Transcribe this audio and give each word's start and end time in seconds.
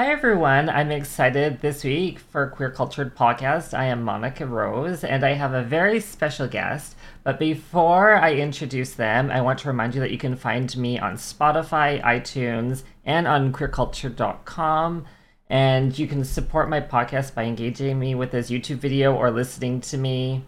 Hi 0.00 0.10
everyone, 0.12 0.70
I'm 0.70 0.90
excited 0.90 1.60
this 1.60 1.84
week 1.84 2.20
for 2.20 2.48
Queer 2.48 2.70
Cultured 2.70 3.14
Podcast. 3.14 3.76
I 3.76 3.84
am 3.84 4.02
Monica 4.02 4.46
Rose 4.46 5.04
and 5.04 5.22
I 5.22 5.34
have 5.34 5.52
a 5.52 5.62
very 5.62 6.00
special 6.00 6.48
guest. 6.48 6.96
But 7.22 7.38
before 7.38 8.16
I 8.16 8.32
introduce 8.32 8.94
them, 8.94 9.30
I 9.30 9.42
want 9.42 9.58
to 9.58 9.68
remind 9.68 9.94
you 9.94 10.00
that 10.00 10.10
you 10.10 10.16
can 10.16 10.36
find 10.36 10.74
me 10.74 10.98
on 10.98 11.16
Spotify, 11.16 12.02
iTunes, 12.02 12.82
and 13.04 13.28
on 13.28 13.52
queerculture.com. 13.52 15.04
And 15.50 15.98
you 15.98 16.06
can 16.06 16.24
support 16.24 16.70
my 16.70 16.80
podcast 16.80 17.34
by 17.34 17.44
engaging 17.44 17.98
me 17.98 18.14
with 18.14 18.30
this 18.30 18.50
YouTube 18.50 18.78
video 18.78 19.14
or 19.14 19.30
listening 19.30 19.82
to 19.82 19.98
me. 19.98 20.44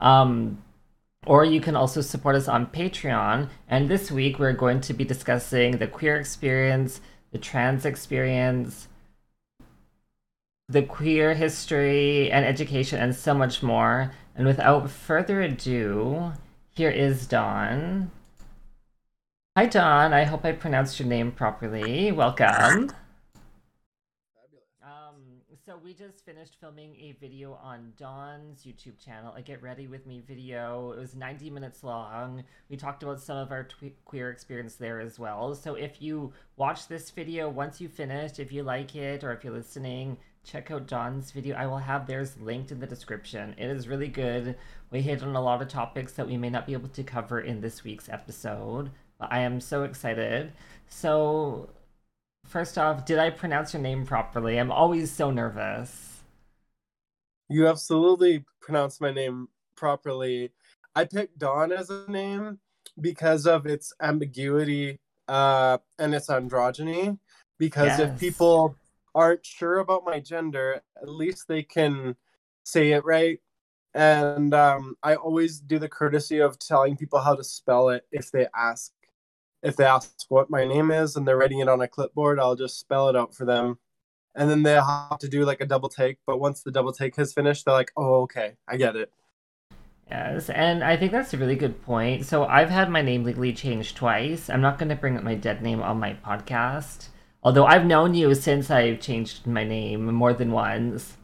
Um, 0.00 0.60
or 1.24 1.44
you 1.44 1.60
can 1.60 1.76
also 1.76 2.00
support 2.00 2.34
us 2.34 2.48
on 2.48 2.66
Patreon. 2.66 3.48
And 3.68 3.88
this 3.88 4.10
week 4.10 4.40
we're 4.40 4.54
going 4.54 4.80
to 4.80 4.92
be 4.92 5.04
discussing 5.04 5.76
the 5.76 5.86
queer 5.86 6.16
experience, 6.16 7.00
the 7.30 7.38
trans 7.38 7.84
experience, 7.84 8.88
the 10.68 10.82
queer 10.82 11.34
history 11.34 12.30
and 12.30 12.44
education, 12.44 13.00
and 13.00 13.14
so 13.14 13.34
much 13.34 13.62
more. 13.62 14.12
And 14.34 14.46
without 14.46 14.90
further 14.90 15.40
ado, 15.40 16.32
here 16.70 16.90
is 16.90 17.26
Dawn. 17.26 18.10
Hi, 19.56 19.66
Dawn. 19.66 20.12
I 20.12 20.24
hope 20.24 20.44
I 20.44 20.52
pronounced 20.52 21.00
your 21.00 21.08
name 21.08 21.32
properly. 21.32 22.12
Welcome. 22.12 22.92
We 25.88 25.94
just 25.94 26.22
finished 26.22 26.56
filming 26.60 26.94
a 26.96 27.16
video 27.18 27.54
on 27.62 27.94
Dawn's 27.96 28.62
YouTube 28.62 29.02
channel, 29.02 29.32
a 29.34 29.40
Get 29.40 29.62
Ready 29.62 29.86
With 29.86 30.06
Me 30.06 30.20
video. 30.20 30.92
It 30.92 30.98
was 30.98 31.14
90 31.14 31.48
minutes 31.48 31.82
long. 31.82 32.44
We 32.68 32.76
talked 32.76 33.02
about 33.02 33.22
some 33.22 33.38
of 33.38 33.50
our 33.50 33.66
queer 34.04 34.28
experience 34.28 34.74
there 34.74 35.00
as 35.00 35.18
well. 35.18 35.54
So 35.54 35.76
if 35.76 36.02
you 36.02 36.34
watch 36.58 36.88
this 36.88 37.08
video, 37.10 37.48
once 37.48 37.80
you 37.80 37.88
finished, 37.88 38.38
if 38.38 38.52
you 38.52 38.64
like 38.64 38.96
it, 38.96 39.24
or 39.24 39.32
if 39.32 39.42
you're 39.42 39.54
listening, 39.54 40.18
check 40.44 40.70
out 40.70 40.88
Dawn's 40.88 41.30
video. 41.30 41.56
I 41.56 41.66
will 41.66 41.78
have 41.78 42.06
theirs 42.06 42.36
linked 42.38 42.70
in 42.70 42.80
the 42.80 42.86
description. 42.86 43.54
It 43.56 43.70
is 43.70 43.88
really 43.88 44.08
good. 44.08 44.58
We 44.90 45.00
hit 45.00 45.22
on 45.22 45.34
a 45.36 45.40
lot 45.40 45.62
of 45.62 45.68
topics 45.68 46.12
that 46.12 46.28
we 46.28 46.36
may 46.36 46.50
not 46.50 46.66
be 46.66 46.74
able 46.74 46.90
to 46.90 47.02
cover 47.02 47.40
in 47.40 47.62
this 47.62 47.82
week's 47.82 48.10
episode, 48.10 48.90
but 49.18 49.32
I 49.32 49.38
am 49.38 49.58
so 49.58 49.84
excited. 49.84 50.52
So, 50.90 51.70
first 52.48 52.78
off, 52.78 53.04
did 53.04 53.18
I 53.18 53.30
pronounce 53.30 53.74
your 53.74 53.82
name 53.82 54.06
properly? 54.06 54.58
I'm 54.58 54.72
always 54.72 55.12
so 55.12 55.30
nervous. 55.30 56.22
You 57.48 57.68
absolutely 57.68 58.44
pronounced 58.60 59.00
my 59.00 59.10
name 59.10 59.48
properly. 59.76 60.52
I 60.94 61.04
picked 61.04 61.38
Dawn 61.38 61.72
as 61.72 61.90
a 61.90 62.04
name 62.10 62.58
because 63.00 63.46
of 63.46 63.66
its 63.66 63.92
ambiguity 64.02 64.98
uh, 65.28 65.78
and 65.98 66.14
its 66.14 66.28
androgyny. 66.28 67.18
Because 67.58 67.98
Yes. 67.98 68.12
if 68.14 68.20
people 68.20 68.76
aren't 69.14 69.44
sure 69.44 69.78
about 69.78 70.04
my 70.04 70.20
gender, 70.20 70.82
at 71.00 71.08
least 71.08 71.48
they 71.48 71.62
can 71.62 72.16
say 72.64 72.92
it 72.92 73.04
right. 73.04 73.40
And 73.94 74.54
um, 74.54 74.96
I 75.02 75.16
always 75.16 75.58
do 75.58 75.78
the 75.78 75.88
courtesy 75.88 76.38
of 76.38 76.58
telling 76.58 76.96
people 76.96 77.18
how 77.20 77.34
to 77.34 77.42
spell 77.42 77.88
it 77.88 78.06
if 78.12 78.30
they 78.30 78.46
ask. 78.54 78.92
If 79.62 79.76
they 79.76 79.84
ask 79.84 80.12
what 80.28 80.50
my 80.50 80.64
name 80.64 80.90
is 80.90 81.16
and 81.16 81.26
they're 81.26 81.36
writing 81.36 81.60
it 81.60 81.68
on 81.68 81.80
a 81.82 81.88
clipboard, 81.88 82.38
I'll 82.40 82.56
just 82.56 82.78
spell 82.78 83.08
it 83.08 83.16
out 83.16 83.34
for 83.34 83.44
them. 83.44 83.78
And 84.36 84.50
then 84.50 84.62
they'll 84.64 84.84
have 84.84 85.18
to 85.20 85.28
do 85.28 85.44
like 85.46 85.60
a 85.62 85.66
double 85.66 85.88
take. 85.90 86.18
But 86.26 86.40
once 86.40 86.62
the 86.62 86.72
double 86.72 86.92
take 86.92 87.16
has 87.16 87.32
finished, 87.34 87.64
they're 87.66 87.74
like, 87.74 87.92
oh, 87.96 88.22
okay, 88.22 88.56
I 88.68 88.76
get 88.78 88.96
it. 88.96 89.12
Yes, 90.10 90.48
and 90.50 90.82
I 90.82 90.96
think 90.96 91.12
that's 91.12 91.34
a 91.34 91.38
really 91.38 91.56
good 91.56 91.82
point. 91.82 92.24
So 92.24 92.44
I've 92.44 92.70
had 92.70 92.90
my 92.90 93.02
name 93.02 93.24
legally 93.24 93.52
changed 93.52 93.96
twice. 93.96 94.48
I'm 94.48 94.60
not 94.62 94.78
going 94.78 94.88
to 94.88 94.94
bring 94.96 95.16
up 95.16 95.22
my 95.22 95.34
dead 95.34 95.62
name 95.62 95.82
on 95.82 95.98
my 96.00 96.14
podcast, 96.14 97.08
although 97.42 97.66
I've 97.66 97.84
known 97.84 98.14
you 98.14 98.34
since 98.34 98.70
I've 98.70 99.00
changed 99.00 99.46
my 99.46 99.64
name 99.64 100.12
more 100.14 100.32
than 100.32 100.50
once. 100.52 101.16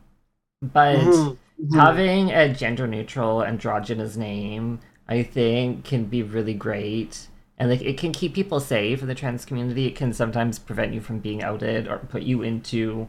But 0.62 0.98
Mhm, 0.98 1.38
mhm. 1.58 1.98
having 1.98 2.30
a 2.32 2.52
gender 2.54 2.86
neutral 2.88 3.44
androgynous 3.44 4.16
name, 4.16 4.80
I 5.08 5.22
think, 5.24 5.84
can 5.84 6.06
be 6.06 6.22
really 6.22 6.54
great. 6.54 7.28
And 7.58 7.70
like 7.70 7.82
it 7.82 7.98
can 7.98 8.12
keep 8.12 8.34
people 8.34 8.60
safe 8.60 9.00
in 9.00 9.08
the 9.08 9.14
trans 9.14 9.44
community. 9.44 9.86
It 9.86 9.94
can 9.96 10.12
sometimes 10.12 10.58
prevent 10.58 10.92
you 10.92 11.00
from 11.00 11.20
being 11.20 11.42
outed 11.42 11.86
or 11.86 11.98
put 11.98 12.22
you 12.22 12.42
into 12.42 13.08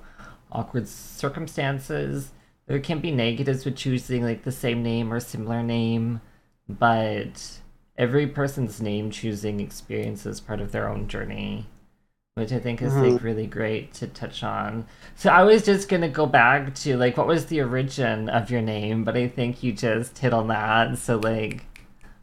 awkward 0.51 0.87
circumstances. 0.87 2.31
There 2.67 2.79
can 2.79 2.99
be 2.99 3.11
negatives 3.11 3.65
with 3.65 3.75
choosing 3.75 4.23
like 4.23 4.43
the 4.43 4.51
same 4.51 4.83
name 4.83 5.11
or 5.11 5.19
similar 5.19 5.63
name, 5.63 6.21
but 6.67 7.59
every 7.97 8.27
person's 8.27 8.81
name 8.81 9.11
choosing 9.11 9.59
experience 9.59 10.25
is 10.25 10.39
part 10.39 10.61
of 10.61 10.71
their 10.71 10.89
own 10.89 11.07
journey, 11.07 11.67
which 12.35 12.51
I 12.51 12.59
think 12.59 12.81
is 12.81 12.93
like 12.93 13.13
mm-hmm. 13.13 13.25
really 13.25 13.47
great 13.47 13.93
to 13.95 14.07
touch 14.07 14.43
on. 14.43 14.85
So 15.15 15.29
I 15.29 15.43
was 15.43 15.63
just 15.63 15.89
gonna 15.89 16.09
go 16.09 16.25
back 16.25 16.73
to 16.75 16.97
like 16.97 17.17
what 17.17 17.27
was 17.27 17.47
the 17.47 17.61
origin 17.61 18.29
of 18.29 18.49
your 18.49 18.61
name, 18.61 19.03
but 19.03 19.15
I 19.17 19.27
think 19.27 19.63
you 19.63 19.73
just 19.73 20.17
hit 20.17 20.33
on 20.33 20.47
that. 20.47 20.97
So 20.97 21.17
like 21.17 21.65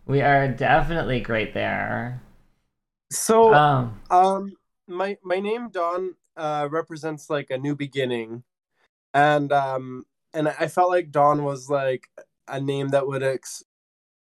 we 0.07 0.21
are 0.21 0.49
definitely 0.49 1.21
great 1.21 1.55
there. 1.55 2.23
So, 3.11 3.65
Um 3.71 4.01
um, 4.11 4.53
my 4.89 5.19
my 5.23 5.41
name 5.41 5.71
Dawn 5.71 6.15
uh 6.37 6.69
represents 6.71 7.29
like 7.31 7.51
a 7.51 7.59
new 7.59 7.77
beginning, 7.77 8.45
and 9.15 9.53
um, 9.53 10.05
and 10.35 10.49
I 10.49 10.69
felt 10.69 10.91
like 10.91 11.11
Dawn 11.13 11.45
was 11.45 11.71
like 11.71 12.09
a 12.49 12.61
name 12.61 12.91
that 12.91 13.07
would 13.07 13.23
ex, 13.23 13.65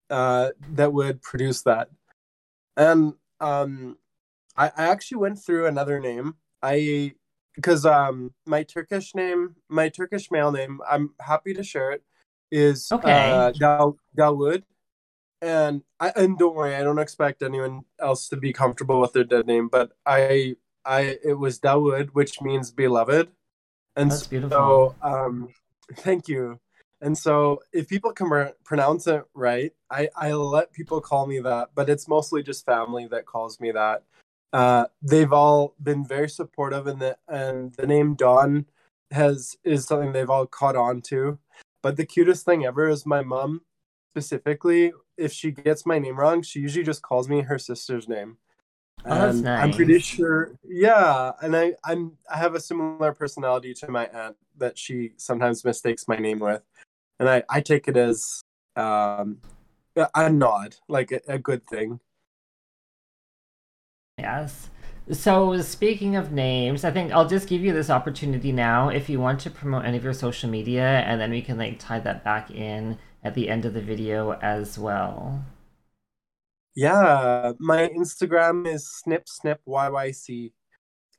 uh, 0.09 0.51
that 0.73 0.93
would 0.93 1.21
produce 1.23 1.63
that, 1.63 1.89
and 2.77 3.13
um, 3.41 3.97
I 4.57 4.67
I 4.77 4.85
actually 4.89 5.19
went 5.19 5.39
through 5.43 5.67
another 5.67 5.99
name. 5.99 6.35
I 6.63 7.13
because 7.55 7.85
um 7.85 8.33
my 8.47 8.63
Turkish 8.63 9.15
name, 9.15 9.55
my 9.69 9.89
Turkish 9.89 10.31
male 10.31 10.51
name, 10.51 10.81
I'm 10.89 11.15
happy 11.21 11.53
to 11.53 11.63
share 11.63 11.91
it, 11.91 12.03
is 12.51 12.93
Okay. 12.93 13.03
uh 13.03 13.53
Dal 13.59 13.97
Dalwood. 14.17 14.63
And 15.41 15.81
I 15.99 16.11
and 16.15 16.37
don't 16.37 16.55
worry, 16.55 16.75
I 16.75 16.83
don't 16.83 16.99
expect 16.99 17.41
anyone 17.41 17.81
else 17.99 18.29
to 18.29 18.37
be 18.37 18.53
comfortable 18.53 19.01
with 19.01 19.13
their 19.13 19.23
dead 19.23 19.47
name, 19.47 19.69
but 19.69 19.91
I 20.05 20.55
I 20.85 21.17
it 21.23 21.39
was 21.39 21.59
Dawood, 21.59 22.09
which 22.09 22.41
means 22.41 22.71
beloved. 22.71 23.29
And 23.95 24.11
That's 24.11 24.29
so 24.49 24.95
um 25.01 25.49
thank 25.95 26.27
you. 26.27 26.59
And 27.01 27.17
so 27.17 27.61
if 27.73 27.89
people 27.89 28.13
can 28.13 28.29
pr- 28.29 28.53
pronounce 28.63 29.07
it 29.07 29.23
right, 29.33 29.73
I 29.89 30.09
I 30.15 30.33
let 30.33 30.73
people 30.73 31.01
call 31.01 31.25
me 31.25 31.39
that, 31.39 31.69
but 31.73 31.89
it's 31.89 32.07
mostly 32.07 32.43
just 32.43 32.65
family 32.65 33.07
that 33.07 33.25
calls 33.25 33.59
me 33.59 33.71
that. 33.71 34.03
Uh 34.53 34.85
they've 35.01 35.33
all 35.33 35.73
been 35.81 36.05
very 36.05 36.29
supportive 36.29 36.85
and 36.85 37.01
the 37.01 37.17
and 37.27 37.73
the 37.75 37.87
name 37.87 38.13
Dawn 38.13 38.67
has 39.09 39.55
is 39.63 39.85
something 39.85 40.11
they've 40.11 40.29
all 40.29 40.45
caught 40.45 40.75
on 40.75 41.01
to. 41.01 41.39
But 41.81 41.97
the 41.97 42.05
cutest 42.05 42.45
thing 42.45 42.63
ever 42.63 42.87
is 42.89 43.07
my 43.07 43.23
mom 43.23 43.61
specifically 44.11 44.91
if 45.17 45.31
she 45.31 45.51
gets 45.51 45.85
my 45.85 45.99
name 45.99 46.19
wrong, 46.19 46.41
she 46.41 46.59
usually 46.59 46.83
just 46.83 47.01
calls 47.01 47.29
me 47.29 47.41
her 47.41 47.57
sister's 47.57 48.07
name. 48.07 48.37
Oh, 49.05 49.15
that's 49.15 49.37
And 49.37 49.49
I'm 49.49 49.71
pretty 49.71 49.99
sure, 49.99 50.51
yeah. 50.67 51.31
And 51.41 51.55
I, 51.55 51.73
I'm, 51.83 52.17
I 52.31 52.37
have 52.37 52.53
a 52.53 52.59
similar 52.59 53.13
personality 53.13 53.73
to 53.75 53.89
my 53.89 54.07
aunt 54.07 54.35
that 54.57 54.77
she 54.77 55.13
sometimes 55.17 55.63
mistakes 55.63 56.07
my 56.07 56.17
name 56.17 56.39
with, 56.39 56.61
and 57.19 57.29
I, 57.29 57.43
I 57.49 57.61
take 57.61 57.87
it 57.87 57.97
as 57.97 58.41
um, 58.75 59.37
a 59.95 60.07
a 60.13 60.29
nod, 60.29 60.75
like 60.87 61.11
a, 61.11 61.21
a 61.27 61.39
good 61.39 61.65
thing. 61.65 61.99
Yes. 64.17 64.69
So, 65.11 65.59
speaking 65.61 66.15
of 66.15 66.31
names, 66.31 66.83
I 66.83 66.91
think 66.91 67.11
I'll 67.11 67.27
just 67.27 67.47
give 67.47 67.61
you 67.63 67.73
this 67.73 67.89
opportunity 67.89 68.51
now 68.51 68.89
if 68.89 69.09
you 69.09 69.19
want 69.19 69.39
to 69.41 69.49
promote 69.49 69.83
any 69.83 69.97
of 69.97 70.03
your 70.03 70.13
social 70.13 70.49
media, 70.49 70.85
and 71.07 71.19
then 71.19 71.31
we 71.31 71.41
can 71.41 71.57
like 71.57 71.79
tie 71.79 71.99
that 71.99 72.23
back 72.23 72.51
in 72.51 72.99
at 73.23 73.35
the 73.35 73.49
end 73.49 73.65
of 73.65 73.73
the 73.73 73.81
video 73.81 74.31
as 74.41 74.77
well. 74.79 75.43
Yeah, 76.75 77.53
my 77.59 77.89
Instagram 77.89 78.67
is 78.67 78.89
snip 78.89 79.27
snip 79.27 79.61
yyc, 79.67 80.53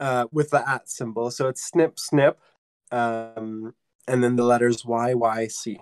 uh, 0.01 0.27
with 0.33 0.51
the 0.51 0.69
at 0.69 0.89
symbol. 0.89 1.31
So 1.31 1.49
it's 1.49 1.63
snip 1.63 1.99
snip, 1.99 2.39
um, 2.91 3.75
and 4.09 4.25
then 4.25 4.37
the 4.37 4.45
letters 4.45 4.83
yyc. 4.83 5.79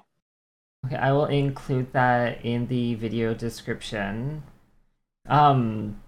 Okay, 0.86 0.96
I 0.96 1.12
will 1.12 1.26
include 1.26 1.92
that 1.92 2.44
in 2.44 2.66
the 2.66 2.94
video 2.94 3.34
description. 3.34 4.42
Um, 5.28 6.00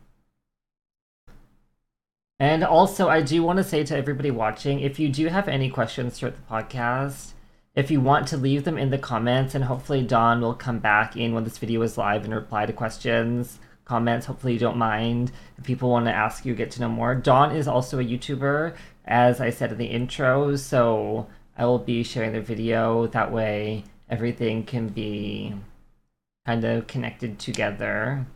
and 2.40 2.64
also, 2.64 3.08
I 3.08 3.20
do 3.20 3.42
want 3.42 3.58
to 3.58 3.64
say 3.64 3.84
to 3.84 3.96
everybody 3.96 4.30
watching 4.30 4.80
if 4.80 4.98
you 4.98 5.08
do 5.08 5.28
have 5.28 5.46
any 5.46 5.70
questions 5.70 6.18
throughout 6.18 6.34
the 6.36 6.42
podcast, 6.52 7.32
if 7.74 7.90
you 7.90 8.00
want 8.00 8.28
to 8.28 8.36
leave 8.36 8.64
them 8.64 8.76
in 8.76 8.90
the 8.90 8.98
comments, 8.98 9.54
and 9.54 9.64
hopefully 9.64 10.02
Dawn 10.02 10.40
will 10.40 10.54
come 10.54 10.78
back 10.78 11.16
in 11.16 11.32
when 11.32 11.44
this 11.44 11.58
video 11.58 11.80
is 11.82 11.96
live 11.96 12.24
and 12.24 12.34
reply 12.34 12.66
to 12.66 12.72
questions, 12.72 13.58
comments. 13.84 14.26
Hopefully, 14.26 14.52
you 14.52 14.58
don't 14.58 14.76
mind 14.76 15.32
if 15.56 15.64
people 15.64 15.90
want 15.90 16.06
to 16.06 16.12
ask 16.12 16.44
you, 16.44 16.54
get 16.54 16.70
to 16.72 16.80
know 16.80 16.88
more. 16.88 17.14
Dawn 17.14 17.54
is 17.56 17.66
also 17.66 17.98
a 17.98 18.04
YouTuber, 18.04 18.76
as 19.06 19.40
I 19.40 19.50
said 19.50 19.72
in 19.72 19.78
the 19.78 19.86
intro, 19.86 20.56
so 20.56 21.26
I 21.56 21.64
will 21.64 21.78
be 21.78 22.02
sharing 22.02 22.32
the 22.32 22.40
video. 22.40 23.06
That 23.06 23.32
way, 23.32 23.84
everything 24.10 24.64
can 24.64 24.88
be 24.88 25.54
kind 26.46 26.64
of 26.64 26.86
connected 26.86 27.38
together. 27.38 28.26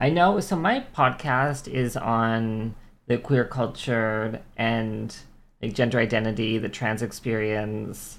I 0.00 0.10
know, 0.10 0.38
so 0.40 0.56
my 0.56 0.84
podcast 0.94 1.66
is 1.66 1.96
on 1.96 2.74
the 3.06 3.18
queer 3.18 3.44
culture 3.44 4.42
and 4.56 5.14
like 5.60 5.74
gender 5.74 5.98
identity, 5.98 6.58
the 6.58 6.68
trans 6.68 7.02
experience. 7.02 8.18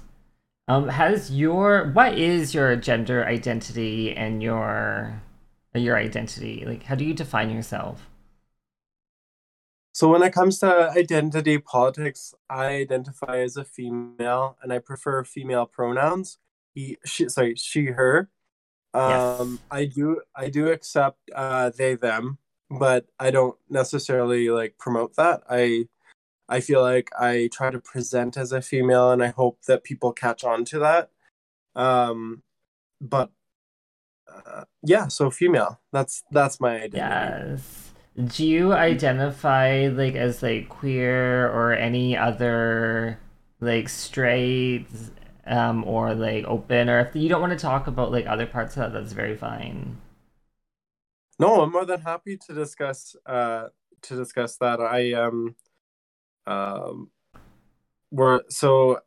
Um, 0.68 0.88
has 0.88 1.30
your 1.30 1.90
what 1.92 2.18
is 2.18 2.52
your 2.54 2.74
gender 2.76 3.24
identity 3.24 4.14
and 4.14 4.42
your 4.42 5.22
your 5.74 5.96
identity? 5.96 6.64
Like, 6.66 6.82
how 6.84 6.94
do 6.94 7.04
you 7.04 7.14
define 7.14 7.50
yourself? 7.50 8.08
So 9.96 10.10
when 10.10 10.22
it 10.22 10.34
comes 10.34 10.58
to 10.58 10.90
identity 10.90 11.56
politics, 11.56 12.34
I 12.50 12.66
identify 12.66 13.38
as 13.38 13.56
a 13.56 13.64
female, 13.64 14.58
and 14.62 14.70
I 14.70 14.78
prefer 14.78 15.24
female 15.24 15.64
pronouns. 15.64 16.36
He, 16.74 16.98
she, 17.06 17.30
sorry, 17.30 17.54
she, 17.54 17.86
her. 17.86 18.28
Um, 18.92 19.52
yes. 19.52 19.58
I 19.70 19.84
do, 19.86 20.20
I 20.34 20.50
do 20.50 20.68
accept 20.68 21.18
uh, 21.34 21.70
they, 21.70 21.94
them, 21.94 22.36
but 22.70 23.06
I 23.18 23.30
don't 23.30 23.56
necessarily 23.70 24.50
like 24.50 24.76
promote 24.78 25.16
that. 25.16 25.40
I, 25.48 25.88
I 26.48 26.60
feel 26.60 26.80
like 26.80 27.10
I 27.18 27.48
try 27.52 27.70
to 27.70 27.80
present 27.80 28.36
as 28.36 28.52
a 28.52 28.62
female, 28.62 29.10
and 29.10 29.22
I 29.22 29.28
hope 29.28 29.62
that 29.66 29.84
people 29.84 30.12
catch 30.12 30.44
on 30.44 30.64
to 30.66 30.78
that. 30.80 31.10
Um, 31.74 32.42
but 33.00 33.30
uh, 34.32 34.64
yeah, 34.82 35.08
so 35.08 35.30
female. 35.30 35.80
That's 35.92 36.22
that's 36.30 36.60
my 36.60 36.76
identity. 36.82 36.96
Yes 36.96 37.86
do 38.16 38.46
you 38.46 38.72
identify 38.72 39.88
like 39.88 40.14
as 40.14 40.42
like 40.42 40.68
queer 40.68 41.48
or 41.50 41.74
any 41.74 42.16
other 42.16 43.18
like 43.60 43.88
straight 43.88 44.86
um 45.46 45.84
or 45.84 46.14
like 46.14 46.44
open 46.46 46.88
or 46.88 47.00
if 47.00 47.14
you 47.14 47.28
don't 47.28 47.42
want 47.42 47.52
to 47.52 47.58
talk 47.58 47.86
about 47.86 48.10
like 48.10 48.26
other 48.26 48.46
parts 48.46 48.76
of 48.76 48.80
that 48.80 48.98
that's 48.98 49.12
very 49.12 49.36
fine 49.36 49.98
no 51.38 51.60
i'm 51.62 51.70
more 51.70 51.84
than 51.84 52.00
happy 52.00 52.38
to 52.38 52.54
discuss 52.54 53.14
uh 53.26 53.68
to 54.00 54.16
discuss 54.16 54.56
that 54.56 54.80
i 54.80 55.12
um 55.12 55.54
um 56.46 57.10
we're 58.10 58.40
so 58.48 59.00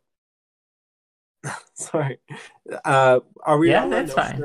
sorry 1.74 2.18
uh 2.84 3.20
are 3.42 3.58
we 3.58 3.70
yeah 3.70 3.88
that's 3.88 4.12
fine 4.12 4.42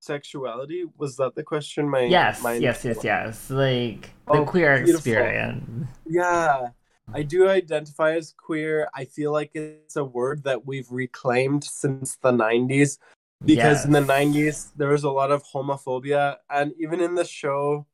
sexuality? 0.00 0.84
Was 0.98 1.16
that 1.16 1.34
the 1.34 1.42
question? 1.42 1.88
My 1.88 2.00
yes, 2.00 2.42
my 2.42 2.54
yes, 2.54 2.84
yes, 2.84 3.04
yes. 3.04 3.50
Like 3.50 4.10
the 4.26 4.40
oh, 4.40 4.44
queer 4.44 4.78
beautiful. 4.78 4.98
experience. 4.98 5.86
Yeah, 6.06 6.68
I 7.14 7.22
do 7.22 7.48
identify 7.48 8.16
as 8.16 8.34
queer. 8.36 8.88
I 8.94 9.04
feel 9.04 9.32
like 9.32 9.52
it's 9.54 9.96
a 9.96 10.04
word 10.04 10.44
that 10.44 10.66
we've 10.66 10.90
reclaimed 10.90 11.62
since 11.64 12.16
the 12.16 12.32
'90s, 12.32 12.98
because 13.44 13.78
yes. 13.78 13.84
in 13.84 13.92
the 13.92 14.00
'90s 14.00 14.72
there 14.76 14.88
was 14.88 15.04
a 15.04 15.10
lot 15.10 15.30
of 15.30 15.44
homophobia, 15.44 16.36
and 16.48 16.72
even 16.80 17.00
in 17.00 17.14
the 17.14 17.24
show 17.24 17.86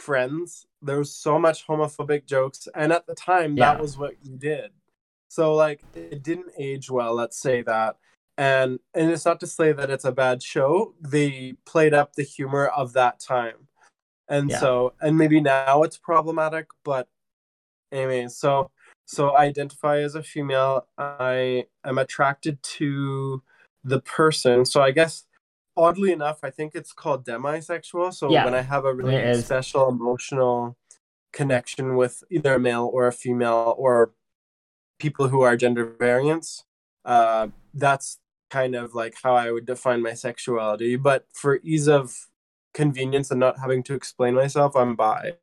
Friends, 0.00 0.66
there 0.82 0.98
was 0.98 1.14
so 1.14 1.38
much 1.38 1.66
homophobic 1.66 2.26
jokes, 2.26 2.68
and 2.74 2.92
at 2.92 3.06
the 3.06 3.14
time 3.14 3.56
yeah. 3.56 3.72
that 3.72 3.80
was 3.80 3.98
what 3.98 4.14
you 4.22 4.36
did. 4.36 4.70
So 5.28 5.54
like 5.54 5.82
it 5.94 6.22
didn't 6.22 6.52
age 6.58 6.90
well. 6.90 7.14
Let's 7.14 7.38
say 7.38 7.62
that 7.62 7.96
and 8.40 8.78
and 8.94 9.10
it's 9.10 9.26
not 9.26 9.38
to 9.38 9.46
say 9.46 9.70
that 9.70 9.90
it's 9.90 10.06
a 10.06 10.12
bad 10.12 10.42
show 10.42 10.94
they 10.98 11.54
played 11.66 11.92
up 11.92 12.14
the 12.14 12.22
humor 12.22 12.68
of 12.68 12.94
that 12.94 13.20
time 13.20 13.68
and 14.28 14.48
yeah. 14.48 14.58
so 14.58 14.94
and 15.02 15.18
maybe 15.18 15.42
now 15.42 15.82
it's 15.82 15.98
problematic 15.98 16.66
but 16.82 17.06
anyway 17.92 18.26
so 18.28 18.70
so 19.04 19.30
i 19.30 19.44
identify 19.44 19.98
as 19.98 20.14
a 20.14 20.22
female 20.22 20.86
i 20.96 21.64
am 21.84 21.98
attracted 21.98 22.60
to 22.62 23.42
the 23.84 24.00
person 24.00 24.64
so 24.64 24.80
i 24.80 24.90
guess 24.90 25.26
oddly 25.82 26.12
enough 26.12 26.38
i 26.42 26.50
think 26.50 26.74
it's 26.74 26.92
called 26.92 27.24
demisexual 27.24 28.12
so 28.12 28.30
yeah, 28.30 28.44
when 28.44 28.54
i 28.54 28.62
have 28.62 28.84
a 28.84 28.94
really 28.94 29.40
special 29.40 29.88
emotional 29.88 30.76
connection 31.32 31.96
with 31.96 32.24
either 32.30 32.54
a 32.54 32.58
male 32.58 32.90
or 32.92 33.06
a 33.06 33.12
female 33.12 33.74
or 33.78 34.12
people 34.98 35.28
who 35.28 35.40
are 35.42 35.56
gender 35.56 35.84
variants 35.98 36.64
uh, 37.04 37.48
that's 37.74 38.18
kind 38.50 38.74
of 38.74 38.94
like 38.94 39.14
how 39.22 39.34
I 39.34 39.50
would 39.50 39.64
define 39.64 40.02
my 40.02 40.14
sexuality. 40.14 40.96
But 40.96 41.26
for 41.32 41.60
ease 41.62 41.88
of 41.88 42.28
convenience 42.74 43.30
and 43.30 43.40
not 43.40 43.58
having 43.58 43.82
to 43.84 43.94
explain 43.94 44.34
myself, 44.34 44.76
I'm 44.76 44.96
bi. 44.96 45.34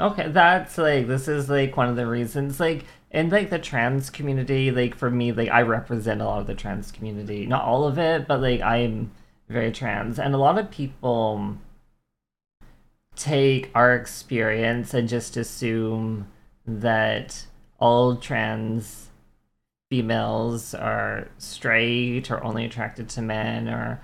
Okay, 0.00 0.28
that's 0.28 0.78
like 0.78 1.06
this 1.06 1.28
is 1.28 1.50
like 1.50 1.76
one 1.76 1.88
of 1.88 1.96
the 1.96 2.06
reasons 2.06 2.58
like 2.58 2.86
in 3.10 3.28
like 3.28 3.50
the 3.50 3.58
trans 3.58 4.08
community, 4.10 4.70
like 4.70 4.94
for 4.94 5.10
me, 5.10 5.32
like 5.32 5.50
I 5.50 5.62
represent 5.62 6.22
a 6.22 6.24
lot 6.24 6.40
of 6.40 6.46
the 6.46 6.54
trans 6.54 6.90
community. 6.90 7.46
Not 7.46 7.64
all 7.64 7.86
of 7.86 7.98
it, 7.98 8.26
but 8.26 8.40
like 8.40 8.60
I'm 8.62 9.10
very 9.52 9.70
trans. 9.70 10.18
And 10.18 10.34
a 10.34 10.38
lot 10.38 10.58
of 10.58 10.70
people 10.70 11.58
take 13.14 13.70
our 13.74 13.94
experience 13.94 14.94
and 14.94 15.08
just 15.08 15.36
assume 15.36 16.28
that 16.66 17.46
all 17.78 18.16
trans 18.16 19.08
females 19.90 20.74
are 20.74 21.28
straight 21.36 22.30
or 22.30 22.42
only 22.42 22.64
attracted 22.64 23.08
to 23.10 23.20
men 23.20 23.68
or 23.68 24.00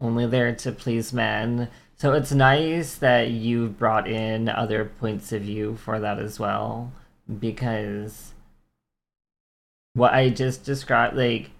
only 0.00 0.26
there 0.26 0.54
to 0.54 0.72
please 0.72 1.12
men. 1.12 1.68
So 1.96 2.12
it's 2.12 2.32
nice 2.32 2.96
that 2.96 3.30
you 3.30 3.68
brought 3.68 4.08
in 4.08 4.48
other 4.48 4.84
points 4.84 5.32
of 5.32 5.42
view 5.42 5.76
for 5.76 6.00
that 6.00 6.18
as 6.18 6.38
well 6.38 6.92
because 7.38 8.32
what 9.94 10.12
I 10.12 10.30
just 10.30 10.64
described 10.64 11.16
like 11.16 11.50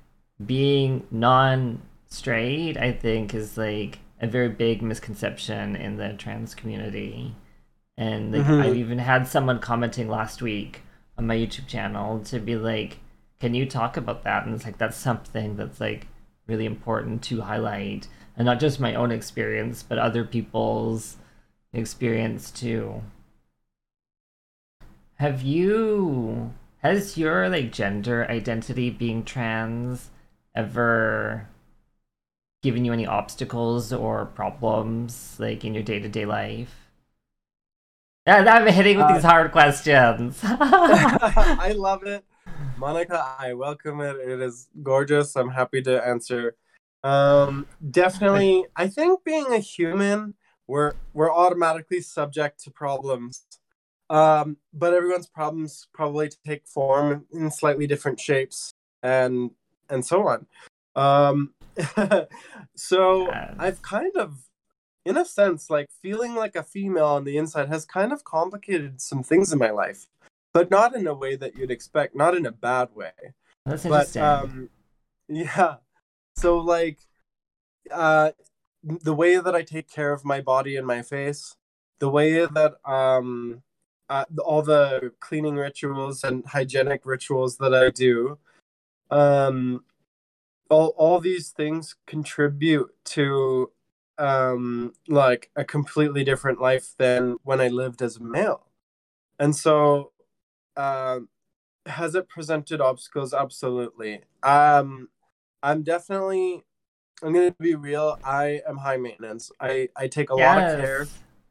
being 0.45 1.07
non 1.11 1.83
straight 2.11 2.77
I 2.77 2.93
think 2.93 3.35
is 3.35 3.57
like 3.57 3.99
a 4.21 4.27
very 4.27 4.49
big 4.49 4.83
misconception 4.83 5.77
in 5.77 5.97
the 5.97 6.12
trans 6.15 6.55
community. 6.55 7.35
And 7.97 8.33
like 8.33 8.43
mm-hmm. 8.43 8.62
I've 8.62 8.77
even 8.77 8.99
had 8.99 9.29
someone 9.29 9.61
commenting 9.61 10.09
last 10.09 10.43
week 10.43 10.83
on 11.17 11.27
my 11.27 11.37
YouTube 11.37 11.67
channel 11.67 12.21
to 12.25 12.39
be 12.39 12.57
like 12.57 12.99
can 13.41 13.55
you 13.55 13.67
talk 13.67 13.97
about 13.97 14.23
that 14.25 14.45
and 14.45 14.55
it's 14.55 14.65
like 14.65 14.79
that's 14.79 14.97
something 14.97 15.57
that's 15.57 15.81
like 15.81 16.07
really 16.47 16.67
important 16.67 17.23
to 17.23 17.41
highlight 17.41 18.07
and 18.37 18.47
not 18.47 18.61
just 18.61 18.79
my 18.79 18.95
own 18.95 19.11
experience 19.11 19.83
but 19.83 19.99
other 19.99 20.25
people's 20.25 21.17
experience 21.73 22.51
too 22.51 23.03
have 25.17 25.43
you 25.43 26.53
has 26.79 27.19
your 27.19 27.49
like 27.49 27.73
gender 27.73 28.27
identity 28.31 28.91
being 28.91 29.25
trans 29.25 30.11
ever 30.55 31.49
given 32.62 32.85
you 32.85 32.93
any 32.93 33.07
obstacles 33.07 33.93
or 33.93 34.27
problems 34.27 35.37
like 35.39 35.65
in 35.65 35.75
your 35.75 35.83
day-to-day 35.83 36.27
life 36.27 36.81
yeah, 38.27 38.45
I'm 38.55 38.67
hitting 38.67 38.99
with 38.99 39.07
uh, 39.07 39.15
these 39.15 39.25
hard 39.25 39.51
questions. 39.51 40.39
I 40.45 41.73
love 41.77 42.05
it. 42.05 42.25
Monica, 42.77 43.35
I 43.39 43.55
welcome 43.55 44.01
it. 44.01 44.17
It 44.17 44.41
is 44.41 44.69
gorgeous. 44.82 45.37
I'm 45.37 45.51
happy 45.51 45.82
to 45.82 46.06
answer. 46.06 46.55
Um, 47.03 47.67
definitely, 47.91 48.67
I 48.77 48.89
think 48.89 49.25
being 49.25 49.53
a 49.53 49.58
human, 49.58 50.34
we're 50.67 50.93
we're 51.15 51.32
automatically 51.32 52.03
subject 52.03 52.63
to 52.65 52.70
problems. 52.70 53.44
Um, 54.11 54.58
but 54.73 54.93
everyone's 54.93 55.29
problems 55.29 55.89
probably 55.93 56.31
take 56.46 56.67
form 56.67 57.27
in 57.32 57.51
slightly 57.51 57.87
different 57.87 58.20
shapes 58.20 58.75
and 59.03 59.51
and 59.89 60.05
so 60.05 60.29
on. 60.29 60.46
Um, 60.94 61.55
so 62.77 63.27
yes. 63.27 63.55
I've 63.58 63.82
kind 63.82 64.17
of, 64.17 64.39
in 65.05 65.17
a 65.17 65.25
sense, 65.25 65.70
like 65.70 65.87
feeling 66.03 66.34
like 66.34 66.56
a 66.56 66.63
female 66.63 67.06
on 67.06 67.25
the 67.25 67.37
inside 67.37 67.69
has 67.69 67.84
kind 67.84 68.13
of 68.13 68.25
complicated 68.25 69.01
some 69.01 69.22
things 69.22 69.53
in 69.53 69.58
my 69.58 69.70
life 69.70 70.06
but 70.53 70.70
not 70.70 70.94
in 70.94 71.06
a 71.06 71.15
way 71.15 71.37
that 71.37 71.56
you'd 71.56 71.70
expect, 71.70 72.15
not 72.15 72.37
in 72.37 72.46
a 72.46 72.53
bad 72.53 72.89
way. 72.94 73.13
That's 73.65 73.84
but, 73.84 74.17
interesting. 74.17 74.22
Um, 74.22 74.70
yeah. 75.29 75.77
So 76.37 76.58
like, 76.58 76.99
uh, 77.91 78.32
the 78.82 79.15
way 79.15 79.37
that 79.37 79.55
I 79.55 79.63
take 79.63 79.91
care 79.91 80.13
of 80.13 80.25
my 80.25 80.41
body 80.41 80.77
and 80.77 80.87
my 80.87 81.03
face, 81.03 81.56
the 81.99 82.08
way 82.08 82.46
that 82.46 82.75
um, 82.84 83.63
uh, 84.08 84.25
all 84.44 84.63
the 84.63 85.13
cleaning 85.20 85.56
rituals 85.56 86.25
and 86.25 86.44
hygienic 86.46 87.05
rituals 87.05 87.58
that 87.58 87.75
I 87.75 87.91
do, 87.91 88.39
um, 89.10 89.84
all 90.70 90.94
all 90.96 91.20
these 91.20 91.50
things 91.50 91.96
contribute 92.06 92.91
to 93.05 93.70
um 94.19 94.93
like 95.08 95.50
a 95.56 95.65
completely 95.65 96.24
different 96.24 96.60
life 96.60 96.94
than 96.98 97.36
when 97.43 97.60
I 97.60 97.69
lived 97.69 98.00
as 98.00 98.17
a 98.17 98.22
male. 98.22 98.67
And 99.39 99.56
so 99.56 100.12
uh, 100.77 101.20
has 101.86 102.15
it 102.15 102.29
presented 102.29 102.81
obstacles? 102.81 103.34
Absolutely. 103.34 104.22
Um, 104.43 105.08
I'm 105.62 105.82
definitely. 105.82 106.62
I'm 107.22 107.34
gonna 107.34 107.55
be 107.58 107.74
real. 107.74 108.19
I 108.24 108.62
am 108.67 108.79
high 108.79 108.96
maintenance. 108.96 109.53
I 109.60 109.89
I 109.94 110.08
take 110.08 110.31
a 110.31 110.36
yes. 110.36 110.56
lot 110.56 110.72
of 110.72 110.81
care. 110.81 111.06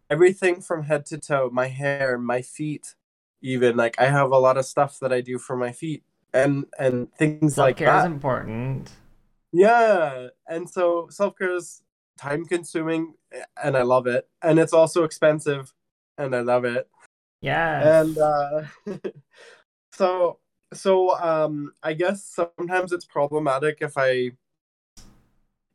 Everything 0.09 0.61
from 0.61 0.83
head 0.83 1.05
to 1.07 1.19
toe. 1.19 1.51
My 1.51 1.67
hair, 1.67 2.17
my 2.17 2.41
feet, 2.41 2.95
even 3.41 3.77
like 3.77 3.99
I 3.99 4.05
have 4.05 4.31
a 4.31 4.39
lot 4.39 4.57
of 4.57 4.65
stuff 4.65 4.99
that 4.99 5.13
I 5.13 5.21
do 5.21 5.37
for 5.37 5.55
my 5.55 5.71
feet 5.71 6.03
and 6.33 6.65
and 6.79 7.13
things 7.13 7.55
self-care 7.55 7.87
like 7.87 7.95
that. 7.95 8.07
is 8.07 8.11
important. 8.11 8.91
Yeah, 9.51 10.27
and 10.47 10.69
so 10.69 11.07
self 11.09 11.37
care 11.37 11.55
is 11.55 11.81
time 12.17 12.45
consuming, 12.45 13.13
and 13.63 13.75
I 13.75 13.81
love 13.81 14.07
it, 14.07 14.27
and 14.41 14.59
it's 14.59 14.73
also 14.73 15.03
expensive, 15.03 15.73
and 16.17 16.35
I 16.35 16.41
love 16.41 16.65
it. 16.65 16.87
Yeah. 17.41 18.01
And 18.01 18.17
uh, 18.17 18.63
so 19.93 20.39
so 20.73 21.17
um 21.19 21.73
I 21.81 21.93
guess 21.93 22.23
sometimes 22.23 22.91
it's 22.91 23.05
problematic 23.05 23.79
if 23.81 23.97
I 23.97 24.31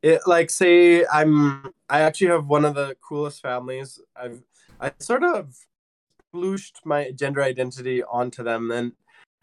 it 0.01 0.21
like 0.25 0.49
say 0.49 1.05
I'm 1.05 1.65
I 1.89 2.01
actually 2.01 2.27
have 2.27 2.47
one 2.47 2.65
of 2.65 2.75
the 2.75 2.95
coolest 3.01 3.41
families. 3.41 3.99
I've 4.15 4.41
I 4.79 4.91
sort 4.99 5.23
of 5.23 5.57
splooshed 6.33 6.85
my 6.85 7.11
gender 7.11 7.41
identity 7.41 8.03
onto 8.03 8.43
them 8.43 8.71
and 8.71 8.93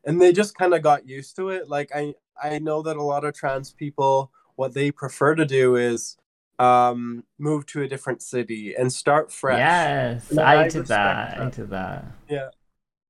and 0.05 0.21
they 0.21 0.33
just 0.33 0.57
kind 0.57 0.75
of 0.75 0.83
got 0.83 1.09
used 1.09 1.37
to 1.37 1.49
it. 1.51 1.69
Like 1.69 1.91
I 1.95 2.15
I 2.43 2.59
know 2.59 2.83
that 2.83 2.97
a 2.97 3.03
lot 3.03 3.25
of 3.25 3.35
trans 3.35 3.73
people 3.73 4.31
what 4.57 4.75
they 4.75 4.91
prefer 4.91 5.35
to 5.35 5.45
do 5.45 5.77
is 5.77 6.17
um 6.59 7.25
move 7.39 7.67
to 7.67 7.83
a 7.83 7.89
different 7.89 8.23
city 8.23 8.75
and 8.75 8.93
start 8.93 9.33
fresh. 9.33 9.59
Yes, 9.59 10.31
And 10.31 10.41
I 10.41 10.63
I 10.63 10.69
did 10.69 10.81
respect 10.81 10.89
that. 10.89 11.41
I 11.41 11.51
did 11.51 11.71
that. 11.71 12.05
Yeah. 12.29 12.49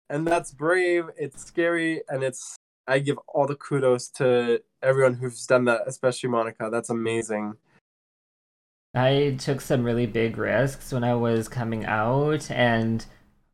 And 0.08 0.26
that's 0.26 0.52
brave, 0.52 1.06
it's 1.16 1.42
scary, 1.42 2.02
and 2.08 2.22
it's 2.22 2.56
I 2.86 2.98
give 2.98 3.18
all 3.28 3.46
the 3.46 3.54
kudos 3.54 4.08
to 4.10 4.60
everyone 4.82 5.14
who's 5.14 5.46
done 5.46 5.64
that, 5.66 5.82
especially 5.86 6.28
Monica. 6.28 6.68
That's 6.70 6.90
amazing. 6.90 7.54
I 8.94 9.36
took 9.38 9.62
some 9.62 9.84
really 9.84 10.06
big 10.06 10.36
risks 10.36 10.92
when 10.92 11.02
I 11.02 11.14
was 11.14 11.48
coming 11.48 11.86
out, 11.86 12.50
and 12.50 13.06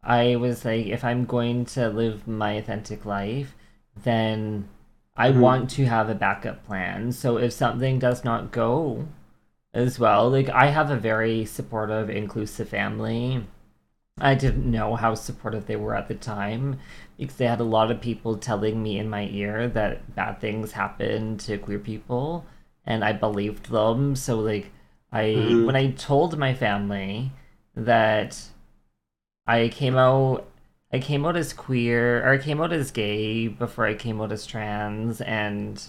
I 0.03 0.37
was 0.37 0.65
like, 0.65 0.87
if 0.87 1.05
I'm 1.05 1.25
going 1.27 1.65
to 1.67 1.89
live 1.89 2.27
my 2.29 2.53
authentic 2.53 3.05
life, 3.05 3.55
then 4.05 4.69
I 5.17 5.31
Mhm. 5.31 5.41
want 5.41 5.71
to 5.71 5.87
have 5.87 6.09
a 6.09 6.15
backup 6.15 6.65
plan. 6.65 7.13
So 7.13 7.39
if 7.39 7.53
something 7.53 7.99
does 7.99 8.25
not 8.25 8.53
go 8.53 9.07
as 9.75 9.99
well, 9.99 10.31
like 10.31 10.49
I 10.51 10.67
have 10.69 10.91
a 10.91 10.97
very 10.97 11.45
supportive, 11.45 12.11
inclusive 12.11 12.69
family. 12.69 13.45
I 14.21 14.35
didn't 14.35 14.71
know 14.71 14.97
how 14.97 15.15
supportive 15.15 15.67
they 15.67 15.77
were 15.77 15.95
at 15.97 16.09
the 16.09 16.15
time 16.15 16.79
because 17.19 17.37
they 17.37 17.47
had 17.47 17.61
a 17.61 17.65
lot 17.65 17.91
of 17.91 18.01
people 18.01 18.37
telling 18.37 18.83
me 18.83 18.99
in 18.99 19.09
my 19.09 19.29
ear 19.29 19.69
that 19.69 20.15
bad 20.15 20.41
things 20.41 20.73
happen 20.73 21.39
to 21.39 21.59
queer 21.59 21.79
people, 21.79 22.45
and 22.87 23.05
I 23.05 23.13
believed 23.13 23.71
them. 23.71 24.17
So, 24.17 24.39
like, 24.41 24.73
I 25.13 25.25
Mhm. 25.37 25.67
when 25.67 25.77
I 25.77 25.93
told 25.93 26.37
my 26.39 26.55
family 26.55 27.33
that 27.77 28.41
I 29.49 29.69
came 29.71 29.97
out 29.97 30.47
I 30.93 31.01
came 31.01 31.27
out 31.27 31.37
as 31.37 31.53
queer 31.53 32.25
or 32.25 32.33
I 32.35 32.39
came 32.39 32.61
out 32.61 32.73
as 32.73 32.91
gay 32.91 33.49
before 33.49 33.87
I 33.87 33.95
came 33.95 34.21
out 34.21 34.33
as 34.33 34.47
trans 34.47 35.21
and 35.21 35.83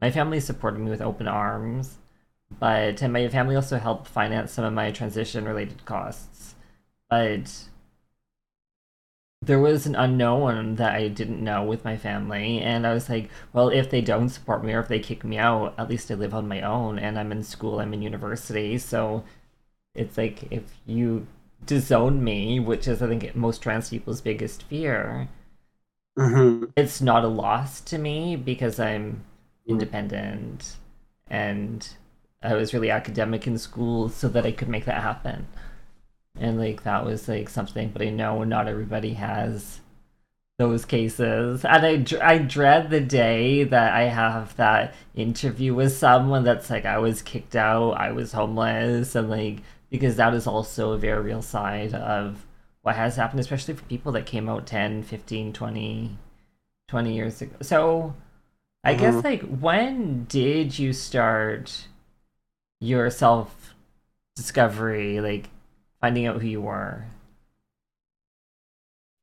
my 0.00 0.10
family 0.10 0.40
supported 0.40 0.80
me 0.80 0.90
with 0.90 1.00
open 1.02 1.28
arms 1.28 1.98
but 2.60 3.02
and 3.02 3.12
my 3.12 3.28
family 3.28 3.56
also 3.56 3.78
helped 3.78 4.08
finance 4.08 4.52
some 4.52 4.64
of 4.64 4.72
my 4.72 4.90
transition 4.90 5.44
related 5.44 5.84
costs 5.86 6.56
but 7.10 7.68
there 9.42 9.60
was 9.60 9.86
an 9.86 9.94
unknown 9.94 10.76
that 10.76 10.94
I 10.94 11.08
didn't 11.08 11.42
know 11.44 11.62
with 11.64 11.84
my 11.84 11.96
family 11.96 12.60
and 12.60 12.86
I 12.86 12.94
was 12.94 13.08
like 13.08 13.30
well 13.52 13.68
if 13.68 13.90
they 13.90 14.00
don't 14.00 14.28
support 14.28 14.64
me 14.64 14.72
or 14.72 14.80
if 14.80 14.88
they 14.88 14.98
kick 15.00 15.22
me 15.24 15.38
out 15.38 15.74
at 15.78 15.88
least 15.88 16.10
I 16.10 16.14
live 16.14 16.34
on 16.34 16.48
my 16.48 16.62
own 16.62 16.98
and 16.98 17.18
I'm 17.18 17.30
in 17.32 17.42
school 17.44 17.80
I'm 17.80 17.94
in 17.94 18.02
university 18.02 18.78
so 18.78 19.24
it's 19.94 20.18
like 20.18 20.50
if 20.52 20.64
you 20.86 21.26
disown 21.66 22.22
me, 22.24 22.60
which 22.60 22.88
is 22.88 23.02
I 23.02 23.08
think 23.08 23.34
most 23.36 23.62
trans 23.62 23.90
people's 23.90 24.20
biggest 24.20 24.62
fear, 24.64 25.28
hmm 26.16 26.64
it's 26.76 27.00
not 27.00 27.24
a 27.24 27.28
loss 27.28 27.80
to 27.82 27.98
me 27.98 28.36
because 28.36 28.80
I'm 28.80 29.24
independent 29.66 30.76
and 31.28 31.86
I 32.42 32.54
was 32.54 32.74
really 32.74 32.90
academic 32.90 33.46
in 33.46 33.58
school 33.58 34.08
so 34.08 34.28
that 34.28 34.44
I 34.46 34.52
could 34.52 34.68
make 34.68 34.84
that 34.84 35.02
happen. 35.02 35.46
And 36.38 36.58
like 36.58 36.84
that 36.84 37.04
was 37.04 37.28
like 37.28 37.48
something, 37.48 37.90
but 37.90 38.02
I 38.02 38.10
know 38.10 38.44
not 38.44 38.68
everybody 38.68 39.14
has 39.14 39.80
those 40.58 40.84
cases. 40.84 41.64
And 41.64 41.86
I, 41.86 41.96
dr- 41.98 42.22
I 42.22 42.38
dread 42.38 42.90
the 42.90 43.00
day 43.00 43.64
that 43.64 43.94
I 43.94 44.04
have 44.04 44.56
that 44.56 44.94
interview 45.14 45.74
with 45.74 45.96
someone 45.96 46.44
that's 46.44 46.70
like, 46.70 46.84
I 46.86 46.98
was 46.98 47.22
kicked 47.22 47.56
out, 47.56 47.92
I 47.92 48.12
was 48.12 48.32
homeless, 48.32 49.14
and 49.16 49.30
like, 49.30 49.62
because 49.90 50.16
that 50.16 50.34
is 50.34 50.46
also 50.46 50.92
a 50.92 50.98
very 50.98 51.22
real 51.22 51.42
side 51.42 51.94
of 51.94 52.46
what 52.82 52.96
has 52.96 53.16
happened, 53.16 53.40
especially 53.40 53.74
for 53.74 53.84
people 53.84 54.12
that 54.12 54.26
came 54.26 54.48
out 54.48 54.66
10, 54.66 55.02
15, 55.02 55.52
20, 55.52 56.18
20 56.88 57.14
years 57.14 57.42
ago. 57.42 57.56
So 57.62 58.14
I 58.84 58.94
guess, 58.94 59.22
Mhm. 59.22 59.24
like, 59.24 59.42
when 59.42 60.24
did 60.26 60.78
you 60.78 60.92
start 60.92 61.88
your 62.80 63.10
self 63.10 63.74
discovery, 64.36 65.20
like 65.20 65.50
finding 66.00 66.26
out 66.26 66.40
who 66.42 66.48
you 66.48 66.62
were? 66.62 67.06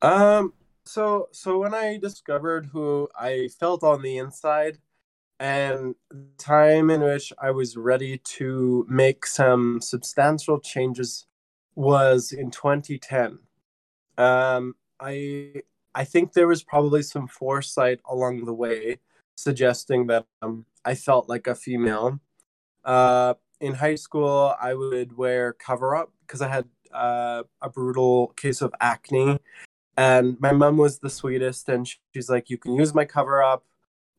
Um 0.01 0.53
so 0.86 1.30
so 1.32 1.60
when 1.60 1.74
I 1.74 1.98
discovered 1.98 2.68
who 2.68 3.10
I 3.15 3.50
felt 3.60 3.84
on 3.84 4.01
the 4.01 4.18
inside 4.18 4.80
and 5.41 5.95
the 6.10 6.27
time 6.38 6.89
in 6.89 7.01
which 7.01 7.33
I 7.41 7.51
was 7.51 7.75
ready 7.75 8.19
to 8.19 8.86
make 8.88 9.25
some 9.25 9.81
substantial 9.81 10.60
changes 10.60 11.25
was 11.75 12.31
in 12.31 12.51
2010. 12.51 13.39
Um 14.17 14.75
I 15.00 15.63
I 15.93 16.05
think 16.05 16.33
there 16.33 16.48
was 16.48 16.63
probably 16.63 17.01
some 17.01 17.27
foresight 17.27 18.00
along 18.05 18.45
the 18.45 18.53
way 18.53 19.00
suggesting 19.36 20.07
that 20.07 20.25
um, 20.41 20.65
I 20.86 20.95
felt 20.95 21.27
like 21.27 21.48
a 21.48 21.55
female. 21.55 22.19
Uh, 22.86 23.33
in 23.60 23.74
high 23.74 23.95
school, 23.95 24.55
I 24.62 24.74
would 24.74 25.17
wear 25.17 25.53
cover 25.53 25.95
up 25.95 26.12
because 26.21 26.41
I 26.41 26.48
had 26.48 26.65
uh, 26.93 27.43
a 27.62 27.69
brutal 27.69 28.27
case 28.38 28.62
of 28.62 28.74
acne. 28.79 29.39
And 29.98 30.39
my 30.39 30.51
mom 30.51 30.77
was 30.77 31.00
the 31.00 31.10
sweetest, 31.10 31.67
and 31.69 31.88
she's 32.13 32.29
like, 32.29 32.50
You 32.50 32.57
can 32.57 32.75
use 32.75 32.93
my 32.93 33.05
cover 33.05 33.43
up. 33.43 33.65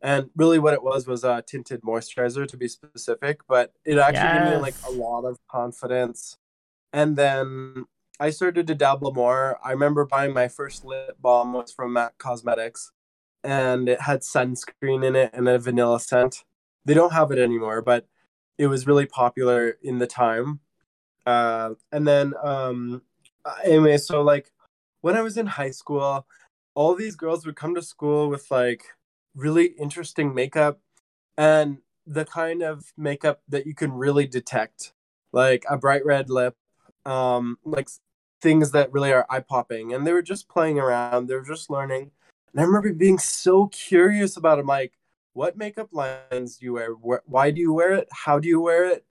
And 0.02 0.30
really, 0.34 0.58
what 0.58 0.74
it 0.74 0.82
was 0.82 1.06
was 1.06 1.22
a 1.22 1.42
tinted 1.46 1.82
moisturizer 1.82 2.46
to 2.48 2.56
be 2.56 2.66
specific, 2.66 3.40
but 3.48 3.72
it 3.84 3.98
actually 3.98 4.40
gave 4.40 4.56
me 4.56 4.60
like 4.60 4.74
a 4.86 4.90
lot 4.90 5.24
of 5.24 5.38
confidence. 5.48 6.38
And 6.92 7.16
then 7.16 7.86
I 8.18 8.30
started 8.30 8.66
to 8.66 8.74
dabble 8.74 9.14
more. 9.14 9.58
I 9.64 9.70
remember 9.70 10.04
buying 10.04 10.34
my 10.34 10.48
first 10.48 10.84
lip 10.84 11.16
balm 11.20 11.52
was 11.52 11.72
from 11.72 11.92
MAC 11.92 12.18
Cosmetics, 12.18 12.90
and 13.44 13.88
it 13.88 14.00
had 14.00 14.20
sunscreen 14.20 15.06
in 15.06 15.14
it 15.14 15.30
and 15.32 15.48
a 15.48 15.58
vanilla 15.58 16.00
scent. 16.00 16.44
They 16.84 16.94
don't 16.94 17.12
have 17.12 17.30
it 17.30 17.38
anymore, 17.38 17.80
but 17.80 18.06
it 18.58 18.66
was 18.66 18.86
really 18.86 19.06
popular 19.06 19.76
in 19.82 19.98
the 19.98 20.06
time. 20.08 20.60
Uh, 21.24 21.70
and 21.92 22.06
then, 22.06 22.34
um, 22.42 23.02
uh, 23.44 23.54
anyway, 23.64 23.96
so 23.98 24.22
like 24.22 24.50
when 25.00 25.16
I 25.16 25.22
was 25.22 25.36
in 25.36 25.46
high 25.46 25.70
school, 25.70 26.26
all 26.74 26.94
these 26.94 27.16
girls 27.16 27.46
would 27.46 27.56
come 27.56 27.74
to 27.76 27.82
school 27.82 28.28
with 28.28 28.50
like 28.50 28.84
really 29.34 29.66
interesting 29.78 30.34
makeup 30.34 30.80
and 31.36 31.78
the 32.06 32.24
kind 32.24 32.62
of 32.62 32.92
makeup 32.96 33.42
that 33.48 33.66
you 33.66 33.74
can 33.74 33.92
really 33.92 34.26
detect, 34.26 34.92
like 35.32 35.64
a 35.68 35.78
bright 35.78 36.04
red 36.04 36.28
lip, 36.28 36.56
um, 37.04 37.58
like 37.64 37.88
things 38.40 38.72
that 38.72 38.92
really 38.92 39.12
are 39.12 39.26
eye 39.30 39.40
popping. 39.40 39.92
And 39.92 40.06
they 40.06 40.12
were 40.12 40.22
just 40.22 40.48
playing 40.48 40.78
around, 40.78 41.26
they 41.28 41.34
were 41.34 41.42
just 41.42 41.70
learning. 41.70 42.10
And 42.52 42.60
I 42.60 42.64
remember 42.64 42.92
being 42.92 43.18
so 43.18 43.68
curious 43.68 44.36
about 44.36 44.58
it. 44.58 44.66
Like, 44.66 44.92
what 45.32 45.56
makeup 45.56 45.88
lines 45.92 46.58
do 46.58 46.66
you 46.66 46.72
wear? 46.74 46.92
Wh- 46.92 47.28
Why 47.28 47.50
do 47.50 47.60
you 47.60 47.72
wear 47.72 47.94
it? 47.94 48.08
How 48.12 48.38
do 48.38 48.48
you 48.48 48.60
wear 48.60 48.84
it? 48.84 49.06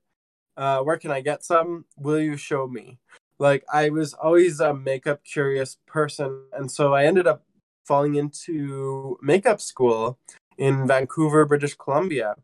Uh, 0.57 0.81
where 0.81 0.97
can 0.97 1.11
I 1.11 1.21
get 1.21 1.43
some? 1.43 1.85
Will 1.97 2.19
you 2.19 2.37
show 2.37 2.67
me? 2.67 2.99
Like, 3.39 3.63
I 3.73 3.89
was 3.89 4.13
always 4.13 4.59
a 4.59 4.73
makeup 4.73 5.23
curious 5.23 5.77
person. 5.87 6.43
And 6.53 6.69
so 6.69 6.93
I 6.93 7.05
ended 7.05 7.25
up 7.25 7.43
falling 7.85 8.15
into 8.15 9.17
makeup 9.21 9.61
school 9.61 10.17
in 10.57 10.87
Vancouver, 10.87 11.45
British 11.45 11.75
Columbia. 11.75 12.35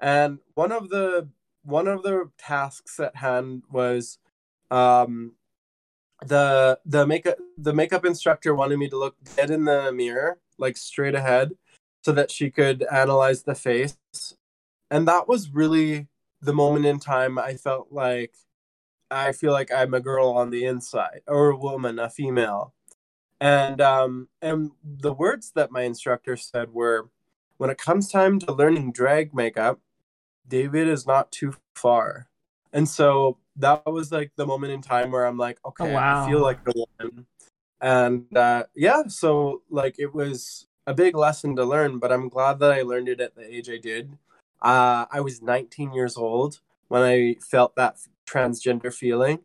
And 0.00 0.38
one 0.54 0.72
of 0.72 0.88
the 0.88 1.28
one 1.64 1.86
of 1.86 2.02
the 2.02 2.30
tasks 2.38 2.98
at 2.98 3.14
hand 3.16 3.62
was 3.70 4.18
um, 4.70 5.32
the 6.26 6.78
the 6.84 7.06
makeup 7.06 7.38
the 7.56 7.72
makeup 7.72 8.04
instructor 8.04 8.54
wanted 8.54 8.78
me 8.78 8.88
to 8.88 8.98
look 8.98 9.16
dead 9.36 9.50
in 9.50 9.64
the 9.64 9.92
mirror, 9.92 10.38
like 10.58 10.76
straight 10.76 11.14
ahead, 11.14 11.52
so 12.04 12.12
that 12.12 12.30
she 12.30 12.50
could 12.50 12.84
analyze 12.90 13.42
the 13.42 13.54
face. 13.54 13.96
And 14.90 15.06
that 15.08 15.28
was 15.28 15.50
really 15.50 16.08
the 16.40 16.52
moment 16.52 16.86
in 16.86 16.98
time 16.98 17.38
I 17.38 17.54
felt 17.54 17.88
like 17.90 18.34
I 19.10 19.32
feel 19.32 19.52
like 19.52 19.70
I'm 19.72 19.94
a 19.94 20.00
girl 20.00 20.30
on 20.30 20.50
the 20.50 20.64
inside, 20.64 21.20
or 21.26 21.50
a 21.50 21.56
woman, 21.56 21.98
a 21.98 22.08
female. 22.10 22.74
And 23.42 23.80
um 23.80 24.28
and 24.40 24.70
the 24.84 25.12
words 25.12 25.50
that 25.56 25.72
my 25.72 25.82
instructor 25.82 26.36
said 26.36 26.72
were 26.72 27.08
when 27.56 27.70
it 27.70 27.76
comes 27.76 28.08
time 28.08 28.38
to 28.38 28.52
learning 28.52 28.92
drag 28.92 29.34
makeup, 29.34 29.80
David 30.46 30.86
is 30.86 31.08
not 31.08 31.32
too 31.32 31.54
far. 31.74 32.28
And 32.72 32.88
so 32.88 33.38
that 33.56 33.84
was 33.84 34.12
like 34.12 34.30
the 34.36 34.46
moment 34.46 34.72
in 34.72 34.80
time 34.80 35.10
where 35.10 35.26
I'm 35.26 35.38
like, 35.38 35.58
Oh, 35.64 35.70
okay, 35.70 35.96
I 35.96 36.24
feel 36.24 36.40
like 36.40 36.62
the 36.62 36.86
one. 37.00 37.26
And 37.80 38.36
uh, 38.36 38.66
yeah, 38.76 39.08
so 39.08 39.62
like 39.68 39.96
it 39.98 40.14
was 40.14 40.68
a 40.86 40.94
big 40.94 41.16
lesson 41.16 41.56
to 41.56 41.64
learn, 41.64 41.98
but 41.98 42.12
I'm 42.12 42.28
glad 42.28 42.60
that 42.60 42.70
I 42.70 42.82
learned 42.82 43.08
it 43.08 43.20
at 43.20 43.34
the 43.34 43.42
age 43.42 43.68
I 43.68 43.78
did. 43.78 44.16
Uh, 44.60 45.06
I 45.10 45.20
was 45.20 45.42
19 45.42 45.92
years 45.92 46.16
old 46.16 46.60
when 46.86 47.02
I 47.02 47.38
felt 47.40 47.74
that 47.74 47.96
transgender 48.24 48.94
feeling. 48.94 49.40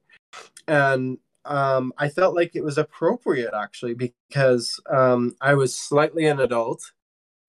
And 0.68 1.18
um, 1.48 1.94
I 1.98 2.10
felt 2.10 2.36
like 2.36 2.56
it 2.56 2.64
was 2.64 2.78
appropriate 2.78 3.54
actually 3.54 3.94
because 3.94 4.80
um, 4.90 5.36
I 5.42 5.54
was 5.54 5.76
slightly 5.76 6.26
an 6.26 6.40
adult, 6.40 6.92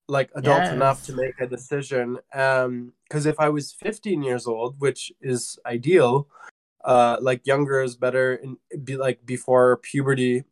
like 0.08 0.30
adult 0.34 0.62
yes. 0.62 0.72
enough 0.72 1.04
to 1.06 1.12
make 1.12 1.40
a 1.40 1.46
decision. 1.46 2.18
Because 2.30 2.66
um, 2.66 2.92
if 3.12 3.38
I 3.38 3.48
was 3.48 3.72
15 3.72 4.22
years 4.22 4.46
old, 4.46 4.76
which 4.78 5.12
is 5.20 5.58
ideal, 5.66 6.28
uh, 6.84 7.18
like 7.20 7.46
younger 7.46 7.82
is 7.82 7.96
better, 7.96 8.34
and 8.34 8.56
be 8.84 8.96
like 8.96 9.26
before 9.26 9.78
puberty, 9.78 10.44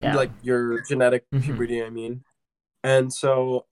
yeah. 0.00 0.16
like 0.16 0.32
your 0.42 0.80
genetic 0.82 1.30
mm-hmm. 1.30 1.44
puberty. 1.44 1.82
I 1.82 1.90
mean, 1.90 2.24
and 2.82 3.12
so 3.12 3.66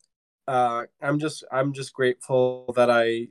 uh, 0.47 0.85
I'm 1.01 1.19
just 1.19 1.45
I'm 1.51 1.73
just 1.73 1.95
grateful 1.95 2.73
that 2.77 2.91
I 2.91 3.29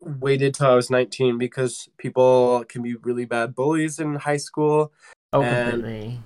waited 0.00 0.54
till 0.54 0.66
I 0.66 0.74
was 0.74 0.90
19 0.90 1.38
because 1.38 1.88
people 1.96 2.64
can 2.68 2.82
be 2.82 2.96
really 2.96 3.24
bad 3.24 3.54
bullies 3.54 3.98
in 3.98 4.16
high 4.16 4.36
school. 4.38 4.92
Oh, 5.32 5.42
completely. 5.42 6.20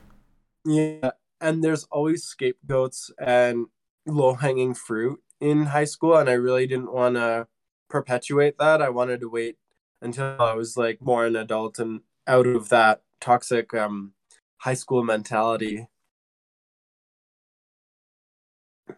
Yeah, 0.65 1.11
and 1.41 1.63
there's 1.63 1.85
always 1.85 2.25
scapegoats 2.25 3.11
and 3.19 3.67
low 4.07 4.35
hanging 4.35 4.75
fruit 4.75 5.21
in 5.41 5.67
high 5.67 5.85
school, 5.85 6.17
and 6.17 6.29
I 6.29 6.35
really 6.35 6.67
didn't 6.67 6.93
want 6.93 7.17
to 7.17 7.47
perpetuate 7.89 8.59
that. 8.59 8.83
I 8.83 8.89
wanted 8.89 9.21
to 9.21 9.29
wait 9.29 9.57
until 10.03 10.37
I 10.41 10.55
was 10.55 10.77
like 10.77 11.01
more 11.01 11.27
an 11.27 11.37
adult 11.37 11.79
and 11.79 12.01
out 12.27 12.47
of 12.47 12.69
that 12.71 13.03
toxic 13.21 13.73
um, 13.75 14.13
high 14.59 14.75
school 14.75 15.05
mentality. 15.05 15.87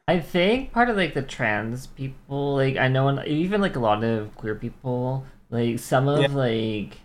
I 0.06 0.20
think 0.20 0.72
part 0.72 0.90
of 0.90 0.96
like 0.96 1.14
the 1.14 1.22
trans 1.22 1.86
people, 1.86 2.54
like 2.54 2.76
I 2.76 2.88
know, 2.88 3.08
and 3.08 3.26
even 3.26 3.60
like 3.60 3.76
a 3.76 3.80
lot 3.80 4.04
of 4.04 4.34
queer 4.36 4.54
people, 4.54 5.26
like 5.50 5.78
some 5.78 6.08
of 6.08 6.20
yeah. 6.20 6.28
like 6.28 6.98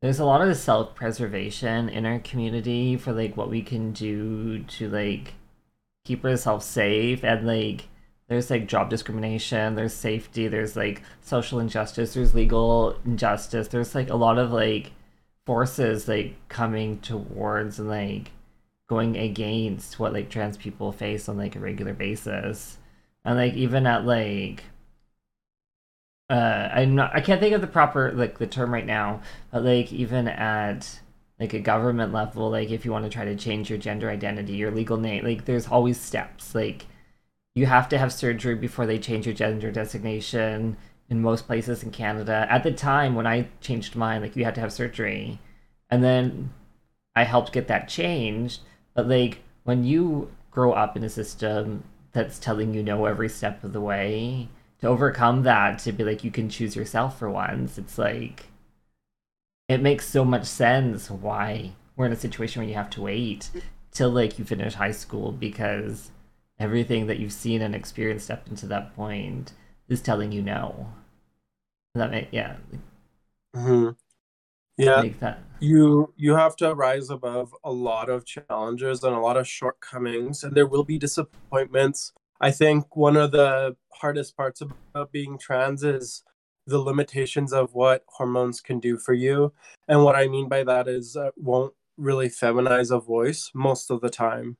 there's 0.00 0.20
a 0.20 0.24
lot 0.24 0.46
of 0.46 0.56
self 0.56 0.94
preservation 0.94 1.88
in 1.88 2.06
our 2.06 2.20
community 2.20 2.96
for 2.96 3.12
like 3.12 3.36
what 3.36 3.50
we 3.50 3.62
can 3.62 3.92
do 3.92 4.60
to 4.64 4.88
like 4.88 5.34
keep 6.04 6.24
ourselves 6.24 6.64
safe. 6.64 7.24
And 7.24 7.46
like 7.46 7.88
there's 8.28 8.50
like 8.50 8.68
job 8.68 8.90
discrimination, 8.90 9.74
there's 9.74 9.94
safety, 9.94 10.48
there's 10.48 10.76
like 10.76 11.02
social 11.20 11.58
injustice, 11.58 12.14
there's 12.14 12.34
legal 12.34 12.96
injustice, 13.04 13.68
there's 13.68 13.94
like 13.94 14.10
a 14.10 14.16
lot 14.16 14.38
of 14.38 14.52
like 14.52 14.92
forces 15.46 16.06
like 16.06 16.34
coming 16.48 17.00
towards 17.00 17.78
and 17.78 17.88
like 17.88 18.30
going 18.88 19.16
against 19.16 19.98
what 19.98 20.12
like 20.12 20.30
trans 20.30 20.56
people 20.56 20.92
face 20.92 21.28
on 21.28 21.36
like 21.36 21.56
a 21.56 21.60
regular 21.60 21.94
basis. 21.94 22.78
And 23.24 23.36
like 23.36 23.54
even 23.54 23.86
at 23.86 24.06
like 24.06 24.64
uh 26.30 26.68
i'm 26.72 26.94
not 26.94 27.14
i 27.14 27.20
can't 27.20 27.40
think 27.40 27.54
of 27.54 27.60
the 27.60 27.66
proper 27.66 28.12
like 28.12 28.38
the 28.38 28.46
term 28.46 28.72
right 28.72 28.86
now 28.86 29.20
but 29.50 29.64
like 29.64 29.92
even 29.92 30.28
at 30.28 31.00
like 31.40 31.54
a 31.54 31.60
government 31.60 32.12
level 32.12 32.50
like 32.50 32.70
if 32.70 32.84
you 32.84 32.90
want 32.92 33.04
to 33.04 33.10
try 33.10 33.24
to 33.24 33.36
change 33.36 33.70
your 33.70 33.78
gender 33.78 34.10
identity 34.10 34.54
your 34.54 34.70
legal 34.70 34.96
name 34.96 35.24
like 35.24 35.44
there's 35.44 35.68
always 35.68 36.00
steps. 36.00 36.54
Like 36.54 36.86
you 37.54 37.66
have 37.66 37.88
to 37.90 37.98
have 37.98 38.12
surgery 38.12 38.54
before 38.54 38.86
they 38.86 38.98
change 38.98 39.26
your 39.26 39.34
gender 39.34 39.70
designation 39.70 40.76
in 41.08 41.22
most 41.22 41.46
places 41.46 41.82
in 41.82 41.90
canada. 41.90 42.46
At 42.50 42.62
the 42.62 42.72
time 42.72 43.14
when 43.14 43.26
i 43.26 43.48
changed 43.60 43.96
mine 43.96 44.20
like 44.22 44.36
you 44.36 44.44
had 44.44 44.54
to 44.56 44.60
have 44.60 44.72
surgery. 44.72 45.38
And 45.90 46.02
then 46.04 46.52
i 47.16 47.24
helped 47.24 47.52
get 47.52 47.68
that 47.68 47.88
changed 47.88 48.60
but 48.94 49.08
like 49.08 49.42
when 49.64 49.84
you 49.84 50.30
grow 50.50 50.72
up 50.72 50.96
in 50.96 51.04
a 51.04 51.08
system 51.08 51.84
that's 52.12 52.38
telling 52.38 52.74
you 52.74 52.82
no 52.82 53.04
every 53.04 53.28
step 53.28 53.62
of 53.62 53.72
the 53.72 53.80
way, 53.80 54.48
to 54.80 54.86
overcome 54.86 55.42
that, 55.42 55.78
to 55.80 55.92
be 55.92 56.04
like 56.04 56.24
you 56.24 56.30
can 56.30 56.48
choose 56.48 56.76
yourself 56.76 57.18
for 57.18 57.30
once, 57.30 57.78
it's 57.78 57.98
like 57.98 58.46
it 59.68 59.80
makes 59.82 60.08
so 60.08 60.24
much 60.24 60.46
sense 60.46 61.10
why 61.10 61.72
we're 61.96 62.06
in 62.06 62.12
a 62.12 62.16
situation 62.16 62.62
where 62.62 62.68
you 62.68 62.74
have 62.74 62.90
to 62.90 63.02
wait 63.02 63.50
till 63.90 64.10
like 64.10 64.38
you 64.38 64.44
finish 64.44 64.74
high 64.74 64.92
school 64.92 65.32
because 65.32 66.10
everything 66.58 67.06
that 67.06 67.18
you've 67.18 67.32
seen 67.32 67.60
and 67.62 67.74
experienced 67.74 68.30
up 68.30 68.46
until 68.48 68.68
that 68.68 68.94
point 68.96 69.52
is 69.88 70.00
telling 70.00 70.32
you 70.32 70.42
no. 70.42 70.92
That 71.94 72.10
make 72.10 72.28
yeah. 72.30 72.56
Mm-hmm. 73.54 73.90
Yeah. 74.76 75.02
Make 75.02 75.20
that 75.20 75.40
you 75.60 76.12
you 76.16 76.34
have 76.34 76.56
to 76.56 76.74
rise 76.74 77.10
above 77.10 77.54
a 77.64 77.72
lot 77.72 78.08
of 78.08 78.24
challenges 78.24 79.02
and 79.02 79.14
a 79.14 79.18
lot 79.18 79.36
of 79.36 79.48
shortcomings 79.48 80.44
and 80.44 80.54
there 80.54 80.66
will 80.66 80.84
be 80.84 80.98
disappointments 80.98 82.12
i 82.40 82.50
think 82.50 82.96
one 82.96 83.16
of 83.16 83.30
the 83.30 83.76
hardest 83.92 84.36
parts 84.36 84.60
about 84.60 85.12
being 85.12 85.38
trans 85.38 85.82
is 85.82 86.22
the 86.68 86.78
limitations 86.78 87.52
of 87.52 87.74
what 87.74 88.04
hormones 88.06 88.60
can 88.60 88.78
do 88.78 88.98
for 88.98 89.14
you. 89.14 89.52
And 89.88 90.04
what 90.04 90.14
i 90.14 90.28
mean 90.28 90.48
by 90.48 90.62
that 90.64 90.86
is 90.86 91.16
it 91.16 91.32
won't 91.36 91.72
really 91.96 92.28
feminize 92.28 92.94
a 92.94 93.00
voice 93.00 93.50
most 93.54 93.90
of 93.90 94.00
the 94.00 94.10
time. 94.10 94.56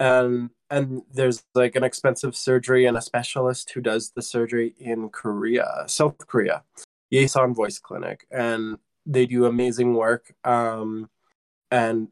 And 0.00 0.50
and 0.70 1.02
there's 1.12 1.44
like 1.54 1.76
an 1.76 1.84
expensive 1.84 2.34
surgery 2.34 2.86
and 2.86 2.96
a 2.96 3.02
specialist 3.02 3.70
who 3.70 3.80
does 3.82 4.12
the 4.12 4.22
surgery 4.22 4.74
in 4.78 5.10
korea 5.10 5.84
south 5.86 6.26
korea 6.26 6.64
Yeson 7.12 7.54
Voice 7.54 7.78
Clinic, 7.78 8.26
and 8.30 8.78
they 9.04 9.26
do 9.26 9.44
amazing 9.46 9.94
work 9.94 10.34
um 10.44 11.10
and 11.70 12.08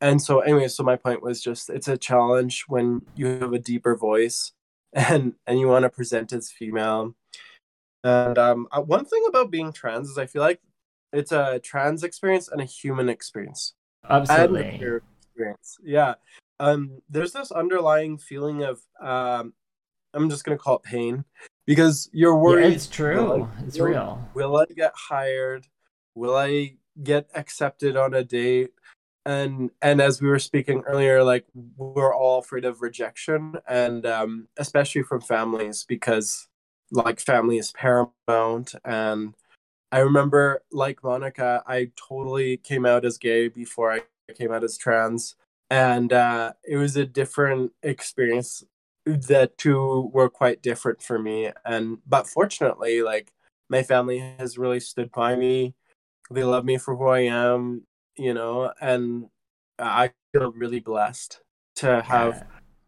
and 0.00 0.20
so 0.20 0.40
anyway 0.40 0.68
so 0.68 0.82
my 0.82 0.96
point 0.96 1.22
was 1.22 1.42
just 1.42 1.70
it's 1.70 1.88
a 1.88 1.98
challenge 1.98 2.64
when 2.68 3.02
you 3.14 3.26
have 3.26 3.52
a 3.52 3.58
deeper 3.58 3.94
voice 3.94 4.52
and 4.92 5.34
and 5.46 5.60
you 5.60 5.68
want 5.68 5.84
to 5.84 5.90
present 5.90 6.32
as 6.32 6.50
female. 6.50 7.14
And 8.02 8.38
um 8.38 8.66
uh, 8.72 8.80
one 8.80 9.04
thing 9.04 9.24
about 9.28 9.50
being 9.50 9.72
trans 9.72 10.08
is 10.08 10.18
i 10.18 10.26
feel 10.26 10.42
like 10.42 10.60
it's 11.12 11.32
a 11.32 11.60
trans 11.62 12.04
experience 12.04 12.48
and 12.48 12.60
a 12.60 12.64
human 12.64 13.08
experience. 13.08 13.74
Absolutely. 14.08 14.62
And 14.62 15.02
experience. 15.22 15.78
Yeah. 15.82 16.14
Um 16.58 17.02
there's 17.08 17.32
this 17.32 17.52
underlying 17.52 18.18
feeling 18.18 18.62
of 18.62 18.80
um 19.00 19.52
i'm 20.14 20.30
just 20.30 20.44
gonna 20.44 20.58
call 20.58 20.76
it 20.76 20.82
pain 20.82 21.24
because 21.66 22.08
you're 22.12 22.36
worried 22.36 22.68
yeah, 22.68 22.74
it's 22.74 22.86
true. 22.86 23.48
it's 23.66 23.78
real. 23.78 24.22
will 24.34 24.56
i 24.56 24.64
get 24.74 24.92
hired? 24.94 25.66
Will 26.14 26.36
i 26.36 26.76
get 27.02 27.28
accepted 27.34 27.96
on 27.96 28.14
a 28.14 28.24
date 28.24 28.72
and 29.26 29.70
and 29.82 30.00
as 30.00 30.20
we 30.22 30.28
were 30.28 30.38
speaking 30.38 30.82
earlier 30.86 31.22
like 31.22 31.44
we're 31.76 32.14
all 32.14 32.38
afraid 32.38 32.64
of 32.64 32.80
rejection 32.80 33.54
and 33.68 34.06
um 34.06 34.48
especially 34.56 35.02
from 35.02 35.20
families 35.20 35.84
because 35.86 36.48
like 36.90 37.20
family 37.20 37.58
is 37.58 37.72
paramount. 37.72 38.74
And 38.84 39.34
i 39.92 39.98
remember 39.98 40.62
like 40.72 41.02
monica 41.04 41.62
i 41.66 41.90
totally 41.96 42.56
came 42.58 42.86
out 42.86 43.04
as 43.04 43.18
gay 43.18 43.48
before 43.48 43.92
i 43.92 44.00
came 44.34 44.52
out 44.52 44.64
as 44.64 44.78
trans. 44.78 45.34
And 45.70 46.12
uh 46.12 46.52
it 46.64 46.76
was 46.76 46.96
a 46.96 47.06
different 47.06 47.72
experience. 47.82 48.64
The 49.04 49.50
two 49.56 50.10
were 50.12 50.30
quite 50.30 50.62
different 50.62 51.02
for 51.02 51.18
me. 51.18 51.50
And 51.64 51.98
but 52.06 52.26
fortunately 52.26 53.02
like 53.02 53.32
my 53.68 53.82
family 53.82 54.18
has 54.38 54.58
really 54.58 54.80
stood 54.80 55.12
by 55.12 55.36
me. 55.36 55.74
They 56.30 56.44
love 56.44 56.64
me 56.64 56.78
for 56.78 56.96
who 56.96 57.08
I 57.08 57.20
am, 57.20 57.86
you 58.20 58.34
know, 58.34 58.70
and 58.80 59.28
I 59.78 60.10
feel 60.32 60.52
really 60.52 60.80
blessed 60.80 61.40
to 61.76 62.02
have 62.02 62.34
yeah. 62.34 62.42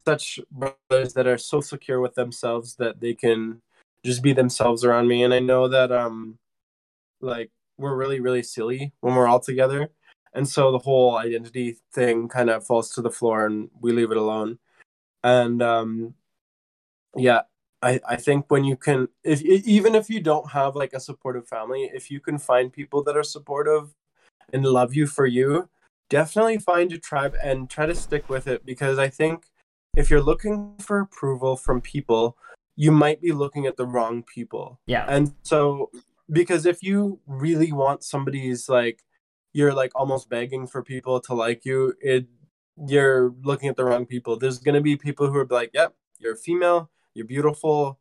such 0.05 0.38
brothers 0.51 1.14
that 1.14 1.27
are 1.27 1.38
so 1.38 1.62
secure 1.62 2.01
with 2.01 2.14
themselves 2.14 2.77
that 2.77 3.01
they 3.01 3.14
can 3.14 3.62
just 4.05 4.23
be 4.23 4.35
themselves 4.35 4.85
around 4.85 5.09
me. 5.09 5.25
And 5.25 5.33
I 5.33 5.38
know 5.38 5.68
that 5.68 5.90
um 5.90 6.38
like 7.23 7.51
we're 7.79 7.97
really, 7.97 8.21
really 8.21 8.42
silly 8.42 8.92
when 9.01 9.14
we're 9.14 9.27
all 9.27 9.40
together. 9.40 9.90
And 10.35 10.47
so 10.47 10.71
the 10.71 10.79
whole 10.79 11.16
identity 11.16 11.79
thing 11.95 12.29
kind 12.29 12.51
of 12.51 12.66
falls 12.66 12.90
to 12.90 13.03
the 13.03 13.11
floor 13.11 13.47
and 13.47 13.71
we 13.81 13.92
leave 13.92 14.11
it 14.11 14.18
alone. 14.18 14.59
And 15.25 15.62
um 15.62 16.14
yeah, 17.16 17.42
I, 17.81 18.01
I 18.07 18.16
think 18.16 18.51
when 18.51 18.64
you 18.64 18.77
can 18.77 19.09
if 19.25 19.40
even 19.40 19.95
if 19.95 20.11
you 20.11 20.21
don't 20.21 20.51
have 20.51 20.77
like 20.77 20.92
a 20.92 21.01
supportive 21.01 21.49
family 21.49 21.90
if 21.95 22.11
you 22.11 22.21
can 22.21 22.37
find 22.37 22.71
people 22.71 23.03
that 23.05 23.16
are 23.16 23.23
supportive 23.23 23.95
and 24.52 24.64
love 24.64 24.94
you 24.94 25.07
for 25.07 25.26
you 25.26 25.68
definitely 26.11 26.59
find 26.59 26.92
a 26.92 26.98
tribe 26.98 27.35
and 27.42 27.70
try 27.70 27.87
to 27.87 27.94
stick 27.94 28.28
with 28.28 28.46
it 28.46 28.64
because 28.64 28.98
i 28.98 29.09
think 29.09 29.50
if 29.96 30.11
you're 30.11 30.22
looking 30.22 30.74
for 30.78 31.00
approval 31.00 31.57
from 31.57 31.81
people 31.81 32.37
you 32.76 32.90
might 32.90 33.20
be 33.20 33.33
looking 33.33 33.66
at 33.66 33.76
the 33.76 33.87
wrong 33.87 34.22
people 34.22 34.81
yeah 34.87 35.05
and 35.09 35.35
so 35.42 35.90
because 36.31 36.66
if 36.66 36.83
you 36.83 37.18
really 37.26 37.72
want 37.72 38.02
somebody's 38.02 38.68
like 38.68 39.02
you're 39.52 39.74
like 39.74 39.92
almost 39.94 40.28
begging 40.28 40.66
for 40.66 40.83
people 40.83 41.20
to 41.20 41.35
like 41.35 41.64
you 41.64 41.94
it 42.00 42.26
you're 42.87 43.35
looking 43.42 43.68
at 43.68 43.76
the 43.76 43.85
wrong 43.85 44.07
people 44.07 44.37
there's 44.37 44.59
going 44.59 44.74
to 44.74 44.81
be 44.81 44.96
people 44.96 45.26
who 45.26 45.37
are 45.37 45.46
like 45.50 45.70
yep 45.74 45.94
you're 46.18 46.33
a 46.33 46.37
female 46.37 46.90
you're 47.14 47.26
beautiful, 47.26 47.98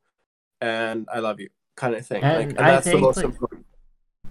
and 0.60 1.08
I 1.12 1.20
love 1.20 1.40
you, 1.40 1.50
kind 1.76 1.96
of 1.96 2.06
thing. 2.06 2.24
And, 2.24 2.38
like, 2.38 2.48
and 2.48 2.58
that's 2.58 2.86
think, 2.86 2.98
the 2.98 3.02
most 3.02 3.18
like, 3.18 3.26
important. 3.26 3.51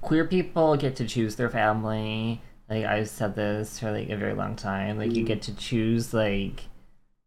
Queer 0.00 0.24
people 0.24 0.76
get 0.76 0.96
to 0.96 1.06
choose 1.06 1.36
their 1.36 1.50
family. 1.50 2.40
Like 2.68 2.84
I've 2.84 3.08
said 3.08 3.34
this 3.34 3.78
for 3.78 3.92
like 3.92 4.10
a 4.10 4.16
very 4.16 4.34
long 4.34 4.56
time. 4.56 4.98
Like 4.98 5.10
mm 5.10 5.16
you 5.16 5.24
get 5.24 5.42
to 5.42 5.54
choose 5.54 6.14
like 6.14 6.64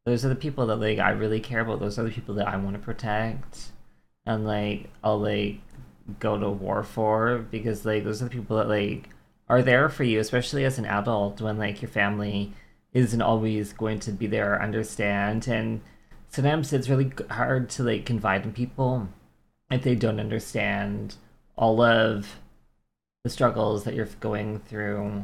those 0.05 0.25
are 0.25 0.29
the 0.29 0.35
people 0.35 0.67
that 0.67 0.77
like 0.77 0.99
I 0.99 1.11
really 1.11 1.39
care 1.39 1.61
about. 1.61 1.79
Those 1.79 1.97
are 1.99 2.03
the 2.03 2.11
people 2.11 2.35
that 2.35 2.47
I 2.47 2.57
want 2.57 2.75
to 2.75 2.81
protect, 2.81 3.71
and 4.25 4.45
like 4.45 4.89
I'll 5.03 5.19
like 5.19 5.59
go 6.19 6.37
to 6.37 6.49
war 6.49 6.83
for 6.83 7.39
because 7.51 7.85
like 7.85 8.03
those 8.03 8.21
are 8.21 8.25
the 8.25 8.31
people 8.31 8.57
that 8.57 8.67
like 8.67 9.09
are 9.47 9.61
there 9.61 9.89
for 9.89 10.03
you, 10.03 10.19
especially 10.19 10.65
as 10.65 10.77
an 10.77 10.85
adult 10.85 11.41
when 11.41 11.57
like 11.57 11.81
your 11.81 11.89
family 11.89 12.53
isn't 12.93 13.21
always 13.21 13.73
going 13.73 13.99
to 13.99 14.11
be 14.11 14.27
there 14.27 14.53
or 14.53 14.61
understand. 14.61 15.47
And 15.47 15.81
sometimes 16.29 16.73
it's 16.73 16.89
really 16.89 17.11
hard 17.29 17.69
to 17.71 17.83
like 17.83 18.05
confide 18.05 18.43
in 18.43 18.53
people 18.53 19.09
if 19.71 19.83
they 19.83 19.95
don't 19.95 20.19
understand 20.19 21.15
all 21.55 21.81
of 21.81 22.39
the 23.23 23.29
struggles 23.29 23.83
that 23.83 23.93
you're 23.95 24.05
going 24.19 24.59
through. 24.59 25.23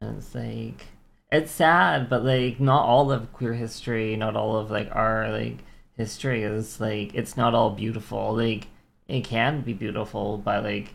And 0.00 0.18
it's 0.18 0.34
like 0.34 0.86
it's 1.32 1.50
sad, 1.52 2.08
but 2.08 2.24
like 2.24 2.60
not 2.60 2.84
all 2.84 3.10
of 3.10 3.32
queer 3.32 3.54
history, 3.54 4.16
not 4.16 4.36
all 4.36 4.56
of 4.56 4.70
like 4.70 4.88
our 4.94 5.30
like 5.30 5.58
history 5.96 6.42
is 6.42 6.80
like 6.80 7.14
it's 7.14 7.36
not 7.36 7.54
all 7.54 7.70
beautiful. 7.70 8.36
Like 8.36 8.68
it 9.08 9.24
can 9.24 9.62
be 9.62 9.72
beautiful, 9.72 10.38
but 10.38 10.64
like 10.64 10.94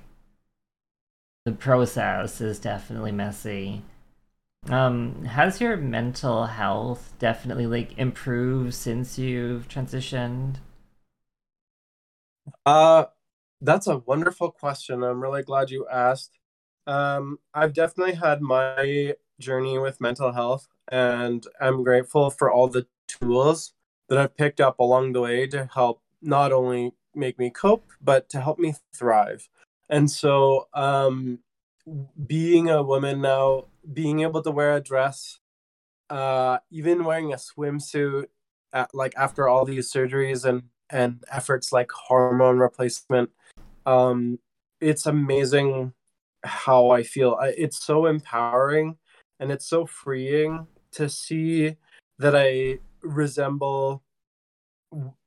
the 1.45 1.51
process 1.51 2.41
is 2.41 2.59
definitely 2.59 3.11
messy. 3.11 3.81
Um, 4.69 5.25
has 5.25 5.61
your 5.61 5.77
mental 5.77 6.45
health 6.45 7.13
definitely 7.19 7.65
like 7.67 7.97
improved 7.97 8.73
since 8.73 9.17
you've 9.17 9.67
transitioned? 9.67 10.57
Uh, 12.65 13.05
that's 13.61 13.87
a 13.87 13.97
wonderful 13.99 14.51
question. 14.51 15.03
I'm 15.03 15.21
really 15.21 15.43
glad 15.43 15.69
you 15.69 15.87
asked. 15.91 16.37
Um, 16.87 17.39
I've 17.53 17.73
definitely 17.73 18.15
had 18.15 18.41
my 18.41 19.15
journey 19.39 19.77
with 19.77 20.01
mental 20.01 20.31
health, 20.31 20.67
and 20.91 21.45
I'm 21.59 21.83
grateful 21.83 22.29
for 22.29 22.51
all 22.51 22.67
the 22.67 22.87
tools 23.07 23.73
that 24.07 24.17
I've 24.17 24.35
picked 24.35 24.59
up 24.59 24.79
along 24.79 25.13
the 25.13 25.21
way 25.21 25.47
to 25.47 25.69
help 25.73 26.01
not 26.21 26.51
only 26.51 26.93
make 27.13 27.37
me 27.37 27.49
cope, 27.49 27.85
but 28.01 28.29
to 28.29 28.41
help 28.41 28.59
me 28.59 28.75
thrive. 28.95 29.49
And 29.89 30.09
so, 30.09 30.67
um, 30.73 31.39
being 32.27 32.69
a 32.69 32.83
woman 32.83 33.21
now, 33.21 33.65
being 33.91 34.21
able 34.21 34.41
to 34.43 34.51
wear 34.51 34.75
a 34.75 34.81
dress, 34.81 35.39
uh, 36.09 36.59
even 36.71 37.03
wearing 37.03 37.33
a 37.33 37.37
swimsuit, 37.37 38.27
at, 38.73 38.93
like 38.93 39.13
after 39.17 39.47
all 39.47 39.65
these 39.65 39.91
surgeries 39.91 40.45
and 40.45 40.63
and 40.91 41.23
efforts 41.31 41.71
like 41.71 41.91
hormone 41.91 42.57
replacement, 42.57 43.29
um, 43.85 44.39
it's 44.79 45.05
amazing 45.05 45.93
how 46.43 46.89
I 46.89 47.03
feel. 47.03 47.37
It's 47.41 47.83
so 47.83 48.05
empowering 48.05 48.97
and 49.39 49.51
it's 49.51 49.65
so 49.65 49.85
freeing 49.85 50.67
to 50.91 51.09
see 51.09 51.75
that 52.17 52.35
I 52.35 52.79
resemble 53.01 54.03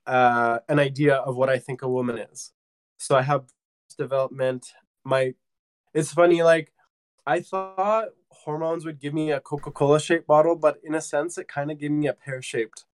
uh, 0.06 0.58
an 0.68 0.78
idea 0.78 1.16
of 1.16 1.36
what 1.36 1.48
I 1.48 1.58
think 1.58 1.82
a 1.82 1.88
woman 1.88 2.18
is. 2.18 2.52
So 2.98 3.16
I 3.16 3.22
have 3.22 3.44
development. 3.96 4.72
My, 5.04 5.34
it's 5.94 6.12
funny. 6.12 6.42
Like 6.42 6.72
I 7.26 7.40
thought 7.40 8.08
hormones 8.30 8.84
would 8.84 9.00
give 9.00 9.14
me 9.14 9.30
a 9.30 9.40
Coca 9.40 9.70
Cola 9.70 10.00
shaped 10.00 10.26
bottle, 10.26 10.56
but 10.56 10.78
in 10.82 10.94
a 10.94 11.00
sense, 11.00 11.38
it 11.38 11.48
kind 11.48 11.70
of 11.70 11.78
gave 11.78 11.90
me 11.90 12.06
a 12.06 12.12
pear 12.12 12.42
shaped. 12.42 12.84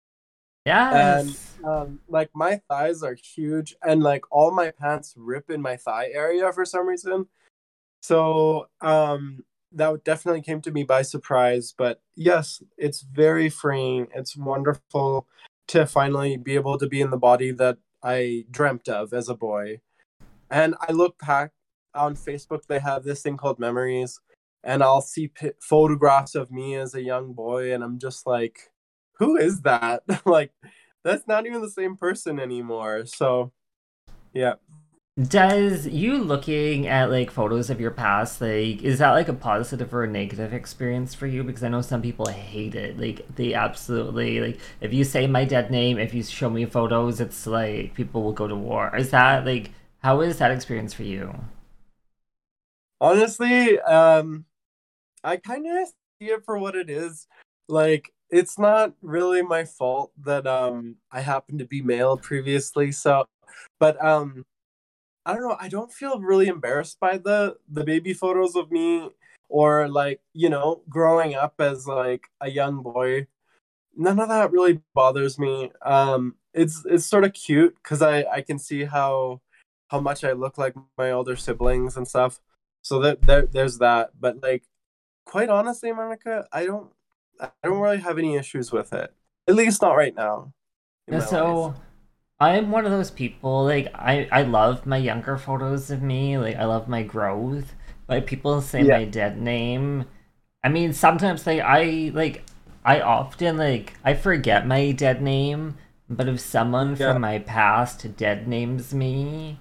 Yeah. 0.69 1.17
And 1.19 1.37
um, 1.65 2.01
like 2.09 2.29
my 2.35 2.61
thighs 2.69 3.03
are 3.03 3.15
huge, 3.15 3.75
and 3.83 4.03
like 4.03 4.25
all 4.31 4.51
my 4.51 4.71
pants 4.71 5.15
rip 5.17 5.49
in 5.49 5.63
my 5.63 5.77
thigh 5.77 6.11
area 6.13 6.53
for 6.53 6.67
some 6.67 6.87
reason. 6.87 7.27
So 8.03 8.69
um, 8.83 9.45
that 9.73 10.05
definitely 10.05 10.43
came 10.43 10.61
to 10.61 10.71
me 10.71 10.85
by 10.85 11.01
surprise. 11.01 11.73
But 11.77 12.03
yes, 12.17 12.63
it's 12.77 13.01
very 13.01 13.49
freeing. 13.49 14.09
It's 14.15 14.37
wonderful 14.37 15.27
to 15.69 15.87
finally 15.87 16.37
be 16.37 16.55
able 16.55 16.77
to 16.77 16.87
be 16.87 17.01
in 17.01 17.11
the 17.11 17.17
body 17.17 17.51
that 17.53 17.79
I 18.03 18.45
dreamt 18.51 18.91
of 18.91 19.15
as 19.15 19.31
a 19.31 19.35
boy. 19.35 19.81
And 20.51 20.75
I 20.87 20.93
look 20.93 21.19
back 21.19 21.53
on 21.95 22.15
Facebook, 22.15 22.67
they 22.67 22.79
have 22.79 23.05
this 23.05 23.23
thing 23.23 23.39
called 23.39 23.59
memories, 23.59 24.21
and 24.63 24.83
I'll 24.83 25.01
see 25.01 25.29
p- 25.29 25.53
photographs 25.61 26.35
of 26.35 26.51
me 26.51 26.75
as 26.75 26.95
a 26.95 27.03
young 27.03 27.33
boy, 27.33 27.73
and 27.73 27.83
I'm 27.83 27.99
just 27.99 28.27
like, 28.27 28.71
who 29.19 29.37
is 29.37 29.63
that? 29.63 30.03
like, 30.27 30.53
that's 31.05 31.27
not 31.27 31.47
even 31.47 31.61
the 31.61 31.71
same 31.71 31.97
person 31.97 32.39
anymore. 32.39 33.07
So, 33.07 33.53
yeah. 34.33 34.55
Does 35.21 35.89
you 35.89 36.19
looking 36.19 36.87
at 36.87 37.11
like 37.11 37.33
photos 37.33 37.71
of 37.71 37.81
your 37.81 37.91
past, 37.91 38.41
like, 38.41 38.83
is 38.83 39.01
that 39.01 39.11
like 39.11 39.27
a 39.27 39.33
positive 39.33 39.93
or 39.93 40.05
a 40.05 40.09
negative 40.09 40.55
experience 40.55 41.13
for 41.13 41.27
you? 41.27 41.43
Because 41.43 41.65
I 41.65 41.69
know 41.69 41.81
some 41.81 42.03
people 42.03 42.29
hate 42.29 42.77
it. 42.77 43.01
Like, 43.01 43.27
they 43.35 43.53
absolutely, 43.53 44.41
like, 44.41 44.61
if 44.81 44.93
you 44.93 45.03
say 45.03 45.27
my 45.27 45.45
dead 45.45 45.73
name, 45.73 45.99
if 45.99 46.15
you 46.15 46.23
show 46.23 46.49
me 46.49 46.67
photos, 46.67 47.21
it's 47.21 47.49
like 47.49 47.95
people 47.95 48.23
will 48.23 48.33
go 48.33 48.47
to 48.47 48.55
war. 48.55 48.95
Is 48.97 49.11
that 49.11 49.45
like, 49.45 49.73
how 50.05 50.21
is 50.21 50.39
that 50.39 50.53
experience 50.53 50.95
for 50.95 51.03
you? 51.03 51.35
Honestly, 53.01 53.81
um, 53.81 54.45
I 55.25 55.37
kind 55.37 55.67
of 55.67 55.89
see 56.21 56.29
it 56.31 56.45
for 56.45 56.59
what 56.59 56.77
it 56.77 56.89
is. 56.91 57.27
Like, 57.69 58.13
it's 58.31 58.59
not 58.59 58.93
really 59.03 59.43
my 59.43 59.65
fault 59.65 60.13
that 60.25 60.47
um 60.47 60.97
I 61.11 61.21
happen 61.21 61.59
to 61.59 61.65
be 61.67 61.83
male 61.83 62.17
previously. 62.17 62.93
So, 62.93 63.25
but 63.81 64.03
um 64.05 64.45
I 65.27 65.35
don't 65.35 65.43
know. 65.43 65.57
I 65.61 65.69
don't 65.69 65.93
feel 65.93 66.21
really 66.21 66.49
embarrassed 66.49 66.99
by 67.01 67.19
the 67.19 67.57
the 67.71 67.85
baby 67.85 68.15
photos 68.15 68.57
of 68.57 68.71
me 68.71 69.11
or 69.49 69.89
like 69.89 70.21
you 70.35 70.49
know 70.49 70.83
growing 70.89 71.35
up 71.35 71.55
as 71.61 71.87
like 71.87 72.29
a 72.41 72.51
young 72.51 72.83
boy. 72.83 73.27
None 73.97 74.21
of 74.21 74.29
that 74.29 74.53
really 74.53 74.81
bothers 74.95 75.39
me. 75.39 75.73
Um, 75.83 76.37
it's 76.55 76.85
it's 76.87 77.07
sort 77.07 77.25
of 77.25 77.33
cute 77.35 77.77
because 77.83 78.03
I 78.03 78.25
I 78.25 78.43
can 78.43 78.59
see 78.59 78.85
how 78.85 79.41
how 79.89 80.01
much 80.01 80.25
I 80.25 80.33
look 80.33 80.59
like 80.59 80.75
my 80.97 81.11
older 81.11 81.37
siblings 81.37 81.97
and 81.97 82.07
stuff. 82.09 82.41
So 82.83 83.01
that 83.01 83.23
there, 83.23 83.47
there's 83.47 83.79
that. 83.79 84.11
But 84.21 84.43
like, 84.43 84.65
quite 85.27 85.51
honestly, 85.51 85.93
Monica, 85.93 86.47
I 86.53 86.67
don't 86.67 86.91
I 87.41 87.51
don't 87.65 87.81
really 87.81 87.99
have 87.99 88.19
any 88.19 88.37
issues 88.37 88.73
with 88.73 88.93
it. 88.93 89.13
At 89.47 89.55
least 89.55 89.83
not 89.83 89.97
right 89.97 90.15
now. 90.15 90.53
So. 91.29 91.63
Life. 91.63 91.77
I'm 92.41 92.71
one 92.71 92.85
of 92.85 92.93
those 92.93 93.11
people, 93.11 93.65
like, 93.65 93.89
I, 93.97 94.29
I 94.31 94.43
love 94.43 94.87
my 94.87 94.97
younger 94.97 95.37
photos 95.37 95.91
of 95.91 96.03
me. 96.03 96.39
Like, 96.39 96.55
I 96.55 96.67
love 96.67 96.87
my 96.89 97.03
growth. 97.03 97.75
Like, 98.09 98.27
people 98.27 98.61
say 98.61 98.83
yeah. 98.83 98.99
my 98.99 99.05
dead 99.07 99.41
name. 99.43 100.05
I 100.63 100.69
mean, 100.69 100.93
sometimes, 100.93 101.49
like, 101.49 101.59
I, 101.59 102.13
like, 102.15 102.45
I 102.85 103.01
often, 103.01 103.57
like, 103.57 103.95
I 104.05 104.15
forget 104.15 104.69
my 104.69 104.93
dead 104.93 105.21
name. 105.21 105.79
But 106.09 106.29
if 106.29 106.39
someone 106.39 106.91
yeah. 106.91 107.13
from 107.13 107.23
my 107.23 107.41
past 107.41 108.17
dead 108.17 108.47
names 108.47 108.95
me, 108.95 109.59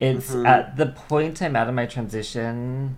it's 0.00 0.32
mm-hmm. 0.32 0.46
at 0.46 0.76
the 0.76 0.86
point 0.86 1.40
I'm 1.40 1.54
out 1.54 1.68
of 1.68 1.74
my 1.74 1.86
transition, 1.86 2.96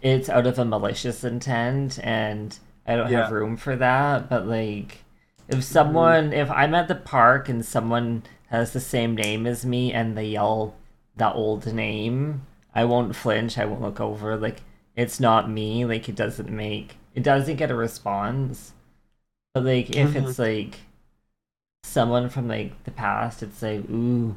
it's 0.00 0.30
out 0.30 0.46
of 0.46 0.58
a 0.58 0.64
malicious 0.64 1.24
intent, 1.24 1.98
and 2.02 2.58
I 2.88 2.96
don't 2.96 3.10
yeah. 3.10 3.24
have 3.24 3.32
room 3.32 3.56
for 3.56 3.76
that. 3.76 4.28
But, 4.28 4.46
like, 4.46 5.04
if 5.48 5.62
someone, 5.62 6.30
mm-hmm. 6.30 6.40
if 6.40 6.50
I'm 6.50 6.74
at 6.74 6.88
the 6.88 6.94
park 6.94 7.48
and 7.48 7.64
someone 7.64 8.22
has 8.48 8.72
the 8.72 8.80
same 8.80 9.14
name 9.14 9.46
as 9.46 9.64
me 9.64 9.92
and 9.92 10.16
they 10.16 10.26
yell 10.26 10.74
that 11.16 11.34
old 11.34 11.72
name, 11.72 12.46
I 12.74 12.84
won't 12.84 13.16
flinch. 13.16 13.58
I 13.58 13.64
won't 13.64 13.82
look 13.82 14.00
over. 14.00 14.36
Like 14.36 14.62
it's 14.96 15.20
not 15.20 15.50
me. 15.50 15.84
Like 15.84 16.08
it 16.08 16.14
doesn't 16.14 16.50
make 16.50 16.96
it 17.14 17.22
doesn't 17.22 17.56
get 17.56 17.70
a 17.70 17.74
response. 17.74 18.72
But 19.54 19.64
like 19.64 19.90
if 19.90 20.10
mm-hmm. 20.10 20.28
it's 20.28 20.38
like 20.38 20.78
someone 21.82 22.28
from 22.28 22.48
like 22.48 22.84
the 22.84 22.90
past, 22.90 23.42
it's 23.42 23.62
like 23.62 23.88
ooh, 23.90 24.36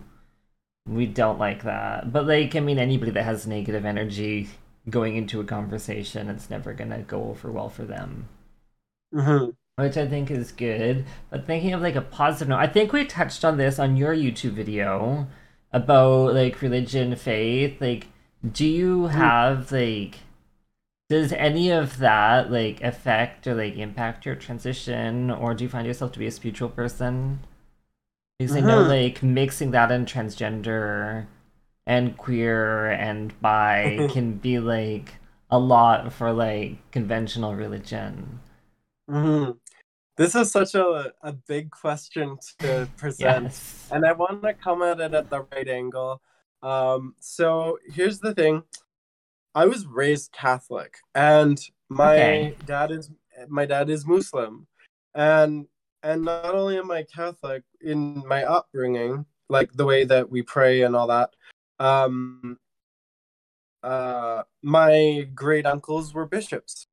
we 0.88 1.06
don't 1.06 1.40
like 1.40 1.64
that. 1.64 2.12
But 2.12 2.28
like 2.28 2.56
I 2.56 2.60
mean, 2.60 2.80
anybody 2.80 3.12
that 3.12 3.24
has 3.24 3.48
negative 3.48 3.86
energy 3.86 4.50
going 4.90 5.16
into 5.16 5.40
a 5.40 5.46
conversation, 5.46 6.30
it's 6.30 6.50
never 6.50 6.74
gonna 6.74 7.04
go 7.04 7.30
over 7.30 7.52
well 7.52 7.70
for 7.70 7.84
them. 7.84 8.28
Mm-hmm 9.14 9.52
which 9.82 9.98
I 9.98 10.08
think 10.08 10.30
is 10.30 10.52
good. 10.52 11.06
But 11.30 11.46
thinking 11.46 11.74
of 11.74 11.82
like 11.82 11.96
a 11.96 12.02
positive 12.02 12.50
note, 12.50 12.58
I 12.58 12.68
think 12.68 12.94
we 12.94 13.06
touched 13.06 13.44
on 13.44 13.58
this 13.58 13.80
on 13.80 13.98
your 13.98 14.14
YouTube 14.14 14.52
video 14.52 15.28
about 15.72 16.34
like 16.34 16.62
religion, 16.62 17.16
faith. 17.16 17.82
Like, 17.82 18.08
do 18.50 18.66
you 18.66 19.04
mm. 19.04 19.12
have 19.12 19.72
like, 19.72 20.20
does 21.10 21.34
any 21.34 21.72
of 21.72 21.98
that 21.98 22.52
like 22.52 22.82
affect 22.82 23.48
or 23.48 23.56
like 23.56 23.76
impact 23.78 24.26
your 24.26 24.36
transition, 24.36 25.32
or 25.32 25.54
do 25.54 25.64
you 25.64 25.70
find 25.70 25.88
yourself 25.88 26.12
to 26.14 26.20
be 26.20 26.28
a 26.28 26.32
spiritual 26.32 26.70
person? 26.70 27.40
Because 28.38 28.56
mm-hmm. 28.56 28.68
I 28.68 28.70
know 28.70 28.82
like 28.82 29.24
mixing 29.24 29.72
that 29.72 29.92
in 29.92 30.06
transgender 30.06 31.28
and 31.88 32.18
queer 32.18 32.92
and 32.92 33.40
bi 33.42 34.08
can 34.12 34.34
be 34.34 34.60
like 34.60 35.16
a 35.50 35.58
lot 35.60 36.14
for 36.14 36.32
like 36.32 36.92
conventional 36.92 37.56
religion. 37.56 38.41
Mm-hmm. 39.12 39.52
This 40.16 40.36
is 40.36 40.52
such 40.52 40.76
a, 40.76 41.12
a 41.22 41.34
big 41.34 41.70
question 41.72 42.38
to 42.60 42.88
present, 42.96 43.46
yes. 43.46 43.90
and 43.92 44.06
I 44.06 44.14
want 44.14 44.42
to 44.44 44.54
come 44.54 44.82
at 44.84 45.00
it 45.00 45.14
at 45.14 45.30
the 45.30 45.46
right 45.52 45.68
angle. 45.68 46.22
Um, 46.64 47.16
so 47.20 47.78
here's 47.92 48.20
the 48.20 48.34
thing: 48.34 48.64
I 49.54 49.66
was 49.66 49.86
raised 49.86 50.32
Catholic, 50.32 50.98
and 51.14 51.60
my 51.90 52.14
okay. 52.14 52.56
dad 52.66 52.92
is 52.92 53.10
my 53.50 53.66
dad 53.66 53.90
is 53.90 54.06
Muslim, 54.06 54.68
and 55.14 55.66
and 56.04 56.24
not 56.24 56.56
only 56.56 56.78
am 56.78 56.92
I 56.92 57.04
Catholic 57.04 57.64
in 57.82 58.26
my 58.26 58.44
upbringing, 58.44 59.26
like 59.50 59.74
the 59.74 59.86
way 59.86 60.04
that 60.06 60.30
we 60.30 60.42
pray 60.42 60.84
and 60.84 60.96
all 60.96 61.08
that, 61.08 61.32
um, 61.80 62.58
uh, 63.84 64.44
my 64.62 65.28
great 65.36 65.66
uncles 65.66 66.14
were 66.14 66.26
bishops. 66.26 66.88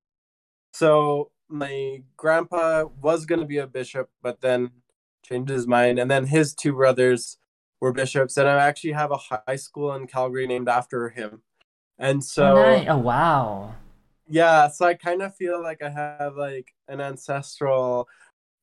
So 0.72 1.30
my 1.48 2.02
grandpa 2.16 2.84
was 3.00 3.26
going 3.26 3.40
to 3.40 3.46
be 3.46 3.58
a 3.58 3.66
bishop, 3.66 4.10
but 4.22 4.40
then 4.40 4.70
changed 5.24 5.50
his 5.50 5.66
mind. 5.66 5.98
And 5.98 6.10
then 6.10 6.26
his 6.26 6.54
two 6.54 6.72
brothers 6.72 7.38
were 7.80 7.92
bishops. 7.92 8.36
And 8.36 8.48
I 8.48 8.66
actually 8.66 8.92
have 8.92 9.10
a 9.10 9.16
high 9.16 9.56
school 9.56 9.94
in 9.94 10.06
Calgary 10.06 10.46
named 10.46 10.68
after 10.68 11.10
him. 11.10 11.42
And 11.98 12.22
so, 12.22 12.58
oh, 12.58 12.76
nice. 12.76 12.86
oh 12.88 12.98
wow. 12.98 13.74
Yeah. 14.28 14.68
So 14.68 14.86
I 14.86 14.94
kind 14.94 15.22
of 15.22 15.34
feel 15.34 15.62
like 15.62 15.82
I 15.82 15.90
have 15.90 16.36
like 16.36 16.74
an 16.86 17.00
ancestral 17.00 18.08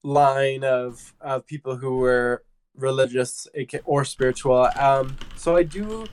line 0.04 0.64
of, 0.64 1.14
of 1.20 1.46
people 1.48 1.78
who 1.78 1.98
were 1.98 2.44
religious 2.78 3.48
or 3.86 4.06
spiritual. 4.06 4.70
Um, 4.78 5.18
so 5.36 5.56
I 5.56 5.64
do 5.64 6.06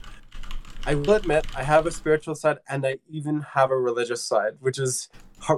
I 0.85 0.95
will 0.95 1.13
admit 1.13 1.45
I 1.55 1.63
have 1.63 1.85
a 1.85 1.91
spiritual 1.91 2.35
side 2.35 2.57
and 2.67 2.85
I 2.85 2.97
even 3.09 3.39
have 3.53 3.71
a 3.71 3.77
religious 3.77 4.21
side, 4.21 4.57
which 4.59 4.77
is 4.77 5.07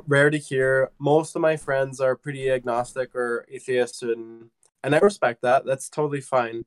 rare 0.08 0.30
to 0.30 0.38
hear. 0.38 0.92
Most 1.00 1.36
of 1.36 1.42
my 1.42 1.58
friends 1.58 2.00
are 2.00 2.16
pretty 2.16 2.52
agnostic 2.52 3.16
or 3.16 3.46
atheist, 3.50 4.04
and 4.04 4.50
and 4.84 4.96
I 4.96 5.00
respect 5.00 5.42
that. 5.42 5.66
That's 5.66 5.90
totally 5.90 6.22
fine. 6.22 6.66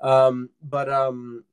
Um, 0.00 0.50
but 0.62 0.88
um, 0.88 1.44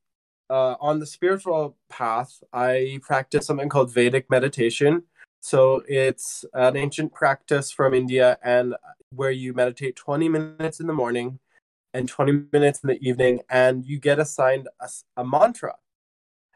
uh, 0.48 0.76
on 0.80 0.98
the 0.98 1.06
spiritual 1.06 1.76
path, 1.88 2.42
I 2.52 3.00
practice 3.02 3.46
something 3.46 3.68
called 3.68 3.92
Vedic 3.92 4.30
meditation. 4.30 5.02
So 5.40 5.82
it's 5.86 6.44
an 6.54 6.76
ancient 6.76 7.12
practice 7.12 7.70
from 7.70 7.94
India, 7.94 8.38
and 8.42 8.74
where 9.10 9.30
you 9.30 9.54
meditate 9.54 9.96
20 9.96 10.28
minutes 10.28 10.80
in 10.80 10.86
the 10.86 10.92
morning 10.92 11.38
and 11.94 12.08
20 12.08 12.44
minutes 12.52 12.80
in 12.82 12.88
the 12.88 12.98
evening, 13.00 13.40
and 13.48 13.84
you 13.86 13.98
get 13.98 14.18
assigned 14.18 14.68
a, 14.80 14.88
a 15.16 15.24
mantra 15.24 15.74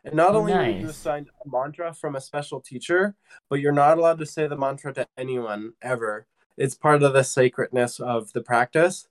and 0.04 0.14
not 0.14 0.34
only 0.34 0.52
nice. 0.52 0.74
are 0.74 0.78
you 0.78 0.88
assigned 0.88 1.28
a 1.44 1.48
mantra 1.48 1.92
from 1.92 2.16
a 2.16 2.20
special 2.20 2.60
teacher, 2.60 3.14
but 3.48 3.60
you're 3.60 3.72
not 3.72 3.98
allowed 3.98 4.18
to 4.18 4.26
say 4.26 4.46
the 4.46 4.56
mantra 4.56 4.92
to 4.94 5.06
anyone 5.16 5.74
ever. 5.82 6.26
It's 6.56 6.74
part 6.74 7.02
of 7.02 7.12
the 7.12 7.22
sacredness 7.22 8.00
of 8.00 8.32
the 8.32 8.42
practice. 8.42 9.08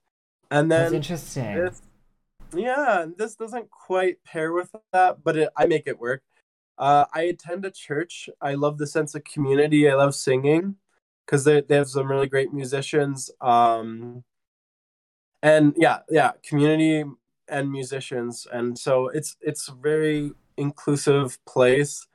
And 0.51 0.71
then 0.71 0.91
That's 0.91 0.93
interesting. 0.93 1.55
This, 1.55 1.81
yeah, 2.55 3.05
this 3.17 3.35
doesn't 3.35 3.69
quite 3.69 4.23
pair 4.23 4.51
with 4.51 4.73
that, 4.91 5.23
but 5.23 5.37
it, 5.37 5.49
I 5.55 5.67
make 5.67 5.85
it 5.85 5.99
work. 5.99 6.23
Uh, 6.77 7.05
I 7.13 7.23
attend 7.23 7.65
a 7.65 7.71
church. 7.71 8.29
I 8.41 8.55
love 8.55 8.77
the 8.77 8.87
sense 8.87 9.13
of 9.13 9.23
community. 9.23 9.89
I 9.89 9.95
love 9.95 10.15
singing 10.15 10.75
because 11.25 11.43
they, 11.43 11.61
they 11.61 11.75
have 11.75 11.89
some 11.89 12.09
really 12.09 12.27
great 12.27 12.53
musicians. 12.53 13.29
Um, 13.41 14.23
and 15.43 15.73
yeah, 15.77 15.99
yeah, 16.09 16.31
community 16.41 17.03
and 17.47 17.71
musicians, 17.71 18.47
and 18.51 18.77
so 18.77 19.07
it's 19.07 19.37
it's 19.41 19.69
very 19.69 20.33
inclusive 20.59 21.37
place 21.45 22.05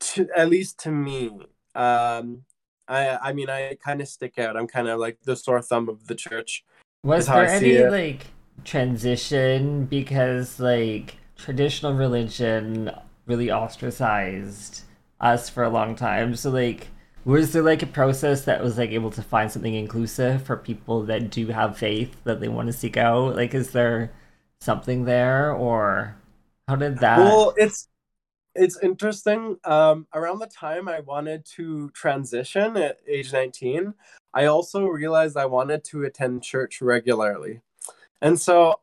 to 0.00 0.28
at 0.36 0.50
least 0.50 0.78
to 0.80 0.90
me 0.90 1.30
um 1.74 2.42
i 2.88 3.16
i 3.22 3.32
mean 3.32 3.48
i 3.48 3.76
kind 3.82 4.00
of 4.00 4.08
stick 4.08 4.38
out. 4.38 4.56
I'm 4.56 4.66
kind 4.66 4.88
of 4.88 4.98
like 5.00 5.18
the 5.22 5.36
sore 5.36 5.62
thumb 5.62 5.88
of 5.88 6.06
the 6.06 6.14
church 6.14 6.64
was 7.06 7.26
there 7.26 7.46
any 7.46 7.84
like 7.84 8.26
transition 8.64 9.84
because 9.84 10.58
like 10.58 11.18
traditional 11.36 11.94
religion 11.94 12.90
really 13.26 13.50
ostracized 13.50 14.82
us 15.20 15.48
for 15.48 15.62
a 15.62 15.70
long 15.70 15.94
time? 15.94 16.34
So 16.34 16.50
like 16.50 16.88
was 17.24 17.52
there 17.52 17.62
like 17.62 17.82
a 17.82 17.86
process 17.86 18.44
that 18.44 18.62
was 18.62 18.76
like 18.76 18.90
able 18.90 19.10
to 19.12 19.22
find 19.22 19.50
something 19.50 19.74
inclusive 19.74 20.42
for 20.42 20.56
people 20.56 21.04
that 21.04 21.30
do 21.30 21.46
have 21.48 21.78
faith 21.78 22.16
that 22.24 22.40
they 22.40 22.48
want 22.48 22.66
to 22.66 22.72
seek 22.72 22.96
out? 22.96 23.36
Like 23.36 23.54
is 23.54 23.70
there 23.70 24.12
something 24.60 25.04
there 25.04 25.52
or 25.52 26.16
how 26.68 26.76
did 26.76 26.98
that? 26.98 27.18
Well, 27.18 27.54
it's 27.56 27.88
it's 28.54 28.78
interesting. 28.82 29.58
Um, 29.64 30.06
around 30.14 30.38
the 30.38 30.46
time 30.46 30.88
I 30.88 31.00
wanted 31.00 31.44
to 31.56 31.90
transition 31.90 32.76
at 32.76 32.98
age 33.06 33.32
19, 33.32 33.94
I 34.34 34.46
also 34.46 34.86
realized 34.86 35.36
I 35.36 35.46
wanted 35.46 35.84
to 35.84 36.04
attend 36.04 36.42
church 36.42 36.80
regularly. 36.80 37.60
And 38.22 38.40
so 38.40 38.80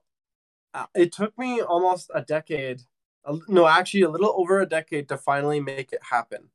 uh, 0.73 0.85
it 0.95 1.11
took 1.11 1.37
me 1.37 1.61
almost 1.61 2.11
a 2.13 2.21
decade, 2.21 2.81
no, 3.47 3.67
actually 3.67 4.03
a 4.03 4.09
little 4.09 4.33
over 4.37 4.61
a 4.61 4.69
decade 4.69 5.09
to 5.09 5.17
finally 5.17 5.59
make 5.59 5.91
it 5.91 6.01
happen. 6.09 6.49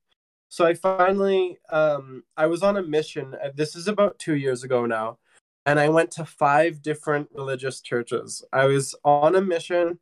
So 0.49 0.64
I 0.64 0.75
finally, 0.75 1.59
um, 1.71 2.23
I 2.37 2.47
was 2.47 2.62
on 2.62 2.77
a 2.77 2.83
mission. 2.83 3.35
Uh, 3.35 3.51
this 3.55 3.77
is 3.77 3.88
about 3.88 4.19
two 4.19 4.37
years 4.37 4.62
ago 4.62 4.87
now. 4.87 5.19
And 5.67 5.79
I 5.79 5.91
went 5.91 6.11
to 6.12 6.25
five 6.25 6.81
different 6.81 7.29
religious 7.35 7.83
churches. 7.83 8.43
I 8.53 8.64
was 8.64 8.95
on 9.05 9.35
a 9.35 9.43
mission 9.43 9.99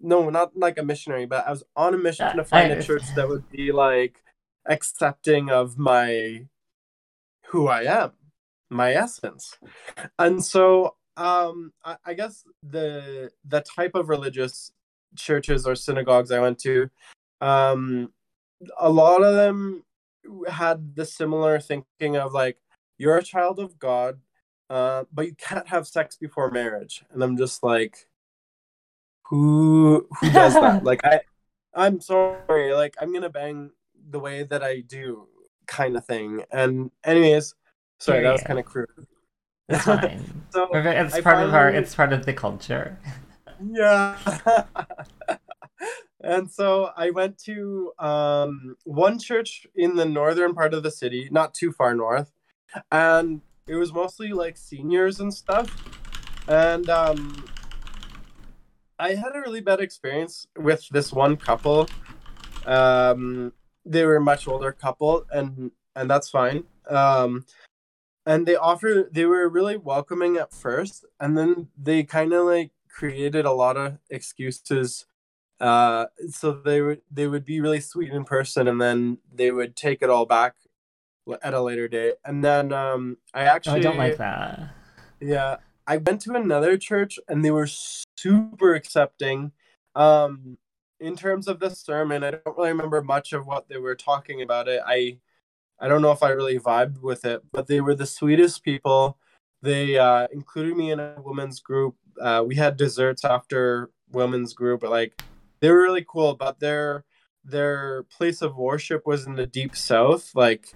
no, 0.00 0.30
not 0.30 0.56
like 0.56 0.78
a 0.78 0.82
missionary, 0.82 1.26
but 1.26 1.46
I 1.46 1.50
was 1.50 1.62
on 1.76 1.94
a 1.94 1.98
mission 1.98 2.34
to 2.36 2.44
find 2.44 2.72
a 2.72 2.82
church 2.82 3.02
that 3.16 3.28
would 3.28 3.48
be 3.50 3.72
like 3.72 4.22
accepting 4.66 5.50
of 5.50 5.78
my 5.78 6.46
who 7.48 7.68
I 7.68 7.82
am, 7.82 8.12
my 8.70 8.92
essence. 8.92 9.58
And 10.18 10.44
so 10.44 10.96
um 11.16 11.72
I, 11.84 11.96
I 12.04 12.14
guess 12.14 12.44
the 12.62 13.30
the 13.44 13.60
type 13.60 13.94
of 13.94 14.08
religious 14.08 14.72
churches 15.16 15.66
or 15.66 15.74
synagogues 15.74 16.30
I 16.30 16.40
went 16.40 16.58
to, 16.60 16.90
um 17.40 18.12
a 18.78 18.90
lot 18.90 19.22
of 19.22 19.34
them 19.34 19.84
had 20.48 20.94
the 20.94 21.04
similar 21.04 21.58
thinking 21.58 22.16
of 22.16 22.32
like 22.32 22.58
you're 22.98 23.16
a 23.16 23.22
child 23.22 23.58
of 23.58 23.78
God, 23.78 24.20
uh, 24.68 25.04
but 25.12 25.26
you 25.26 25.34
can't 25.34 25.68
have 25.68 25.88
sex 25.88 26.16
before 26.16 26.50
marriage. 26.50 27.02
And 27.10 27.22
I'm 27.22 27.36
just 27.36 27.62
like 27.62 28.06
who 29.30 30.06
who 30.20 30.30
does 30.30 30.54
that? 30.54 30.84
like 30.90 31.04
I 31.04 31.20
I'm 31.72 32.00
sorry, 32.00 32.74
like 32.74 32.96
I'm 33.00 33.12
gonna 33.12 33.30
bang 33.30 33.70
the 34.10 34.18
way 34.18 34.42
that 34.42 34.62
I 34.62 34.80
do 34.80 35.28
kind 35.66 35.96
of 35.96 36.04
thing. 36.04 36.42
And 36.50 36.90
anyways, 37.04 37.54
sorry, 37.98 38.18
yeah, 38.18 38.24
that 38.24 38.32
was 38.32 38.42
kind 38.42 38.58
of 38.58 38.64
crude. 38.64 38.88
It's 39.68 39.84
fine. 39.84 40.42
so 40.50 40.68
it's 40.72 41.12
part 41.12 41.24
finally... 41.24 41.48
of 41.48 41.54
our 41.54 41.70
it's 41.70 41.94
part 41.94 42.12
of 42.12 42.26
the 42.26 42.32
culture. 42.32 42.98
yeah. 43.64 44.18
and 46.20 46.50
so 46.50 46.90
I 46.96 47.10
went 47.10 47.38
to 47.44 47.92
um, 48.00 48.76
one 48.82 49.20
church 49.20 49.64
in 49.76 49.94
the 49.94 50.04
northern 50.04 50.54
part 50.54 50.74
of 50.74 50.82
the 50.82 50.90
city, 50.90 51.28
not 51.30 51.54
too 51.54 51.70
far 51.70 51.94
north, 51.94 52.32
and 52.90 53.42
it 53.68 53.76
was 53.76 53.92
mostly 53.92 54.32
like 54.32 54.56
seniors 54.56 55.20
and 55.20 55.32
stuff. 55.32 55.70
And 56.48 56.90
um, 56.90 57.44
I 59.00 59.14
had 59.14 59.34
a 59.34 59.40
really 59.40 59.62
bad 59.62 59.80
experience 59.80 60.46
with 60.56 60.86
this 60.90 61.10
one 61.10 61.38
couple. 61.38 61.88
Um, 62.66 63.54
they 63.86 64.04
were 64.04 64.16
a 64.16 64.20
much 64.20 64.46
older 64.46 64.72
couple, 64.72 65.24
and 65.30 65.70
and 65.96 66.10
that's 66.10 66.28
fine. 66.28 66.64
Um, 66.88 67.46
and 68.26 68.46
they 68.46 68.56
offered 68.56 69.14
they 69.14 69.24
were 69.24 69.48
really 69.48 69.78
welcoming 69.78 70.36
at 70.36 70.52
first, 70.52 71.06
and 71.18 71.36
then 71.36 71.68
they 71.78 72.02
kind 72.02 72.34
of 72.34 72.44
like 72.44 72.72
created 72.90 73.46
a 73.46 73.52
lot 73.52 73.78
of 73.78 73.96
excuses. 74.10 75.06
Uh, 75.58 76.06
so 76.28 76.52
they 76.52 76.82
would 76.82 77.00
they 77.10 77.26
would 77.26 77.46
be 77.46 77.62
really 77.62 77.80
sweet 77.80 78.12
in 78.12 78.24
person, 78.24 78.68
and 78.68 78.82
then 78.82 79.16
they 79.32 79.50
would 79.50 79.76
take 79.76 80.02
it 80.02 80.10
all 80.10 80.26
back 80.26 80.56
at 81.42 81.54
a 81.54 81.62
later 81.62 81.88
date. 81.88 82.16
And 82.22 82.44
then 82.44 82.70
um, 82.74 83.16
I 83.32 83.44
actually 83.44 83.76
oh, 83.76 83.76
I 83.76 83.80
don't 83.80 83.98
like 83.98 84.18
that. 84.18 84.74
Yeah, 85.20 85.56
I 85.86 85.96
went 85.96 86.20
to 86.22 86.34
another 86.34 86.76
church 86.76 87.18
and 87.28 87.44
they 87.44 87.50
were 87.50 87.66
super 87.66 88.74
accepting. 88.74 89.52
Um, 89.94 90.58
in 91.00 91.16
terms 91.16 91.48
of 91.48 91.60
the 91.60 91.70
sermon, 91.70 92.22
I 92.22 92.32
don't 92.32 92.56
really 92.56 92.70
remember 92.70 93.02
much 93.02 93.32
of 93.32 93.46
what 93.46 93.68
they 93.68 93.78
were 93.78 93.94
talking 93.94 94.42
about 94.42 94.68
it. 94.68 94.82
I 94.86 95.18
I 95.80 95.88
don't 95.88 96.02
know 96.02 96.12
if 96.12 96.22
I 96.22 96.30
really 96.30 96.58
vibed 96.58 97.00
with 97.00 97.24
it, 97.24 97.42
but 97.52 97.66
they 97.66 97.80
were 97.80 97.94
the 97.94 98.06
sweetest 98.06 98.62
people. 98.62 99.16
They 99.62 99.98
uh, 99.98 100.26
included 100.30 100.76
me 100.76 100.90
in 100.90 101.00
a 101.00 101.16
women's 101.24 101.60
group. 101.60 101.96
Uh, 102.20 102.44
we 102.46 102.54
had 102.54 102.76
desserts 102.76 103.24
after 103.24 103.90
women's 104.12 104.52
group, 104.52 104.80
but 104.80 104.90
like 104.90 105.22
they 105.60 105.70
were 105.70 105.82
really 105.82 106.04
cool. 106.06 106.34
But 106.34 106.60
their 106.60 107.04
their 107.44 108.02
place 108.04 108.42
of 108.42 108.56
worship 108.56 109.06
was 109.06 109.26
in 109.26 109.34
the 109.36 109.46
deep 109.46 109.74
south, 109.74 110.32
like 110.34 110.74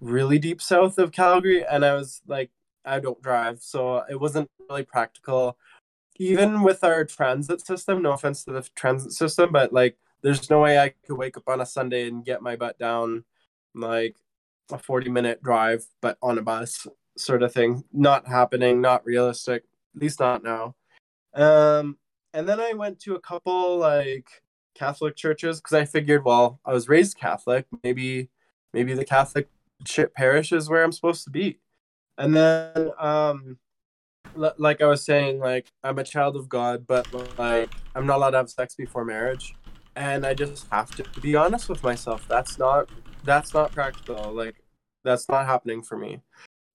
really 0.00 0.38
deep 0.38 0.62
south 0.62 0.98
of 0.98 1.10
Calgary, 1.10 1.64
and 1.64 1.84
I 1.84 1.94
was 1.94 2.22
like, 2.26 2.50
I 2.88 3.00
don't 3.00 3.22
drive, 3.22 3.60
so 3.60 4.04
it 4.10 4.20
wasn't 4.20 4.50
really 4.68 4.84
practical. 4.84 5.56
Even 6.16 6.62
with 6.62 6.82
our 6.82 7.04
transit 7.04 7.60
system, 7.64 8.02
no 8.02 8.12
offense 8.12 8.44
to 8.44 8.52
the 8.52 8.68
transit 8.74 9.12
system, 9.12 9.52
but 9.52 9.72
like 9.72 9.96
there's 10.22 10.50
no 10.50 10.60
way 10.60 10.78
I 10.78 10.94
could 11.06 11.16
wake 11.16 11.36
up 11.36 11.48
on 11.48 11.60
a 11.60 11.66
Sunday 11.66 12.08
and 12.08 12.24
get 12.24 12.42
my 12.42 12.56
butt 12.56 12.78
down 12.78 13.24
like 13.74 14.16
a 14.72 14.78
40 14.78 15.10
minute 15.10 15.42
drive, 15.42 15.86
but 16.00 16.18
on 16.22 16.38
a 16.38 16.42
bus 16.42 16.86
sort 17.16 17.42
of 17.42 17.52
thing. 17.52 17.84
Not 17.92 18.26
happening, 18.26 18.80
not 18.80 19.04
realistic, 19.04 19.64
at 19.94 20.02
least 20.02 20.20
not 20.20 20.42
now. 20.42 20.74
Um, 21.34 21.98
and 22.32 22.48
then 22.48 22.60
I 22.60 22.72
went 22.72 23.00
to 23.00 23.14
a 23.14 23.20
couple 23.20 23.78
like 23.78 24.28
Catholic 24.74 25.16
churches 25.16 25.60
because 25.60 25.74
I 25.74 25.84
figured, 25.84 26.24
well, 26.24 26.60
I 26.64 26.72
was 26.72 26.88
raised 26.88 27.18
Catholic, 27.18 27.66
maybe 27.84 28.30
maybe 28.72 28.94
the 28.94 29.04
Catholic 29.04 29.48
parish 30.14 30.52
is 30.52 30.68
where 30.68 30.82
I'm 30.82 30.92
supposed 30.92 31.24
to 31.24 31.30
be. 31.30 31.58
And 32.18 32.36
then, 32.36 32.90
um, 32.98 33.58
like 34.36 34.82
I 34.82 34.86
was 34.86 35.04
saying, 35.04 35.40
like 35.40 35.68
I'm 35.84 35.98
a 35.98 36.04
child 36.04 36.36
of 36.36 36.48
God, 36.48 36.86
but 36.86 37.06
like 37.38 37.72
I'm 37.94 38.06
not 38.06 38.16
allowed 38.18 38.30
to 38.32 38.38
have 38.38 38.50
sex 38.50 38.74
before 38.76 39.04
marriage. 39.04 39.54
and 39.96 40.24
I 40.26 40.34
just 40.34 40.66
have 40.70 40.90
to 40.96 41.04
be 41.20 41.34
honest 41.36 41.68
with 41.68 41.82
myself. 41.82 42.26
That's 42.28 42.58
not 42.58 42.88
that's 43.24 43.52
not 43.54 43.72
practical. 43.72 44.32
Like 44.32 44.56
that's 45.04 45.28
not 45.28 45.46
happening 45.46 45.82
for 45.82 45.98
me. 45.98 46.22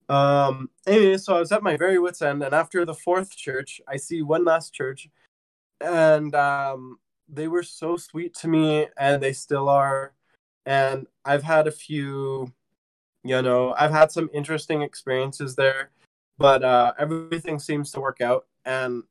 Um. 0.08 0.70
Anyway, 0.86 1.16
so 1.18 1.36
I 1.36 1.40
was 1.40 1.52
at 1.52 1.62
my 1.62 1.76
very 1.76 1.98
wits 1.98 2.22
end, 2.22 2.42
and 2.42 2.54
after 2.54 2.84
the 2.84 2.94
fourth 2.94 3.36
church, 3.36 3.80
I 3.88 3.96
see 3.96 4.22
one 4.22 4.44
last 4.44 4.74
church, 4.74 5.08
and 5.80 6.34
um, 6.34 6.98
they 7.28 7.48
were 7.48 7.62
so 7.62 7.96
sweet 7.96 8.34
to 8.36 8.48
me, 8.48 8.88
and 8.98 9.22
they 9.22 9.32
still 9.32 9.68
are. 9.68 10.12
And 10.66 11.06
I've 11.24 11.42
had 11.44 11.66
a 11.66 11.72
few, 11.72 12.52
you 13.24 13.40
know, 13.42 13.74
I've 13.78 13.90
had 13.90 14.12
some 14.12 14.30
interesting 14.32 14.82
experiences 14.82 15.56
there, 15.56 15.90
but 16.38 16.62
uh, 16.62 16.92
everything 16.98 17.58
seems 17.58 17.90
to 17.92 18.00
work 18.00 18.20
out. 18.20 18.46
And 18.64 19.04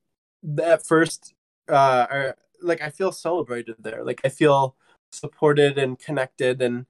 at 0.64 0.86
first, 0.86 1.34
uh, 1.68 2.32
like 2.62 2.82
I 2.82 2.90
feel 2.90 3.12
celebrated 3.12 3.76
there. 3.80 4.04
Like 4.04 4.22
I 4.24 4.30
feel 4.30 4.76
supported 5.12 5.78
and 5.78 5.98
connected, 6.00 6.62
and 6.62 6.86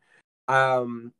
um, 0.47 1.13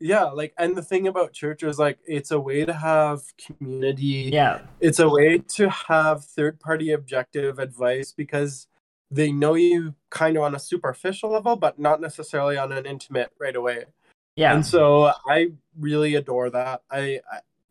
yeah 0.00 0.24
like 0.24 0.52
and 0.58 0.76
the 0.76 0.82
thing 0.82 1.06
about 1.06 1.32
church 1.32 1.62
is 1.62 1.78
like 1.78 1.98
it's 2.06 2.30
a 2.30 2.38
way 2.38 2.64
to 2.64 2.72
have 2.72 3.22
community 3.38 4.28
yeah 4.32 4.58
it's 4.80 4.98
a 4.98 5.08
way 5.08 5.38
to 5.38 5.70
have 5.70 6.24
third 6.24 6.58
party 6.58 6.90
objective 6.90 7.58
advice 7.58 8.12
because 8.12 8.66
they 9.10 9.30
know 9.30 9.54
you 9.54 9.94
kind 10.10 10.36
of 10.36 10.42
on 10.42 10.54
a 10.54 10.58
superficial 10.58 11.30
level 11.30 11.56
but 11.56 11.78
not 11.78 12.00
necessarily 12.00 12.56
on 12.56 12.72
an 12.72 12.84
intimate 12.84 13.30
right 13.38 13.56
away 13.56 13.84
yeah 14.36 14.54
and 14.54 14.64
so 14.64 15.12
i 15.26 15.48
really 15.78 16.14
adore 16.14 16.50
that 16.50 16.82
i 16.90 17.20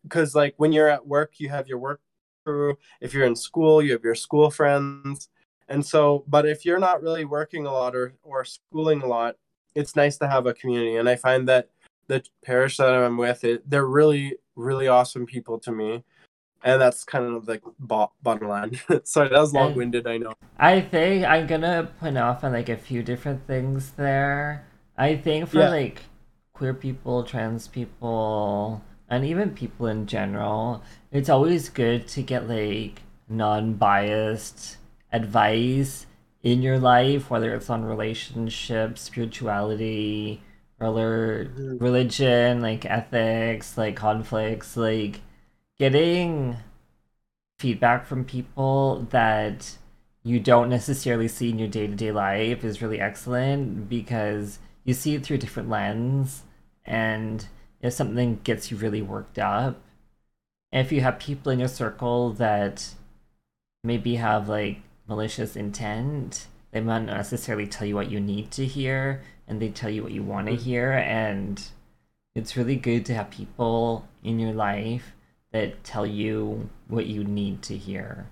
because 0.02 0.34
like 0.34 0.54
when 0.56 0.72
you're 0.72 0.88
at 0.88 1.06
work 1.06 1.34
you 1.38 1.48
have 1.48 1.68
your 1.68 1.78
work 1.78 2.00
crew 2.44 2.76
if 3.00 3.14
you're 3.14 3.26
in 3.26 3.36
school 3.36 3.82
you 3.82 3.92
have 3.92 4.04
your 4.04 4.14
school 4.14 4.50
friends 4.50 5.28
and 5.68 5.84
so 5.84 6.24
but 6.28 6.46
if 6.46 6.64
you're 6.64 6.78
not 6.78 7.02
really 7.02 7.24
working 7.24 7.66
a 7.66 7.72
lot 7.72 7.94
or 7.94 8.14
or 8.22 8.44
schooling 8.44 9.02
a 9.02 9.06
lot 9.06 9.36
it's 9.74 9.96
nice 9.96 10.16
to 10.18 10.28
have 10.28 10.46
a 10.46 10.54
community 10.54 10.96
and 10.96 11.08
i 11.08 11.16
find 11.16 11.48
that 11.48 11.68
the 12.06 12.22
parish 12.44 12.76
that 12.76 12.92
I'm 12.92 13.16
with, 13.16 13.44
it 13.44 13.68
they're 13.68 13.86
really 13.86 14.36
really 14.56 14.88
awesome 14.88 15.26
people 15.26 15.58
to 15.60 15.72
me, 15.72 16.04
and 16.62 16.80
that's 16.80 17.04
kind 17.04 17.24
of 17.24 17.48
like 17.48 17.62
bottom 17.78 18.48
line. 18.48 18.78
Sorry, 19.04 19.28
that 19.28 19.40
was 19.40 19.52
long 19.52 19.74
winded. 19.74 20.06
I 20.06 20.18
know. 20.18 20.34
I 20.58 20.80
think 20.80 21.24
I'm 21.24 21.46
gonna 21.46 21.90
point 22.00 22.18
off 22.18 22.44
on 22.44 22.52
like 22.52 22.68
a 22.68 22.76
few 22.76 23.02
different 23.02 23.46
things 23.46 23.92
there. 23.92 24.66
I 24.96 25.16
think 25.16 25.48
for 25.48 25.58
yeah. 25.58 25.70
like 25.70 26.02
queer 26.54 26.72
people, 26.72 27.24
trans 27.24 27.68
people, 27.68 28.82
and 29.08 29.24
even 29.24 29.50
people 29.50 29.86
in 29.86 30.06
general, 30.06 30.82
it's 31.12 31.28
always 31.28 31.68
good 31.68 32.08
to 32.08 32.22
get 32.22 32.48
like 32.48 33.02
non 33.28 33.74
biased 33.74 34.78
advice 35.12 36.06
in 36.42 36.62
your 36.62 36.78
life, 36.78 37.30
whether 37.30 37.54
it's 37.54 37.70
on 37.70 37.84
relationships, 37.84 39.02
spirituality, 39.02 40.40
or 40.80 40.92
mm-hmm. 41.50 41.78
religion, 41.78 42.60
like 42.60 42.84
ethics, 42.86 43.76
like 43.76 43.96
conflicts, 43.96 44.76
like 44.76 45.20
getting 45.78 46.56
feedback 47.58 48.06
from 48.06 48.24
people 48.24 49.06
that 49.10 49.76
you 50.22 50.40
don't 50.40 50.68
necessarily 50.68 51.28
see 51.28 51.50
in 51.50 51.58
your 51.58 51.68
day 51.68 51.86
to 51.86 51.94
day 51.94 52.12
life 52.12 52.64
is 52.64 52.82
really 52.82 53.00
excellent 53.00 53.88
because 53.88 54.58
you 54.84 54.94
see 54.94 55.14
it 55.14 55.24
through 55.24 55.36
a 55.36 55.40
different 55.40 55.68
lens. 55.68 56.42
And 56.84 57.46
if 57.80 57.92
something 57.92 58.40
gets 58.44 58.70
you 58.70 58.76
really 58.76 59.02
worked 59.02 59.38
up, 59.38 59.80
if 60.72 60.92
you 60.92 61.00
have 61.00 61.18
people 61.18 61.52
in 61.52 61.58
your 61.58 61.68
circle 61.68 62.32
that 62.34 62.94
maybe 63.82 64.16
have 64.16 64.48
like 64.48 64.80
malicious 65.06 65.56
intent, 65.56 66.46
they 66.72 66.80
might 66.80 67.04
not 67.04 67.16
necessarily 67.16 67.66
tell 67.66 67.86
you 67.86 67.94
what 67.94 68.10
you 68.10 68.20
need 68.20 68.50
to 68.50 68.66
hear 68.66 69.22
and 69.46 69.60
they 69.60 69.68
tell 69.68 69.90
you 69.90 70.02
what 70.02 70.12
you 70.12 70.22
want 70.22 70.48
to 70.48 70.54
mm. 70.54 70.60
hear 70.60 70.92
and 70.92 71.68
it's 72.34 72.56
really 72.56 72.76
good 72.76 73.06
to 73.06 73.14
have 73.14 73.30
people 73.30 74.08
in 74.24 74.38
your 74.40 74.52
life 74.52 75.12
that 75.52 75.84
tell 75.84 76.04
you 76.04 76.68
what 76.88 77.06
you 77.06 77.22
need 77.22 77.62
to 77.62 77.76
hear 77.76 78.26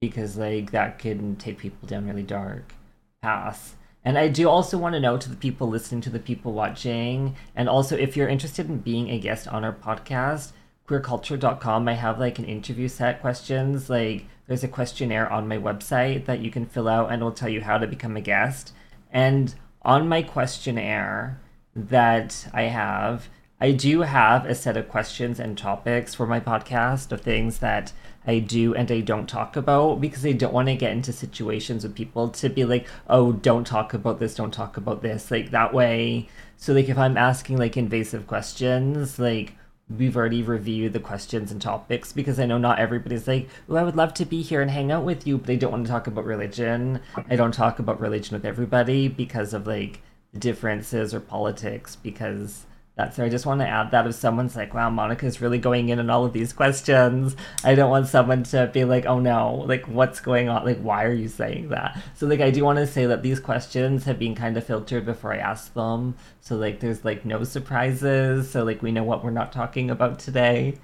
because 0.00 0.36
like 0.36 0.72
that 0.72 0.98
can 0.98 1.36
take 1.36 1.58
people 1.58 1.88
down 1.88 2.06
really 2.06 2.22
dark 2.22 2.74
paths 3.22 3.76
and 4.04 4.18
i 4.18 4.28
do 4.28 4.48
also 4.48 4.76
want 4.76 4.94
to 4.94 5.00
know 5.00 5.16
to 5.16 5.28
the 5.28 5.36
people 5.36 5.68
listening 5.68 6.00
to 6.00 6.10
the 6.10 6.18
people 6.18 6.52
watching 6.52 7.34
and 7.56 7.68
also 7.68 7.96
if 7.96 8.16
you're 8.16 8.28
interested 8.28 8.68
in 8.68 8.78
being 8.78 9.10
a 9.10 9.18
guest 9.18 9.48
on 9.48 9.64
our 9.64 9.72
podcast 9.72 10.52
queerculture.com 10.88 11.88
i 11.88 11.94
have 11.94 12.18
like 12.18 12.38
an 12.38 12.44
interview 12.44 12.88
set 12.88 13.20
questions 13.20 13.88
like 13.88 14.26
there's 14.46 14.64
a 14.64 14.68
questionnaire 14.68 15.30
on 15.32 15.48
my 15.48 15.58
website 15.58 16.26
that 16.26 16.40
you 16.40 16.50
can 16.50 16.66
fill 16.66 16.88
out 16.88 17.10
and 17.10 17.16
it'll 17.20 17.32
tell 17.32 17.48
you 17.48 17.62
how 17.62 17.78
to 17.78 17.86
become 17.86 18.16
a 18.16 18.20
guest. 18.20 18.72
And 19.10 19.54
on 19.82 20.08
my 20.08 20.22
questionnaire 20.22 21.40
that 21.74 22.48
I 22.52 22.62
have, 22.62 23.28
I 23.60 23.72
do 23.72 24.02
have 24.02 24.44
a 24.44 24.54
set 24.54 24.76
of 24.76 24.88
questions 24.88 25.40
and 25.40 25.56
topics 25.56 26.14
for 26.14 26.26
my 26.26 26.40
podcast 26.40 27.12
of 27.12 27.22
things 27.22 27.58
that 27.58 27.92
I 28.26 28.38
do 28.38 28.74
and 28.74 28.90
I 28.90 29.00
don't 29.00 29.28
talk 29.28 29.56
about 29.56 30.00
because 30.00 30.24
I 30.24 30.32
don't 30.32 30.52
want 30.52 30.68
to 30.68 30.76
get 30.76 30.92
into 30.92 31.12
situations 31.12 31.82
with 31.82 31.94
people 31.94 32.28
to 32.30 32.48
be 32.48 32.64
like, 32.64 32.86
oh, 33.08 33.32
don't 33.32 33.66
talk 33.66 33.94
about 33.94 34.18
this, 34.18 34.34
don't 34.34 34.52
talk 34.52 34.76
about 34.76 35.02
this. 35.02 35.30
Like 35.30 35.50
that 35.50 35.74
way. 35.74 36.28
So, 36.56 36.72
like, 36.72 36.88
if 36.88 36.96
I'm 36.96 37.16
asking 37.16 37.58
like 37.58 37.76
invasive 37.76 38.26
questions, 38.26 39.18
like, 39.18 39.54
we've 39.90 40.16
already 40.16 40.42
reviewed 40.42 40.92
the 40.92 41.00
questions 41.00 41.52
and 41.52 41.60
topics 41.60 42.12
because 42.12 42.40
I 42.40 42.46
know 42.46 42.58
not 42.58 42.78
everybody's 42.78 43.28
like, 43.28 43.48
oh, 43.68 43.76
I 43.76 43.82
would 43.82 43.96
love 43.96 44.14
to 44.14 44.24
be 44.24 44.40
here 44.40 44.62
and 44.62 44.70
hang 44.70 44.90
out 44.90 45.04
with 45.04 45.26
you, 45.26 45.36
but 45.36 45.46
they 45.46 45.56
don't 45.56 45.72
want 45.72 45.86
to 45.86 45.92
talk 45.92 46.06
about 46.06 46.24
religion. 46.24 47.00
I 47.28 47.36
don't 47.36 47.52
talk 47.52 47.78
about 47.78 48.00
religion 48.00 48.34
with 48.34 48.46
everybody 48.46 49.08
because 49.08 49.52
of 49.52 49.66
like 49.66 50.00
differences 50.38 51.12
or 51.12 51.20
politics 51.20 51.96
because 51.96 52.64
that's 52.96 53.16
so 53.16 53.24
I 53.24 53.28
just 53.28 53.44
want 53.44 53.60
to 53.60 53.66
add 53.66 53.90
that 53.90 54.06
if 54.06 54.14
someone's 54.14 54.54
like, 54.54 54.72
wow, 54.72 54.88
Monica's 54.88 55.40
really 55.40 55.58
going 55.58 55.88
in 55.88 55.98
on 55.98 56.10
all 56.10 56.24
of 56.24 56.32
these 56.32 56.52
questions, 56.52 57.34
I 57.64 57.74
don't 57.74 57.90
want 57.90 58.06
someone 58.06 58.44
to 58.44 58.70
be 58.72 58.84
like, 58.84 59.04
oh 59.04 59.18
no, 59.18 59.64
like 59.66 59.88
what's 59.88 60.20
going 60.20 60.48
on? 60.48 60.64
Like, 60.64 60.78
why 60.80 61.04
are 61.04 61.12
you 61.12 61.26
saying 61.26 61.70
that? 61.70 62.00
So 62.14 62.28
like 62.28 62.40
I 62.40 62.50
do 62.50 62.64
want 62.64 62.78
to 62.78 62.86
say 62.86 63.06
that 63.06 63.22
these 63.22 63.40
questions 63.40 64.04
have 64.04 64.20
been 64.20 64.36
kind 64.36 64.56
of 64.56 64.64
filtered 64.64 65.04
before 65.04 65.32
I 65.32 65.38
ask 65.38 65.74
them. 65.74 66.14
So 66.40 66.54
like 66.56 66.78
there's 66.78 67.04
like 67.04 67.24
no 67.24 67.42
surprises. 67.42 68.48
So 68.48 68.62
like 68.62 68.80
we 68.80 68.92
know 68.92 69.02
what 69.02 69.24
we're 69.24 69.30
not 69.30 69.50
talking 69.52 69.90
about 69.90 70.20
today. 70.20 70.78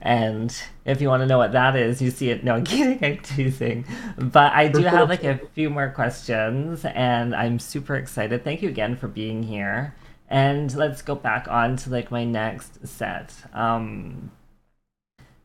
And 0.00 0.56
if 0.84 1.00
you 1.00 1.08
want 1.08 1.20
to 1.20 1.26
know 1.26 1.38
what 1.38 1.52
that 1.52 1.76
is, 1.76 2.00
you 2.00 2.10
see 2.10 2.30
it. 2.30 2.42
No, 2.42 2.54
I'm 2.54 2.64
kidding, 2.64 3.04
I'm 3.04 3.18
teasing. 3.18 3.84
But 4.16 4.52
I 4.52 4.68
do 4.68 4.82
have 4.82 5.08
like 5.08 5.22
a 5.22 5.38
few 5.52 5.70
more 5.70 5.90
questions, 5.90 6.84
and 6.84 7.36
I'm 7.36 7.60
super 7.60 7.94
excited. 7.94 8.42
Thank 8.42 8.62
you 8.62 8.68
again 8.68 8.96
for 8.96 9.06
being 9.06 9.44
here. 9.44 9.94
And 10.32 10.74
let's 10.74 11.02
go 11.02 11.14
back 11.14 11.46
on 11.46 11.76
to 11.76 11.90
like 11.90 12.10
my 12.10 12.24
next 12.24 12.88
set. 12.88 13.34
Um, 13.52 14.32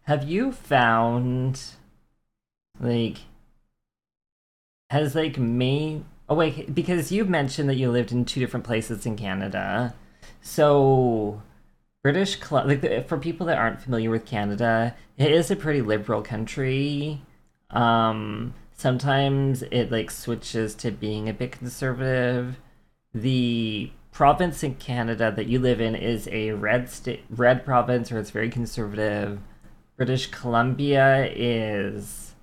have 0.03 0.23
you 0.23 0.53
found 0.53 1.61
like 2.79 3.17
has 4.89 5.13
like 5.13 5.37
me 5.37 6.05
oh 6.29 6.35
wait 6.35 6.73
because 6.73 7.11
you 7.11 7.25
mentioned 7.25 7.67
that 7.67 7.75
you 7.75 7.91
lived 7.91 8.13
in 8.13 8.23
two 8.23 8.39
different 8.39 8.65
places 8.65 9.05
in 9.05 9.17
Canada. 9.17 9.93
So 10.39 11.41
British 12.01 12.39
like 12.49 13.09
for 13.09 13.17
people 13.17 13.47
that 13.47 13.57
aren't 13.57 13.81
familiar 13.81 14.09
with 14.09 14.25
Canada, 14.25 14.95
it 15.17 15.33
is 15.33 15.51
a 15.51 15.57
pretty 15.57 15.81
liberal 15.81 16.21
country. 16.21 17.21
Um, 17.71 18.53
sometimes 18.77 19.63
it 19.63 19.91
like 19.91 20.11
switches 20.11 20.75
to 20.75 20.91
being 20.91 21.27
a 21.27 21.33
bit 21.33 21.51
conservative. 21.51 22.57
The 23.13 23.91
province 24.17 24.63
in 24.63 24.73
Canada 24.73 25.31
that 25.31 25.45
you 25.45 25.59
live 25.59 25.79
in 25.79 25.93
is 25.93 26.27
a 26.31 26.49
red 26.53 26.89
state, 26.89 27.23
red 27.29 27.63
province, 27.63 28.11
or 28.11 28.17
it's 28.17 28.31
very 28.31 28.49
conservative. 28.49 29.39
British 29.95 30.31
Columbia 30.31 31.31
is. 31.35 32.33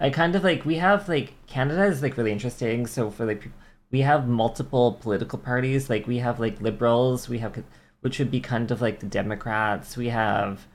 I 0.00 0.10
kind 0.10 0.34
of 0.34 0.42
like 0.42 0.64
we 0.64 0.78
have 0.78 1.08
like 1.08 1.34
Canada 1.46 1.84
is 1.84 2.02
like 2.02 2.16
really 2.16 2.32
interesting. 2.32 2.88
So 2.88 3.08
for 3.08 3.24
like 3.24 3.48
we 3.92 4.00
have 4.00 4.26
multiple 4.26 4.98
political 5.00 5.38
parties. 5.38 5.88
Like 5.88 6.08
we 6.08 6.18
have 6.18 6.40
like 6.40 6.60
liberals, 6.60 7.28
we 7.28 7.38
have 7.38 7.62
which 8.00 8.18
would 8.18 8.32
be 8.32 8.40
kind 8.40 8.72
of 8.72 8.82
like 8.82 8.98
the 8.98 9.06
Democrats. 9.06 9.96
We 9.96 10.08
have 10.08 10.66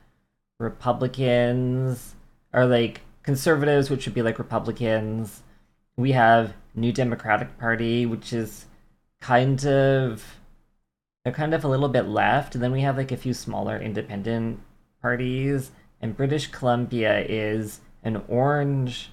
Republicans, 0.61 2.15
or 2.53 2.65
like 2.65 3.01
conservatives, 3.23 3.89
which 3.89 4.05
would 4.05 4.15
be 4.15 4.21
like 4.21 4.39
Republicans. 4.39 5.43
We 5.97 6.13
have 6.13 6.53
New 6.73 6.93
Democratic 6.93 7.57
Party, 7.59 8.05
which 8.05 8.31
is 8.31 8.67
kind 9.21 9.65
of 9.65 10.41
they're 11.23 11.33
kind 11.33 11.53
of 11.53 11.63
a 11.63 11.67
little 11.67 11.89
bit 11.89 12.07
left. 12.07 12.59
Then 12.59 12.71
we 12.71 12.81
have 12.81 12.97
like 12.97 13.11
a 13.11 13.17
few 13.17 13.33
smaller 13.33 13.79
independent 13.79 14.59
parties. 15.01 15.71
And 16.01 16.17
British 16.17 16.47
Columbia 16.47 17.23
is 17.27 17.79
an 18.03 18.23
orange 18.27 19.11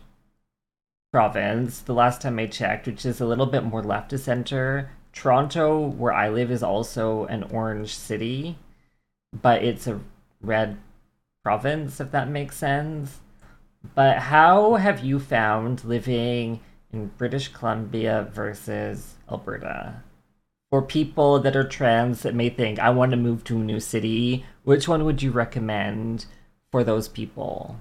province, 1.13 1.81
the 1.81 1.95
last 1.95 2.23
time 2.23 2.39
I 2.39 2.47
checked, 2.47 2.87
which 2.87 3.05
is 3.05 3.21
a 3.21 3.27
little 3.27 3.47
bit 3.47 3.65
more 3.65 3.83
left 3.83 4.11
to 4.11 4.19
center. 4.19 4.91
Toronto, 5.13 5.79
where 5.79 6.13
I 6.13 6.29
live, 6.29 6.51
is 6.51 6.63
also 6.63 7.25
an 7.27 7.43
orange 7.45 7.95
city, 7.95 8.57
but 9.33 9.63
it's 9.63 9.87
a 9.87 10.01
red 10.41 10.79
province, 11.43 12.01
if 12.01 12.11
that 12.13 12.29
makes 12.29 12.57
sense. 12.57 13.21
But 13.95 14.19
how 14.19 14.77
have 14.77 15.05
you 15.05 15.19
found 15.19 15.85
living 15.85 16.61
in 16.93 17.09
British 17.19 17.49
Columbia 17.49 18.29
versus 18.33 19.15
Alberta. 19.31 20.03
For 20.71 20.83
people 20.83 21.39
that 21.41 21.57
are 21.57 21.67
trans 21.67 22.23
that 22.23 22.35
may 22.35 22.51
think, 22.51 22.79
I 22.79 22.91
want 22.91 23.11
to 23.13 23.17
move 23.17 23.45
to 23.45 23.57
a 23.57 23.65
new 23.65 23.81
city, 23.81 24.45
which 24.65 24.87
one 24.87 25.05
would 25.05 25.23
you 25.23 25.31
recommend 25.31 26.27
for 26.71 26.85
those 26.85 27.09
people? 27.09 27.81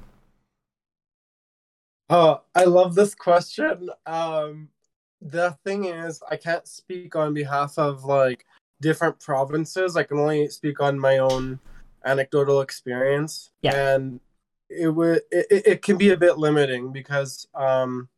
Oh, 2.10 2.42
I 2.56 2.64
love 2.64 2.96
this 2.96 3.14
question. 3.14 3.90
Um, 4.06 4.70
the 5.22 5.58
thing 5.66 5.86
is, 5.86 6.22
I 6.30 6.38
can't 6.38 6.68
speak 6.68 7.16
on 7.16 7.34
behalf 7.34 7.78
of 7.78 8.06
like 8.06 8.46
different 8.80 9.20
provinces. 9.20 9.98
I 9.98 10.04
can 10.04 10.18
only 10.18 10.48
speak 10.48 10.80
on 10.80 10.98
my 10.98 11.18
own 11.18 11.60
anecdotal 12.06 12.62
experience. 12.62 13.52
Yeah. 13.62 13.96
And 13.96 14.20
it 14.70 14.90
would 14.90 15.22
it, 15.32 15.64
it 15.66 15.82
can 15.82 15.98
be 15.98 16.12
a 16.12 16.18
bit 16.18 16.38
limiting 16.38 16.92
because 16.92 17.48
um 17.56 18.10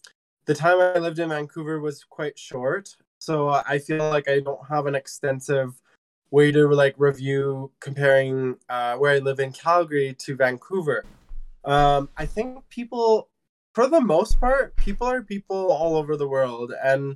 the 0.50 0.56
time 0.56 0.80
I 0.80 0.98
lived 0.98 1.20
in 1.20 1.30
Vancouver 1.30 1.80
was 1.80 2.04
quite 2.04 2.40
short. 2.40 2.98
So 3.20 3.50
I 3.50 3.78
feel 3.78 4.10
like 4.10 4.28
I 4.28 4.40
don't 4.40 4.68
have 4.68 4.88
an 4.88 4.96
extensive 4.96 5.80
way 6.32 6.52
to 6.52 6.68
like 6.70 6.96
review 6.98 7.72
comparing 7.80 8.56
uh, 8.68 8.96
where 8.96 9.12
I 9.12 9.20
live 9.20 9.40
in 9.40 9.52
Calgary 9.52 10.16
to 10.18 10.36
Vancouver. 10.36 11.06
Um, 11.66 12.10
I 12.18 12.26
think 12.26 12.68
people, 12.70 13.30
for 13.76 13.88
the 13.88 14.02
most 14.02 14.40
part, 14.40 14.76
people 14.76 15.06
are 15.06 15.22
people 15.22 15.72
all 15.72 15.96
over 15.96 16.18
the 16.18 16.28
world, 16.28 16.74
and 16.84 17.16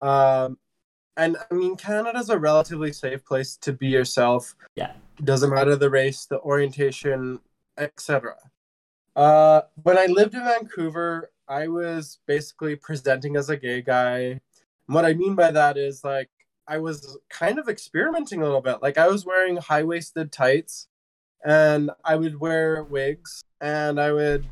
um, 0.00 0.58
and 1.16 1.36
I 1.36 1.54
mean 1.54 1.76
Canada's 1.76 2.30
a 2.30 2.38
relatively 2.38 2.92
safe 2.92 3.24
place 3.24 3.56
to 3.58 3.72
be 3.72 3.86
yourself. 3.86 4.56
Yeah, 4.74 4.90
doesn't 5.22 5.50
matter 5.50 5.76
the 5.76 5.88
race, 5.88 6.26
the 6.26 6.40
orientation, 6.40 7.38
etc. 7.78 8.34
Uh, 9.14 9.60
when 9.84 9.98
I 9.98 10.06
lived 10.06 10.34
in 10.34 10.42
Vancouver, 10.42 11.30
I 11.52 11.68
was 11.68 12.18
basically 12.26 12.76
presenting 12.76 13.36
as 13.36 13.50
a 13.50 13.58
gay 13.58 13.82
guy. 13.82 14.18
And 14.18 14.40
what 14.86 15.04
I 15.04 15.12
mean 15.12 15.34
by 15.34 15.50
that 15.50 15.76
is 15.76 16.02
like 16.02 16.30
I 16.66 16.78
was 16.78 17.18
kind 17.28 17.58
of 17.58 17.68
experimenting 17.68 18.40
a 18.40 18.44
little 18.44 18.62
bit. 18.62 18.80
Like 18.80 18.96
I 18.96 19.08
was 19.08 19.26
wearing 19.26 19.58
high 19.58 19.82
waisted 19.82 20.32
tights 20.32 20.88
and 21.44 21.90
I 22.04 22.16
would 22.16 22.40
wear 22.40 22.84
wigs 22.84 23.44
and 23.60 24.00
I 24.00 24.12
would 24.12 24.46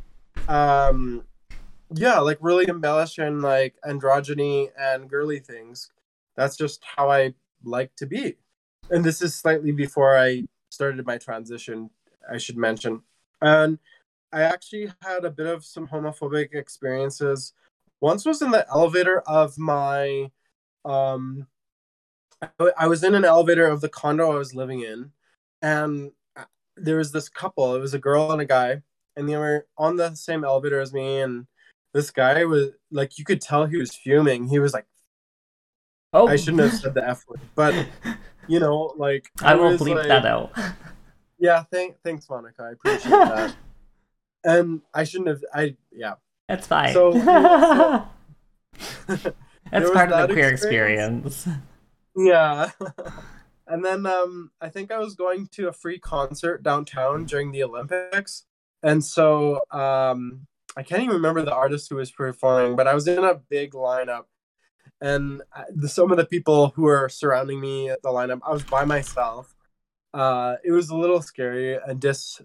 um 0.46 1.24
yeah, 1.94 2.18
like 2.18 2.38
really 2.42 2.68
embellish 2.68 3.18
in 3.18 3.40
like 3.40 3.76
androgyny 3.88 4.68
and 4.78 5.09
girly 5.09 5.38
things. 5.38 5.90
That's 6.36 6.57
just 6.57 6.82
how 6.96 7.11
I 7.11 7.34
like 7.64 7.96
to 7.96 8.07
be. 8.07 8.36
And 8.90 9.05
this 9.05 9.22
is 9.22 9.34
slightly 9.34 9.72
before 9.72 10.18
I 10.18 10.44
started 10.68 11.07
my 11.07 11.16
transition, 11.16 11.90
I 12.30 12.36
should 12.36 12.59
mention. 12.59 13.03
And 13.40 13.78
I 14.33 14.43
actually 14.43 14.93
had 15.03 15.24
a 15.24 15.31
bit 15.31 15.47
of 15.47 15.64
some 15.64 15.89
homophobic 15.89 16.55
experiences. 16.55 17.53
Once 18.01 18.24
was 18.24 18.43
in 18.43 18.51
the 18.51 18.66
elevator 18.70 19.20
of 19.26 19.59
my 19.59 20.31
um 20.85 21.47
I 22.78 22.87
was 22.87 23.05
in 23.05 23.14
an 23.14 23.24
elevator 23.24 23.66
of 23.66 23.81
the 23.81 23.89
condo 23.89 24.33
I 24.33 24.37
was 24.37 24.55
living 24.55 24.81
in, 24.81 25.12
and 25.61 26.12
uh, 26.37 26.45
there 26.76 26.97
was 26.97 27.12
this 27.12 27.28
couple. 27.28 27.74
It 27.74 27.81
was 27.81 27.93
a 27.93 27.99
girl 27.99 28.33
and 28.33 28.41
a 28.41 28.47
guy, 28.47 28.83
and 29.14 29.28
they 29.28 29.37
were 29.37 29.66
on 29.76 29.97
the 29.97 30.14
same 30.14 30.43
elevator 30.43 30.81
as 30.81 30.93
me. 30.93 31.20
And 31.20 31.47
this 31.93 32.11
guy 32.11 32.45
was 32.45 32.70
like, 32.91 33.18
you 33.18 33.24
could 33.24 33.43
tell 33.43 33.66
he 33.66 33.76
was 33.76 33.95
fuming. 33.95 34.49
He 34.49 34.59
was 34.59 34.72
like, 34.72 34.87
"Oh, 36.14 36.28
I 36.28 36.37
shouldn't 36.37 36.62
have 36.62 36.72
said 36.72 36.95
the 36.95 37.07
f 37.07 37.24
word," 37.28 37.41
but 37.55 37.74
you 38.49 38.59
know, 38.59 38.95
like 38.97 39.31
I, 39.43 39.55
will 39.55 39.76
bleep 39.76 39.97
like, 39.97 40.09
that 40.09 40.24
out. 40.24 40.53
Yeah, 41.39 41.64
thank, 41.70 41.97
thanks, 42.03 42.28
Monica. 42.28 42.62
I 42.62 42.70
appreciate 42.72 43.11
that. 43.11 43.55
and 44.45 44.82
I 44.95 45.05
shouldn't 45.05 45.28
have. 45.28 45.45
I 45.55 45.76
yeah. 45.93 46.14
That's 46.49 46.66
fine. 46.66 46.93
So. 46.93 47.12
That's 49.07 49.91
part 49.93 50.12
of 50.12 50.28
the 50.28 50.34
queer 50.34 50.51
experience. 50.51 51.47
experience. 51.47 51.64
Yeah. 52.16 52.70
and 53.66 53.84
then 53.84 54.07
um, 54.07 54.51
I 54.61 54.68
think 54.68 54.91
I 54.91 54.99
was 54.99 55.14
going 55.14 55.49
to 55.53 55.68
a 55.68 55.72
free 55.72 55.99
concert 55.99 56.62
downtown 56.62 57.24
during 57.24 57.53
the 57.53 57.62
Olympics. 57.62 58.45
And 58.82 59.05
so 59.05 59.62
um, 59.70 60.47
I 60.76 60.82
can't 60.82 61.03
even 61.03 61.16
remember 61.16 61.43
the 61.43 61.55
artist 61.55 61.88
who 61.88 61.97
was 61.97 62.11
performing, 62.11 62.76
but 62.76 62.86
I 62.86 62.95
was 62.95 63.07
in 63.07 63.22
a 63.22 63.34
big 63.34 63.72
lineup. 63.72 64.24
And 65.03 65.43
the, 65.70 65.88
some 65.88 66.11
of 66.11 66.18
the 66.18 66.26
people 66.26 66.70
who 66.70 66.82
were 66.82 67.09
surrounding 67.09 67.61
me 67.61 67.88
at 67.88 68.03
the 68.03 68.11
lineup, 68.11 68.41
I 68.47 68.51
was 68.51 68.64
by 68.64 68.84
myself. 68.84 69.55
Uh, 70.12 70.57
it 70.64 70.72
was 70.72 70.91
a 70.91 70.97
little 70.97 71.22
scary 71.22 71.76
and 71.76 72.01
dis 72.01 72.41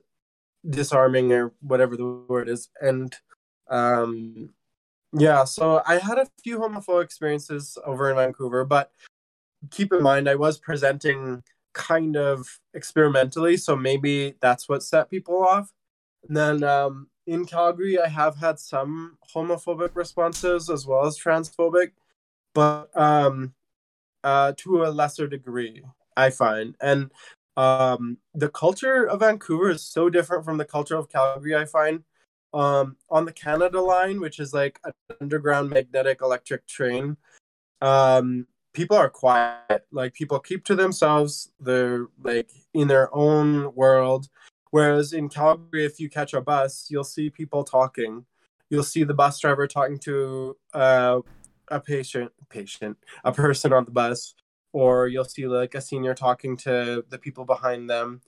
disarming 0.70 1.32
or 1.32 1.54
whatever 1.62 1.96
the 1.96 2.06
word 2.28 2.50
is. 2.50 2.70
And 2.82 3.16
um, 3.70 4.50
yeah, 5.14 5.44
so 5.46 5.82
I 5.86 5.98
had 5.98 6.18
a 6.18 6.28
few 6.44 6.60
homophobic 6.60 7.04
experiences 7.04 7.78
over 7.86 8.10
in 8.10 8.16
Vancouver, 8.16 8.66
but 8.66 8.92
keep 9.72 9.94
in 9.94 10.04
mind 10.04 10.30
I 10.30 10.36
was 10.36 10.58
presenting 10.58 11.44
kind 11.74 12.16
of 12.16 12.60
experimentally, 12.74 13.58
so 13.58 13.76
maybe 13.76 14.36
that's 14.42 14.68
what 14.68 14.84
set 14.84 15.10
people 15.10 15.44
off. 15.44 15.72
And 16.28 16.36
then 16.36 16.64
um, 16.64 17.08
in 17.28 17.46
Calgary, 17.46 18.00
I 18.00 18.08
have 18.08 18.38
had 18.38 18.60
some 18.60 19.18
homophobic 19.34 19.92
responses 19.96 20.70
as 20.70 20.86
well 20.86 21.06
as 21.06 21.20
transphobic, 21.20 21.92
but 22.54 22.90
um, 22.98 23.54
uh, 24.24 24.54
to 24.58 24.84
a 24.84 24.90
lesser 24.90 25.28
degree, 25.28 25.84
I 26.18 26.30
find. 26.30 26.76
And 26.82 27.12
um, 27.58 28.18
the 28.34 28.50
culture 28.50 29.08
of 29.08 29.20
Vancouver 29.22 29.70
is 29.70 29.84
so 29.84 30.10
different 30.10 30.46
from 30.46 30.58
the 30.58 30.66
culture 30.66 30.96
of 30.96 31.10
Calgary, 31.10 31.56
I 31.56 31.66
find. 31.66 32.04
Um, 32.54 32.96
on 33.10 33.26
the 33.26 33.34
Canada 33.34 33.82
line, 33.82 34.22
which 34.22 34.40
is 34.40 34.54
like 34.54 34.80
an 34.86 34.94
underground 35.20 35.70
magnetic 35.70 36.22
electric 36.22 36.66
train, 36.68 37.18
um, 37.82 38.48
people 38.74 38.96
are 38.96 39.10
quiet. 39.10 39.86
Like 39.92 40.14
people 40.14 40.40
keep 40.40 40.64
to 40.66 40.76
themselves. 40.76 41.52
They're 41.60 42.08
like 42.24 42.50
in 42.74 42.88
their 42.88 43.14
own 43.16 43.74
world. 43.76 44.30
Whereas 44.72 45.14
in 45.14 45.30
Calgary, 45.30 45.86
if 45.86 46.00
you 46.00 46.10
catch 46.10 46.34
a 46.34 46.42
bus, 46.42 46.88
you'll 46.90 47.04
see 47.04 47.30
people 47.30 47.64
talking. 47.64 48.26
You'll 48.70 48.84
see 48.84 49.04
the 49.04 49.14
bus 49.14 49.40
driver 49.40 49.68
talking 49.68 50.00
to 50.00 50.58
uh, 50.74 51.22
a 51.70 51.80
patient, 51.80 52.32
patient, 52.50 52.98
a 53.24 53.32
person 53.32 53.72
on 53.72 53.86
the 53.86 53.92
bus, 53.92 54.36
or 54.76 55.08
you'll 55.08 55.24
see 55.24 55.48
like 55.48 55.74
a 55.74 55.80
senior 55.80 56.14
talking 56.14 56.58
to 56.58 57.06
the 57.10 57.18
people 57.18 57.46
behind 57.46 57.90
them. 57.90 58.20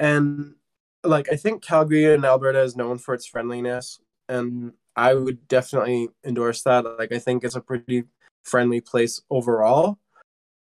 And 0.00 0.56
like 1.04 1.28
I 1.30 1.36
think 1.36 1.62
Calgary 1.62 2.12
and 2.12 2.24
Alberta 2.24 2.60
is 2.60 2.74
known 2.74 2.98
for 2.98 3.14
its 3.14 3.24
friendliness, 3.24 4.00
and 4.28 4.72
I 4.96 5.14
would 5.14 5.46
definitely 5.46 6.08
endorse 6.24 6.62
that. 6.62 6.84
Like 6.98 7.12
I 7.12 7.20
think 7.20 7.44
it's 7.44 7.54
a 7.54 7.60
pretty 7.60 8.02
friendly 8.42 8.80
place 8.80 9.20
overall. 9.30 10.00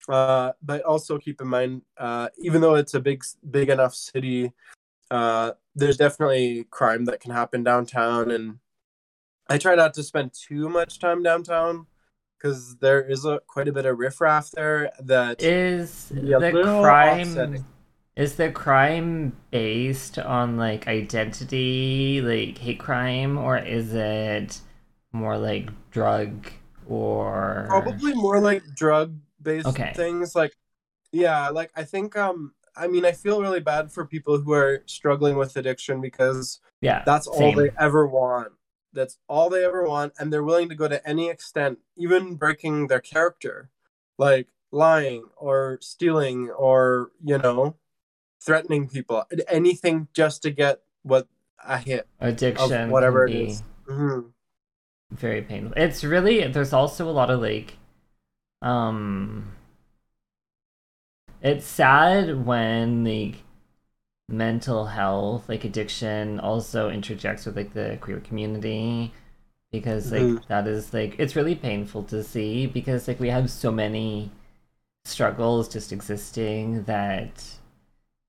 Uh, 0.09 0.53
but 0.63 0.81
also 0.85 1.19
keep 1.19 1.43
in 1.43 1.49
mind, 1.49 1.83
uh, 1.99 2.29
even 2.39 2.63
though 2.63 2.77
it's 2.77 2.95
a 2.95 3.01
big, 3.01 3.23
big 3.51 3.69
enough 3.69 3.95
city, 3.95 4.53
uh, 5.11 5.51
there's 5.75 5.99
definitely 5.99 6.65
crime 6.71 7.05
that 7.07 7.21
can 7.21 7.33
happen 7.33 7.63
downtown, 7.63 8.31
and 8.31 8.59
I 9.51 9.59
try 9.59 9.75
not 9.75 9.93
to 9.95 10.03
spend 10.03 10.33
too 10.33 10.71
much 10.71 10.99
time 10.99 11.23
downtown 11.23 11.87
because 12.39 12.77
there 12.79 13.03
is 13.03 13.25
a 13.25 13.41
quite 13.47 13.69
a 13.69 13.73
bit 13.73 13.87
of 13.87 13.99
riffraff 13.99 14.51
there. 14.53 14.91
That 15.01 15.43
is 15.43 16.09
the 16.09 16.51
crime. 16.81 17.65
Is 18.17 18.37
the 18.37 18.51
crime 18.51 19.37
based 19.51 20.19
on 20.19 20.57
like 20.57 20.89
identity, 20.89 22.23
like 22.23 22.57
hate 22.57 22.79
crime, 22.79 23.37
or 23.37 23.59
is 23.59 23.93
it 23.93 24.59
more 25.13 25.37
like 25.39 25.71
drug 25.91 26.51
or 26.87 27.65
probably 27.69 28.15
more 28.15 28.41
like 28.41 28.63
drug 28.75 29.19
based 29.43 29.67
okay. 29.67 29.93
things 29.97 30.35
like 30.35 30.57
yeah 31.13 31.49
like 31.49 31.71
i 31.75 31.83
think 31.83 32.17
um 32.17 32.53
i 32.77 32.87
mean 32.87 33.05
i 33.05 33.13
feel 33.13 33.41
really 33.41 33.61
bad 33.61 33.91
for 33.91 34.05
people 34.05 34.39
who 34.39 34.53
are 34.53 34.83
struggling 34.87 35.37
with 35.37 35.57
addiction 35.57 36.01
because 36.01 36.61
yeah 36.81 37.03
that's 37.05 37.27
all 37.27 37.53
they 37.53 37.71
ever 37.79 38.07
want 38.07 38.53
that's 38.97 39.19
all 39.29 39.49
they 39.49 39.65
ever 39.65 39.87
want 39.87 40.13
and 40.19 40.33
they're 40.33 40.43
willing 40.43 40.69
to 40.69 40.75
go 40.75 40.89
to 40.89 41.07
any 41.09 41.29
extent 41.29 41.79
even 41.97 42.35
breaking 42.35 42.89
their 42.89 43.01
character 43.01 43.71
like 44.19 44.49
lying 44.73 45.25
or 45.37 45.79
stealing 45.81 46.51
or 46.51 47.11
you 47.23 47.39
know 47.39 47.77
threatening 48.43 48.89
people 48.89 49.25
anything 49.49 50.09
just 50.13 50.43
to 50.43 50.51
get 50.51 50.81
what 51.03 51.29
a 51.65 51.79
hit 51.79 52.09
addiction 52.21 52.91
whatever 52.91 53.27
it 53.27 53.35
is 53.35 53.63
mm-hmm 53.89 54.29
very 55.11 55.43
painful. 55.43 55.73
It's 55.77 56.03
really 56.05 56.47
there's 56.49 56.73
also 56.73 57.09
a 57.09 57.13
lot 57.13 57.31
of 57.31 57.41
like 57.41 57.77
um 58.63 59.53
it's 61.43 61.67
sad 61.67 62.45
when 62.45 63.05
like 63.05 63.37
mental 64.29 64.87
health 64.87 65.49
like 65.49 65.65
addiction 65.65 66.41
also 66.41 66.91
interjects 66.91 67.47
with 67.47 67.57
like 67.57 67.73
the 67.75 67.97
queer 68.01 68.19
community 68.21 69.13
because 69.71 70.11
like 70.11 70.23
mm-hmm. 70.23 70.45
that 70.49 70.67
is 70.67 70.93
like 70.93 71.15
it's 71.19 71.37
really 71.37 71.55
painful 71.55 72.03
to 72.03 72.25
see 72.25 72.67
because 72.67 73.07
like 73.07 73.21
we 73.21 73.29
have 73.29 73.51
so 73.51 73.71
many 73.71 74.31
struggles 75.05 75.69
just 75.69 75.93
existing 75.93 76.83
that 76.85 77.45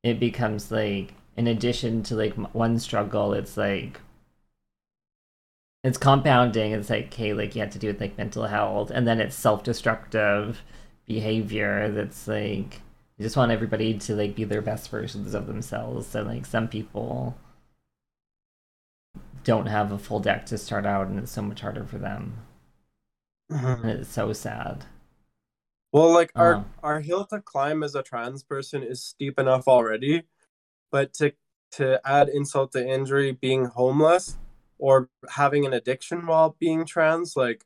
it 0.04 0.20
becomes 0.20 0.72
like 0.72 1.14
in 1.36 1.48
addition 1.48 2.04
to 2.04 2.16
like 2.16 2.34
one 2.54 2.78
struggle 2.78 3.34
it's 3.34 3.58
like 3.58 4.00
it's 5.88 5.98
compounding. 5.98 6.74
It's 6.74 6.89
like, 6.89 7.06
okay, 7.08 7.34
like 7.34 7.56
you 7.56 7.62
have 7.62 7.72
to 7.72 7.80
do 7.80 7.88
with 7.88 8.02
like 8.02 8.18
mental 8.18 8.45
health, 8.45 8.91
and 8.91 9.08
then 9.08 9.20
it's 9.20 9.36
self-destructive 9.36 10.62
behavior. 11.06 11.89
That's 11.91 12.28
like 12.28 12.82
you 13.18 13.24
just 13.24 13.38
want 13.38 13.51
everybody 13.51 13.97
to 13.97 14.15
like 14.15 14.36
be 14.36 14.43
their 14.43 14.61
best 14.61 14.89
versions 14.89 15.34
of 15.34 15.47
themselves. 15.47 16.13
and 16.15 16.28
like 16.28 16.45
some 16.45 16.68
people 16.68 17.38
don't 19.43 19.68
have 19.68 19.91
a 19.91 19.97
full 19.97 20.20
deck 20.20 20.45
to 20.47 20.57
start 20.57 20.86
out, 20.86 21.07
and 21.07 21.20
it's 21.20 21.32
so 21.32 21.41
much 21.41 21.61
harder 21.61 21.86
for 21.86 21.97
them. 21.97 22.45
Mhm. 23.51 23.82
And 23.82 23.89
it's 23.91 24.09
so 24.09 24.32
sad. 24.34 24.86
Well, 25.91 26.11
like 26.13 26.32
our 26.36 26.55
Um, 26.55 26.65
our 26.84 26.99
hill 27.01 27.26
to 27.28 27.41
climb 27.41 27.84
as 27.84 27.95
a 27.95 28.03
trans 28.03 28.43
person 28.43 28.84
is 28.84 29.03
steep 29.03 29.39
enough 29.39 29.68
already, 29.68 30.24
but 30.91 31.13
to 31.15 31.34
to 31.74 32.01
add 32.07 32.30
insult 32.30 32.72
to 32.74 32.88
injury, 32.88 33.32
being 33.34 33.65
homeless 33.65 34.38
or 34.80 35.09
having 35.30 35.65
an 35.65 35.74
addiction 35.74 36.26
while 36.28 36.55
being 36.59 36.86
trans, 36.86 37.36
like 37.38 37.65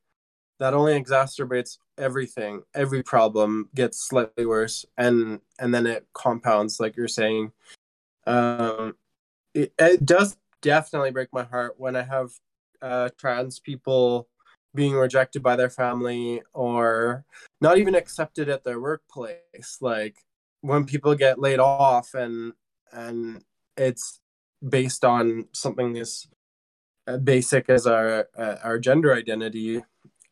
that 0.60 0.74
only 0.74 0.94
exacerbates 1.02 1.80
everything. 2.02 2.64
Every 2.74 3.04
problem 3.04 3.70
gets 3.76 4.00
slightly 4.00 4.46
worse, 4.46 4.86
and 4.98 5.40
and 5.60 5.74
then 5.74 5.86
it 5.86 6.08
compounds, 6.14 6.80
like 6.80 6.98
you're 6.98 7.08
saying. 7.08 7.52
Um, 8.28 8.96
it, 9.54 9.74
it 9.78 10.06
does 10.06 10.38
definitely 10.62 11.12
break 11.12 11.30
my 11.34 11.44
heart 11.44 11.76
when 11.78 11.96
I 11.96 12.04
have 12.04 12.32
uh, 12.82 13.10
trans 13.18 13.60
people 13.60 14.28
being 14.74 14.94
rejected 14.94 15.44
by 15.44 15.56
their 15.56 15.70
family 15.70 16.42
or 16.54 17.26
not 17.60 17.78
even 17.78 17.96
accepted 17.96 18.48
at 18.48 18.64
their 18.64 18.80
workplace 18.80 19.78
like 19.82 20.16
when 20.62 20.86
people 20.86 21.14
get 21.14 21.40
laid 21.40 21.60
off 21.60 22.14
and 22.14 22.54
and 22.94 23.44
it's 23.76 24.20
based 24.68 25.04
on 25.04 25.46
something 25.52 25.98
as 25.98 26.28
uh, 27.08 27.18
basic 27.18 27.70
as 27.70 27.86
our 27.86 28.28
uh, 28.38 28.56
our 28.64 28.80
gender 28.80 29.14
identity 29.14 29.84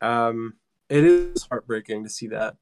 um 0.02 0.54
it 0.90 1.04
is 1.04 1.44
heartbreaking 1.44 2.04
to 2.04 2.10
see 2.10 2.28
that 2.28 2.56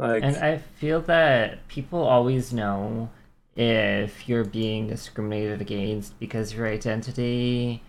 like 0.00 0.22
And 0.22 0.36
I 0.36 0.56
feel 0.56 1.02
that 1.02 1.68
people 1.68 2.00
always 2.00 2.54
know 2.54 3.10
if 3.54 4.26
you're 4.26 4.44
being 4.44 4.88
discriminated 4.88 5.60
against 5.60 6.18
because 6.18 6.52
of 6.52 6.58
your 6.58 6.68
identity 6.68 7.82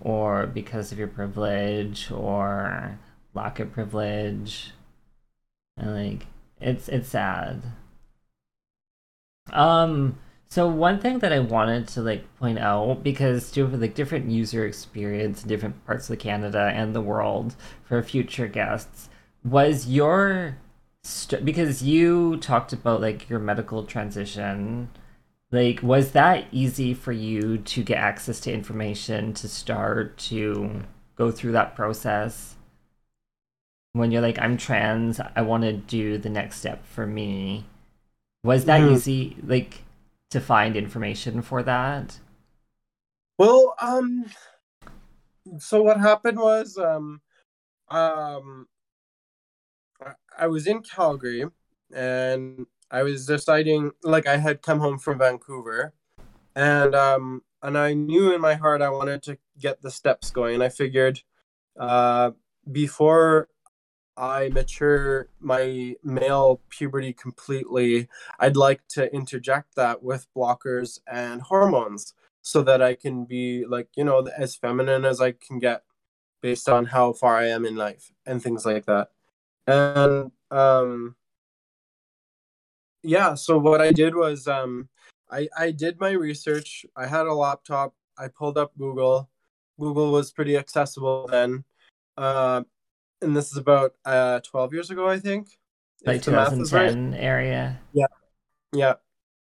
or 0.00 0.46
because 0.46 0.92
of 0.92 0.98
your 0.98 1.08
privilege 1.08 2.10
or 2.10 2.98
lack 3.34 3.60
of 3.60 3.70
privilege. 3.70 4.72
And 5.76 5.94
like 5.94 6.26
it's 6.58 6.88
it's 6.88 7.10
sad. 7.10 7.62
Um 9.52 10.18
so 10.48 10.66
one 10.66 10.98
thing 10.98 11.18
that 11.18 11.34
I 11.34 11.40
wanted 11.40 11.86
to 11.88 12.00
like 12.00 12.34
point 12.38 12.58
out 12.58 13.02
because 13.02 13.50
to 13.52 13.66
like 13.66 13.94
different 13.94 14.30
user 14.30 14.64
experience 14.64 15.42
in 15.42 15.50
different 15.50 15.84
parts 15.84 16.08
of 16.08 16.18
Canada 16.18 16.72
and 16.74 16.94
the 16.94 17.02
world 17.02 17.56
for 17.84 18.02
future 18.02 18.48
guests 18.48 19.10
was 19.50 19.86
your 19.88 20.56
st- 21.04 21.44
because 21.44 21.82
you 21.82 22.36
talked 22.38 22.72
about 22.72 23.00
like 23.00 23.28
your 23.28 23.38
medical 23.38 23.84
transition 23.84 24.88
like 25.50 25.82
was 25.82 26.12
that 26.12 26.46
easy 26.52 26.92
for 26.94 27.12
you 27.12 27.58
to 27.58 27.82
get 27.82 27.98
access 27.98 28.40
to 28.40 28.52
information 28.52 29.32
to 29.34 29.48
start 29.48 30.18
to 30.18 30.82
go 31.16 31.30
through 31.30 31.52
that 31.52 31.74
process? 31.74 32.56
When 33.94 34.12
you're 34.12 34.22
like 34.22 34.38
i'm 34.40 34.56
trans 34.56 35.20
i 35.34 35.42
want 35.42 35.64
to 35.64 35.72
do 35.72 36.18
the 36.18 36.28
next 36.30 36.58
step 36.60 36.84
for 36.86 37.06
me. 37.06 37.64
Was 38.44 38.66
that 38.66 38.80
Mhm. 38.82 38.92
easy 38.92 39.36
like 39.44 39.84
to 40.30 40.40
find 40.40 40.76
information 40.76 41.42
for 41.42 41.62
that? 41.62 42.20
Well 43.38 43.74
um 43.80 44.26
so 45.58 45.82
what 45.82 45.98
happened 45.98 46.38
was 46.38 46.76
um 46.78 47.20
um 47.88 48.68
I- 50.38 50.46
was 50.48 50.66
in 50.66 50.82
Calgary 50.82 51.44
and 51.94 52.66
I 52.90 53.02
was 53.02 53.26
deciding 53.26 53.92
like 54.02 54.26
I 54.26 54.38
had 54.38 54.62
come 54.62 54.80
home 54.80 54.98
from 54.98 55.18
Vancouver 55.18 55.94
and 56.56 56.94
um 56.94 57.42
and 57.62 57.76
I 57.78 57.94
knew 57.94 58.32
in 58.34 58.40
my 58.40 58.54
heart 58.54 58.82
I 58.82 58.90
wanted 58.90 59.22
to 59.24 59.38
get 59.58 59.82
the 59.82 59.90
steps 59.90 60.30
going. 60.30 60.62
I 60.62 60.68
figured 60.70 61.22
uh 61.78 62.32
before 62.70 63.48
I 64.16 64.48
mature 64.48 65.28
my 65.40 65.94
male 66.02 66.60
puberty 66.70 67.12
completely, 67.12 68.08
I'd 68.40 68.56
like 68.56 68.82
to 68.90 69.12
interject 69.14 69.76
that 69.76 70.02
with 70.02 70.26
blockers 70.36 70.98
and 71.10 71.42
hormones 71.42 72.14
so 72.42 72.62
that 72.62 72.82
I 72.82 72.94
can 72.94 73.24
be 73.26 73.64
like, 73.66 73.88
you 73.96 74.04
know, 74.04 74.26
as 74.36 74.56
feminine 74.56 75.04
as 75.04 75.20
I 75.20 75.32
can 75.32 75.58
get 75.60 75.84
based 76.42 76.68
on 76.68 76.86
how 76.86 77.12
far 77.12 77.36
I 77.36 77.46
am 77.48 77.64
in 77.64 77.76
life 77.76 78.12
and 78.26 78.42
things 78.42 78.66
like 78.66 78.86
that. 78.86 79.10
And 79.68 80.32
um 80.50 81.14
yeah, 83.02 83.34
so 83.34 83.58
what 83.58 83.80
I 83.80 83.92
did 83.92 84.14
was 84.14 84.48
um 84.48 84.88
I 85.30 85.48
I 85.56 85.70
did 85.70 86.00
my 86.00 86.12
research. 86.12 86.86
I 86.96 87.06
had 87.06 87.26
a 87.26 87.34
laptop. 87.34 87.94
I 88.16 88.28
pulled 88.28 88.56
up 88.56 88.72
Google. 88.78 89.28
Google 89.78 90.10
was 90.10 90.32
pretty 90.32 90.56
accessible 90.56 91.28
then. 91.30 91.64
Uh, 92.16 92.62
and 93.22 93.36
this 93.36 93.52
is 93.52 93.58
about 93.58 93.92
uh 94.04 94.40
12 94.40 94.72
years 94.72 94.90
ago, 94.90 95.06
I 95.06 95.18
think. 95.18 95.48
like 96.04 96.16
if 96.16 96.24
the 96.24 96.32
math 96.32 96.52
is 96.54 96.72
right. 96.72 96.88
2010 96.88 97.20
area 97.20 97.78
Yeah. 97.92 98.06
Yeah. 98.72 98.94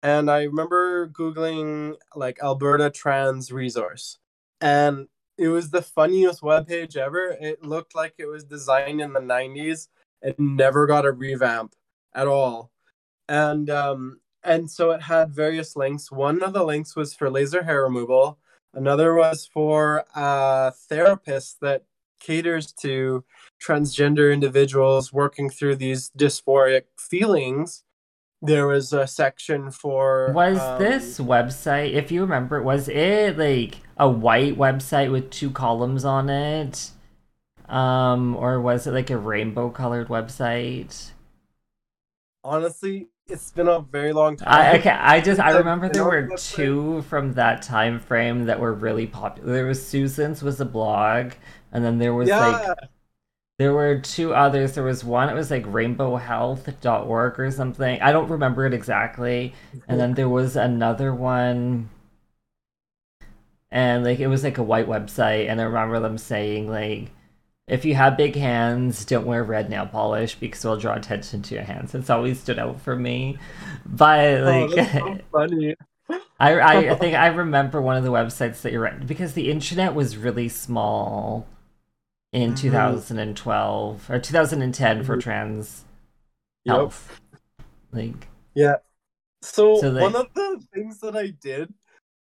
And 0.01 0.31
I 0.31 0.43
remember 0.43 1.07
Googling 1.09 1.95
like 2.15 2.41
Alberta 2.41 2.89
Trans 2.89 3.51
Resource. 3.51 4.19
And 4.61 5.07
it 5.37 5.49
was 5.49 5.71
the 5.71 5.81
funniest 5.81 6.41
webpage 6.41 6.95
ever. 6.95 7.35
It 7.39 7.63
looked 7.63 7.95
like 7.95 8.13
it 8.17 8.25
was 8.25 8.43
designed 8.43 9.01
in 9.01 9.13
the 9.13 9.19
90s. 9.19 9.87
It 10.23 10.39
never 10.39 10.87
got 10.87 11.05
a 11.05 11.11
revamp 11.11 11.75
at 12.15 12.27
all. 12.27 12.71
And 13.29 13.69
um 13.69 14.19
and 14.43 14.69
so 14.69 14.91
it 14.91 15.03
had 15.03 15.35
various 15.35 15.75
links. 15.75 16.11
One 16.11 16.41
of 16.41 16.53
the 16.53 16.63
links 16.63 16.95
was 16.95 17.13
for 17.13 17.29
laser 17.29 17.63
hair 17.63 17.83
removal. 17.83 18.39
Another 18.73 19.13
was 19.13 19.45
for 19.45 20.03
a 20.15 20.71
therapist 20.71 21.59
that 21.61 21.83
caters 22.19 22.71
to 22.71 23.23
transgender 23.61 24.33
individuals 24.33 25.13
working 25.13 25.49
through 25.49 25.75
these 25.75 26.09
dysphoric 26.17 26.83
feelings 26.97 27.83
there 28.43 28.67
was 28.67 28.91
a 28.91 29.07
section 29.07 29.71
for 29.71 30.33
Was 30.35 30.59
um, 30.59 30.77
this 30.77 31.17
website, 31.17 31.93
if 31.93 32.11
you 32.11 32.21
remember, 32.21 32.61
was 32.61 32.89
it 32.89 33.37
like 33.37 33.77
a 33.97 34.09
white 34.09 34.57
website 34.57 35.11
with 35.11 35.29
two 35.31 35.49
columns 35.49 36.03
on 36.03 36.29
it? 36.29 36.91
Um, 37.73 38.35
or 38.35 38.61
was 38.61 38.87
it 38.87 38.91
like 38.91 39.09
a 39.09 39.17
rainbow 39.17 39.69
colored 39.69 40.07
website? 40.07 41.11
honestly 42.43 43.07
it's 43.27 43.51
been 43.51 43.67
a 43.67 43.79
very 43.79 44.11
long 44.11 44.35
time 44.35 44.47
I 44.49 44.77
okay, 44.79 44.89
I 44.89 45.21
just 45.21 45.39
I 45.39 45.51
remember 45.57 45.89
there 45.89 46.03
were 46.03 46.27
two 46.35 47.03
from 47.03 47.33
that 47.33 47.61
time 47.61 47.99
frame 47.99 48.45
that 48.45 48.59
were 48.59 48.73
really 48.73 49.07
popular. 49.07 49.53
There 49.53 49.65
was 49.65 49.85
Susan's 49.85 50.43
was 50.43 50.59
a 50.59 50.65
blog, 50.65 51.33
and 51.71 51.83
then 51.85 51.99
there 51.99 52.13
was 52.13 52.27
yeah 52.27 52.47
like 52.47 52.77
there 53.59 53.73
were 53.73 53.99
two 53.99 54.33
others. 54.33 54.73
There 54.75 54.83
was 54.83 55.03
one 55.03 55.29
it 55.29 55.35
was 55.35 55.51
like 55.51 55.65
rainbowhealth.org 55.65 57.39
or 57.39 57.51
something. 57.51 58.01
I 58.01 58.11
don't 58.11 58.29
remember 58.29 58.65
it 58.65 58.73
exactly. 58.73 59.53
And 59.87 59.99
then 59.99 60.15
there 60.15 60.29
was 60.29 60.55
another 60.57 61.13
one 61.13 61.89
and 63.71 64.03
like 64.03 64.19
it 64.19 64.27
was 64.27 64.43
like 64.43 64.57
a 64.57 64.63
white 64.63 64.87
website 64.87 65.49
and 65.49 65.59
I 65.59 65.63
remember 65.65 65.99
them 65.99 66.17
saying 66.17 66.69
like 66.69 67.11
if 67.67 67.85
you 67.85 67.95
have 67.95 68.17
big 68.17 68.35
hands, 68.35 69.05
don't 69.05 69.25
wear 69.25 69.43
red 69.43 69.69
nail 69.69 69.85
polish 69.87 70.35
because 70.35 70.63
it'll 70.65 70.77
draw 70.77 70.95
attention 70.95 71.41
to 71.43 71.55
your 71.55 71.63
hands. 71.63 71.95
It's 71.95 72.09
always 72.09 72.39
stood 72.39 72.59
out 72.59 72.81
for 72.81 72.95
me. 72.95 73.37
But 73.85 74.41
oh, 74.45 74.67
like 74.67 74.69
that's 74.69 74.91
so 74.97 75.17
funny 75.31 75.75
I, 76.39 76.53
I 76.59 76.77
I 76.91 76.95
think 76.99 77.15
I 77.15 77.27
remember 77.27 77.81
one 77.81 77.97
of 77.97 78.03
the 78.03 78.11
websites 78.11 78.61
that 78.61 78.71
you're 78.71 78.81
right 78.81 79.05
because 79.05 79.33
the 79.33 79.49
internet 79.51 79.95
was 79.95 80.17
really 80.17 80.49
small 80.49 81.47
in 82.33 82.53
Mhm. 82.53 82.57
2012 82.57 84.09
or 84.09 84.19
2010 84.19 85.03
for 85.03 85.17
Mhm. 85.17 85.21
trans 85.21 85.85
Yep. 86.65 86.75
health. 86.75 87.21
Like 87.91 88.27
So, 89.41 89.75
So 89.75 89.91
they- 89.91 90.01
one 90.01 90.15
of 90.15 90.33
the 90.33 90.61
things 90.73 90.99
that 90.99 91.15
I 91.15 91.27
did, 91.29 91.73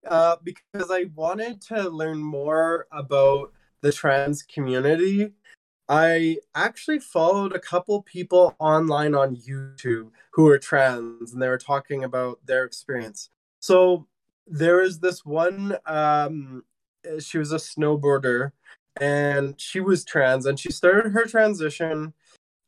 uh, 0.06 0.36
because 0.42 0.90
I 0.90 1.04
wanted 1.14 1.60
to 1.62 1.88
learn 1.90 2.18
more 2.18 2.86
about 2.92 3.52
the 3.82 3.92
trans 3.92 4.42
community, 4.42 5.32
I 5.88 6.38
actually 6.54 7.00
followed 7.00 7.54
a 7.54 7.58
couple 7.58 8.02
people 8.02 8.54
online 8.58 9.14
on 9.14 9.36
YouTube 9.36 10.10
who 10.32 10.44
were 10.44 10.58
trans 10.58 11.32
and 11.32 11.42
they 11.42 11.48
were 11.48 11.58
talking 11.58 12.04
about 12.04 12.38
their 12.46 12.64
experience. 12.64 13.30
So 13.58 14.06
there 14.46 14.80
is 14.80 15.00
this 15.00 15.24
one, 15.24 15.76
um, 15.86 16.64
she 17.18 17.38
was 17.38 17.52
a 17.52 17.56
snowboarder 17.56 18.52
and 19.00 19.60
she 19.60 19.80
was 19.80 20.04
trans 20.04 20.46
and 20.46 20.60
she 20.60 20.70
started 20.70 21.10
her 21.12 21.24
transition. 21.24 22.14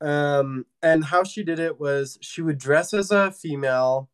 Um, 0.01 0.67
and 0.83 1.05
how 1.05 1.23
she 1.23 1.45
did 1.45 1.61
it 1.61 1.79
was 1.79 2.19
she 2.21 2.43
would 2.43 2.59
dress 2.59 2.93
as 2.93 3.13
a 3.13 3.31
female 3.31 4.09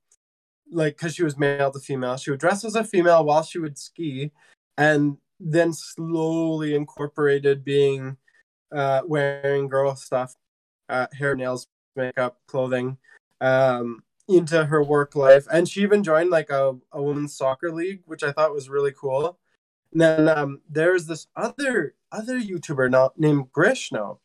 like 0.70 0.98
because 0.98 1.14
she 1.14 1.24
was 1.24 1.38
male 1.38 1.70
to 1.70 1.80
female 1.80 2.18
she 2.18 2.30
would 2.30 2.40
dress 2.40 2.62
as 2.62 2.74
a 2.74 2.84
female 2.84 3.24
while 3.24 3.42
she 3.42 3.58
would 3.58 3.78
ski 3.78 4.32
and 4.76 5.16
then 5.40 5.72
slowly 5.72 6.74
incorporated 6.74 7.64
being 7.64 8.16
uh, 8.72 9.02
wearing 9.06 9.68
girl 9.68 9.96
stuff, 9.96 10.34
uh, 10.88 11.06
hair, 11.12 11.34
nails, 11.34 11.66
makeup, 11.96 12.38
clothing, 12.46 12.98
um, 13.40 14.02
into 14.28 14.64
her 14.64 14.82
work 14.82 15.16
life. 15.16 15.46
And 15.50 15.68
she 15.68 15.82
even 15.82 16.02
joined 16.02 16.30
like 16.30 16.50
a, 16.50 16.76
a 16.92 17.02
women's 17.02 17.36
soccer 17.36 17.72
league, 17.72 18.02
which 18.06 18.22
I 18.22 18.32
thought 18.32 18.52
was 18.52 18.68
really 18.68 18.92
cool. 18.92 19.38
And 19.92 20.00
then 20.00 20.28
um, 20.28 20.60
there's 20.68 21.06
this 21.06 21.26
other 21.34 21.94
other 22.12 22.38
YouTuber 22.40 22.90
now, 22.90 23.12
named 23.16 23.46
Grishno. 23.52 24.18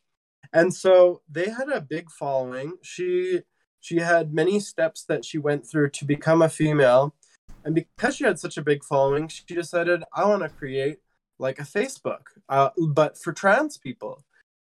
And 0.52 0.72
so 0.72 1.22
they 1.30 1.50
had 1.50 1.68
a 1.68 1.80
big 1.80 2.10
following. 2.10 2.74
She 2.82 3.40
she 3.80 3.98
had 3.98 4.32
many 4.32 4.60
steps 4.60 5.04
that 5.04 5.24
she 5.24 5.38
went 5.38 5.66
through 5.66 5.90
to 5.90 6.04
become 6.04 6.42
a 6.42 6.48
female. 6.48 7.14
And 7.64 7.74
because 7.74 8.16
she 8.16 8.24
had 8.24 8.38
such 8.38 8.56
a 8.58 8.62
big 8.62 8.84
following, 8.84 9.28
she 9.28 9.42
decided, 9.46 10.04
I 10.12 10.26
want 10.26 10.42
to 10.42 10.48
create 10.48 10.98
like 11.38 11.58
a 11.58 11.62
Facebook, 11.62 12.26
uh, 12.48 12.70
but 12.76 13.18
for 13.18 13.32
trans 13.32 13.78
people. 13.78 14.24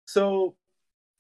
So 0.06 0.56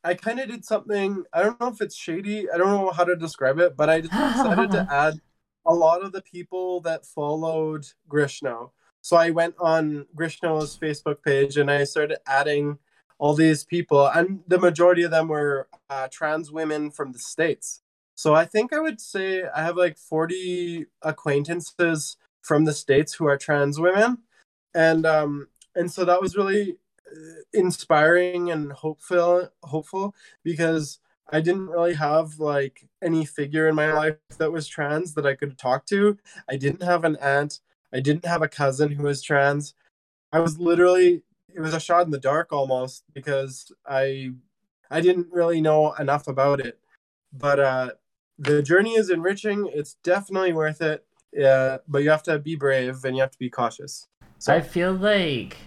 I 0.03 0.13
kind 0.13 0.39
of 0.39 0.47
did 0.47 0.65
something. 0.65 1.23
I 1.33 1.43
don't 1.43 1.59
know 1.59 1.67
if 1.67 1.81
it's 1.81 1.95
shady. 1.95 2.49
I 2.49 2.57
don't 2.57 2.69
know 2.69 2.91
how 2.91 3.03
to 3.03 3.15
describe 3.15 3.59
it, 3.59 3.75
but 3.75 3.89
I 3.89 4.01
decided 4.01 4.71
to 4.71 4.87
add 4.91 5.19
a 5.65 5.73
lot 5.73 6.03
of 6.03 6.11
the 6.11 6.21
people 6.21 6.81
that 6.81 7.05
followed 7.05 7.85
Grishno. 8.09 8.71
So 9.01 9.17
I 9.17 9.31
went 9.31 9.55
on 9.59 10.05
Grishno's 10.15 10.77
Facebook 10.77 11.23
page 11.23 11.57
and 11.57 11.69
I 11.69 11.83
started 11.83 12.19
adding 12.27 12.79
all 13.17 13.33
these 13.33 13.63
people, 13.63 14.07
and 14.07 14.41
the 14.47 14.59
majority 14.59 15.03
of 15.03 15.11
them 15.11 15.29
were 15.29 15.69
uh, 15.89 16.07
trans 16.11 16.51
women 16.51 16.91
from 16.91 17.13
the 17.13 17.19
states. 17.19 17.81
So 18.15 18.33
I 18.33 18.45
think 18.45 18.73
I 18.73 18.79
would 18.79 19.01
say 19.01 19.43
I 19.43 19.63
have 19.63 19.77
like 19.77 19.97
40 19.97 20.85
acquaintances 21.01 22.17
from 22.41 22.65
the 22.65 22.73
states 22.73 23.13
who 23.13 23.27
are 23.27 23.37
trans 23.37 23.79
women, 23.79 24.19
and 24.73 25.05
um, 25.05 25.47
and 25.75 25.91
so 25.91 26.05
that 26.05 26.21
was 26.21 26.35
really 26.35 26.77
inspiring 27.53 28.51
and 28.51 28.71
hopeful 28.71 29.49
hopeful 29.63 30.15
because 30.43 30.99
I 31.31 31.41
didn't 31.41 31.67
really 31.67 31.95
have 31.95 32.39
like 32.39 32.87
any 33.03 33.25
figure 33.25 33.67
in 33.67 33.75
my 33.75 33.91
life 33.93 34.17
that 34.37 34.51
was 34.51 34.67
trans 34.67 35.13
that 35.15 35.25
I 35.25 35.35
could 35.35 35.57
talk 35.57 35.85
to. 35.87 36.17
I 36.49 36.57
didn't 36.57 36.83
have 36.83 37.03
an 37.03 37.17
aunt. 37.17 37.61
I 37.93 37.99
didn't 37.99 38.25
have 38.25 38.41
a 38.41 38.47
cousin 38.47 38.91
who 38.91 39.03
was 39.03 39.21
trans. 39.21 39.73
I 40.31 40.39
was 40.39 40.59
literally 40.59 41.23
it 41.53 41.59
was 41.61 41.73
a 41.73 41.79
shot 41.79 42.05
in 42.05 42.11
the 42.11 42.19
dark 42.19 42.51
almost 42.51 43.03
because 43.13 43.71
I 43.85 44.31
I 44.91 45.01
didn't 45.01 45.27
really 45.31 45.61
know 45.61 45.93
enough 45.93 46.27
about 46.27 46.59
it. 46.59 46.79
But 47.33 47.59
uh 47.59 47.91
the 48.37 48.61
journey 48.61 48.95
is 48.95 49.09
enriching. 49.09 49.69
It's 49.73 49.95
definitely 50.03 50.53
worth 50.53 50.81
it. 50.81 51.05
Yeah, 51.31 51.77
but 51.87 52.03
you 52.03 52.09
have 52.09 52.23
to 52.23 52.39
be 52.39 52.55
brave 52.55 53.03
and 53.03 53.15
you 53.15 53.21
have 53.21 53.31
to 53.31 53.39
be 53.39 53.49
cautious. 53.49 54.07
So 54.39 54.53
I 54.53 54.61
feel 54.61 54.93
like 54.93 55.57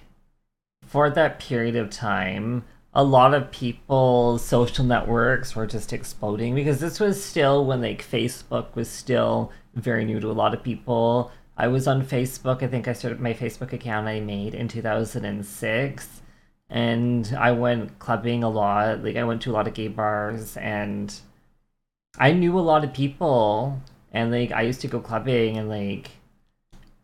for 0.87 1.11
that 1.11 1.41
period 1.41 1.77
of 1.77 1.91
time, 1.91 2.64
a 2.95 3.05
lot 3.05 3.35
of 3.35 3.51
people's 3.51 4.45
social 4.45 4.85
networks 4.85 5.55
were 5.55 5.66
just 5.66 5.93
exploding 5.93 6.55
because 6.55 6.81
this 6.81 6.99
was 6.99 7.23
still 7.23 7.66
when 7.66 7.83
like 7.83 8.03
Facebook 8.03 8.75
was 8.75 8.89
still 8.89 9.53
very 9.75 10.05
new 10.05 10.21
to 10.21 10.31
a 10.31 10.33
lot 10.33 10.55
of 10.55 10.62
people. 10.62 11.31
I 11.57 11.69
was 11.69 11.87
on 11.87 12.05
Facebook. 12.05 12.62
I 12.62 12.66
think 12.66 12.89
I 12.89 12.93
started 12.93 13.21
my 13.21 13.35
Facebook 13.35 13.73
account 13.73 14.09
I 14.09 14.21
made 14.21 14.55
in 14.55 14.69
2006 14.69 16.23
and 16.71 17.37
I 17.39 17.53
went 17.53 17.99
clubbing 17.99 18.43
a 18.43 18.49
lot. 18.49 19.03
Like 19.05 19.16
I 19.16 19.25
went 19.25 19.43
to 19.43 19.51
a 19.51 19.55
lot 19.55 19.69
of 19.69 19.75
gay 19.75 19.89
bars 19.89 20.57
and 20.57 21.14
I 22.19 22.33
knew 22.33 22.59
a 22.59 22.61
lot 22.61 22.83
of 22.83 22.93
people 22.93 23.81
and 24.12 24.33
like 24.33 24.51
I 24.51 24.62
used 24.62 24.81
to 24.81 24.89
go 24.89 25.01
clubbing 25.01 25.57
and 25.57 25.69
like 25.69 26.11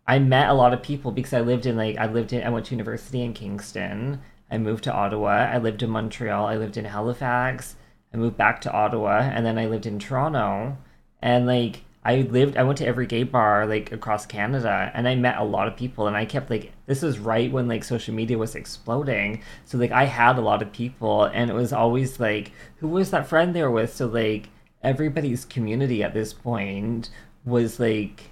I 0.07 0.19
met 0.19 0.49
a 0.49 0.55
lot 0.55 0.75
of 0.75 0.83
people 0.83 1.12
because 1.12 1.33
I 1.33 1.41
lived 1.41 1.67
in 1.67 1.77
like 1.77 1.97
I 1.99 2.07
lived 2.07 2.33
in 2.33 2.43
I 2.43 2.51
went 2.51 2.67
to 2.67 2.75
university 2.75 3.23
in 3.23 3.33
Kingston. 3.33 4.21
I 4.51 4.59
moved 4.59 4.85
to 4.85 4.93
Ottawa. 4.93 5.49
I 5.53 5.59
lived 5.59 5.83
in 5.83 5.91
Montreal. 5.91 6.47
I 6.47 6.57
lived 6.57 6.77
in 6.77 6.85
Halifax. 6.85 7.77
I 8.12 8.17
moved 8.17 8.37
back 8.37 8.61
to 8.62 8.73
Ottawa 8.73 9.19
and 9.21 9.47
then 9.47 9.57
I 9.57 9.67
lived 9.67 9.87
in 9.87 10.01
Toronto. 10.01 10.77
And 11.23 11.47
like 11.47 11.83
I 12.05 12.23
lived 12.23 12.57
I 12.57 12.65
went 12.65 12.79
to 12.79 12.87
every 12.87 13.07
gay 13.07 13.23
bar 13.23 13.67
like 13.67 13.93
across 13.93 14.27
Canada 14.27 14.91
and 14.95 15.07
I 15.07 15.15
met 15.15 15.39
a 15.39 15.45
lot 15.45 15.69
of 15.69 15.77
people 15.77 16.09
and 16.09 16.17
I 16.17 16.25
kept 16.25 16.51
like 16.51 16.73
this 16.87 17.03
was 17.03 17.21
right 17.21 17.53
when 17.53 17.69
like 17.69 17.85
social 17.85 18.15
media 18.15 18.37
was 18.37 18.57
exploding. 18.57 19.43
So 19.65 19.79
like 19.79 19.93
I 19.93 20.07
had 20.07 20.39
a 20.39 20.43
lot 20.43 20.61
of 20.61 20.73
people 20.73 21.25
and 21.25 21.51
it 21.51 21.55
was 21.55 21.73
always 21.73 22.19
like 22.19 22.51
who 22.79 22.89
was 22.89 23.12
that 23.12 23.29
friend 23.29 23.55
there 23.55 23.71
with? 23.71 23.95
So 23.95 24.07
like 24.07 24.49
everybody's 24.85 25.45
community 25.45 26.03
at 26.03 26.14
this 26.14 26.32
point 26.32 27.11
was 27.45 27.80
like 27.80 28.30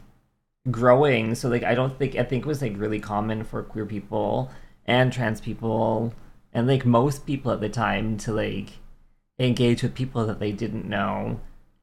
growing. 0.70 1.34
So 1.34 1.48
like 1.48 1.64
I 1.64 1.74
don't 1.74 1.98
think 1.98 2.16
I 2.16 2.24
think 2.24 2.44
it 2.44 2.48
was 2.48 2.62
like 2.62 2.74
really 2.76 3.00
common 3.00 3.44
for 3.44 3.62
queer 3.62 3.86
people 3.86 4.50
and 4.86 5.12
trans 5.12 5.40
people 5.40 6.14
and 6.52 6.66
like 6.66 6.84
most 6.84 7.26
people 7.26 7.52
at 7.52 7.60
the 7.60 7.68
time 7.68 8.16
to 8.18 8.32
like 8.32 8.70
engage 9.38 9.82
with 9.82 9.94
people 9.94 10.26
that 10.26 10.38
they 10.38 10.52
didn't 10.52 10.88
know. 10.88 11.40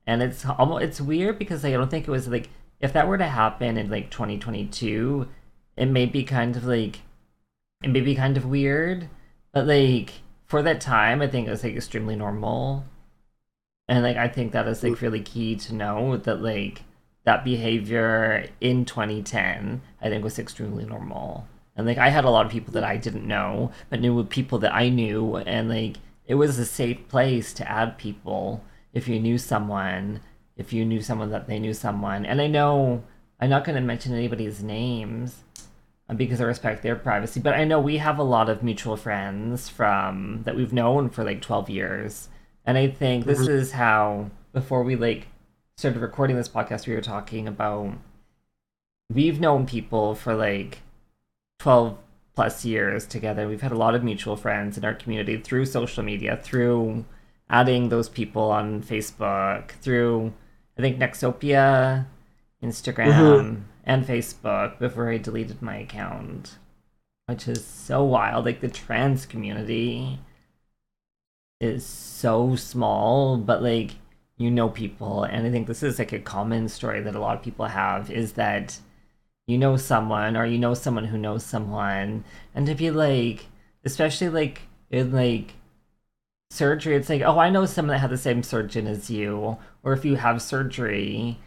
And 0.08 0.22
it's 0.24 0.46
almost 0.46 0.84
it's 0.84 1.02
weird 1.02 1.40
because 1.40 1.64
like, 1.64 1.74
I 1.74 1.78
don't 1.78 1.92
think 1.92 2.08
it 2.08 2.12
was 2.12 2.28
like 2.28 2.50
if 2.80 2.94
that 2.94 3.08
were 3.08 3.18
to 3.18 3.26
happen 3.26 3.78
in 3.78 3.90
like 3.90 4.10
2022, 4.10 5.28
it 5.78 5.86
may 5.88 6.06
be 6.06 6.24
kind 6.24 6.56
of 6.56 6.66
like 6.66 7.02
it 7.84 7.90
may 7.90 8.02
be 8.02 8.16
kind 8.16 8.38
of 8.38 8.46
weird, 8.46 9.10
but 9.54 9.68
like 9.68 10.14
for 10.46 10.62
that 10.64 10.82
time, 10.82 11.22
I 11.22 11.28
think 11.28 11.48
it 11.48 11.52
was 11.52 11.64
like 11.64 11.76
extremely 11.76 12.16
normal. 12.16 12.86
And 13.90 14.04
like 14.04 14.18
I 14.18 14.28
think 14.28 14.52
that 14.52 14.68
is 14.68 14.84
like 14.84 15.02
really 15.02 15.20
key 15.20 15.56
to 15.56 15.74
know 15.74 16.16
that 16.16 16.42
like 16.42 16.84
that 17.26 17.44
behavior 17.44 18.48
in 18.62 18.86
2010 18.86 19.82
i 20.02 20.10
think 20.10 20.24
was 20.24 20.40
extremely 20.40 20.86
normal. 20.86 21.48
And 21.76 21.88
like 21.88 21.98
i 21.98 22.10
had 22.10 22.24
a 22.24 22.30
lot 22.30 22.46
of 22.46 22.52
people 22.52 22.72
that 22.74 22.84
i 22.84 22.98
didn't 22.98 23.28
know 23.28 23.72
but 23.90 24.00
knew 24.00 24.24
people 24.24 24.60
that 24.60 24.74
i 24.74 24.90
knew. 24.90 25.38
And 25.38 25.68
like 25.70 25.98
it 26.28 26.36
was 26.36 26.60
a 26.60 26.66
safe 26.66 27.08
place 27.08 27.52
to 27.54 27.70
add 27.70 27.98
people 27.98 28.64
if 28.94 29.08
you 29.08 29.20
knew 29.20 29.38
someone 29.40 30.22
if 30.56 30.72
you 30.72 30.86
knew 30.86 31.02
someone 31.02 31.32
that 31.32 31.48
they 31.48 31.58
knew 31.58 31.74
someone. 31.74 32.26
And 32.26 32.40
i 32.42 32.48
know 32.48 33.04
i'm 33.40 33.50
not 33.50 33.66
going 33.66 33.76
to 33.76 33.82
mention 33.82 34.14
anybody's 34.14 34.62
names 34.62 35.44
uh, 36.10 36.14
because 36.14 36.40
i 36.40 36.44
respect 36.44 36.84
their 36.84 36.96
privacy 36.96 37.40
but 37.40 37.56
i 37.56 37.64
know 37.64 37.80
we 37.80 37.98
have 37.98 38.20
a 38.20 38.24
lot 38.36 38.50
of 38.50 38.62
mutual 38.62 38.98
friends 38.98 39.68
from 39.68 40.44
that 40.44 40.56
we've 40.56 40.74
known 40.74 41.10
for 41.10 41.24
like 41.24 41.42
12 41.42 41.72
years 41.72 42.30
and 42.70 42.78
i 42.78 42.88
think 42.88 43.26
this 43.26 43.40
mm-hmm. 43.40 43.52
is 43.52 43.72
how 43.72 44.30
before 44.54 44.84
we 44.84 44.96
like 44.96 45.28
started 45.80 46.02
recording 46.02 46.36
this 46.36 46.50
podcast, 46.50 46.88
we 46.88 46.94
were 46.94 47.00
talking 47.00 47.48
about 47.48 47.94
we've 49.10 49.40
known 49.40 49.66
people 49.66 50.14
for 50.14 50.36
like 50.36 50.80
12 51.60 51.98
plus 52.36 52.66
years 52.66 53.06
together. 53.06 53.48
We've 53.48 53.62
had 53.62 53.72
a 53.72 53.78
lot 53.78 53.96
of 53.96 54.04
mutual 54.04 54.36
friends 54.36 54.78
in 54.78 54.84
our 54.84 54.94
community 54.94 55.38
through 55.38 55.68
social 55.68 56.04
media, 56.04 56.38
through 56.44 57.06
adding 57.50 57.88
those 57.88 58.10
people 58.10 58.52
on 58.52 58.84
Facebook, 58.84 59.72
through 59.72 60.34
I 60.78 60.82
think 60.82 61.00
Nexopia, 61.00 62.08
Instagram, 62.62 63.14
mm-hmm. 63.14 63.62
and 63.86 64.06
Facebook 64.06 64.80
before 64.80 65.10
I 65.10 65.18
deleted 65.18 65.62
my 65.62 65.78
account, 65.78 66.58
which 67.28 67.48
is 67.48 67.66
so 67.66 68.04
wild. 68.04 68.44
Like 68.44 68.60
the 68.60 68.68
trans 68.68 69.26
community 69.26 70.20
is 71.60 71.86
so 71.86 72.56
small, 72.56 73.38
but 73.38 73.62
like 73.62 73.92
you 74.40 74.50
know 74.50 74.70
people 74.70 75.24
and 75.26 75.46
i 75.46 75.52
think 75.52 75.68
this 75.68 75.84
is 75.84 76.00
like 76.00 76.14
a 76.14 76.20
common 76.20 76.68
story 76.68 77.02
that 77.02 77.14
a 77.14 77.20
lot 77.20 77.36
of 77.36 77.44
people 77.44 77.66
have 77.66 78.10
is 78.10 78.34
that 78.34 78.80
you 79.46 79.58
know 79.58 79.76
someone 79.78 80.36
or 80.36 80.46
you 80.46 80.58
know 80.58 80.74
someone 80.74 81.06
who 81.06 81.18
knows 81.18 81.46
someone 81.46 82.24
and 82.56 82.66
to 82.66 82.74
be 82.74 82.90
like 82.90 83.46
especially 83.84 84.30
like 84.30 84.62
in 84.90 85.12
like 85.12 85.54
surgery 86.50 86.96
it's 86.96 87.10
like 87.10 87.22
oh 87.22 87.38
i 87.38 87.50
know 87.50 87.66
someone 87.66 87.94
that 87.94 88.00
had 88.00 88.10
the 88.10 88.18
same 88.18 88.42
surgeon 88.42 88.88
as 88.88 89.10
you 89.10 89.58
or 89.84 89.94
if 89.94 90.04
you 90.04 90.16
have 90.16 90.42
surgery 90.42 91.38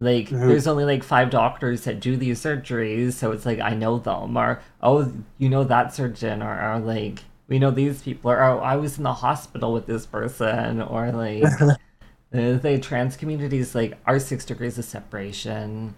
like 0.00 0.26
mm-hmm. 0.26 0.48
there's 0.48 0.66
only 0.66 0.84
like 0.84 1.04
five 1.04 1.30
doctors 1.30 1.82
that 1.84 2.00
do 2.00 2.16
these 2.16 2.42
surgeries 2.42 3.12
so 3.12 3.30
it's 3.30 3.44
like 3.46 3.60
i 3.60 3.74
know 3.74 3.98
them 3.98 4.36
or 4.36 4.60
oh 4.82 5.12
you 5.36 5.48
know 5.48 5.64
that 5.64 5.94
surgeon 5.94 6.42
or, 6.42 6.58
or 6.60 6.78
like 6.80 7.20
we 7.48 7.58
know 7.58 7.70
these 7.70 8.02
people 8.02 8.30
or 8.30 8.42
oh 8.42 8.58
i 8.60 8.76
was 8.76 8.98
in 8.98 9.04
the 9.04 9.12
hospital 9.12 9.72
with 9.72 9.86
this 9.86 10.06
person 10.06 10.80
or 10.82 11.10
like 11.12 11.42
the 12.30 12.78
trans 12.82 13.16
communities 13.16 13.74
like 13.74 13.98
our 14.06 14.18
six 14.18 14.44
degrees 14.44 14.78
of 14.78 14.84
separation 14.84 15.94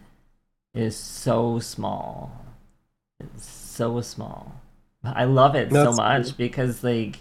is 0.74 0.96
so 0.96 1.58
small. 1.58 2.32
It's 3.18 3.44
so 3.46 4.00
small. 4.00 4.60
I 5.02 5.24
love 5.24 5.54
it 5.54 5.70
That's 5.70 5.96
so 5.96 6.02
much 6.02 6.24
cool. 6.26 6.34
because 6.36 6.84
like 6.84 7.18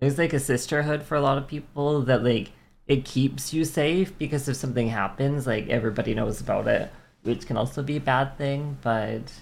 there's 0.00 0.18
like 0.18 0.32
a 0.32 0.40
sisterhood 0.40 1.02
for 1.02 1.16
a 1.16 1.20
lot 1.20 1.38
of 1.38 1.48
people 1.48 2.02
that 2.02 2.22
like 2.22 2.52
it 2.86 3.04
keeps 3.04 3.52
you 3.54 3.64
safe 3.64 4.16
because 4.18 4.48
if 4.48 4.56
something 4.56 4.88
happens 4.88 5.46
like 5.46 5.68
everybody 5.68 6.14
knows 6.14 6.40
about 6.40 6.68
it 6.68 6.92
which 7.22 7.46
can 7.46 7.56
also 7.56 7.82
be 7.82 7.96
a 7.96 8.00
bad 8.00 8.36
thing 8.36 8.76
but 8.82 9.32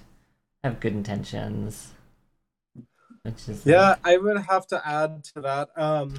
have 0.63 0.79
good 0.79 0.93
intentions 0.93 1.93
which 3.23 3.49
is 3.49 3.65
yeah 3.65 3.97
i 4.05 4.17
would 4.17 4.39
have 4.43 4.67
to 4.67 4.87
add 4.87 5.25
to 5.25 5.41
that. 5.41 5.69
Um 5.77 6.15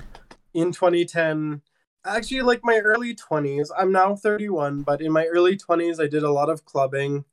in 0.54 0.72
2010 0.72 1.62
actually 2.06 2.42
like 2.42 2.62
my 2.64 2.80
early 2.80 3.16
20s 3.16 3.70
i'm 3.78 3.92
now 3.92 4.16
31 4.16 4.84
but 4.84 5.02
in 5.02 5.12
my 5.12 5.26
early 5.26 5.58
20s 5.58 6.00
i 6.00 6.08
did 6.08 6.24
a 6.24 6.32
lot 6.32 6.50
of 6.50 6.66
clubbing. 6.66 7.26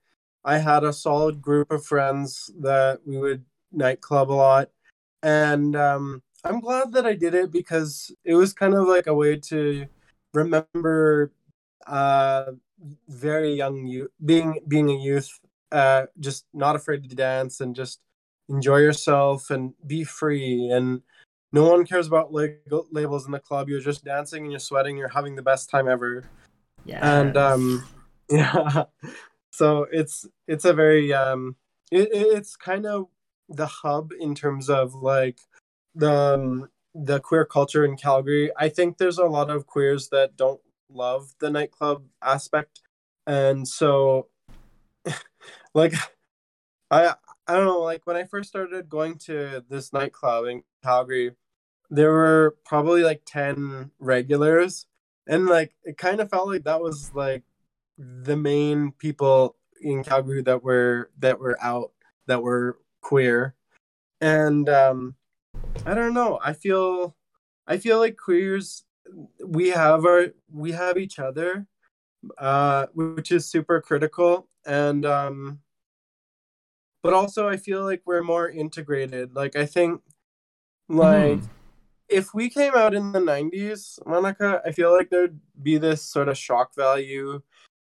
I 0.44 0.58
had 0.58 0.84
a 0.84 0.92
solid 0.92 1.42
group 1.42 1.70
of 1.70 1.84
friends 1.84 2.50
that 2.60 3.00
we 3.04 3.18
would 3.18 3.44
nightclub 3.72 4.30
a 4.30 4.32
lot, 4.32 4.70
and 5.22 5.76
um, 5.76 6.22
I'm 6.44 6.60
glad 6.60 6.92
that 6.92 7.06
I 7.06 7.14
did 7.14 7.34
it 7.34 7.50
because 7.52 8.10
it 8.24 8.34
was 8.34 8.52
kind 8.52 8.74
of 8.74 8.88
like 8.88 9.06
a 9.06 9.14
way 9.14 9.36
to 9.36 9.86
remember 10.32 11.32
uh, 11.86 12.52
very 13.08 13.54
young 13.54 13.86
youth 13.86 14.10
being 14.24 14.60
being 14.66 14.90
a 14.90 14.96
youth, 14.96 15.28
uh, 15.72 16.06
just 16.18 16.46
not 16.54 16.76
afraid 16.76 17.08
to 17.08 17.14
dance 17.14 17.60
and 17.60 17.76
just 17.76 18.00
enjoy 18.50 18.78
yourself 18.78 19.50
and 19.50 19.72
be 19.86 20.04
free 20.04 20.68
and 20.70 21.02
no 21.52 21.68
one 21.68 21.84
cares 21.84 22.06
about 22.06 22.32
like 22.32 22.62
labels 22.92 23.26
in 23.26 23.32
the 23.32 23.40
club. 23.40 23.68
You're 23.68 23.80
just 23.80 24.04
dancing 24.04 24.44
and 24.44 24.52
you're 24.52 24.60
sweating. 24.60 24.96
You're 24.96 25.08
having 25.08 25.34
the 25.34 25.42
best 25.42 25.68
time 25.70 25.88
ever. 25.88 26.24
Yeah 26.84 26.98
and 27.02 27.36
um 27.36 27.84
yeah. 28.30 28.84
So 29.50 29.86
it's 29.90 30.26
it's 30.46 30.64
a 30.64 30.72
very 30.72 31.12
um 31.12 31.56
it, 31.90 32.08
it's 32.12 32.56
kind 32.56 32.86
of 32.86 33.08
the 33.48 33.66
hub 33.66 34.12
in 34.18 34.34
terms 34.34 34.70
of 34.70 34.94
like 34.94 35.40
the 35.94 36.12
um, 36.12 36.68
the 36.94 37.20
queer 37.20 37.44
culture 37.44 37.84
in 37.84 37.96
Calgary. 37.96 38.50
I 38.56 38.68
think 38.68 38.98
there's 38.98 39.18
a 39.18 39.26
lot 39.26 39.50
of 39.50 39.66
queers 39.66 40.08
that 40.10 40.36
don't 40.36 40.60
love 40.92 41.34
the 41.40 41.50
nightclub 41.50 42.04
aspect, 42.22 42.80
and 43.26 43.66
so 43.66 44.28
like 45.74 45.94
I 46.90 47.14
I 47.46 47.54
don't 47.54 47.66
know 47.66 47.80
like 47.80 48.06
when 48.06 48.16
I 48.16 48.24
first 48.24 48.48
started 48.48 48.88
going 48.88 49.18
to 49.26 49.64
this 49.68 49.92
nightclub 49.92 50.46
in 50.46 50.62
Calgary, 50.82 51.32
there 51.90 52.10
were 52.10 52.56
probably 52.64 53.02
like 53.02 53.22
ten 53.26 53.90
regulars, 53.98 54.86
and 55.26 55.46
like 55.46 55.74
it 55.84 55.98
kind 55.98 56.20
of 56.20 56.30
felt 56.30 56.48
like 56.48 56.64
that 56.64 56.80
was 56.80 57.12
like 57.14 57.42
the 57.98 58.36
main 58.36 58.92
people 58.92 59.56
in 59.82 60.04
Calgary 60.04 60.42
that 60.42 60.62
were 60.62 61.10
that 61.18 61.38
were 61.40 61.58
out 61.60 61.92
that 62.26 62.42
were 62.42 62.78
queer, 63.00 63.54
and 64.20 64.68
um, 64.68 65.16
I 65.86 65.94
don't 65.94 66.14
know. 66.14 66.38
I 66.42 66.52
feel 66.52 67.16
I 67.66 67.78
feel 67.78 67.98
like 67.98 68.16
queers 68.16 68.84
we 69.44 69.68
have 69.70 70.04
our 70.04 70.28
we 70.52 70.72
have 70.72 70.96
each 70.98 71.18
other, 71.18 71.66
uh, 72.38 72.86
which 72.94 73.32
is 73.32 73.46
super 73.46 73.80
critical, 73.80 74.48
and 74.66 75.04
um, 75.06 75.60
but 77.02 77.12
also 77.12 77.48
I 77.48 77.56
feel 77.56 77.84
like 77.84 78.02
we're 78.04 78.22
more 78.22 78.48
integrated. 78.48 79.34
Like 79.34 79.56
I 79.56 79.66
think 79.66 80.02
like. 80.88 81.38
Mm 81.38 81.48
if 82.10 82.34
we 82.34 82.50
came 82.50 82.74
out 82.74 82.92
in 82.92 83.12
the 83.12 83.20
90s, 83.20 84.04
Monica, 84.04 84.60
I 84.66 84.72
feel 84.72 84.92
like 84.92 85.10
there'd 85.10 85.38
be 85.62 85.78
this 85.78 86.02
sort 86.02 86.28
of 86.28 86.36
shock 86.36 86.74
value 86.74 87.40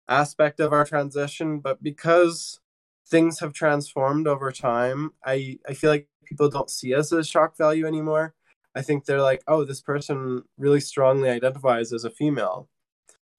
aspect 0.07 0.59
of 0.59 0.73
our 0.73 0.85
transition, 0.85 1.59
but 1.59 1.83
because 1.83 2.59
things 3.07 3.39
have 3.39 3.53
transformed 3.53 4.27
over 4.27 4.51
time, 4.51 5.11
I 5.25 5.59
I 5.67 5.73
feel 5.73 5.89
like 5.89 6.07
people 6.25 6.49
don't 6.49 6.69
see 6.69 6.95
us 6.95 7.11
as 7.11 7.27
shock 7.27 7.57
value 7.57 7.85
anymore. 7.85 8.33
I 8.73 8.81
think 8.81 9.05
they're 9.05 9.21
like, 9.21 9.43
oh, 9.47 9.63
this 9.63 9.81
person 9.81 10.43
really 10.57 10.81
strongly 10.81 11.29
identifies 11.29 11.93
as 11.93 12.05
a 12.05 12.09
female. 12.09 12.69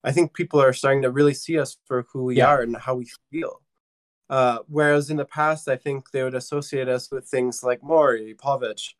I 0.05 0.13
think 0.13 0.35
people 0.35 0.61
are 0.63 0.73
starting 0.73 1.03
to 1.03 1.11
really 1.11 1.35
see 1.35 1.59
us 1.59 1.79
for 1.85 2.07
who 2.13 2.25
we 2.25 2.37
yeah. 2.37 2.49
are 2.49 2.63
and 2.63 2.77
how 2.77 2.95
we 2.95 3.09
feel. 3.31 3.61
Uh, 4.29 4.59
whereas 4.69 5.11
in 5.11 5.17
the 5.17 5.25
past, 5.25 5.69
I 5.69 5.77
think 5.77 6.11
they 6.11 6.23
would 6.23 6.35
associate 6.35 6.89
us 6.89 7.11
with 7.11 7.27
things 7.27 7.63
like 7.63 7.83
Maury 7.83 8.35
Povich, 8.35 8.95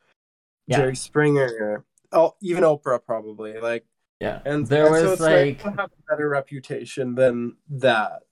yeah. 0.67 0.79
Jerry 0.79 0.97
Springer, 0.97 1.85
oh, 2.13 2.35
even 2.41 2.63
Oprah 2.63 3.05
probably. 3.05 3.59
Like 3.59 3.85
yeah, 4.21 4.41
and 4.45 4.67
there 4.67 4.87
and 4.95 5.09
was 5.09 5.19
so 5.19 5.25
like 5.25 5.61
have 5.63 5.79
a 5.79 5.91
better 6.09 6.29
reputation 6.29 7.15
than 7.15 7.57
that. 7.69 8.23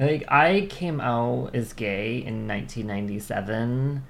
Like 0.00 0.24
I 0.30 0.66
came 0.70 1.00
out 1.00 1.54
as 1.54 1.72
gay 1.72 2.16
in 2.16 2.48
1997, 2.48 4.02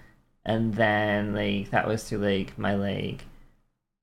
and 0.44 0.74
then 0.74 1.34
like 1.34 1.70
that 1.70 1.86
was 1.86 2.04
through 2.04 2.18
like 2.18 2.56
my 2.56 2.74
like 2.74 3.24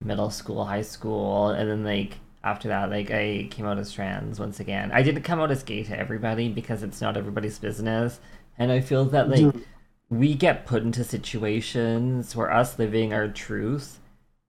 middle 0.01 0.29
school, 0.29 0.65
high 0.65 0.81
school, 0.81 1.49
and 1.49 1.69
then 1.69 1.83
like 1.83 2.17
after 2.49 2.67
that, 2.69 2.89
like 2.89 3.11
I 3.11 3.47
came 3.51 3.65
out 3.65 3.77
as 3.77 3.93
trans 3.93 4.39
once 4.39 4.59
again. 4.59 4.91
I 4.91 5.03
didn't 5.03 5.23
come 5.23 5.39
out 5.39 5.51
as 5.51 5.63
gay 5.63 5.83
to 5.83 5.97
everybody 5.97 6.49
because 6.49 6.83
it's 6.83 7.01
not 7.01 7.17
everybody's 7.17 7.59
business, 7.59 8.19
and 8.57 8.71
I 8.71 8.81
feel 8.81 9.05
that 9.05 9.29
like 9.29 9.41
mm-hmm. 9.41 9.61
we 10.09 10.33
get 10.33 10.65
put 10.65 10.83
into 10.83 11.03
situations 11.03 12.35
where 12.35 12.51
us 12.51 12.79
living 12.79 13.13
our 13.13 13.27
truth 13.27 13.99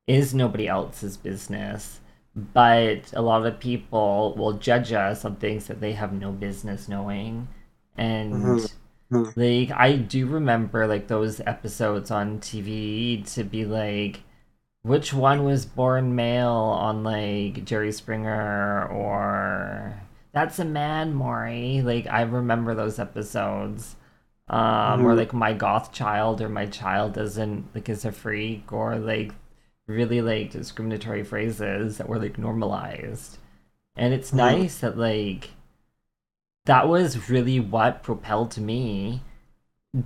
is 0.07 0.35
nobody 0.35 0.67
else's 0.67 1.17
business. 1.17 2.01
But 2.35 3.13
a 3.13 3.23
lot 3.23 3.47
of 3.47 3.61
people 3.61 4.35
will 4.37 4.55
judge 4.55 4.93
us 4.93 5.25
on 5.25 5.37
things 5.37 5.67
that 5.67 5.81
they 5.81 5.93
have 5.93 6.13
no 6.13 6.33
business 6.33 6.89
knowing. 6.89 7.49
And 7.97 8.35
mm-hmm. 8.35 9.25
like 9.37 9.71
I 9.79 9.97
do 9.97 10.27
remember 10.27 10.87
like 10.87 11.09
those 11.09 11.41
episodes 11.41 12.11
on 12.11 12.41
TV 12.41 13.31
to 13.35 13.45
be 13.45 13.65
like 13.65 14.21
which 14.83 15.13
one 15.13 15.45
was 15.45 15.67
born 15.67 16.15
male 16.15 16.49
on 16.49 17.03
like 17.05 17.65
Jerry 17.65 17.93
Springer 17.93 18.87
or 18.89 20.03
that's 20.33 20.59
a 20.59 20.65
man 20.65 21.15
Maury 21.15 21.83
like 21.83 22.07
I 22.07 22.23
remember 22.23 22.75
those 22.75 22.99
episodes 22.99 23.97
um 24.49 24.59
mm-hmm. 24.59 25.07
or 25.07 25.15
like 25.15 25.33
my 25.33 25.53
goth 25.53 25.93
child 25.93 26.41
or 26.41 26.49
my 26.49 26.67
child 26.67 27.15
doesn't 27.15 27.75
like 27.75 27.89
is 27.89 28.05
a 28.05 28.13
freak 28.13 28.73
or 28.73 28.97
like 28.97 29.33
really 29.91 30.23
like 30.23 30.51
discriminatory 30.51 31.25
phrases 31.25 31.99
that 31.99 32.09
were 32.09 32.19
like 32.19 32.39
normalized. 32.39 33.39
And 33.97 34.15
it's 34.15 34.29
mm-hmm. 34.29 34.39
nice 34.39 34.79
that 34.79 34.97
like 34.97 35.51
that 36.65 36.89
was 36.89 37.29
really 37.29 37.61
what 37.61 38.03
propelled 38.03 38.57
me 38.59 39.23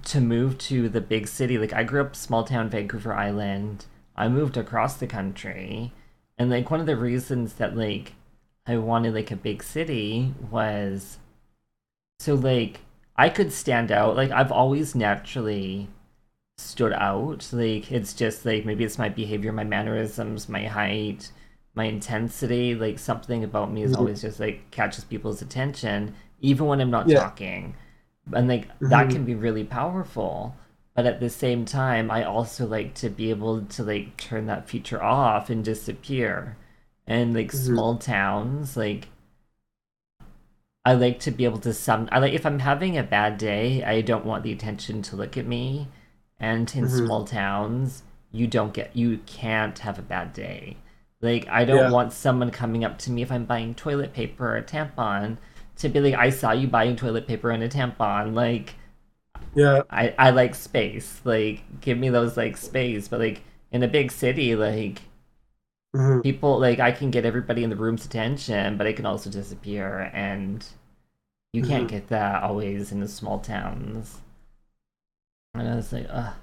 to 0.05 0.21
move 0.21 0.57
to 0.59 0.89
the 0.89 1.01
big 1.01 1.29
city. 1.29 1.59
Like 1.59 1.73
I 1.73 1.85
grew 1.85 2.01
up 2.01 2.17
small 2.17 2.45
town 2.45 2.71
Vancouver 2.71 3.13
Island. 3.13 3.87
I 4.17 4.29
moved 4.29 4.57
across 4.57 4.97
the 4.97 5.07
country. 5.07 5.93
And 6.39 6.51
like 6.51 6.71
one 6.71 6.81
of 6.81 6.87
the 6.87 6.97
reasons 6.97 7.55
that 7.55 7.77
like 7.77 8.13
I 8.67 8.77
wanted 8.77 9.15
like 9.15 9.31
a 9.31 9.37
big 9.37 9.63
city 9.63 10.35
was 10.51 11.19
so 12.19 12.35
like 12.35 12.81
I 13.17 13.29
could 13.29 13.53
stand 13.53 13.93
out. 13.93 14.17
Like 14.17 14.31
I've 14.31 14.53
always 14.53 14.95
naturally 14.95 15.89
stood 16.59 16.93
out. 16.93 17.49
Like 17.53 17.91
it's 17.93 18.13
just 18.15 18.45
like 18.45 18.65
maybe 18.65 18.85
it's 18.85 18.99
my 18.99 19.09
behavior, 19.09 19.53
my 19.53 19.65
mannerisms, 19.65 20.49
my 20.49 20.65
height, 20.65 21.31
my 21.75 21.85
intensity. 21.85 22.75
Like 22.75 22.99
something 22.99 23.45
about 23.45 23.73
me 23.73 23.83
is 23.83 23.93
mm-hmm. 23.93 24.01
always 24.01 24.23
just 24.23 24.41
like 24.41 24.71
catches 24.71 25.05
people's 25.05 25.43
attention, 25.43 26.15
even 26.41 26.67
when 26.67 26.81
I'm 26.81 26.91
not 26.91 27.09
yeah. 27.09 27.21
talking. 27.21 27.77
And 28.33 28.49
like 28.49 28.69
mm-hmm. 28.69 28.89
that 28.89 29.11
can 29.11 29.25
be 29.25 29.35
really 29.35 29.65
powerful. 29.65 30.57
But 30.95 31.07
at 31.07 31.21
the 31.21 31.31
same 31.31 31.65
time, 31.65 32.11
I 32.11 32.25
also 32.25 32.67
like 32.67 32.95
to 32.95 33.09
be 33.09 33.31
able 33.31 33.63
to 33.63 33.83
like 33.83 34.17
turn 34.17 34.47
that 34.47 34.69
feature 34.69 35.03
off 35.03 35.51
and 35.51 35.65
disappear. 35.65 36.57
And 37.07 37.35
like 37.35 37.49
mm-hmm. 37.49 37.75
small 37.75 37.99
towns, 37.99 38.77
like 38.77 39.09
I 40.85 40.95
like 40.95 41.19
to 41.21 41.31
be 41.31 41.45
able 41.45 41.59
to 41.61 41.75
some 41.75 42.09
I 42.13 42.19
like 42.19 42.33
if 42.33 42.47
I'm 42.47 42.61
having 42.61 42.97
a 42.97 43.03
bad 43.03 43.39
day, 43.39 43.83
I 43.83 44.01
don't 44.01 44.25
want 44.25 44.45
the 44.45 44.53
attention 44.53 45.03
to 45.03 45.17
look 45.17 45.37
at 45.37 45.47
me 45.47 45.89
and 46.39 46.75
in 46.75 46.85
mm-hmm. 46.85 47.07
small 47.07 47.25
towns 47.25 48.03
you 48.33 48.47
don't 48.47 48.75
get 48.75 48.95
you 48.95 49.19
can't 49.27 49.79
have 49.79 49.99
a 49.99 50.03
bad 50.03 50.33
day 50.33 50.77
like 51.21 51.47
i 51.49 51.65
don't 51.65 51.79
yeah. 51.79 51.91
want 51.91 52.13
someone 52.13 52.51
coming 52.51 52.85
up 52.85 52.99
to 52.99 53.11
me 53.11 53.23
if 53.23 53.31
i'm 53.31 53.45
buying 53.45 53.75
toilet 53.75 54.13
paper 54.13 54.49
or 54.49 54.57
a 54.57 54.63
tampon 54.63 55.37
to 55.77 55.89
be 55.89 56.01
like 56.01 56.15
i 56.15 56.29
saw 56.29 56.53
you 56.53 56.67
buying 56.67 56.97
toilet 56.97 57.27
paper 57.27 57.51
and 57.51 57.63
a 57.63 57.69
tampon 57.69 58.35
like 58.35 58.75
yeah 59.55 59.83
i 59.91 60.15
i 60.19 60.31
like 60.31 60.55
space 60.55 61.21
like 61.25 61.63
give 61.81 61.99
me 61.99 62.09
those 62.09 62.37
like 62.37 62.57
space 62.57 63.09
but 63.09 63.21
like 63.21 63.43
in 63.73 63.83
a 63.83 63.89
big 63.89 64.11
city 64.11 64.55
like 64.57 65.03
mm-hmm. 65.95 66.21
people 66.21 66.59
like 66.59 66.81
i 66.81 66.91
can 66.91 67.11
get 67.11 67.25
everybody 67.25 67.63
in 67.63 67.71
the 67.71 67.77
room's 67.77 68.05
attention 68.05 68.77
but 68.77 68.87
i 68.87 68.93
can 68.93 69.07
also 69.07 69.31
disappear 69.31 70.11
and 70.13 70.67
you 71.53 71.63
mm-hmm. 71.63 71.71
can't 71.71 71.89
get 71.89 72.09
that 72.09 72.43
always 72.43 72.91
in 72.91 73.01
the 73.01 73.09
small 73.09 73.39
towns 73.39 74.21
and 75.55 75.69
I 75.69 75.77
was 75.77 75.93
like, 75.93 76.07
ugh. 76.11 76.35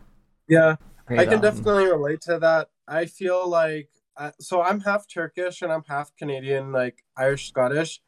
Yeah, 0.47 0.75
I 1.09 1.25
can 1.25 1.41
definitely 1.41 1.85
relate 1.85 2.21
to 2.21 2.39
that. 2.39 2.69
I 2.87 3.05
feel 3.05 3.47
like 3.47 3.89
uh, 4.17 4.31
so 4.39 4.61
I'm 4.61 4.81
half 4.81 5.07
Turkish 5.07 5.61
and 5.61 5.71
I'm 5.71 5.83
half 5.87 6.15
Canadian, 6.15 6.71
like 6.71 7.03
Irish 7.17 7.49
Scottish, 7.49 8.01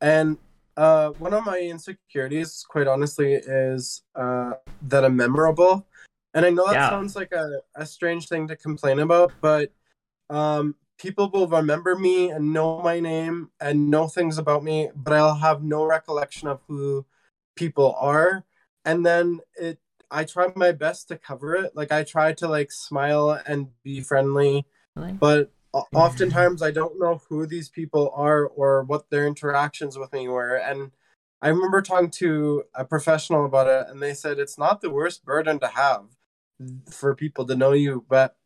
and 0.00 0.38
uh, 0.76 1.10
one 1.18 1.34
of 1.34 1.44
my 1.44 1.58
insecurities, 1.58 2.64
quite 2.68 2.86
honestly, 2.86 3.34
is 3.34 4.02
uh, 4.14 4.52
that 4.82 5.04
I'm 5.04 5.16
memorable. 5.16 5.86
And 6.34 6.44
I 6.44 6.50
know 6.50 6.66
that 6.66 6.74
yeah. 6.74 6.90
sounds 6.90 7.14
like 7.14 7.32
a, 7.32 7.60
a 7.76 7.86
strange 7.86 8.28
thing 8.28 8.48
to 8.48 8.56
complain 8.56 8.98
about, 8.98 9.32
but 9.40 9.72
um, 10.30 10.74
people 10.98 11.30
will 11.30 11.46
remember 11.46 11.96
me 11.96 12.30
and 12.30 12.52
know 12.52 12.82
my 12.82 12.98
name 12.98 13.50
and 13.60 13.90
know 13.90 14.08
things 14.08 14.38
about 14.38 14.64
me, 14.64 14.90
but 14.96 15.12
I'll 15.12 15.36
have 15.36 15.62
no 15.62 15.84
recollection 15.84 16.48
of 16.48 16.60
who 16.66 17.06
people 17.54 17.94
are. 17.98 18.44
And 18.84 19.06
then 19.06 19.40
it 19.56 19.78
I 20.10 20.24
try 20.24 20.52
my 20.54 20.72
best 20.72 21.08
to 21.08 21.18
cover 21.18 21.56
it. 21.56 21.74
Like 21.74 21.90
I 21.90 22.04
try 22.04 22.32
to 22.34 22.48
like 22.48 22.70
smile 22.70 23.40
and 23.46 23.68
be 23.82 24.00
friendly, 24.00 24.66
but 25.18 25.50
oftentimes 25.92 26.62
I 26.62 26.70
don't 26.70 26.98
know 26.98 27.20
who 27.28 27.46
these 27.46 27.68
people 27.68 28.12
are 28.14 28.46
or 28.46 28.84
what 28.84 29.10
their 29.10 29.26
interactions 29.26 29.98
with 29.98 30.12
me 30.12 30.28
were, 30.28 30.56
and 30.56 30.92
I 31.42 31.48
remember 31.48 31.82
talking 31.82 32.10
to 32.10 32.64
a 32.74 32.84
professional 32.84 33.44
about 33.44 33.66
it, 33.66 33.90
and 33.90 34.02
they 34.02 34.14
said 34.14 34.38
it's 34.38 34.58
not 34.58 34.80
the 34.80 34.90
worst 34.90 35.24
burden 35.24 35.58
to 35.60 35.68
have 35.68 36.04
for 36.90 37.14
people 37.14 37.44
to 37.46 37.56
know 37.56 37.72
you, 37.72 38.04
but 38.08 38.36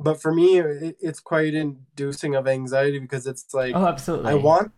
but 0.00 0.20
for 0.20 0.32
me, 0.32 0.58
it, 0.58 0.96
it's 1.00 1.20
quite 1.20 1.54
inducing 1.54 2.34
of 2.34 2.46
anxiety 2.46 2.98
because 2.98 3.26
it's 3.26 3.52
like, 3.52 3.74
oh, 3.74 3.86
absolutely, 3.86 4.30
I 4.30 4.34
want 4.34 4.72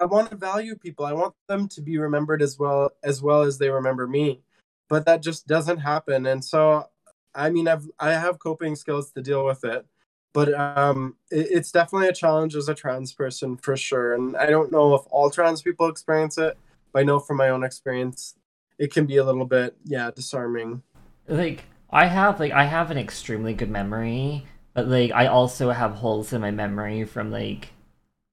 I 0.00 0.04
want 0.04 0.30
to 0.30 0.36
value 0.36 0.76
people. 0.76 1.04
I 1.04 1.12
want 1.12 1.34
them 1.48 1.68
to 1.68 1.80
be 1.80 1.98
remembered 1.98 2.42
as 2.42 2.58
well 2.58 2.92
as 3.02 3.22
well 3.22 3.42
as 3.42 3.58
they 3.58 3.70
remember 3.70 4.06
me, 4.06 4.40
but 4.88 5.06
that 5.06 5.22
just 5.22 5.46
doesn't 5.46 5.78
happen. 5.78 6.26
And 6.26 6.44
so, 6.44 6.86
I 7.34 7.50
mean, 7.50 7.66
I've 7.66 7.88
I 7.98 8.12
have 8.12 8.38
coping 8.38 8.76
skills 8.76 9.10
to 9.12 9.22
deal 9.22 9.44
with 9.44 9.64
it, 9.64 9.86
but 10.32 10.52
um, 10.54 11.16
it, 11.30 11.48
it's 11.50 11.72
definitely 11.72 12.08
a 12.08 12.12
challenge 12.12 12.54
as 12.54 12.68
a 12.68 12.74
trans 12.74 13.12
person 13.12 13.56
for 13.56 13.76
sure. 13.76 14.14
And 14.14 14.36
I 14.36 14.46
don't 14.46 14.72
know 14.72 14.94
if 14.94 15.02
all 15.10 15.30
trans 15.30 15.62
people 15.62 15.88
experience 15.88 16.38
it, 16.38 16.56
but 16.92 17.00
I 17.00 17.02
know 17.04 17.18
from 17.18 17.36
my 17.36 17.48
own 17.48 17.64
experience, 17.64 18.34
it 18.78 18.92
can 18.92 19.06
be 19.06 19.16
a 19.16 19.24
little 19.24 19.46
bit 19.46 19.76
yeah 19.84 20.10
disarming. 20.10 20.82
Like 21.26 21.64
I 21.90 22.06
have 22.06 22.40
like 22.40 22.52
I 22.52 22.64
have 22.64 22.90
an 22.90 22.98
extremely 22.98 23.54
good 23.54 23.70
memory, 23.70 24.46
but 24.74 24.88
like 24.88 25.10
I 25.12 25.26
also 25.26 25.70
have 25.70 25.94
holes 25.96 26.32
in 26.32 26.40
my 26.40 26.50
memory 26.50 27.04
from 27.04 27.30
like 27.30 27.70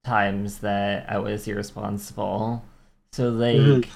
times 0.03 0.59
that 0.59 1.09
I 1.09 1.17
was 1.17 1.47
irresponsible. 1.47 2.63
So 3.11 3.29
like 3.29 3.55
mm-hmm. 3.55 3.91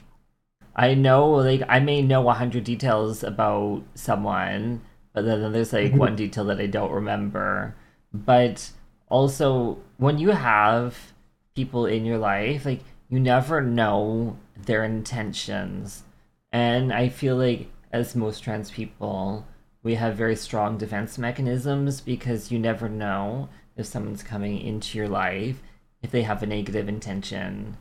I 0.75 0.93
know 0.93 1.29
like 1.31 1.61
I 1.67 1.79
may 1.79 2.01
know 2.01 2.29
a 2.29 2.33
hundred 2.33 2.63
details 2.63 3.23
about 3.23 3.83
someone, 3.95 4.81
but 5.13 5.25
then 5.25 5.51
there's 5.51 5.73
like 5.73 5.89
mm-hmm. 5.89 5.97
one 5.97 6.15
detail 6.15 6.45
that 6.45 6.59
I 6.59 6.67
don't 6.67 6.91
remember. 6.91 7.75
But 8.13 8.71
also 9.09 9.77
when 9.97 10.17
you 10.17 10.29
have 10.29 11.13
people 11.55 11.85
in 11.85 12.05
your 12.05 12.17
life, 12.17 12.65
like 12.65 12.81
you 13.09 13.19
never 13.19 13.61
know 13.61 14.37
their 14.55 14.83
intentions. 14.83 16.03
And 16.51 16.91
I 16.91 17.09
feel 17.09 17.35
like 17.35 17.69
as 17.91 18.15
most 18.15 18.43
trans 18.43 18.71
people, 18.71 19.45
we 19.83 19.95
have 19.95 20.15
very 20.15 20.35
strong 20.35 20.77
defense 20.77 21.17
mechanisms 21.17 22.01
because 22.01 22.51
you 22.51 22.59
never 22.59 22.89
know 22.89 23.49
if 23.77 23.85
someone's 23.85 24.23
coming 24.23 24.59
into 24.59 24.97
your 24.97 25.07
life 25.07 25.61
if 26.01 26.11
they 26.11 26.21
have 26.23 26.43
a 26.43 26.45
negative 26.45 26.87
intention. 26.87 27.77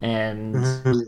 And 0.00 0.54
mm-hmm. 0.54 1.00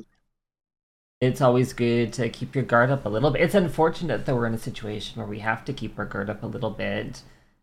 it's 1.21 1.41
always 1.41 1.73
good 1.73 2.12
to 2.14 2.29
keep 2.29 2.55
your 2.55 2.64
guard 2.64 2.91
up 2.91 3.05
a 3.05 3.09
little 3.09 3.31
bit. 3.31 3.43
It's 3.43 3.55
unfortunate 3.55 4.27
that 4.27 4.35
we're 4.35 4.47
in 4.47 4.55
a 4.55 4.59
situation 4.59 5.19
where 5.19 5.29
we 5.29 5.41
have 5.41 5.64
to 5.66 5.73
keep 5.73 5.99
our 5.99 6.05
guard 6.05 6.31
up 6.31 6.43
a 6.43 6.47
little 6.47 6.71
bit. 6.71 7.23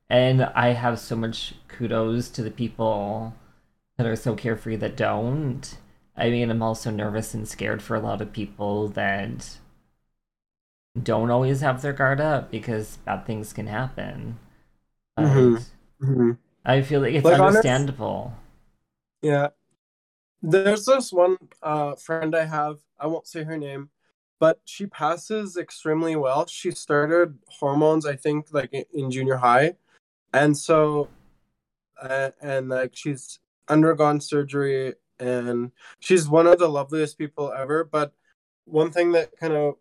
And 0.09 0.43
I 0.43 0.73
have 0.73 0.99
so 0.99 1.15
much 1.15 1.55
kudos 1.67 2.29
to 2.29 2.43
the 2.43 2.51
people 2.51 3.33
that 3.97 4.05
are 4.05 4.15
so 4.15 4.35
carefree 4.35 4.75
that 4.77 4.95
don't. 4.95 5.77
I 6.15 6.29
mean, 6.29 6.49
I'm 6.49 6.61
also 6.61 6.91
nervous 6.91 7.33
and 7.33 7.47
scared 7.47 7.81
for 7.81 7.95
a 7.95 7.99
lot 7.99 8.21
of 8.21 8.31
people 8.31 8.87
that 8.89 9.57
don't 11.01 11.31
always 11.31 11.61
have 11.61 11.81
their 11.81 11.93
guard 11.93 12.21
up 12.21 12.51
because 12.51 12.97
bad 12.97 13.25
things 13.25 13.51
can 13.51 13.67
happen. 13.67 14.37
Mm-hmm. 15.19 15.55
Mm-hmm. 16.05 16.31
I 16.65 16.81
feel 16.81 17.01
like 17.01 17.13
it's 17.13 17.25
like 17.25 17.39
understandable. 17.39 18.33
Honest, 18.33 18.39
yeah. 19.21 19.47
There's 20.41 20.85
this 20.85 21.11
one 21.11 21.37
uh, 21.63 21.95
friend 21.95 22.35
I 22.35 22.45
have, 22.45 22.79
I 22.99 23.07
won't 23.07 23.27
say 23.27 23.43
her 23.43 23.57
name, 23.57 23.89
but 24.39 24.59
she 24.65 24.85
passes 24.85 25.57
extremely 25.57 26.15
well. 26.15 26.45
She 26.45 26.71
started 26.71 27.39
hormones, 27.47 28.05
I 28.05 28.15
think, 28.15 28.47
like 28.51 28.71
in 28.93 29.09
junior 29.09 29.37
high. 29.37 29.75
And 30.35 30.57
so, 30.57 31.07
uh, 32.01 32.31
and 32.41 32.67
like 32.67 32.91
she's 32.93 33.39
undergone 33.69 34.19
surgery 34.19 34.95
and 35.17 35.71
she's 36.01 36.27
one 36.27 36.45
of 36.45 36.59
the 36.59 36.67
loveliest 36.67 37.17
people 37.17 37.53
ever. 37.53 37.85
But 37.85 38.11
one 38.65 38.91
thing 38.91 39.13
that 39.13 39.37
kind 39.39 39.53
of 39.53 39.75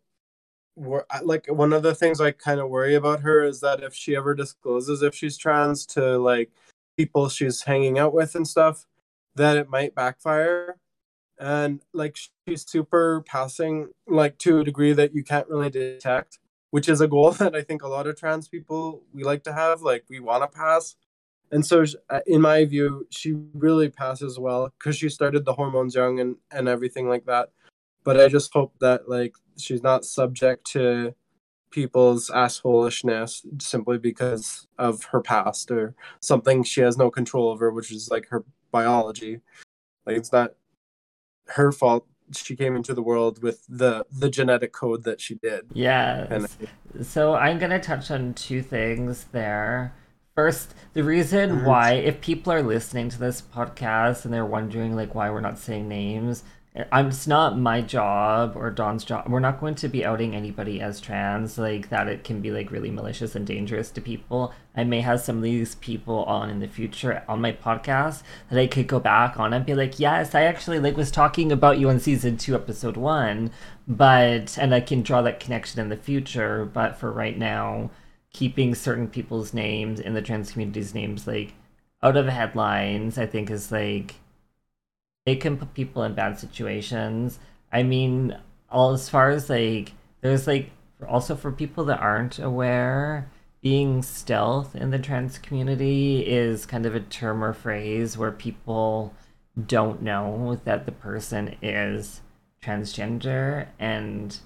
like 1.24 1.46
one 1.48 1.72
of 1.72 1.82
the 1.82 1.94
things 1.94 2.20
I 2.20 2.30
kind 2.30 2.60
of 2.60 2.68
worry 2.70 2.94
about 2.94 3.20
her 3.22 3.42
is 3.42 3.60
that 3.60 3.82
if 3.82 3.94
she 3.94 4.14
ever 4.14 4.32
discloses 4.34 5.02
if 5.02 5.14
she's 5.14 5.36
trans 5.36 5.86
to 5.86 6.18
like 6.18 6.50
people 6.96 7.28
she's 7.28 7.62
hanging 7.62 7.98
out 7.98 8.14
with 8.14 8.36
and 8.36 8.46
stuff, 8.46 8.86
that 9.34 9.56
it 9.56 9.68
might 9.68 9.96
backfire. 9.96 10.78
And 11.36 11.82
like 11.92 12.16
she's 12.46 12.64
super 12.64 13.24
passing, 13.26 13.88
like 14.06 14.38
to 14.38 14.60
a 14.60 14.64
degree 14.64 14.92
that 14.92 15.16
you 15.16 15.24
can't 15.24 15.48
really 15.48 15.70
detect, 15.70 16.38
which 16.74 16.88
is 16.88 17.00
a 17.00 17.06
goal 17.06 17.30
that 17.40 17.54
I 17.54 17.62
think 17.62 17.84
a 17.84 17.88
lot 17.88 18.08
of 18.08 18.16
trans 18.18 18.48
people 18.48 19.04
we 19.12 19.22
like 19.22 19.44
to 19.44 19.52
have. 19.52 19.82
Like 19.82 20.04
we 20.08 20.18
want 20.18 20.42
to 20.42 20.48
pass. 20.48 20.96
And 21.52 21.64
so, 21.64 21.84
uh, 22.10 22.18
in 22.26 22.40
my 22.40 22.64
view, 22.64 23.06
she 23.10 23.36
really 23.54 23.88
passes 23.88 24.40
well 24.40 24.72
because 24.76 24.96
she 24.96 25.08
started 25.08 25.44
the 25.44 25.52
hormones 25.52 25.94
young 25.94 26.18
and, 26.18 26.34
and 26.50 26.66
everything 26.66 27.08
like 27.08 27.26
that. 27.26 27.50
But 28.02 28.20
I 28.20 28.26
just 28.26 28.52
hope 28.52 28.74
that 28.80 29.08
like 29.08 29.36
she's 29.56 29.84
not 29.84 30.04
subject 30.04 30.66
to 30.72 31.14
people's 31.70 32.28
assholishness 32.28 33.46
simply 33.62 33.98
because 33.98 34.66
of 34.76 35.04
her 35.04 35.20
past 35.20 35.70
or 35.70 35.94
something 36.18 36.64
she 36.64 36.80
has 36.80 36.98
no 36.98 37.08
control 37.08 37.50
over, 37.50 37.70
which 37.70 37.92
is 37.92 38.10
like 38.10 38.26
her 38.30 38.42
biology. 38.72 39.42
Like 40.06 40.16
it's 40.16 40.32
not 40.32 40.54
her 41.50 41.70
fault 41.70 42.08
she 42.32 42.56
came 42.56 42.76
into 42.76 42.94
the 42.94 43.02
world 43.02 43.42
with 43.42 43.64
the 43.68 44.06
the 44.10 44.28
genetic 44.28 44.72
code 44.72 45.04
that 45.04 45.20
she 45.20 45.34
did. 45.34 45.66
Yeah. 45.72 46.26
And 46.30 46.48
so 47.02 47.34
I'm 47.34 47.58
gonna 47.58 47.80
touch 47.80 48.10
on 48.10 48.34
two 48.34 48.62
things 48.62 49.24
there. 49.32 49.94
First, 50.34 50.74
the 50.94 51.04
reason 51.04 51.50
mm-hmm. 51.50 51.66
why, 51.66 51.92
if 51.92 52.20
people 52.20 52.52
are 52.52 52.62
listening 52.62 53.08
to 53.10 53.18
this 53.18 53.40
podcast 53.40 54.24
and 54.24 54.34
they're 54.34 54.44
wondering 54.44 54.96
like 54.96 55.14
why 55.14 55.30
we're 55.30 55.40
not 55.40 55.58
saying 55.58 55.88
names, 55.88 56.42
I'm, 56.90 57.08
it's 57.08 57.28
not 57.28 57.56
my 57.56 57.82
job 57.82 58.54
or 58.56 58.68
Don's 58.72 59.04
job. 59.04 59.28
We're 59.28 59.38
not 59.38 59.60
going 59.60 59.76
to 59.76 59.88
be 59.88 60.04
outing 60.04 60.34
anybody 60.34 60.80
as 60.80 61.00
trans, 61.00 61.56
like 61.56 61.88
that. 61.90 62.08
It 62.08 62.24
can 62.24 62.40
be 62.40 62.50
like 62.50 62.72
really 62.72 62.90
malicious 62.90 63.36
and 63.36 63.46
dangerous 63.46 63.92
to 63.92 64.00
people. 64.00 64.52
I 64.74 64.82
may 64.82 65.00
have 65.00 65.20
some 65.20 65.36
of 65.36 65.44
these 65.44 65.76
people 65.76 66.24
on 66.24 66.50
in 66.50 66.58
the 66.58 66.66
future 66.66 67.22
on 67.28 67.40
my 67.40 67.52
podcast 67.52 68.24
that 68.50 68.58
I 68.58 68.66
could 68.66 68.88
go 68.88 68.98
back 68.98 69.38
on 69.38 69.52
and 69.52 69.64
be 69.64 69.74
like, 69.74 70.00
yes, 70.00 70.34
I 70.34 70.42
actually 70.42 70.80
like 70.80 70.96
was 70.96 71.12
talking 71.12 71.52
about 71.52 71.78
you 71.78 71.88
on 71.88 72.00
season 72.00 72.36
two, 72.36 72.56
episode 72.56 72.96
one, 72.96 73.52
but 73.86 74.58
and 74.58 74.74
I 74.74 74.80
can 74.80 75.02
draw 75.02 75.22
that 75.22 75.38
connection 75.38 75.80
in 75.80 75.90
the 75.90 75.96
future. 75.96 76.64
But 76.64 76.96
for 76.96 77.12
right 77.12 77.38
now, 77.38 77.90
keeping 78.32 78.74
certain 78.74 79.06
people's 79.06 79.54
names 79.54 80.00
in 80.00 80.14
the 80.14 80.22
trans 80.22 80.50
community's 80.50 80.92
names 80.92 81.28
like 81.28 81.54
out 82.02 82.16
of 82.16 82.26
headlines, 82.26 83.16
I 83.16 83.26
think 83.26 83.48
is 83.48 83.70
like 83.70 84.16
it 85.26 85.40
can 85.40 85.56
put 85.56 85.74
people 85.74 86.02
in 86.02 86.14
bad 86.14 86.38
situations. 86.38 87.38
I 87.72 87.82
mean, 87.82 88.38
all 88.70 88.92
as 88.92 89.08
far 89.08 89.30
as 89.30 89.48
like 89.50 89.92
there's 90.20 90.46
like 90.46 90.70
also 91.08 91.34
for 91.36 91.52
people 91.52 91.84
that 91.86 92.00
aren't 92.00 92.38
aware, 92.38 93.30
being 93.62 94.02
stealth 94.02 94.76
in 94.76 94.90
the 94.90 94.98
trans 94.98 95.38
community 95.38 96.20
is 96.26 96.66
kind 96.66 96.86
of 96.86 96.94
a 96.94 97.00
term 97.00 97.42
or 97.42 97.52
phrase 97.52 98.18
where 98.18 98.32
people 98.32 99.14
don't 99.66 100.02
know 100.02 100.60
that 100.64 100.86
the 100.86 100.92
person 100.92 101.56
is 101.62 102.20
transgender 102.62 103.68
and 103.78 104.40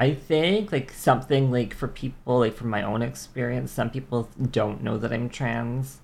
I 0.00 0.14
think 0.14 0.72
like 0.72 0.90
something 0.90 1.50
like 1.50 1.74
for 1.74 1.88
people 1.88 2.40
like 2.40 2.54
from 2.54 2.70
my 2.70 2.82
own 2.82 3.02
experience, 3.02 3.70
some 3.70 3.90
people 3.90 4.28
don't 4.50 4.82
know 4.82 4.98
that 4.98 5.12
I'm 5.12 5.28
trans 5.28 6.00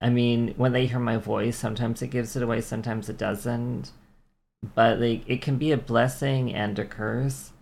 I 0.00 0.08
mean, 0.10 0.54
when 0.56 0.72
they 0.72 0.86
hear 0.86 0.98
my 0.98 1.16
voice, 1.18 1.56
sometimes 1.56 2.00
it 2.02 2.08
gives 2.08 2.34
it 2.36 2.42
away, 2.42 2.60
sometimes 2.60 3.08
it 3.08 3.18
doesn't. 3.18 3.92
But 4.74 5.00
like 5.00 5.22
it 5.26 5.42
can 5.42 5.56
be 5.58 5.72
a 5.72 5.76
blessing 5.76 6.54
and 6.54 6.78
a 6.78 6.84
curse 6.84 7.52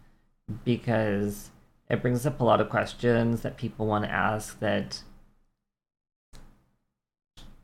because 0.64 1.50
it 1.88 2.02
brings 2.02 2.26
up 2.26 2.40
a 2.40 2.44
lot 2.44 2.60
of 2.60 2.70
questions 2.70 3.42
that 3.42 3.56
people 3.56 3.86
want 3.86 4.04
to 4.04 4.10
ask 4.10 4.58
that 4.60 5.02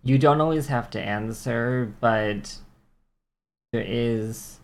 you 0.02 0.18
don't 0.18 0.40
always 0.40 0.66
have 0.68 0.90
to 0.90 1.00
answer, 1.00 1.92
but 2.00 2.58
there 3.72 3.84
is 3.86 4.60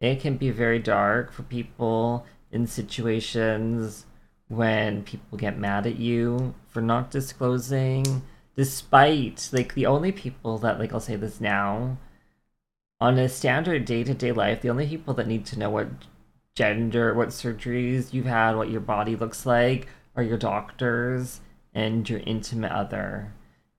it 0.00 0.20
can 0.20 0.36
be 0.36 0.50
very 0.50 0.78
dark 0.80 1.32
for 1.32 1.44
people 1.44 2.26
in 2.50 2.66
situations 2.66 4.06
when 4.48 5.02
people 5.04 5.38
get 5.38 5.58
mad 5.58 5.86
at 5.86 5.96
you 5.96 6.54
for 6.68 6.82
not 6.82 7.10
disclosing 7.10 8.22
despite 8.56 9.48
like 9.52 9.74
the 9.74 9.86
only 9.86 10.12
people 10.12 10.58
that 10.58 10.78
like 10.78 10.92
I'll 10.92 11.00
say 11.00 11.16
this 11.16 11.40
now 11.40 11.96
on 13.00 13.18
a 13.18 13.28
standard 13.28 13.84
day-to-day 13.84 14.32
life 14.32 14.60
the 14.60 14.70
only 14.70 14.86
people 14.86 15.14
that 15.14 15.26
need 15.26 15.46
to 15.46 15.58
know 15.58 15.70
what 15.70 15.88
gender 16.54 17.14
what 17.14 17.28
surgeries 17.28 18.12
you've 18.12 18.26
had 18.26 18.56
what 18.56 18.70
your 18.70 18.80
body 18.80 19.16
looks 19.16 19.46
like 19.46 19.88
are 20.14 20.22
your 20.22 20.36
doctors 20.36 21.40
and 21.74 22.08
your 22.08 22.20
intimate 22.20 22.72
other 22.72 23.32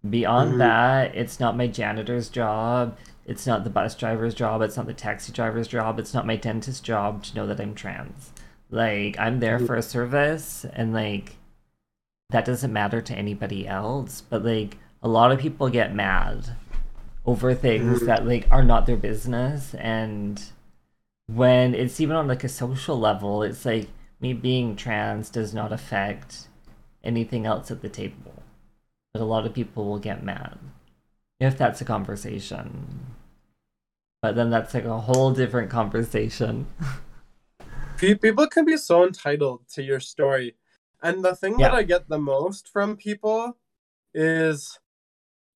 beyond 0.10 0.50
mm-hmm. 0.50 0.60
that 0.60 1.16
it's 1.16 1.40
not 1.40 1.56
my 1.56 1.68
janitor's 1.68 2.30
job 2.30 2.98
it's 3.26 3.48
not 3.48 3.64
the 3.64 3.70
bus 3.70 3.96
driver's 3.96 4.34
job 4.34 4.62
it's 4.62 4.76
not 4.76 4.88
the 4.88 4.94
taxi 4.94 5.32
driver's 5.32 5.68
job 5.68 6.00
it's 6.00 6.14
not 6.14 6.28
my 6.28 6.36
dentist's 6.36 6.82
job 6.82 7.24
to 7.24 7.36
know 7.36 7.46
that 7.46 7.62
i'm 7.62 7.76
trans 7.76 8.34
like 8.72 9.18
i'm 9.20 9.40
there 9.40 9.58
mm-hmm. 9.58 9.68
for 9.68 9.76
a 9.76 9.82
service 9.82 10.66
and 10.74 10.94
like 10.94 11.38
that 12.34 12.46
doesn't 12.46 12.74
matter 12.74 13.02
to 13.02 13.16
anybody 13.16 13.68
else 13.68 14.22
but 14.30 14.44
like 14.44 14.78
a 15.02 15.08
lot 15.08 15.32
of 15.32 15.40
people 15.40 15.70
get 15.70 15.96
mad 15.96 16.56
over 17.26 17.54
things 17.56 17.98
mm-hmm. 17.98 18.06
that 18.06 18.28
like 18.28 18.46
are 18.52 18.64
not 18.64 18.86
their 18.86 18.98
business 18.98 19.74
and 19.76 20.52
when 21.28 21.74
it's 21.74 22.00
even 22.00 22.16
on 22.16 22.28
like 22.28 22.44
a 22.44 22.50
social 22.50 23.00
level, 23.00 23.44
it's 23.44 23.66
like 23.66 23.88
me 24.20 24.34
being 24.34 24.76
trans 24.76 25.30
does 25.30 25.54
not 25.54 25.72
affect 25.72 26.48
anything 27.04 27.46
else 27.46 27.72
at 27.72 27.82
the 27.82 27.90
table. 27.90 28.44
But 29.14 29.22
a 29.22 29.26
lot 29.26 29.46
of 29.46 29.54
people 29.54 29.86
will 29.86 30.00
get 30.00 30.24
mad 30.24 30.58
if 31.40 31.58
that's 31.58 31.82
a 31.82 31.86
conversation. 31.86 33.16
But 34.22 34.36
then 34.36 34.50
that's 34.50 34.74
like 34.74 34.86
a 34.86 35.02
whole 35.02 35.32
different 35.32 35.70
conversation. 35.70 36.68
people 37.98 38.48
can 38.48 38.66
be 38.66 38.78
so 38.78 39.06
entitled 39.06 39.68
to 39.74 39.84
your 39.84 40.00
story. 40.00 40.56
And 41.04 41.24
the 41.24 41.36
thing 41.36 41.60
yeah. 41.60 41.70
that 41.70 41.76
I 41.76 41.84
get 41.84 42.08
the 42.08 42.18
most 42.18 42.70
from 42.70 42.96
people 42.96 43.58
is 44.14 44.80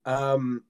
um 0.06 0.64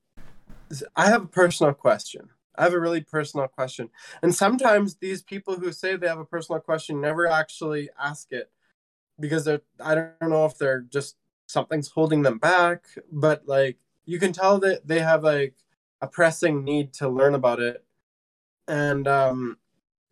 I 0.95 1.07
have 1.07 1.23
a 1.23 1.27
personal 1.27 1.73
question. 1.73 2.29
I 2.55 2.63
have 2.63 2.73
a 2.73 2.79
really 2.79 3.01
personal 3.01 3.47
question. 3.47 3.89
And 4.21 4.33
sometimes 4.33 4.95
these 4.95 5.21
people 5.21 5.55
who 5.55 5.71
say 5.71 5.95
they 5.95 6.07
have 6.07 6.19
a 6.19 6.25
personal 6.25 6.61
question 6.61 7.01
never 7.01 7.27
actually 7.27 7.89
ask 7.99 8.31
it 8.31 8.51
because 9.19 9.45
they're 9.45 9.61
I 9.83 9.95
don't 9.95 10.29
know 10.29 10.45
if 10.45 10.57
they're 10.57 10.81
just 10.81 11.17
something's 11.47 11.89
holding 11.89 12.21
them 12.21 12.37
back, 12.37 12.85
but 13.11 13.47
like 13.47 13.77
you 14.05 14.19
can 14.19 14.31
tell 14.31 14.59
that 14.59 14.87
they 14.87 14.99
have 14.99 15.23
like 15.23 15.55
a 16.01 16.07
pressing 16.07 16.63
need 16.63 16.93
to 16.93 17.09
learn 17.09 17.33
about 17.33 17.59
it. 17.59 17.83
And 18.67 19.07
um 19.07 19.57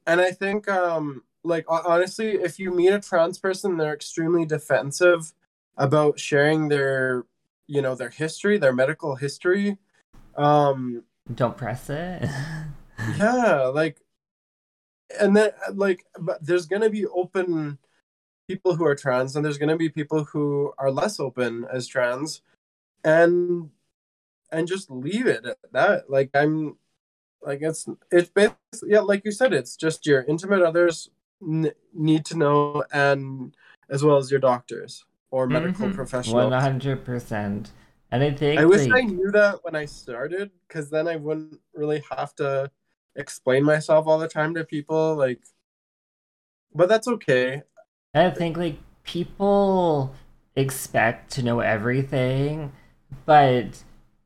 and 0.08 0.22
I 0.22 0.32
think 0.32 0.68
um 0.68 1.24
like 1.46 1.66
honestly 1.70 2.32
if 2.32 2.60
you 2.60 2.72
meet 2.72 2.90
a 2.90 3.00
trans 3.00 3.38
person 3.38 3.78
they're 3.78 3.94
extremely 3.94 4.46
defensive 4.46 5.34
about 5.78 6.20
sharing 6.20 6.68
their 6.68 7.26
you 7.68 7.82
know 7.82 7.96
their 7.96 8.10
history, 8.10 8.58
their 8.58 8.74
medical 8.74 9.16
history. 9.16 9.78
Um 10.36 11.04
don't 11.34 11.58
press 11.58 11.90
it. 11.90 12.30
yeah, 13.18 13.72
like 13.74 14.00
and 15.20 15.36
then 15.36 15.52
like 15.74 16.06
but 16.20 16.44
there's 16.46 16.66
going 16.66 16.82
to 16.82 16.90
be 16.90 17.06
open 17.08 17.78
people 18.48 18.76
who 18.76 18.86
are 18.86 18.96
trans 18.96 19.36
and 19.36 19.44
there's 19.44 19.58
going 19.58 19.70
to 19.70 19.76
be 19.76 19.90
people 19.90 20.24
who 20.26 20.74
are 20.78 20.92
less 20.92 21.20
open 21.20 21.66
as 21.72 21.88
trans 21.88 22.42
and 23.04 23.70
and 24.52 24.68
just 24.68 24.90
leave 24.92 25.26
it 25.26 25.46
at 25.46 25.58
that 25.72 26.10
like 26.10 26.30
i'm 26.36 26.78
like 27.42 27.60
it's 27.62 27.88
it's 28.12 28.30
basically 28.30 28.58
yeah 28.88 29.00
like 29.00 29.24
you 29.26 29.32
said 29.32 29.54
it's 29.54 29.76
just 29.76 30.06
your 30.06 30.24
intimate 30.24 30.62
others 30.62 31.10
n- 31.46 31.72
need 31.94 32.26
to 32.26 32.38
know 32.38 32.84
and 32.92 33.56
as 33.90 34.04
well 34.04 34.18
as 34.18 34.32
your 34.32 34.40
doctors 34.40 35.06
or 35.32 35.48
medical 35.48 35.88
mm-hmm. 35.88 35.96
professionals. 35.96 36.52
100% 36.52 37.70
and 38.12 38.24
i 38.24 38.32
think 38.32 38.60
i 38.60 38.66
wish 38.66 38.88
like... 38.88 39.04
i 39.04 39.08
knew 39.08 39.32
that 39.32 39.60
when 39.64 39.76
i 39.76 39.84
started 39.84 40.52
because 40.68 40.90
then 40.90 41.08
i 41.08 41.16
wouldn't 41.16 41.60
really 41.74 42.04
have 42.16 42.36
to 42.36 42.70
explain 43.16 43.64
myself 43.64 44.06
all 44.06 44.20
the 44.20 44.28
time 44.28 44.54
to 44.54 44.64
people 44.64 45.16
like 45.16 45.42
but 46.76 46.90
that's 46.90 47.08
okay. 47.08 47.64
I 48.14 48.30
think 48.30 48.58
like 48.58 48.78
people 49.04 50.14
expect 50.56 51.32
to 51.32 51.44
know 51.44 51.62
everything, 51.62 52.74
but 53.26 53.84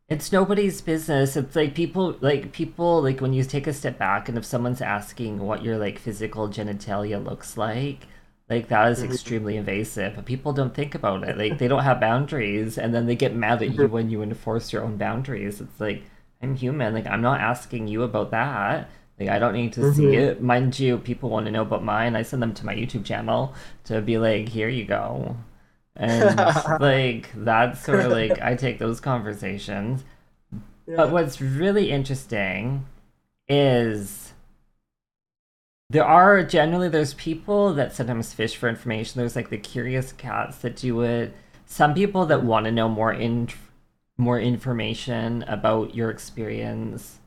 it's 0.09 0.31
nobody's 0.31 0.81
business. 0.81 1.35
It's 1.35 1.55
like 1.55 1.75
people 1.75 2.17
like 2.19 2.51
people 2.51 3.01
like 3.01 3.21
when 3.21 3.33
you 3.33 3.43
take 3.43 3.67
a 3.67 3.73
step 3.73 3.99
back 3.99 4.27
and 4.27 4.37
if 4.37 4.45
someone's 4.45 4.81
asking 4.81 5.39
what 5.39 5.63
your 5.63 5.77
like 5.77 5.99
physical 5.99 6.49
genitalia 6.49 7.23
looks 7.23 7.57
like, 7.57 8.07
like 8.49 8.69
that 8.69 8.91
is 8.91 9.01
mm-hmm. 9.01 9.11
extremely 9.11 9.55
invasive. 9.57 10.15
But 10.15 10.25
people 10.25 10.51
don't 10.51 10.73
think 10.73 10.95
about 10.95 11.27
it. 11.27 11.37
Like 11.37 11.59
they 11.59 11.67
don't 11.67 11.83
have 11.83 11.99
boundaries 11.99 12.79
and 12.79 12.93
then 12.93 13.05
they 13.05 13.15
get 13.15 13.35
mad 13.35 13.61
at 13.61 13.69
you 13.69 13.83
mm-hmm. 13.83 13.93
when 13.93 14.09
you 14.09 14.23
enforce 14.23 14.73
your 14.73 14.83
own 14.83 14.97
boundaries. 14.97 15.61
It's 15.61 15.79
like 15.79 16.01
I'm 16.41 16.55
human. 16.55 16.93
Like 16.93 17.07
I'm 17.07 17.21
not 17.21 17.39
asking 17.39 17.87
you 17.87 18.01
about 18.01 18.31
that. 18.31 18.89
Like 19.19 19.29
I 19.29 19.37
don't 19.37 19.53
need 19.53 19.73
to 19.73 19.81
mm-hmm. 19.81 19.95
see 19.95 20.15
it. 20.15 20.41
Mind 20.41 20.79
you, 20.79 20.97
people 20.97 21.29
want 21.29 21.45
to 21.45 21.51
know 21.51 21.61
about 21.61 21.83
mine. 21.83 22.15
I 22.15 22.23
send 22.23 22.41
them 22.41 22.55
to 22.55 22.65
my 22.65 22.73
YouTube 22.73 23.05
channel 23.05 23.53
to 23.83 24.01
be 24.01 24.17
like, 24.17 24.49
here 24.49 24.69
you 24.69 24.85
go. 24.85 25.37
And 25.99 26.37
like 26.79 27.29
that's 27.35 27.83
sort 27.83 27.99
of 27.99 28.11
like 28.11 28.41
I 28.41 28.55
take 28.55 28.79
those 28.79 28.99
conversations. 28.99 30.03
Yeah. 30.87 30.95
But 30.95 31.11
what's 31.11 31.41
really 31.41 31.91
interesting 31.91 32.85
is 33.47 34.33
there 35.89 36.05
are 36.05 36.43
generally 36.43 36.87
there's 36.87 37.13
people 37.15 37.73
that 37.73 37.93
sometimes 37.93 38.33
fish 38.33 38.55
for 38.55 38.69
information. 38.69 39.19
There's 39.19 39.35
like 39.35 39.49
the 39.49 39.57
curious 39.57 40.13
cats 40.13 40.59
that 40.59 40.77
do 40.77 41.01
it. 41.01 41.35
Some 41.65 41.93
people 41.93 42.25
that 42.27 42.43
want 42.43 42.65
to 42.65 42.71
know 42.71 42.87
more 42.87 43.13
in 43.13 43.49
more 44.17 44.39
information 44.39 45.43
about 45.43 45.95
your 45.95 46.09
experience 46.09 47.19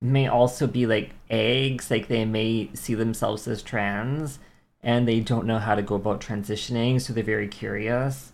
may 0.00 0.28
also 0.28 0.66
be 0.66 0.86
like 0.86 1.12
eggs, 1.30 1.90
like 1.90 2.08
they 2.08 2.24
may 2.24 2.70
see 2.74 2.94
themselves 2.94 3.48
as 3.48 3.62
trans 3.62 4.38
and 4.84 5.08
they 5.08 5.20
don't 5.20 5.46
know 5.48 5.58
how 5.60 5.74
to 5.76 5.82
go 5.82 5.96
about 5.96 6.20
transitioning, 6.22 7.00
so 7.00 7.12
they're 7.14 7.24
very 7.24 7.48
curious. 7.48 8.32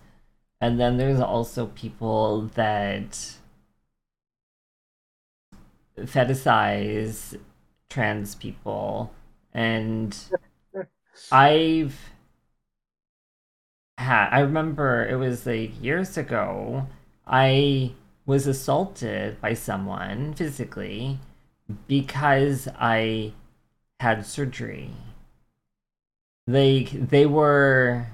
And 0.61 0.80
then 0.80 0.98
there's 0.98 1.20
also 1.20 1.68
people 1.68 2.42
that 2.55 3.36
fetishize 5.98 7.38
trans 7.88 8.34
people 8.34 9.12
and 9.53 10.16
I've 11.32 11.98
had 13.98 14.30
I 14.30 14.40
remember 14.40 15.07
it 15.07 15.16
was 15.16 15.46
like 15.46 15.80
years 15.82 16.16
ago 16.16 16.86
I 17.26 17.92
was 18.26 18.46
assaulted 18.46 19.40
by 19.40 19.55
someone 19.55 20.34
physically 20.34 21.18
because 21.88 22.68
I 22.78 23.32
had 24.01 24.26
surgery. 24.26 24.90
Like 26.51 26.90
they 26.90 27.26
were 27.26 28.09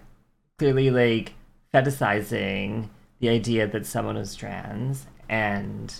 clearly 0.59 0.91
like 0.91 1.33
fetishizing 1.73 2.91
the 3.19 3.31
idea 3.31 3.67
that 3.67 3.87
someone 3.87 4.17
was 4.17 4.35
trans 4.35 5.07
and 5.29 5.95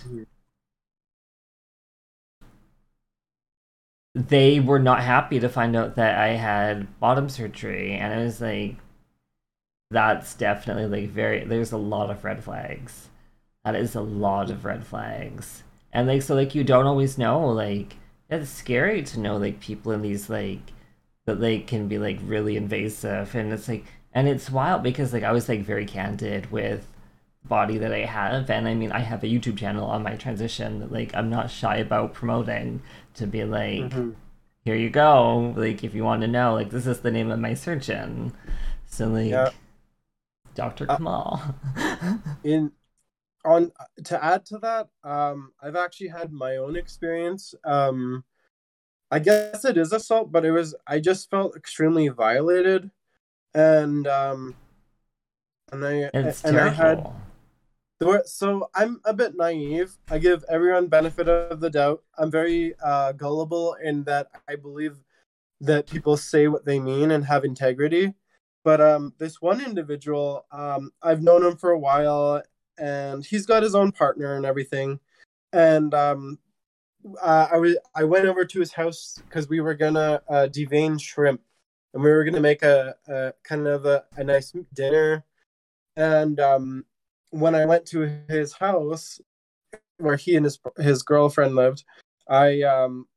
they 4.13 4.59
were 4.59 4.79
not 4.79 5.01
happy 5.01 5.39
to 5.39 5.49
find 5.49 5.75
out 5.75 5.95
that 5.95 6.17
I 6.19 6.29
had 6.29 6.99
bottom 6.99 7.29
surgery 7.29 7.93
and 7.93 8.13
I 8.13 8.17
was 8.23 8.39
like 8.41 8.75
that's 9.89 10.33
definitely 10.35 10.85
like 10.85 11.09
very 11.09 11.43
there's 11.45 11.71
a 11.71 11.77
lot 11.77 12.09
of 12.09 12.23
red 12.23 12.43
flags. 12.43 13.09
That 13.63 13.75
is 13.75 13.95
a 13.95 14.01
lot 14.01 14.49
of 14.51 14.63
red 14.65 14.85
flags 14.85 15.63
and 15.91 16.07
like 16.07 16.21
so 16.21 16.35
like 16.35 16.53
you 16.55 16.63
don't 16.63 16.85
always 16.85 17.17
know 17.17 17.47
like 17.49 17.95
it's 18.29 18.49
scary 18.49 19.01
to 19.03 19.19
know 19.19 19.37
like 19.37 19.59
people 19.59 19.91
in 19.91 20.01
these 20.01 20.29
like 20.29 20.73
that 21.27 21.41
they 21.41 21.59
can 21.59 21.87
be 21.87 21.99
like 21.99 22.17
really 22.23 22.55
invasive 22.57 23.35
and 23.35 23.51
it's 23.53 23.67
like 23.67 23.85
and 24.13 24.27
it's 24.27 24.49
wild 24.49 24.81
because 24.81 25.13
like 25.13 25.23
I 25.23 25.31
was 25.33 25.47
like 25.47 25.61
very 25.61 25.85
candid 25.85 26.49
with 26.51 26.87
body 27.43 27.77
that 27.77 27.93
I 27.93 28.05
have 28.05 28.49
and 28.49 28.67
I 28.67 28.73
mean 28.73 28.91
I 28.93 28.99
have 28.99 29.23
a 29.23 29.27
YouTube 29.27 29.57
channel 29.57 29.85
on 29.85 30.03
my 30.03 30.15
transition 30.15 30.79
that 30.79 30.91
like 30.91 31.13
I'm 31.13 31.29
not 31.29 31.51
shy 31.51 31.77
about 31.77 32.13
promoting 32.13 32.81
to 33.15 33.27
be 33.27 33.43
like 33.43 33.91
mm-hmm. 33.91 34.11
here 34.63 34.75
you 34.75 34.89
go 34.89 35.53
like 35.55 35.83
if 35.83 35.93
you 35.93 36.03
want 36.05 36.21
to 36.21 36.27
know 36.27 36.53
like 36.53 36.69
this 36.69 36.87
is 36.87 37.01
the 37.01 37.11
name 37.11 37.29
of 37.29 37.39
my 37.39 37.53
surgeon 37.53 38.33
so 38.85 39.07
like 39.07 39.29
yeah. 39.29 39.49
Dr. 40.55 40.89
Uh, 40.89 40.97
Kamal 40.97 41.55
in 42.43 42.71
on 43.45 43.71
to 44.05 44.23
add 44.23 44.45
to 44.47 44.57
that, 44.59 44.89
um, 45.03 45.53
I've 45.61 45.75
actually 45.75 46.09
had 46.09 46.31
my 46.31 46.57
own 46.57 46.75
experience. 46.75 47.55
Um, 47.63 48.23
I 49.09 49.19
guess 49.19 49.63
it 49.63 49.77
is 49.77 49.93
assault, 49.93 50.31
but 50.31 50.45
it 50.45 50.51
was 50.51 50.75
I 50.85 50.99
just 50.99 51.29
felt 51.29 51.55
extremely 51.55 52.07
violated, 52.09 52.91
and 53.53 54.07
um, 54.07 54.55
and 55.71 55.85
I 55.85 56.09
it's 56.13 56.43
and 56.43 56.55
terrible. 56.55 56.69
I 56.69 56.73
had. 56.73 57.13
So 58.25 58.69
I'm 58.75 59.01
a 59.05 59.13
bit 59.13 59.35
naive. 59.35 59.97
I 60.11 60.19
give 60.19 60.45
everyone 60.49 60.87
benefit 60.87 61.27
of 61.27 61.59
the 61.59 61.69
doubt. 61.69 62.03
I'm 62.17 62.29
very 62.29 62.75
uh, 62.83 63.13
gullible 63.13 63.75
in 63.83 64.03
that 64.03 64.27
I 64.47 64.55
believe 64.55 64.97
that 65.61 65.87
people 65.87 66.15
say 66.15 66.47
what 66.47 66.63
they 66.63 66.79
mean 66.79 67.09
and 67.09 67.25
have 67.25 67.43
integrity. 67.43 68.13
But 68.63 68.81
um, 68.81 69.13
this 69.17 69.41
one 69.41 69.61
individual, 69.61 70.45
um, 70.51 70.91
I've 71.01 71.23
known 71.23 71.43
him 71.43 71.57
for 71.57 71.71
a 71.71 71.79
while, 71.79 72.43
and 72.77 73.25
he's 73.25 73.45
got 73.45 73.63
his 73.63 73.73
own 73.73 73.91
partner 73.91 74.35
and 74.35 74.45
everything. 74.45 74.99
And 75.53 75.93
um, 75.93 76.37
uh, 77.21 77.47
I 77.51 77.57
was 77.57 77.77
I 77.95 78.03
went 78.03 78.25
over 78.25 78.45
to 78.45 78.59
his 78.59 78.73
house 78.73 79.19
because 79.27 79.49
we 79.49 79.59
were 79.59 79.75
gonna 79.75 80.21
uh, 80.29 80.47
devein 80.47 80.99
shrimp, 80.99 81.41
and 81.93 82.03
we 82.03 82.09
were 82.09 82.23
gonna 82.23 82.39
make 82.41 82.63
a, 82.63 82.95
a 83.07 83.33
kind 83.43 83.67
of 83.67 83.85
a, 83.85 84.05
a 84.15 84.23
nice 84.23 84.53
dinner. 84.73 85.25
And 85.95 86.39
um, 86.39 86.85
when 87.31 87.55
I 87.55 87.65
went 87.65 87.85
to 87.87 88.21
his 88.27 88.53
house, 88.53 89.19
where 89.97 90.15
he 90.15 90.35
and 90.35 90.45
his 90.45 90.59
his 90.77 91.03
girlfriend 91.03 91.55
lived, 91.55 91.83
I 92.27 92.61
um, 92.61 93.07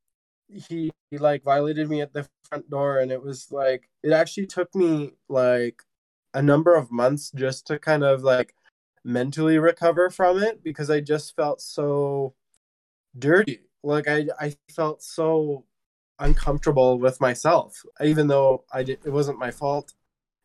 he, 0.49 0.91
he 1.11 1.19
like 1.19 1.43
violated 1.43 1.89
me 1.89 2.01
at 2.01 2.13
the 2.13 2.29
front 2.49 2.71
door, 2.71 2.99
and 2.99 3.11
it 3.11 3.23
was 3.23 3.51
like 3.53 3.89
it 4.03 4.13
actually 4.13 4.47
took 4.47 4.75
me 4.75 5.13
like 5.29 5.83
a 6.35 6.43
number 6.43 6.75
of 6.75 6.93
months 6.93 7.31
just 7.35 7.67
to 7.67 7.79
kind 7.79 8.05
of 8.05 8.23
like 8.23 8.55
mentally 9.05 9.59
recover 9.59 10.11
from 10.11 10.43
it 10.43 10.63
because 10.63 10.91
I 10.91 11.01
just 11.01 11.35
felt 11.35 11.61
so 11.61 12.35
dirty. 13.19 13.70
Like 13.83 14.09
I 14.09 14.27
I 14.39 14.57
felt 14.71 15.03
so 15.03 15.65
uncomfortable 16.19 16.99
with 16.99 17.21
myself, 17.21 17.83
even 18.03 18.29
though 18.29 18.65
I 18.73 18.83
did, 18.83 19.01
it 19.05 19.11
wasn't 19.11 19.39
my 19.39 19.51
fault. 19.51 19.95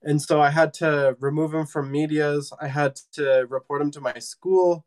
And 0.01 0.21
so 0.21 0.39
I 0.41 0.51
had 0.51 0.73
to 0.75 1.17
remove 1.19 1.53
him 1.53 1.65
from 1.65 1.91
medias. 1.91 2.53
I 2.61 2.67
had 2.67 2.95
to 3.13 3.45
report 3.49 3.81
him 3.81 3.91
to 3.91 4.01
my 4.01 4.19
school 4.19 4.85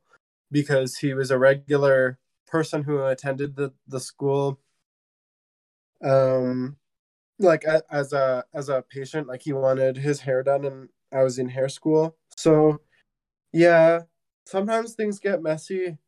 because 0.50 0.96
he 0.96 1.12
was 1.14 1.30
a 1.30 1.38
regular 1.38 2.18
person 2.46 2.84
who 2.84 3.04
attended 3.04 3.56
the, 3.56 3.72
the 3.86 4.00
school. 4.00 4.60
Um, 6.02 6.76
like 7.38 7.64
a, 7.64 7.82
as 7.90 8.12
a 8.12 8.44
as 8.54 8.68
a 8.68 8.82
patient, 8.82 9.26
like 9.28 9.42
he 9.42 9.52
wanted 9.52 9.96
his 9.96 10.20
hair 10.20 10.42
done, 10.42 10.64
and 10.64 10.88
I 11.12 11.22
was 11.22 11.38
in 11.38 11.48
hair 11.48 11.68
school. 11.68 12.16
So, 12.36 12.80
yeah, 13.52 14.02
sometimes 14.46 14.94
things 14.94 15.18
get 15.18 15.42
messy, 15.42 15.98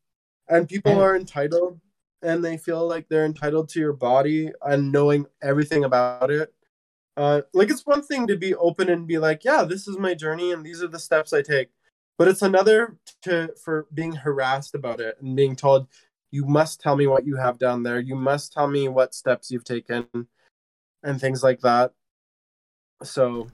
and 0.48 0.68
people 0.68 1.00
are 1.00 1.16
entitled 1.16 1.80
and 2.22 2.44
they 2.44 2.56
feel 2.56 2.86
like 2.86 3.08
they're 3.08 3.24
entitled 3.24 3.68
to 3.70 3.80
your 3.80 3.92
body 3.92 4.50
and 4.62 4.92
knowing 4.92 5.26
everything 5.42 5.84
about 5.84 6.30
it. 6.30 6.52
Uh, 7.16 7.42
like 7.52 7.70
it's 7.70 7.86
one 7.86 8.02
thing 8.02 8.26
to 8.26 8.36
be 8.36 8.54
open 8.54 8.88
and 8.88 9.06
be 9.06 9.18
like, 9.18 9.44
yeah, 9.44 9.64
this 9.64 9.88
is 9.88 9.98
my 9.98 10.14
journey 10.14 10.52
and 10.52 10.64
these 10.64 10.82
are 10.82 10.88
the 10.88 10.98
steps 10.98 11.32
I 11.32 11.42
take. 11.42 11.68
But 12.18 12.28
it's 12.28 12.42
another 12.42 12.96
to 13.22 13.54
for 13.62 13.86
being 13.94 14.12
harassed 14.12 14.74
about 14.74 15.00
it 15.00 15.16
and 15.20 15.36
being 15.36 15.56
told, 15.56 15.88
you 16.30 16.44
must 16.44 16.80
tell 16.80 16.96
me 16.96 17.06
what 17.06 17.26
you 17.26 17.36
have 17.36 17.58
down 17.58 17.82
there. 17.82 17.98
You 17.98 18.14
must 18.14 18.52
tell 18.52 18.68
me 18.68 18.88
what 18.88 19.14
steps 19.14 19.50
you've 19.50 19.64
taken 19.64 20.06
and 21.02 21.20
things 21.20 21.42
like 21.42 21.60
that. 21.60 21.92
So 23.02 23.48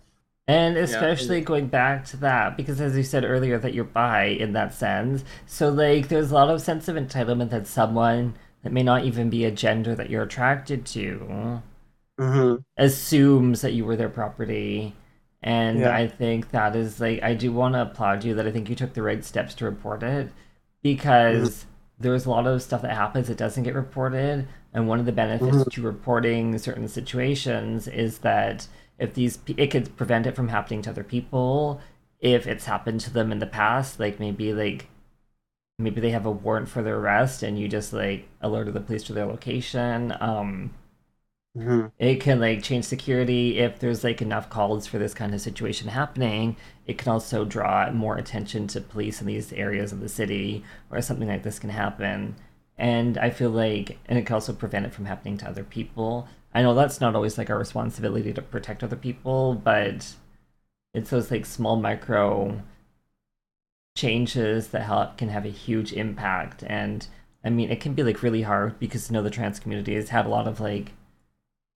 and 0.49 0.77
especially 0.77 1.39
yeah. 1.39 1.45
going 1.45 1.67
back 1.67 2.05
to 2.07 2.17
that, 2.19 2.57
because 2.57 2.81
as 2.81 2.97
you 2.97 3.03
said 3.03 3.25
earlier, 3.25 3.59
that 3.59 3.75
you're 3.75 3.85
bi 3.85 4.27
in 4.27 4.53
that 4.53 4.73
sense. 4.73 5.25
So, 5.47 5.71
like, 5.71 6.07
there's 6.07 6.31
a 6.31 6.35
lot 6.35 6.51
of 6.51 6.61
sense 6.63 6.87
of 6.87 6.95
entitlement 6.95 7.51
that 7.51 7.67
someone 7.67 8.35
that 8.67 8.73
may 8.73 8.83
not 8.83 9.05
even 9.05 9.31
be 9.31 9.45
a 9.45 9.51
gender 9.53 9.95
that 9.95 10.11
you're 10.11 10.25
attracted 10.25 10.85
to 10.85 11.63
mm-hmm. 12.19 12.57
assumes 12.77 13.61
that 13.61 13.75
you 13.75 13.85
were 13.85 13.95
their 13.95 14.09
property. 14.09 14.93
And 15.41 15.79
yeah. 15.79 15.95
I 15.95 16.09
think 16.09 16.51
that 16.51 16.75
is 16.75 16.99
like, 16.99 17.23
I 17.23 17.35
do 17.35 17.53
want 17.53 17.75
to 17.75 17.83
applaud 17.83 18.25
you 18.25 18.35
that 18.35 18.45
I 18.45 18.51
think 18.51 18.69
you 18.69 18.75
took 18.75 18.93
the 18.93 19.03
right 19.03 19.25
steps 19.25 19.55
to 19.55 19.67
report 19.67 20.03
it 20.03 20.31
because 20.83 21.51
mm-hmm. 21.51 21.69
there's 22.01 22.27
a 22.27 22.31
lot 22.31 22.49
of 22.49 22.61
stuff 22.61 22.83
that 22.83 22.91
happens 22.91 23.29
that 23.29 23.37
doesn't 23.37 23.63
get 23.63 23.77
reported. 23.77 24.49
And 24.75 24.89
one 24.89 24.99
of 24.99 25.07
the 25.07 25.13
benefits 25.13 25.59
mm-hmm. 25.59 25.71
to 25.71 25.83
reporting 25.83 26.59
certain 26.59 26.89
situations 26.89 27.87
is 27.87 28.19
that 28.19 28.67
if 28.99 29.15
these, 29.15 29.39
it 29.47 29.71
could 29.71 29.97
prevent 29.97 30.27
it 30.27 30.35
from 30.35 30.49
happening 30.49 30.83
to 30.83 30.91
other 30.91 31.05
people 31.05 31.81
if 32.19 32.49
it's 32.49 32.65
happened 32.65 32.99
to 33.03 33.13
them 33.13 33.31
in 33.31 33.39
the 33.39 33.47
past, 33.47 34.01
like 34.01 34.19
maybe 34.19 34.53
like 34.53 34.89
maybe 35.79 36.01
they 36.01 36.11
have 36.11 36.27
a 36.27 36.31
warrant 36.31 36.69
for 36.69 36.83
their 36.83 36.97
arrest 36.97 37.43
and 37.43 37.59
you 37.59 37.69
just 37.69 37.93
like 37.93 38.29
alerted 38.41 38.75
the 38.75 38.81
police 38.81 39.03
to 39.05 39.13
their 39.13 39.27
location 39.27 40.13
um 40.21 40.75
mm-hmm. 41.57 41.87
it 41.99 42.21
can 42.21 42.41
like 42.41 42.63
change 42.63 42.85
security. 42.85 43.59
If 43.59 43.79
there's 43.79 44.05
like 44.05 44.23
enough 44.23 44.49
calls 44.51 44.87
for 44.87 44.99
this 44.99 45.15
kind 45.15 45.35
of 45.35 45.41
situation 45.41 45.89
happening 45.89 46.57
it 46.87 46.99
can 46.99 47.13
also 47.13 47.45
draw 47.45 47.91
more 47.91 48.17
attention 48.17 48.67
to 48.69 48.81
police 48.81 49.21
in 49.21 49.27
these 49.27 49.53
areas 49.53 49.93
of 49.93 50.01
the 50.01 50.09
city 50.09 50.65
where 50.89 51.03
something 51.03 51.29
like 51.29 51.43
this 51.43 51.59
can 51.59 51.71
happen. 51.71 52.37
And 52.79 53.19
i 53.19 53.31
feel 53.31 53.51
like 53.51 53.99
and 54.07 54.19
it 54.19 54.27
can 54.27 54.35
also 54.35 54.53
prevent 54.53 54.87
it 54.87 54.95
from 54.95 55.07
happening 55.07 55.37
to 55.39 55.49
other 55.49 55.65
people. 55.65 56.29
I 56.55 56.63
know 56.63 56.75
that's 56.75 57.01
not 57.03 57.15
always 57.15 57.37
like 57.37 57.51
our 57.51 57.59
responsibility 57.59 58.33
to 58.33 58.43
protect 58.43 58.83
other 58.83 58.97
people 58.97 59.55
but 59.55 60.15
it's 60.95 61.11
those 61.11 61.31
like 61.31 61.45
small 61.45 61.77
micro 61.77 62.63
changes 63.97 64.69
that 64.69 64.83
help 64.83 65.19
can 65.19 65.31
have 65.31 65.45
a 65.45 65.51
huge 65.51 65.93
impact. 65.93 66.63
And 66.69 67.09
i 67.45 67.51
mean 67.51 67.71
it 67.71 67.81
can 67.81 67.95
be 67.95 68.03
like 68.03 68.23
really 68.23 68.43
hard 68.43 68.77
because 68.81 69.09
you 69.09 69.15
know 69.15 69.23
the 69.23 69.31
trans 69.31 69.61
community 69.61 69.95
has 69.95 70.09
had 70.09 70.27
a 70.27 70.29
lot 70.29 70.49
of 70.49 70.59
like 70.59 70.93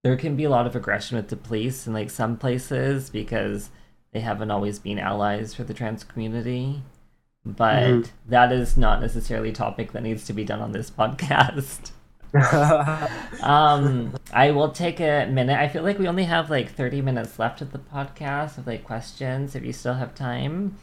there 0.03 0.17
can 0.17 0.35
be 0.35 0.43
a 0.43 0.49
lot 0.49 0.67
of 0.67 0.75
aggression 0.75 1.15
with 1.15 1.29
the 1.29 1.35
police 1.35 1.87
in 1.87 1.93
like 1.93 2.09
some 2.09 2.35
places 2.37 3.09
because 3.09 3.69
they 4.11 4.19
haven't 4.19 4.51
always 4.51 4.79
been 4.79 4.99
allies 4.99 5.53
for 5.53 5.63
the 5.63 5.73
trans 5.73 6.03
community. 6.03 6.81
But 7.45 7.83
mm-hmm. 7.83 8.29
that 8.29 8.51
is 8.51 8.77
not 8.77 9.01
necessarily 9.01 9.49
a 9.49 9.53
topic 9.53 9.93
that 9.93 10.03
needs 10.03 10.25
to 10.25 10.33
be 10.33 10.43
done 10.43 10.59
on 10.59 10.71
this 10.71 10.91
podcast. 10.91 11.91
Um 13.43 14.13
i 14.31 14.51
will 14.51 14.71
take 14.71 15.01
a 15.01 15.25
minute. 15.25 15.59
I 15.59 15.67
feel 15.67 15.83
like 15.83 15.99
we 15.99 16.07
only 16.07 16.23
have 16.23 16.49
like 16.49 16.71
30 16.71 17.01
minutes 17.01 17.37
left 17.37 17.61
of 17.61 17.73
the 17.73 17.79
podcast 17.79 18.57
of 18.57 18.67
like 18.67 18.85
questions 18.85 19.53
if 19.53 19.65
you 19.65 19.73
still 19.73 19.95
have 19.95 20.15
time 20.15 20.77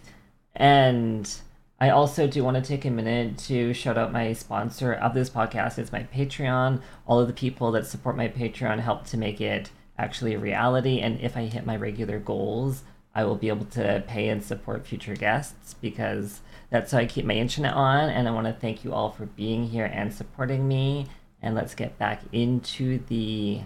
and 0.58 1.32
I 1.80 1.90
also 1.90 2.26
do 2.26 2.42
want 2.42 2.56
to 2.56 2.62
take 2.62 2.84
a 2.84 2.90
minute 2.90 3.38
to 3.46 3.72
shout 3.72 3.96
out 3.96 4.12
my 4.12 4.32
sponsor 4.32 4.92
of 4.92 5.14
this 5.14 5.30
podcast. 5.30 5.78
It's 5.78 5.92
my 5.92 6.02
Patreon. 6.02 6.82
All 7.06 7.20
of 7.20 7.28
the 7.28 7.32
people 7.32 7.70
that 7.72 7.86
support 7.86 8.16
my 8.16 8.26
Patreon 8.26 8.80
help 8.80 9.06
to 9.06 9.16
make 9.16 9.40
it 9.40 9.70
actually 9.96 10.34
a 10.34 10.40
reality. 10.40 10.98
And 10.98 11.20
if 11.20 11.36
I 11.36 11.42
hit 11.42 11.64
my 11.64 11.76
regular 11.76 12.18
goals, 12.18 12.82
I 13.14 13.24
will 13.24 13.36
be 13.36 13.48
able 13.48 13.66
to 13.66 14.02
pay 14.08 14.28
and 14.28 14.42
support 14.42 14.88
future 14.88 15.14
guests 15.14 15.74
because 15.74 16.40
that's 16.70 16.90
how 16.90 16.98
I 16.98 17.06
keep 17.06 17.24
my 17.24 17.34
internet 17.34 17.74
on. 17.74 18.10
And 18.10 18.26
I 18.26 18.32
want 18.32 18.48
to 18.48 18.52
thank 18.52 18.82
you 18.82 18.92
all 18.92 19.10
for 19.10 19.26
being 19.26 19.68
here 19.68 19.86
and 19.86 20.12
supporting 20.12 20.66
me. 20.66 21.06
And 21.40 21.54
let's 21.54 21.76
get 21.76 21.96
back 21.96 22.22
into 22.32 22.98
the 23.06 23.60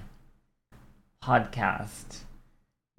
podcast. 1.24 2.18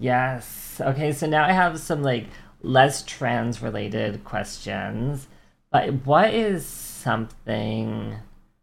Yes. 0.00 0.80
Okay, 0.80 1.12
so 1.12 1.28
now 1.28 1.44
I 1.44 1.52
have 1.52 1.78
some 1.78 2.02
like 2.02 2.26
less 2.64 3.02
trans 3.02 3.62
related 3.62 4.24
questions. 4.24 5.28
But 5.70 6.06
what 6.06 6.32
is 6.32 6.66
something 6.66 8.16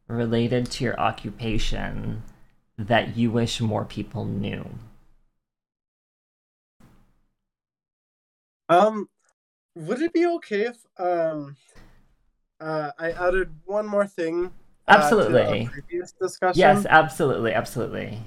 related 0.08 0.70
to 0.72 0.84
your 0.84 1.00
occupation 1.00 2.24
that 2.78 3.16
you 3.16 3.32
wish 3.32 3.62
more 3.62 3.86
people 3.86 4.26
knew? 4.26 4.66
Um, 8.70 9.10
would 9.76 10.02
it 10.02 10.14
be 10.14 10.26
okay 10.26 10.68
if 10.68 10.78
um, 10.98 11.58
uh, 12.60 12.92
I 12.98 13.12
added 13.12 13.52
one 13.66 13.86
more 13.86 14.08
thing? 14.08 14.46
Uh, 14.88 14.92
absolutely. 14.92 15.70
previous 15.72 16.14
discussion. 16.14 16.60
Yes, 16.60 16.86
absolutely, 16.90 17.54
absolutely. 17.54 18.20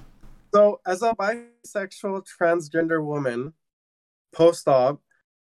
So, 0.55 0.81
as 0.87 1.03
a 1.03 1.14
bisexual 1.14 2.27
transgender 2.39 3.05
woman, 3.05 3.55
post-op, 4.33 5.01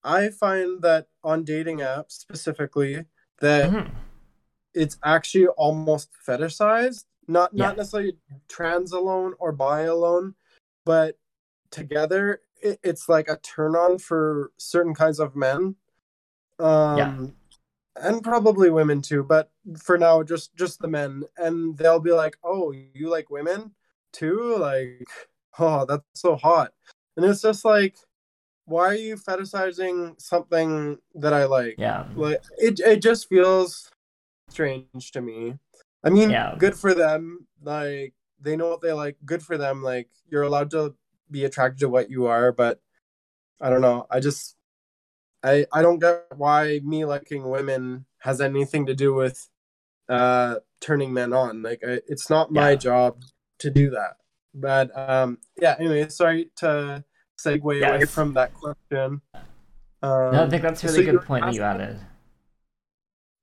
I 0.07 0.29
find 0.29 0.81
that 0.83 1.07
on 1.21 1.43
dating 1.43 1.79
apps 1.79 2.11
specifically 2.11 3.03
that 3.41 3.69
mm-hmm. 3.69 3.93
it's 4.73 4.97
actually 5.03 5.47
almost 5.47 6.11
fetishized. 6.25 7.03
Not 7.27 7.49
yeah. 7.51 7.65
not 7.65 7.77
necessarily 7.77 8.17
trans 8.47 8.93
alone 8.93 9.33
or 9.37 9.51
bi 9.51 9.81
alone, 9.81 10.35
but 10.85 11.17
together 11.71 12.39
it, 12.61 12.79
it's 12.83 13.09
like 13.09 13.27
a 13.27 13.35
turn 13.37 13.75
on 13.75 13.97
for 13.97 14.53
certain 14.57 14.93
kinds 14.93 15.19
of 15.19 15.35
men. 15.35 15.75
Um 16.57 16.97
yeah. 16.97 17.17
and 17.97 18.23
probably 18.23 18.69
women 18.69 19.01
too, 19.01 19.23
but 19.23 19.51
for 19.77 19.97
now 19.97 20.23
just 20.23 20.55
just 20.55 20.79
the 20.79 20.87
men 20.87 21.23
and 21.35 21.77
they'll 21.77 21.99
be 21.99 22.13
like, 22.13 22.37
"Oh, 22.45 22.71
you 22.71 23.09
like 23.09 23.29
women 23.29 23.71
too?" 24.13 24.55
Like, 24.57 25.09
"Oh, 25.59 25.83
that's 25.85 26.05
so 26.13 26.37
hot." 26.37 26.71
And 27.17 27.25
it's 27.25 27.41
just 27.41 27.65
like 27.65 27.97
why 28.67 28.85
are 28.87 28.93
you 28.95 29.15
fetishizing 29.15 30.19
something 30.19 30.97
that 31.15 31.33
I 31.33 31.45
like? 31.45 31.75
Yeah. 31.77 32.05
Like 32.15 32.43
it 32.57 32.79
it 32.81 33.01
just 33.01 33.29
feels 33.29 33.89
strange 34.49 35.11
to 35.13 35.21
me. 35.21 35.57
I 36.03 36.09
mean, 36.09 36.29
yeah. 36.29 36.53
good 36.57 36.75
for 36.75 36.93
them. 36.93 37.47
Like 37.63 38.13
they 38.41 38.57
know 38.57 38.67
what 38.67 38.81
they 38.81 38.91
like. 38.91 39.15
Good 39.25 39.41
for 39.41 39.57
them. 39.57 39.81
Like 39.81 40.09
you're 40.29 40.43
allowed 40.43 40.71
to 40.71 40.95
be 41.31 41.45
attracted 41.45 41.79
to 41.79 41.89
what 41.89 42.09
you 42.09 42.27
are, 42.27 42.51
but 42.51 42.81
I 43.61 43.69
don't 43.69 43.81
know. 43.81 44.05
I 44.11 44.19
just 44.19 44.57
I 45.43 45.65
I 45.71 45.81
don't 45.81 45.99
get 45.99 46.25
why 46.35 46.81
me 46.83 47.05
liking 47.05 47.49
women 47.49 48.05
has 48.19 48.41
anything 48.41 48.85
to 48.87 48.93
do 48.93 49.13
with 49.13 49.47
uh 50.09 50.55
turning 50.81 51.13
men 51.13 51.31
on. 51.31 51.63
Like 51.63 51.79
I, 51.87 52.01
it's 52.07 52.29
not 52.29 52.51
my 52.51 52.71
yeah. 52.71 52.75
job 52.75 53.21
to 53.59 53.69
do 53.69 53.91
that. 53.91 54.17
But 54.53 54.91
um 54.97 55.37
yeah, 55.57 55.77
anyway, 55.79 56.09
sorry 56.09 56.51
to 56.57 57.05
segue 57.39 57.79
yes. 57.79 57.89
away 57.95 58.05
from 58.05 58.33
that 58.33 58.53
question. 58.53 59.21
Um, 60.01 60.31
no, 60.31 60.45
I 60.45 60.49
think 60.49 60.61
that's 60.61 60.83
a 60.83 60.87
really 60.87 61.05
so 61.05 61.11
good 61.11 61.21
point 61.21 61.43
asking, 61.43 61.61
that 61.61 61.77
you 61.77 61.83
added. 61.83 61.99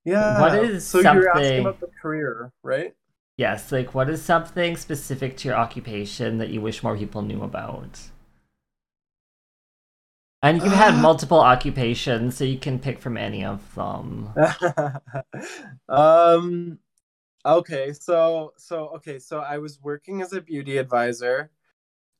Yeah. 0.05 0.39
What 0.39 0.63
is 0.63 0.85
so 0.85 1.01
something... 1.01 1.21
you're 1.21 1.37
asking 1.37 1.61
about 1.61 1.79
the 1.79 1.89
career, 2.01 2.51
right? 2.63 2.95
Yes, 3.37 3.71
like 3.71 3.93
what 3.93 4.09
is 4.09 4.21
something 4.21 4.77
specific 4.77 5.35
to 5.37 5.49
your 5.49 5.57
occupation 5.57 6.37
that 6.37 6.49
you 6.49 6.61
wish 6.61 6.83
more 6.83 6.97
people 6.97 7.21
knew 7.21 7.43
about? 7.43 7.99
And 10.41 10.61
you've 10.61 10.73
had 10.73 10.95
multiple 11.01 11.39
occupations, 11.39 12.37
so 12.37 12.43
you 12.43 12.59
can 12.59 12.79
pick 12.79 13.01
from 13.01 13.17
any 13.17 13.43
of 13.43 13.73
them. 13.75 14.29
um 15.89 16.77
okay, 17.45 17.91
so 17.93 18.53
so 18.55 18.89
okay, 18.95 19.19
so 19.19 19.39
I 19.39 19.57
was 19.57 19.81
working 19.81 20.21
as 20.21 20.31
a 20.31 20.39
beauty 20.39 20.77
advisor 20.77 21.49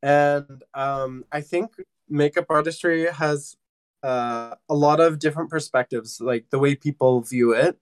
and 0.05 0.63
um, 0.75 1.25
I 1.31 1.41
think 1.41 1.71
makeup 2.07 2.45
artistry 2.49 3.07
has 3.11 3.57
uh, 4.03 4.53
a 4.69 4.75
lot 4.75 4.99
of 4.99 5.17
different 5.17 5.49
perspectives, 5.49 6.21
like 6.21 6.45
the 6.51 6.59
way 6.59 6.75
people 6.75 7.21
view 7.21 7.53
it, 7.53 7.79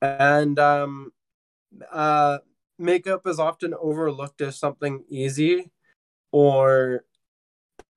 and 0.00 0.58
um, 0.58 1.12
uh, 1.92 2.38
makeup 2.78 3.26
is 3.26 3.38
often 3.38 3.74
overlooked 3.78 4.40
as 4.40 4.56
something 4.58 5.04
easy 5.10 5.70
or 6.32 7.04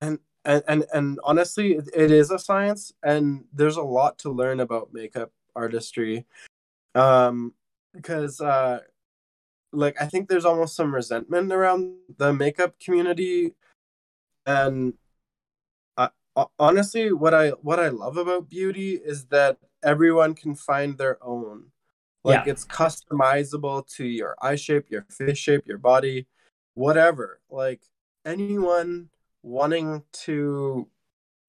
and 0.01 0.19
and 0.43 0.63
and, 0.67 0.85
and 0.93 1.19
honestly 1.23 1.75
it, 1.75 2.11
is 2.11 2.31
a 2.31 2.39
science 2.39 2.91
and 3.03 3.45
there's 3.53 3.77
a 3.77 3.81
lot 3.81 4.17
to 4.19 4.31
learn 4.31 4.59
about 4.59 4.93
makeup 4.93 5.31
artistry. 5.55 6.25
Um 6.95 7.53
because 7.93 8.41
uh 8.41 8.79
like 9.73 9.95
i 10.01 10.05
think 10.05 10.27
there's 10.27 10.45
almost 10.45 10.75
some 10.75 10.93
resentment 10.93 11.51
around 11.51 11.95
the 12.17 12.33
makeup 12.33 12.79
community. 12.79 13.53
And 14.45 14.93
uh, 15.97 16.09
honestly 16.59 17.11
what 17.11 17.33
i 17.33 17.49
what 17.49 17.79
i 17.79 17.89
love 17.89 18.17
about 18.17 18.49
beauty 18.49 18.93
is 18.95 19.25
that 19.27 19.57
everyone 19.83 20.33
can 20.33 20.55
find 20.55 20.97
their 20.97 21.23
own. 21.23 21.65
Like 22.23 22.45
yeah. 22.45 22.51
it's 22.51 22.65
customizable 22.65 23.87
to 23.95 24.05
your 24.05 24.35
eye 24.41 24.55
shape 24.55 24.85
your 24.89 25.05
face 25.09 25.37
shape 25.37 25.67
your 25.67 25.77
body 25.77 26.27
whatever. 26.73 27.39
Like 27.49 27.81
anyone 28.25 29.09
wanting 29.43 30.03
to 30.11 30.87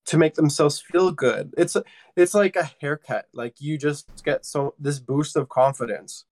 to 0.04 0.18
make 0.18 0.34
themselves 0.34 0.80
feel 0.80 1.12
good 1.12 1.54
it's 1.56 1.76
it's 2.16 2.34
like 2.34 2.56
a 2.56 2.70
haircut. 2.80 3.26
Like 3.32 3.60
you 3.60 3.78
just 3.78 4.24
get 4.24 4.44
so 4.44 4.74
this 4.78 4.98
boost 4.98 5.36
of 5.36 5.48
confidence 5.48 6.24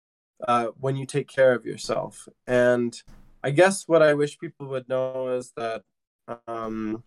uh, 0.47 0.67
when 0.79 0.97
you 0.97 1.07
take 1.07 1.29
care 1.29 1.53
of 1.53 1.67
yourself. 1.67 2.29
And 2.47 3.01
i 3.45 3.51
guess 3.51 3.87
what 3.87 4.03
i 4.03 4.13
wish 4.15 4.39
people 4.39 4.67
would 4.67 4.89
know 4.89 5.29
is 5.29 5.53
that 5.57 5.83
um 6.49 7.05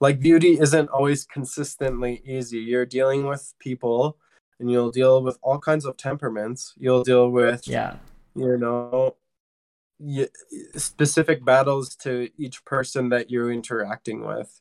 like 0.00 0.20
beauty 0.20 0.58
isn't 0.58 0.88
always 0.88 1.24
consistently 1.24 2.22
easy. 2.24 2.58
You're 2.58 2.86
dealing 2.86 3.26
with 3.26 3.54
people 3.58 4.16
and 4.58 4.70
you'll 4.70 4.90
deal 4.90 5.22
with 5.22 5.38
all 5.42 5.58
kinds 5.58 5.84
of 5.84 5.96
temperaments. 5.96 6.72
You'll 6.78 7.02
deal 7.02 7.28
with 7.28 7.68
yeah. 7.68 7.96
you 8.34 8.56
know 8.56 9.16
specific 10.76 11.44
battles 11.44 11.94
to 11.96 12.30
each 12.38 12.64
person 12.64 13.10
that 13.10 13.30
you're 13.30 13.52
interacting 13.52 14.24
with. 14.24 14.60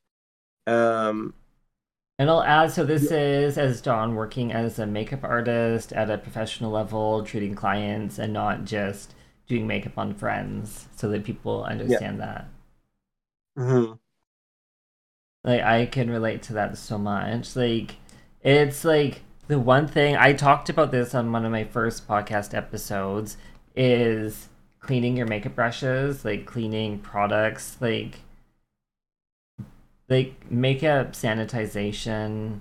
Um 0.68 1.34
and 2.18 2.30
I'll 2.30 2.44
add 2.44 2.72
so 2.72 2.86
this 2.86 3.12
yeah. 3.12 3.18
is 3.18 3.58
as 3.58 3.82
Dawn 3.82 4.16
working 4.16 4.52
as 4.52 4.80
a 4.80 4.86
makeup 4.86 5.24
artist 5.24 5.92
at 5.94 6.10
a 6.10 6.18
professional 6.18 6.72
level, 6.72 7.24
treating 7.24 7.56
clients 7.56 8.18
and 8.18 8.32
not 8.32 8.64
just 8.64 9.14
doing 9.48 9.68
makeup 9.68 9.98
on 9.98 10.14
friends 10.14 10.88
so 10.96 11.10
that 11.10 11.24
people 11.24 11.64
understand 11.64 12.18
yeah. 12.20 12.26
that. 12.26 12.48
Mm-hmm. 13.58 13.94
Like 15.44 15.62
I 15.62 15.86
can 15.86 16.10
relate 16.10 16.42
to 16.44 16.54
that 16.54 16.78
so 16.78 16.98
much. 16.98 17.56
Like 17.56 17.98
it's 18.42 18.86
like 18.86 19.22
the 19.48 19.60
one 19.60 19.88
thing 19.88 20.16
I 20.16 20.34
talked 20.34 20.70
about 20.70 20.92
this 20.92 21.14
on 21.14 21.32
one 21.32 21.46
of 21.46 21.52
my 21.52 21.66
first 21.66 22.08
podcast 22.08 22.54
episodes 22.54 23.38
is 23.76 24.48
cleaning 24.80 25.18
your 25.18 25.28
makeup 25.28 25.56
brushes, 25.56 26.24
like 26.24 26.46
cleaning 26.46 27.00
products, 27.00 27.78
like 27.82 28.22
like 30.10 30.49
makeup 30.52 31.14
sanitization 31.14 32.60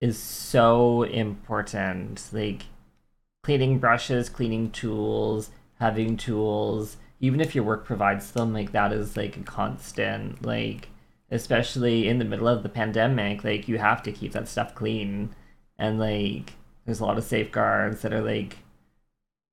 is 0.00 0.18
so 0.18 1.02
important. 1.04 2.28
Like 2.32 2.62
cleaning 3.42 3.78
brushes, 3.78 4.28
cleaning 4.28 4.70
tools, 4.70 5.50
having 5.78 6.16
tools, 6.16 6.96
even 7.20 7.40
if 7.40 7.54
your 7.54 7.64
work 7.64 7.84
provides 7.84 8.32
them, 8.32 8.52
like 8.52 8.72
that 8.72 8.92
is 8.92 9.16
like 9.16 9.36
a 9.36 9.42
constant, 9.42 10.44
like 10.44 10.88
especially 11.30 12.08
in 12.08 12.18
the 12.18 12.24
middle 12.24 12.48
of 12.48 12.62
the 12.62 12.68
pandemic, 12.68 13.44
like 13.44 13.68
you 13.68 13.78
have 13.78 14.02
to 14.02 14.12
keep 14.12 14.32
that 14.32 14.48
stuff 14.48 14.74
clean. 14.74 15.34
And 15.78 15.98
like 15.98 16.54
there's 16.84 17.00
a 17.00 17.04
lot 17.04 17.18
of 17.18 17.24
safeguards 17.24 18.02
that 18.02 18.12
are 18.12 18.22
like 18.22 18.58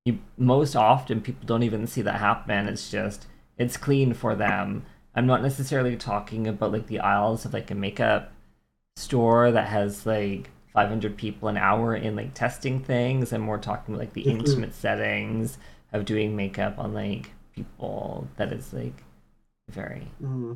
you 0.06 0.20
most 0.38 0.76
often 0.76 1.22
people 1.22 1.46
don't 1.46 1.64
even 1.64 1.88
see 1.88 2.02
that 2.02 2.20
happen. 2.20 2.68
It's 2.68 2.90
just 2.90 3.28
it's 3.58 3.78
clean 3.78 4.14
for 4.14 4.36
them. 4.36 4.86
I'm 5.16 5.26
not 5.26 5.42
necessarily 5.42 5.98
talking 5.98 6.48
about 6.48 6.72
like 6.72 6.88
the 6.88 7.00
aisles 7.00 7.46
of 7.46 7.54
like 7.54 7.72
a 7.72 7.76
makeup 7.76 8.32
store 8.96 9.52
that 9.52 9.68
has 9.68 10.06
like 10.06 10.50
500 10.74 11.18
people 11.18 11.50
an 11.50 11.58
hour 11.58 11.96
in 11.96 12.16
like 12.16 12.34
testing 12.34 12.82
things. 12.82 13.34
and 13.34 13.44
more 13.44 13.58
talking 13.58 13.96
like 13.98 14.14
the 14.14 14.24
mm-hmm. 14.24 14.40
intimate 14.40 14.76
settings 14.76 15.58
of 15.92 16.06
doing 16.06 16.36
makeup 16.36 16.78
on 16.78 16.94
like 16.94 17.32
people 17.56 18.28
that 18.38 18.54
is 18.54 18.72
like 18.74 19.04
very. 19.70 20.08
Mm-hmm. 20.22 20.54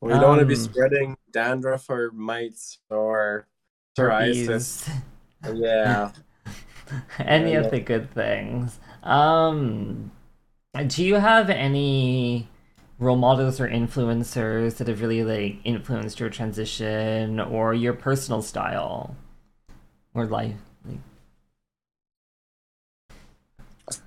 Well, 0.00 0.14
you 0.14 0.20
don't 0.20 0.24
um, 0.24 0.30
want 0.30 0.40
to 0.40 0.46
be 0.46 0.54
spreading 0.54 1.16
dandruff 1.32 1.88
or 1.88 2.10
mites 2.12 2.78
or 2.90 3.46
psoriasis. 3.96 4.88
yeah. 5.54 6.10
any 7.18 7.54
of 7.54 7.70
the 7.70 7.80
good 7.80 8.12
things. 8.12 8.78
Um, 9.02 10.10
do 10.82 11.04
you 11.04 11.14
have 11.14 11.50
any 11.50 12.48
role 12.98 13.16
models 13.16 13.60
or 13.60 13.68
influencers 13.68 14.76
that 14.76 14.88
have 14.88 15.00
really 15.00 15.24
like 15.24 15.58
influenced 15.64 16.20
your 16.20 16.30
transition 16.30 17.40
or 17.40 17.74
your 17.74 17.92
personal 17.92 18.42
style 18.42 19.16
or 20.14 20.26
life? 20.26 20.56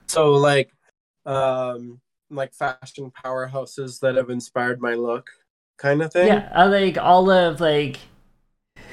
So 0.08 0.34
like, 0.34 0.72
um, 1.26 2.02
like 2.30 2.54
fashion 2.54 3.12
powerhouses 3.12 4.00
that 4.02 4.16
have 4.16 4.30
inspired 4.30 4.82
my 4.82 4.96
look, 4.96 5.30
kind 5.78 6.02
of 6.02 6.12
thing. 6.12 6.28
Yeah, 6.28 6.52
uh, 6.56 6.70
like 6.70 6.98
all 6.98 7.30
of 7.30 7.62
like 7.62 8.00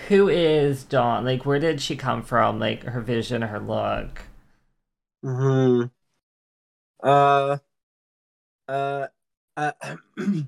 who 0.08 0.28
is 0.28 0.84
Dawn? 0.84 1.24
Like, 1.24 1.46
where 1.46 1.58
did 1.58 1.80
she 1.80 1.96
come 1.96 2.22
from? 2.22 2.58
Like, 2.58 2.84
her 2.84 3.00
vision, 3.00 3.42
her 3.42 3.60
look. 3.60 4.22
Hmm. 5.22 5.84
Uh. 7.02 7.58
Uh. 8.68 9.06
uh 9.56 9.72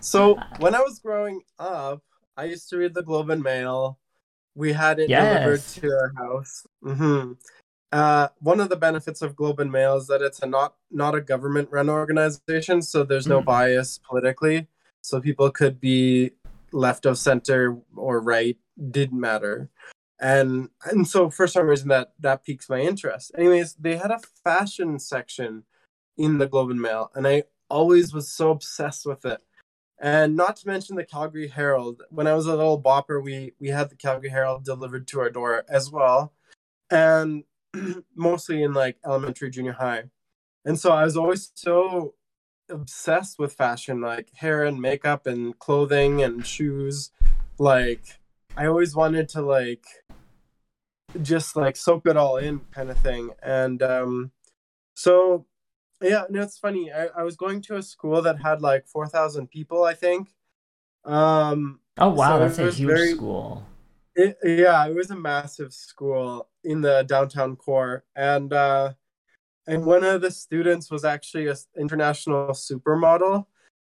so 0.00 0.38
when 0.58 0.74
I 0.74 0.80
was 0.80 0.98
growing 0.98 1.42
up, 1.58 2.02
I 2.36 2.44
used 2.44 2.68
to 2.70 2.78
read 2.78 2.94
the 2.94 3.02
Globe 3.02 3.30
and 3.30 3.42
Mail. 3.42 3.98
We 4.54 4.72
had 4.72 4.98
it 4.98 5.08
yes. 5.08 5.22
delivered 5.22 5.60
to 5.80 5.96
our 5.96 6.12
house. 6.16 6.66
Mm-hmm. 6.84 7.32
Uh, 7.90 8.28
one 8.40 8.60
of 8.60 8.68
the 8.68 8.76
benefits 8.76 9.22
of 9.22 9.34
Globe 9.34 9.60
and 9.60 9.72
Mail 9.72 9.96
is 9.96 10.06
that 10.08 10.20
it's 10.20 10.40
a 10.40 10.46
not 10.46 10.74
not 10.90 11.14
a 11.14 11.20
government 11.20 11.68
run 11.70 11.88
organization, 11.88 12.82
so 12.82 13.02
there's 13.02 13.26
no 13.26 13.40
mm. 13.40 13.46
bias 13.46 13.98
politically. 13.98 14.66
So 15.00 15.20
people 15.20 15.50
could 15.50 15.80
be 15.80 16.32
left 16.72 17.06
of 17.06 17.18
center 17.18 17.78
or 17.96 18.20
right 18.20 18.56
didn't 18.90 19.20
matter 19.20 19.70
and 20.20 20.68
and 20.84 21.06
so 21.06 21.30
for 21.30 21.46
some 21.46 21.66
reason 21.66 21.88
that 21.88 22.12
that 22.18 22.44
piques 22.44 22.68
my 22.68 22.80
interest 22.80 23.30
anyways 23.36 23.74
they 23.74 23.96
had 23.96 24.10
a 24.10 24.20
fashion 24.44 24.98
section 24.98 25.62
in 26.18 26.38
the 26.38 26.46
globe 26.46 26.70
and 26.70 26.80
mail 26.80 27.10
and 27.14 27.26
i 27.26 27.42
always 27.70 28.12
was 28.12 28.30
so 28.30 28.50
obsessed 28.50 29.06
with 29.06 29.24
it 29.24 29.42
and 30.00 30.36
not 30.36 30.56
to 30.56 30.66
mention 30.66 30.96
the 30.96 31.04
calgary 31.04 31.48
herald 31.48 32.02
when 32.10 32.26
i 32.26 32.34
was 32.34 32.46
a 32.46 32.56
little 32.56 32.80
bopper 32.80 33.22
we 33.22 33.52
we 33.60 33.68
had 33.68 33.88
the 33.88 33.96
calgary 33.96 34.30
herald 34.30 34.64
delivered 34.64 35.06
to 35.06 35.20
our 35.20 35.30
door 35.30 35.64
as 35.68 35.90
well 35.90 36.32
and 36.90 37.44
mostly 38.14 38.62
in 38.62 38.72
like 38.72 38.96
elementary 39.04 39.50
junior 39.50 39.72
high 39.72 40.04
and 40.64 40.78
so 40.78 40.90
i 40.90 41.04
was 41.04 41.16
always 41.16 41.50
so 41.54 42.14
obsessed 42.70 43.38
with 43.38 43.52
fashion, 43.52 44.00
like 44.00 44.30
hair 44.36 44.64
and 44.64 44.80
makeup 44.80 45.26
and 45.26 45.58
clothing 45.58 46.22
and 46.22 46.46
shoes. 46.46 47.10
Like 47.58 48.20
I 48.56 48.66
always 48.66 48.94
wanted 48.94 49.28
to 49.30 49.42
like 49.42 49.84
just 51.22 51.56
like 51.56 51.76
soak 51.76 52.06
it 52.06 52.16
all 52.16 52.36
in 52.36 52.60
kind 52.72 52.90
of 52.90 52.98
thing. 52.98 53.30
And 53.42 53.82
um 53.82 54.32
so 54.94 55.46
yeah, 56.02 56.24
no, 56.28 56.42
it's 56.42 56.58
funny. 56.58 56.92
I, 56.92 57.06
I 57.06 57.22
was 57.22 57.36
going 57.36 57.62
to 57.62 57.76
a 57.76 57.82
school 57.82 58.22
that 58.22 58.40
had 58.40 58.60
like 58.60 58.86
four 58.86 59.06
thousand 59.06 59.48
people, 59.50 59.84
I 59.84 59.94
think. 59.94 60.28
Um 61.04 61.80
Oh 61.98 62.10
wow, 62.10 62.38
so 62.38 62.38
that's 62.40 62.58
a 62.58 62.78
huge 62.78 62.88
very, 62.88 63.10
school. 63.12 63.66
It, 64.14 64.36
yeah, 64.44 64.86
it 64.86 64.94
was 64.94 65.10
a 65.10 65.16
massive 65.16 65.72
school 65.72 66.48
in 66.64 66.80
the 66.80 67.04
downtown 67.08 67.56
core. 67.56 68.04
And 68.14 68.52
uh 68.52 68.92
and 69.68 69.84
one 69.84 70.02
of 70.02 70.22
the 70.22 70.30
students 70.30 70.90
was 70.90 71.04
actually 71.04 71.46
an 71.46 71.56
international 71.78 72.48
supermodel 72.48 73.46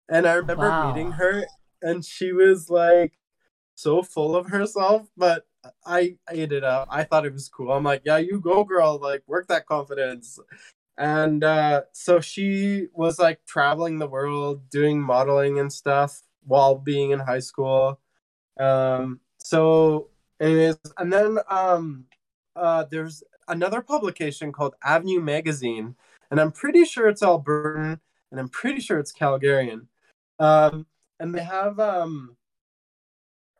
and 0.09 0.27
i 0.27 0.33
remember 0.33 0.69
wow. 0.69 0.93
meeting 0.93 1.11
her 1.13 1.45
and 1.81 2.05
she 2.05 2.31
was 2.31 2.69
like 2.69 3.17
so 3.75 4.03
full 4.03 4.35
of 4.35 4.47
herself 4.47 5.07
but 5.17 5.45
i 5.85 6.15
ate 6.29 6.51
it 6.51 6.63
up 6.63 6.87
i 6.91 7.03
thought 7.03 7.25
it 7.25 7.33
was 7.33 7.49
cool 7.49 7.71
i'm 7.71 7.83
like 7.83 8.01
yeah 8.05 8.17
you 8.17 8.39
go 8.39 8.63
girl 8.63 8.99
like 9.01 9.23
work 9.25 9.47
that 9.47 9.65
confidence 9.65 10.37
and 10.99 11.43
uh, 11.43 11.81
so 11.93 12.19
she 12.19 12.87
was 12.93 13.17
like 13.17 13.43
traveling 13.47 13.97
the 13.97 14.07
world 14.07 14.69
doing 14.69 15.01
modeling 15.01 15.57
and 15.57 15.73
stuff 15.73 16.21
while 16.45 16.75
being 16.75 17.11
in 17.11 17.19
high 17.19 17.39
school 17.39 17.99
um 18.59 19.19
so 19.37 20.09
anyways 20.39 20.77
and 20.97 21.11
then 21.11 21.37
um 21.49 22.05
uh 22.55 22.83
there's 22.91 23.23
another 23.49 23.81
publication 23.81 24.51
called 24.51 24.75
Avenue 24.83 25.19
Magazine, 25.19 25.95
and 26.31 26.39
I'm 26.39 26.51
pretty 26.51 26.85
sure 26.85 27.09
it's 27.09 27.23
Albertan, 27.23 27.99
and 28.31 28.39
I'm 28.39 28.49
pretty 28.49 28.79
sure 28.79 28.99
it's 28.99 29.11
Calgarian. 29.11 29.87
Um, 30.37 30.85
and 31.19 31.35
they 31.35 31.43
have 31.43 31.79
um, 31.79 32.37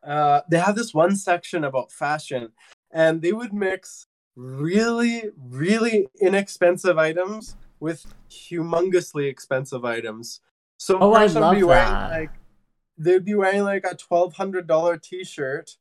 uh, 0.02 0.40
they 0.48 0.58
have 0.58 0.76
this 0.76 0.94
one 0.94 1.16
section 1.16 1.64
about 1.64 1.92
fashion, 1.92 2.52
and 2.90 3.20
they 3.20 3.32
would 3.32 3.52
mix 3.52 4.06
really, 4.36 5.24
really 5.38 6.08
inexpensive 6.20 6.98
items 6.98 7.56
with 7.80 8.06
humongously 8.30 9.28
expensive 9.28 9.84
items. 9.84 10.40
So 10.78 10.98
Oh, 11.00 11.12
I 11.12 11.26
love 11.26 11.56
be 11.56 11.62
wearing 11.62 11.92
that. 11.92 12.10
like 12.10 12.30
they'd 12.96 13.24
be 13.24 13.34
wearing 13.34 13.64
like 13.64 13.84
a 13.84 13.94
twelve 13.96 14.34
hundred 14.34 14.66
dollar 14.66 14.96
t 14.96 15.24
shirt 15.24 15.76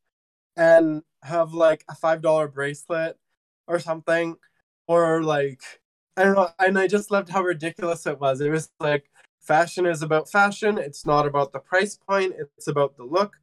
and 0.55 1.03
have 1.23 1.53
like 1.53 1.83
a 1.89 1.95
five 1.95 2.21
dollar 2.21 2.47
bracelet 2.47 3.17
or 3.67 3.79
something. 3.79 4.37
Or 4.87 5.21
like 5.23 5.61
I 6.17 6.23
don't 6.23 6.35
know, 6.35 6.49
and 6.59 6.77
I 6.77 6.87
just 6.87 7.11
loved 7.11 7.29
how 7.29 7.43
ridiculous 7.43 8.05
it 8.07 8.19
was. 8.19 8.41
It 8.41 8.49
was 8.49 8.71
like 8.79 9.09
fashion 9.39 9.85
is 9.85 10.01
about 10.01 10.29
fashion, 10.29 10.77
it's 10.77 11.05
not 11.05 11.25
about 11.25 11.53
the 11.53 11.59
price 11.59 11.97
point, 11.97 12.33
it's 12.57 12.67
about 12.67 12.97
the 12.97 13.03
look. 13.03 13.35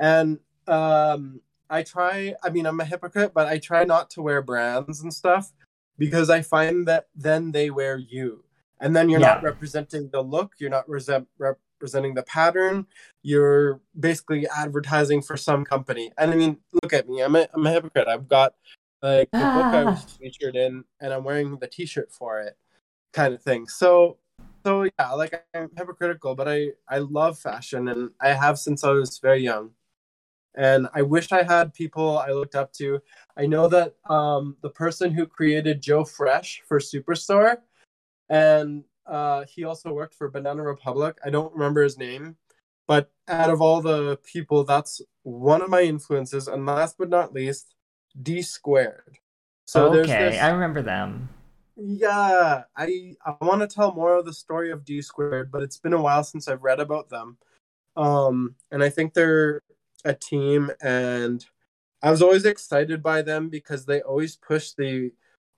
And 0.00 0.38
um 0.66 1.40
I 1.74 1.82
try 1.82 2.34
I 2.42 2.50
mean 2.50 2.66
I'm 2.66 2.78
a 2.78 2.84
hypocrite, 2.84 3.32
but 3.34 3.48
I 3.48 3.58
try 3.58 3.84
not 3.84 4.08
to 4.10 4.22
wear 4.22 4.40
brands 4.42 5.00
and 5.02 5.12
stuff 5.12 5.52
because 5.98 6.30
I 6.30 6.40
find 6.40 6.86
that 6.86 7.08
then 7.16 7.50
they 7.50 7.68
wear 7.70 7.98
you. 7.98 8.44
And 8.80 8.94
then 8.94 9.08
you're 9.08 9.20
Yeah. 9.20 9.34
not 9.34 9.42
representing 9.42 10.08
the 10.10 10.22
look, 10.22 10.52
you're 10.58 10.70
not 10.70 10.88
resent, 10.88 11.26
representing 11.38 12.14
the 12.14 12.22
pattern, 12.22 12.86
you're 13.22 13.80
basically 13.98 14.46
advertising 14.48 15.20
for 15.22 15.36
some 15.36 15.64
company. 15.64 16.12
And 16.18 16.30
I 16.32 16.36
mean, 16.36 16.58
look 16.82 16.92
at 16.92 17.08
me, 17.08 17.22
I'm 17.22 17.34
a, 17.34 17.48
I'm 17.52 17.66
a 17.66 17.72
hypocrite. 17.72 18.08
I've 18.08 18.28
got 18.28 18.54
like 19.02 19.30
the 19.32 19.38
book 19.38 19.74
I 19.74 19.84
was 19.84 20.04
ah. 20.06 20.16
featured 20.20 20.56
in, 20.56 20.84
and 21.00 21.12
I'm 21.12 21.24
wearing 21.24 21.56
the 21.58 21.66
t 21.66 21.86
shirt 21.86 22.12
for 22.12 22.40
it, 22.40 22.56
kind 23.12 23.34
of 23.34 23.42
thing. 23.42 23.66
So, 23.68 24.18
so 24.64 24.84
yeah, 24.84 25.10
like 25.12 25.44
I'm 25.54 25.70
hypocritical, 25.76 26.34
but 26.36 26.48
I, 26.48 26.70
I 26.88 26.98
love 26.98 27.38
fashion 27.38 27.88
and 27.88 28.10
I 28.20 28.28
have 28.32 28.58
since 28.58 28.84
I 28.84 28.90
was 28.90 29.18
very 29.18 29.42
young 29.42 29.72
and 30.54 30.88
I 30.94 31.02
wish 31.02 31.32
I 31.32 31.42
had 31.42 31.74
people 31.74 32.18
I 32.18 32.30
looked 32.30 32.54
up 32.54 32.72
to. 32.74 33.00
I 33.36 33.46
know 33.46 33.68
that 33.68 33.94
um, 34.08 34.56
the 34.62 34.70
person 34.70 35.12
who 35.12 35.26
created 35.26 35.82
Joe 35.82 36.04
Fresh 36.04 36.62
for 36.66 36.78
Superstore, 36.78 37.58
and 38.28 38.84
uh, 39.06 39.44
he 39.48 39.64
also 39.64 39.92
worked 39.92 40.14
for 40.14 40.30
Banana 40.30 40.62
Republic. 40.62 41.18
I 41.24 41.30
don't 41.30 41.52
remember 41.52 41.82
his 41.82 41.98
name, 41.98 42.36
but 42.86 43.10
out 43.28 43.50
of 43.50 43.60
all 43.60 43.80
the 43.80 44.18
people, 44.24 44.64
that's 44.64 45.02
one 45.22 45.62
of 45.62 45.70
my 45.70 45.82
influences. 45.82 46.48
And 46.48 46.66
last 46.66 46.96
but 46.98 47.10
not 47.10 47.32
least, 47.32 47.74
D 48.22 48.42
Squared. 48.42 49.18
So 49.66 49.90
there's 49.90 50.08
okay, 50.08 50.30
this. 50.30 50.40
I 50.40 50.50
remember 50.50 50.82
them. 50.82 51.28
Yeah, 51.76 52.62
I 52.76 53.14
I 53.26 53.34
want 53.40 53.62
to 53.62 53.66
tell 53.66 53.92
more 53.92 54.14
of 54.14 54.24
the 54.24 54.32
story 54.32 54.70
of 54.70 54.84
D 54.84 55.02
Squared, 55.02 55.50
but 55.50 55.62
it's 55.62 55.78
been 55.78 55.92
a 55.92 56.00
while 56.00 56.22
since 56.22 56.46
I've 56.46 56.62
read 56.62 56.80
about 56.80 57.08
them. 57.08 57.38
Um, 57.96 58.54
and 58.70 58.82
I 58.82 58.88
think 58.88 59.14
they're 59.14 59.62
a 60.04 60.14
team, 60.14 60.70
and 60.82 61.44
I 62.02 62.10
was 62.10 62.22
always 62.22 62.44
excited 62.44 63.02
by 63.02 63.22
them 63.22 63.48
because 63.48 63.86
they 63.86 64.00
always 64.02 64.36
push 64.36 64.72
the 64.72 65.12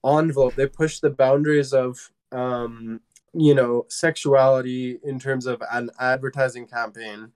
envelope. 0.05 0.55
They 0.55 0.67
push 0.67 1.01
the 1.01 1.11
boundaries 1.11 1.73
of 1.73 2.11
um, 2.33 3.01
you 3.33 3.55
know, 3.55 3.85
sexuality 3.89 4.99
in 5.03 5.19
terms 5.19 5.47
of 5.47 5.63
an 5.71 5.91
advertising 5.99 6.67
campaign. 6.67 7.33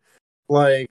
Like 0.49 0.91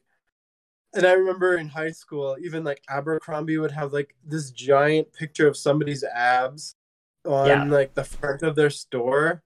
and 0.94 1.06
I 1.06 1.14
remember 1.14 1.56
in 1.56 1.68
high 1.70 1.92
school, 1.92 2.36
even 2.42 2.64
like 2.64 2.82
Abercrombie 2.90 3.58
would 3.58 3.72
have 3.72 3.94
like 3.94 4.16
this 4.26 4.50
giant 4.52 5.14
picture 5.14 5.48
of 5.48 5.56
somebody's 5.56 6.04
abs 6.04 6.76
on 7.26 7.48
Yeah. 7.48 7.64
like 7.66 7.94
the 7.94 8.04
front 8.04 8.42
of 8.42 8.56
their 8.56 8.72
store. 8.72 9.44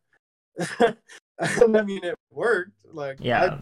and 0.79 1.77
I 1.77 1.81
mean, 1.81 2.03
it 2.03 2.15
worked. 2.31 2.85
Like, 2.93 3.17
Yeah. 3.19 3.59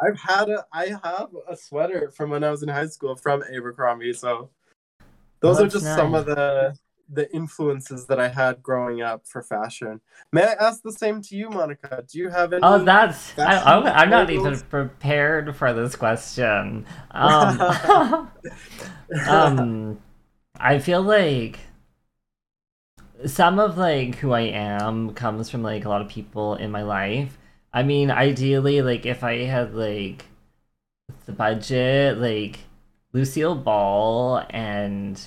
I've, 0.00 0.18
had 0.18 0.48
a, 0.48 0.64
I 0.72 0.86
have 1.02 1.28
a 1.48 1.56
sweater 1.56 2.10
from 2.10 2.30
when 2.30 2.44
I 2.44 2.50
was 2.50 2.62
in 2.62 2.68
high 2.68 2.86
school 2.86 3.16
from 3.16 3.42
Abercrombie. 3.42 4.12
So 4.12 4.50
those 5.40 5.60
are 5.60 5.68
just 5.68 5.84
some 5.84 6.14
of 6.14 6.26
the 6.26 6.76
the 7.10 7.32
influences 7.34 8.06
that 8.06 8.20
I 8.20 8.28
had 8.28 8.62
growing 8.62 9.00
up 9.00 9.26
for 9.26 9.42
fashion. 9.42 10.00
May 10.32 10.42
I 10.44 10.52
ask 10.60 10.82
the 10.82 10.92
same 10.92 11.22
to 11.22 11.36
you, 11.36 11.48
Monica? 11.48 12.04
Do 12.06 12.18
you 12.18 12.28
have 12.28 12.52
any? 12.52 12.60
Oh, 12.62 12.84
that's 12.84 13.38
I, 13.38 13.58
I'm, 13.58 13.86
I'm 13.86 14.10
not 14.10 14.30
even 14.30 14.58
prepared 14.60 15.56
for 15.56 15.72
this 15.72 15.96
question. 15.96 16.86
Um, 17.10 18.28
um, 19.28 19.98
I 20.60 20.78
feel 20.78 21.02
like 21.02 21.58
some 23.26 23.58
of 23.58 23.78
like 23.78 24.16
who 24.16 24.32
I 24.32 24.42
am 24.42 25.14
comes 25.14 25.50
from 25.50 25.62
like 25.62 25.84
a 25.84 25.88
lot 25.88 26.02
of 26.02 26.08
people 26.08 26.54
in 26.54 26.70
my 26.70 26.82
life. 26.82 27.38
I 27.78 27.84
mean, 27.84 28.10
ideally, 28.10 28.82
like 28.82 29.06
if 29.06 29.22
I 29.22 29.44
had 29.44 29.72
like 29.72 30.24
the 31.26 31.32
budget, 31.32 32.18
like 32.18 32.58
Lucille 33.12 33.54
Ball 33.54 34.44
and 34.50 35.22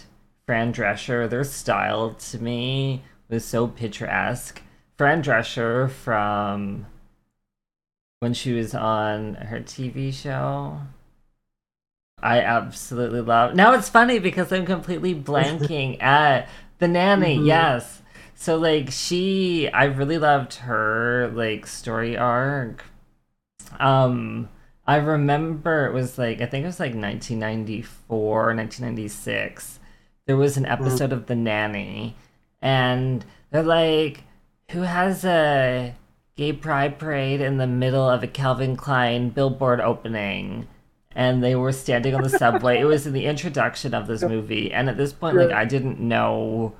Fran 0.46 0.74
Drescher, 0.74 1.30
their 1.30 1.46
style 1.46 2.14
to 2.14 2.40
me 2.44 3.04
was 3.30 3.46
so 3.46 3.70
picturesque. 3.70 4.62
Fran 4.98 5.24
Drescher 5.24 5.90
from 5.90 6.88
when 8.20 8.34
she 8.34 8.52
was 8.52 8.76
on 8.76 9.36
her 9.36 9.62
TV 9.62 10.12
show. 10.12 10.82
I 12.22 12.42
absolutely 12.42 13.22
love. 13.22 13.56
Now 13.56 13.72
it's 13.76 13.88
funny 13.88 14.20
because 14.20 14.52
I'm 14.52 14.66
completely 14.66 15.16
blanking 15.32 16.04
at 16.04 16.50
the 16.80 16.90
nanny. 16.90 17.38
Mhm. 17.38 17.46
Yes. 17.48 18.01
So 18.42 18.58
like 18.58 18.90
she 18.90 19.70
I 19.70 19.84
really 19.84 20.18
loved 20.18 20.56
her 20.56 21.32
like 21.32 21.68
story 21.68 22.18
arc. 22.18 22.84
Um 23.80 24.50
I 24.88 24.96
remember 24.96 25.86
it 25.86 25.94
was 25.94 26.18
like 26.18 26.42
I 26.42 26.48
think 26.48 26.64
it 26.64 26.66
was 26.66 26.80
like 26.80 26.96
1994, 26.96 28.56
1996. 28.56 29.80
There 30.26 30.38
was 30.38 30.58
an 30.58 30.66
episode 30.66 31.14
of 31.14 31.28
The 31.28 31.36
Nanny 31.36 32.16
and 32.64 33.24
they're 33.52 33.62
like 33.62 34.24
who 34.72 34.82
has 34.82 35.24
a 35.24 35.94
gay 36.36 36.52
pride 36.52 36.98
parade 36.98 37.42
in 37.42 37.58
the 37.58 37.68
middle 37.68 38.10
of 38.10 38.24
a 38.24 38.28
Calvin 38.28 38.76
Klein 38.76 39.30
billboard 39.30 39.80
opening 39.80 40.68
and 41.12 41.44
they 41.44 41.54
were 41.54 41.72
standing 41.72 42.16
on 42.16 42.24
the 42.24 42.30
subway. 42.30 42.80
it 42.80 42.86
was 42.86 43.06
in 43.06 43.14
the 43.14 43.28
introduction 43.28 43.94
of 43.94 44.08
this 44.08 44.24
movie 44.34 44.74
and 44.74 44.90
at 44.90 44.98
this 44.98 45.14
point 45.14 45.38
like 45.38 45.52
I 45.52 45.66
didn't 45.66 46.00
know 46.00 46.74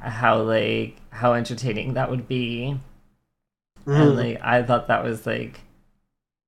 how 0.00 0.40
like 0.42 0.96
how 1.10 1.34
entertaining 1.34 1.94
that 1.94 2.10
would 2.10 2.28
be 2.28 2.78
and 3.94 4.16
Mhm. 4.16 4.16
like 4.16 4.38
I 4.42 4.62
thought 4.62 4.88
that 4.88 5.04
was 5.04 5.26
like 5.26 5.60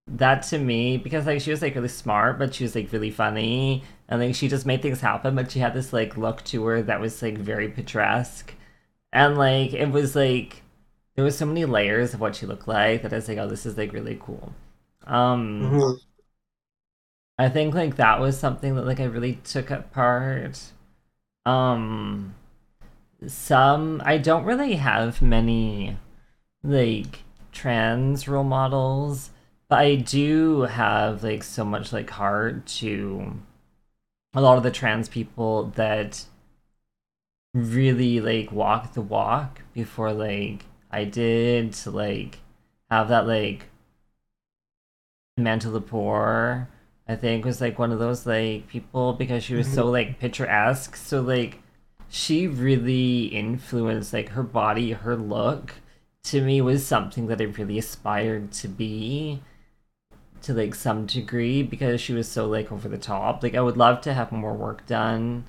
that 0.09 0.43
to 0.45 0.59
me 0.59 0.97
because 0.99 1.27
like 1.27 1.41
she 1.41 1.51
was 1.51 1.63
like 1.63 1.75
really 1.75 1.89
smart 1.89 2.39
but 2.39 2.55
she 2.55 2.65
was 2.65 2.75
like 2.75 2.93
really 2.93 3.11
funny 3.11 3.85
and 4.09 4.21
like 4.21 4.35
she 4.35 4.49
just 4.49 4.67
made 4.67 4.83
things 4.83 5.01
happen 5.01 5.35
but 5.37 5.51
she 5.51 5.61
had 5.61 5.75
this 5.75 5.93
like 5.93 6.17
look 6.17 6.45
to 6.45 6.65
her 6.67 6.83
that 6.83 7.01
was 7.01 7.23
like 7.23 7.39
very 7.39 7.69
picturesque 7.69 8.55
and 9.13 9.39
like 9.39 9.73
it 9.75 9.91
was 9.91 10.17
like 10.17 10.63
there 11.17 11.25
was 11.25 11.39
so 11.39 11.47
many 11.47 11.65
layers 11.65 12.15
of 12.15 12.21
what 12.21 12.37
she 12.37 12.47
looked 12.47 12.69
like 12.69 13.03
that 13.03 13.13
I 13.13 13.17
was 13.17 13.29
like 13.29 13.39
oh 13.39 13.49
this 13.49 13.67
is 13.67 13.79
like 13.79 13.93
really 13.93 14.19
cool 14.23 14.55
um 15.07 15.81
Mhm. 15.81 16.01
I 17.39 17.49
think 17.49 17.75
like 17.75 17.97
that 17.97 18.21
was 18.21 18.39
something 18.39 18.75
that 18.75 18.87
like 18.87 19.01
I 19.01 19.05
really 19.05 19.37
took 19.45 19.71
apart. 19.71 20.61
Um 21.47 22.35
some 23.27 24.03
I 24.05 24.19
don't 24.19 24.45
really 24.45 24.75
have 24.75 25.21
many 25.23 25.97
like 26.63 27.25
trans 27.53 28.29
role 28.29 28.45
models, 28.45 29.31
but 29.69 29.79
I 29.79 29.97
do 29.97 30.63
have 30.63 31.23
like 31.23 31.43
so 31.43 31.65
much 31.65 31.93
like 31.93 32.11
heart 32.11 32.67
to 32.67 33.41
a 34.35 34.41
lot 34.41 34.57
of 34.57 34.63
the 34.63 34.71
trans 34.71 35.09
people 35.09 35.67
that 35.77 36.25
really 37.55 38.21
like 38.21 38.53
walk 38.53 38.95
the 38.95 39.01
walk 39.01 39.63
before 39.75 40.13
like 40.13 40.65
I 40.91 41.05
did 41.05 41.73
to 41.75 41.91
like 41.91 42.39
have 42.91 43.09
that 43.09 43.27
like 43.27 43.69
Amanda 45.37 45.69
Lepore, 45.69 46.69
I 47.09 47.17
think 47.17 47.45
was 47.45 47.61
like 47.61 47.79
one 47.79 47.93
of 47.93 47.99
those 47.99 48.27
like 48.27 48.69
people 48.69 49.13
because 49.15 49.43
she 49.43 49.55
was 49.55 49.67
so 49.67 49.83
mm-hmm. 49.85 49.93
like 49.93 50.19
picturesque. 50.19 50.97
So 50.97 51.21
like 51.21 51.61
she 52.11 52.47
really 52.47 53.27
influenced 53.27 54.13
like 54.13 54.31
her 54.31 54.43
body, 54.43 54.93
her 54.93 55.17
look 55.17 55.77
to 56.25 56.43
me 56.43 56.61
was 56.61 56.87
something 56.87 57.27
that 57.29 57.41
I 57.41 57.45
really 57.45 57.79
aspired 57.79 58.53
to 58.53 58.69
be 58.69 59.43
to 60.43 60.55
like 60.55 60.75
some 60.75 61.07
degree 61.07 61.63
because 61.63 62.01
she 62.01 62.13
was 62.15 62.29
so 62.29 62.47
like 62.49 62.73
over 62.73 62.89
the 62.89 62.99
top. 62.99 63.43
Like 63.43 63.55
I 63.55 63.61
would 63.61 63.77
love 63.77 64.01
to 64.03 64.15
have 64.15 64.33
more 64.33 64.55
work 64.55 64.87
done, 64.87 65.45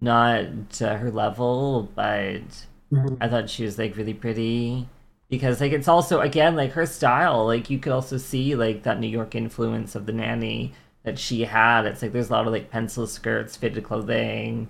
not 0.00 0.70
to 0.72 0.98
her 0.98 1.10
level, 1.10 1.84
but 1.94 2.66
Mhm. 2.90 3.18
I 3.20 3.28
thought 3.28 3.50
she 3.50 3.64
was 3.64 3.78
like 3.78 3.96
really 3.96 4.14
pretty 4.14 4.88
because 5.30 5.60
like 5.60 5.72
it's 5.72 5.88
also 5.88 6.20
again 6.20 6.56
like 6.56 6.72
her 6.72 6.86
style 6.86 7.46
like 7.46 7.70
you 7.70 7.78
could 7.78 7.92
also 7.92 8.18
see 8.18 8.54
like 8.56 8.84
that 8.84 9.00
New 9.00 9.08
York 9.08 9.34
influence 9.34 9.94
of 9.96 10.06
the 10.06 10.12
nanny 10.12 10.74
that 11.04 11.18
she 11.18 11.42
had 11.44 11.86
it's 11.86 12.02
like 12.02 12.12
there's 12.12 12.30
a 12.30 12.32
lot 12.32 12.46
of 12.46 12.52
like 12.52 12.70
pencil 12.70 13.06
skirts 13.06 13.56
fitted 13.56 13.84
clothing 13.84 14.68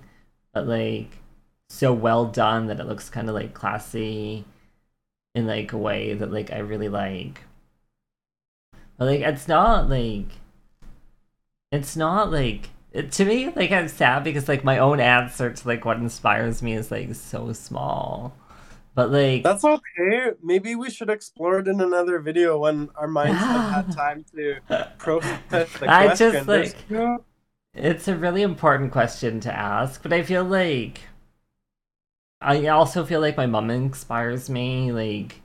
but 0.53 0.67
like 0.67 1.17
so 1.69 1.93
well 1.93 2.25
done 2.25 2.67
that 2.67 2.79
it 2.79 2.85
looks 2.87 3.09
kind 3.09 3.29
of 3.29 3.35
like 3.35 3.53
classy 3.53 4.45
in 5.35 5.47
like 5.47 5.73
a 5.73 5.77
way 5.77 6.13
that 6.13 6.31
like 6.31 6.51
I 6.51 6.59
really 6.59 6.89
like 6.89 7.41
but 8.97 9.05
like 9.05 9.21
it's 9.21 9.47
not 9.47 9.89
like 9.89 10.27
it's 11.71 11.95
not 11.95 12.31
like 12.31 12.69
it, 12.91 13.11
to 13.13 13.25
me, 13.25 13.51
like 13.55 13.71
I'm 13.71 13.87
sad 13.87 14.23
because 14.23 14.47
like 14.47 14.63
my 14.63 14.79
own 14.79 14.99
answer 14.99 15.51
to 15.51 15.67
like 15.67 15.85
what 15.85 15.97
inspires 15.97 16.63
me 16.63 16.73
is 16.73 16.89
like 16.91 17.13
so 17.13 17.53
small. 17.53 18.33
But 18.95 19.11
like 19.11 19.43
That's 19.43 19.63
okay. 19.63 20.31
Maybe 20.43 20.75
we 20.75 20.89
should 20.89 21.09
explore 21.09 21.59
it 21.59 21.67
in 21.67 21.79
another 21.81 22.19
video 22.19 22.57
when 22.59 22.89
our 22.95 23.07
minds 23.07 23.39
have 23.39 23.87
had 23.87 23.91
time 23.95 24.25
to 24.35 24.59
process 24.97 25.71
the 25.79 25.87
I 25.87 26.07
question. 26.07 26.17
just, 26.17 26.47
There's- 26.47 26.73
like- 26.89 27.21
it's 27.73 28.07
a 28.07 28.15
really 28.15 28.41
important 28.41 28.91
question 28.91 29.39
to 29.41 29.53
ask, 29.55 30.01
but 30.03 30.11
I 30.13 30.23
feel 30.23 30.43
like 30.43 31.01
I 32.41 32.67
also 32.67 33.05
feel 33.05 33.19
like 33.21 33.37
my 33.37 33.45
mom 33.45 33.69
inspires 33.69 34.49
me. 34.49 34.91
Like 34.91 35.41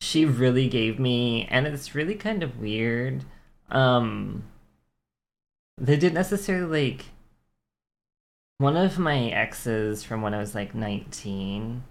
she 0.00 0.24
really 0.24 0.68
gave 0.68 0.98
me, 0.98 1.46
and 1.50 1.66
it's 1.66 1.94
really 1.94 2.14
kind 2.14 2.42
of 2.42 2.58
weird. 2.60 3.24
Um, 3.70 4.44
they 5.76 5.96
didn't 5.96 6.14
necessarily 6.14 6.90
like 6.90 7.06
one 8.58 8.76
of 8.76 8.98
my 8.98 9.26
exes 9.30 10.02
from 10.02 10.22
when 10.22 10.34
I 10.34 10.38
was 10.38 10.54
like 10.54 10.74
19. 10.74 11.84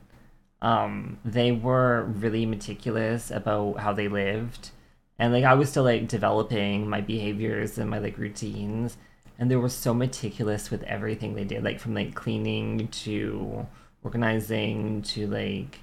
Um, 0.61 1.19
they 1.25 1.51
were 1.51 2.03
really 2.05 2.45
meticulous 2.45 3.31
about 3.31 3.79
how 3.79 3.93
they 3.93 4.07
lived, 4.07 4.71
and 5.19 5.33
like 5.33 5.43
I 5.43 5.53
was 5.53 5.69
still 5.69 5.83
like 5.83 6.07
developing 6.07 6.89
my 6.89 7.01
behaviors 7.01 7.77
and 7.77 7.89
my 7.89 7.99
like 7.99 8.17
routines, 8.17 8.97
and 9.39 9.51
they 9.51 9.55
were 9.55 9.69
so 9.69 9.93
meticulous 9.93 10.71
with 10.71 10.83
everything 10.83 11.35
they 11.35 11.43
did, 11.45 11.63
like 11.63 11.79
from 11.79 11.93
like 11.95 12.15
cleaning 12.15 12.87
to 12.89 13.67
organizing 14.03 15.01
to 15.03 15.27
like 15.27 15.79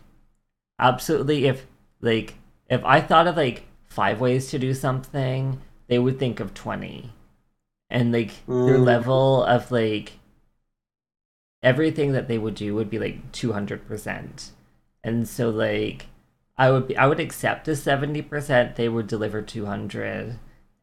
absolutely 0.79 1.47
if 1.47 1.67
like 2.01 2.35
if 2.71 2.85
I 2.85 3.01
thought 3.01 3.27
of 3.29 3.37
like 3.37 3.67
five 3.87 4.21
ways 4.21 4.51
to 4.51 4.59
do 4.59 4.75
something, 4.75 5.61
they 5.89 5.99
would 5.99 6.19
think 6.19 6.41
of 6.41 6.55
20. 6.55 7.13
And 7.91 8.13
like 8.13 8.33
their 8.65 8.79
Mm. 8.79 8.81
level 8.81 9.45
of 9.45 9.71
like 9.73 10.15
everything 11.63 12.13
that 12.13 12.29
they 12.29 12.39
would 12.39 12.55
do 12.55 12.75
would 12.75 12.91
be 12.91 12.99
like 12.99 13.33
200%. 13.33 14.53
And 15.03 15.29
so 15.29 15.51
like 15.51 16.07
I 16.57 16.71
would 16.71 16.89
be 16.89 16.97
I 16.97 17.07
would 17.07 17.21
accept 17.21 17.69
a 17.69 17.77
70%, 17.77 18.77
they 18.77 18.89
would 18.89 19.07
deliver 19.07 19.43
200. 19.43 20.39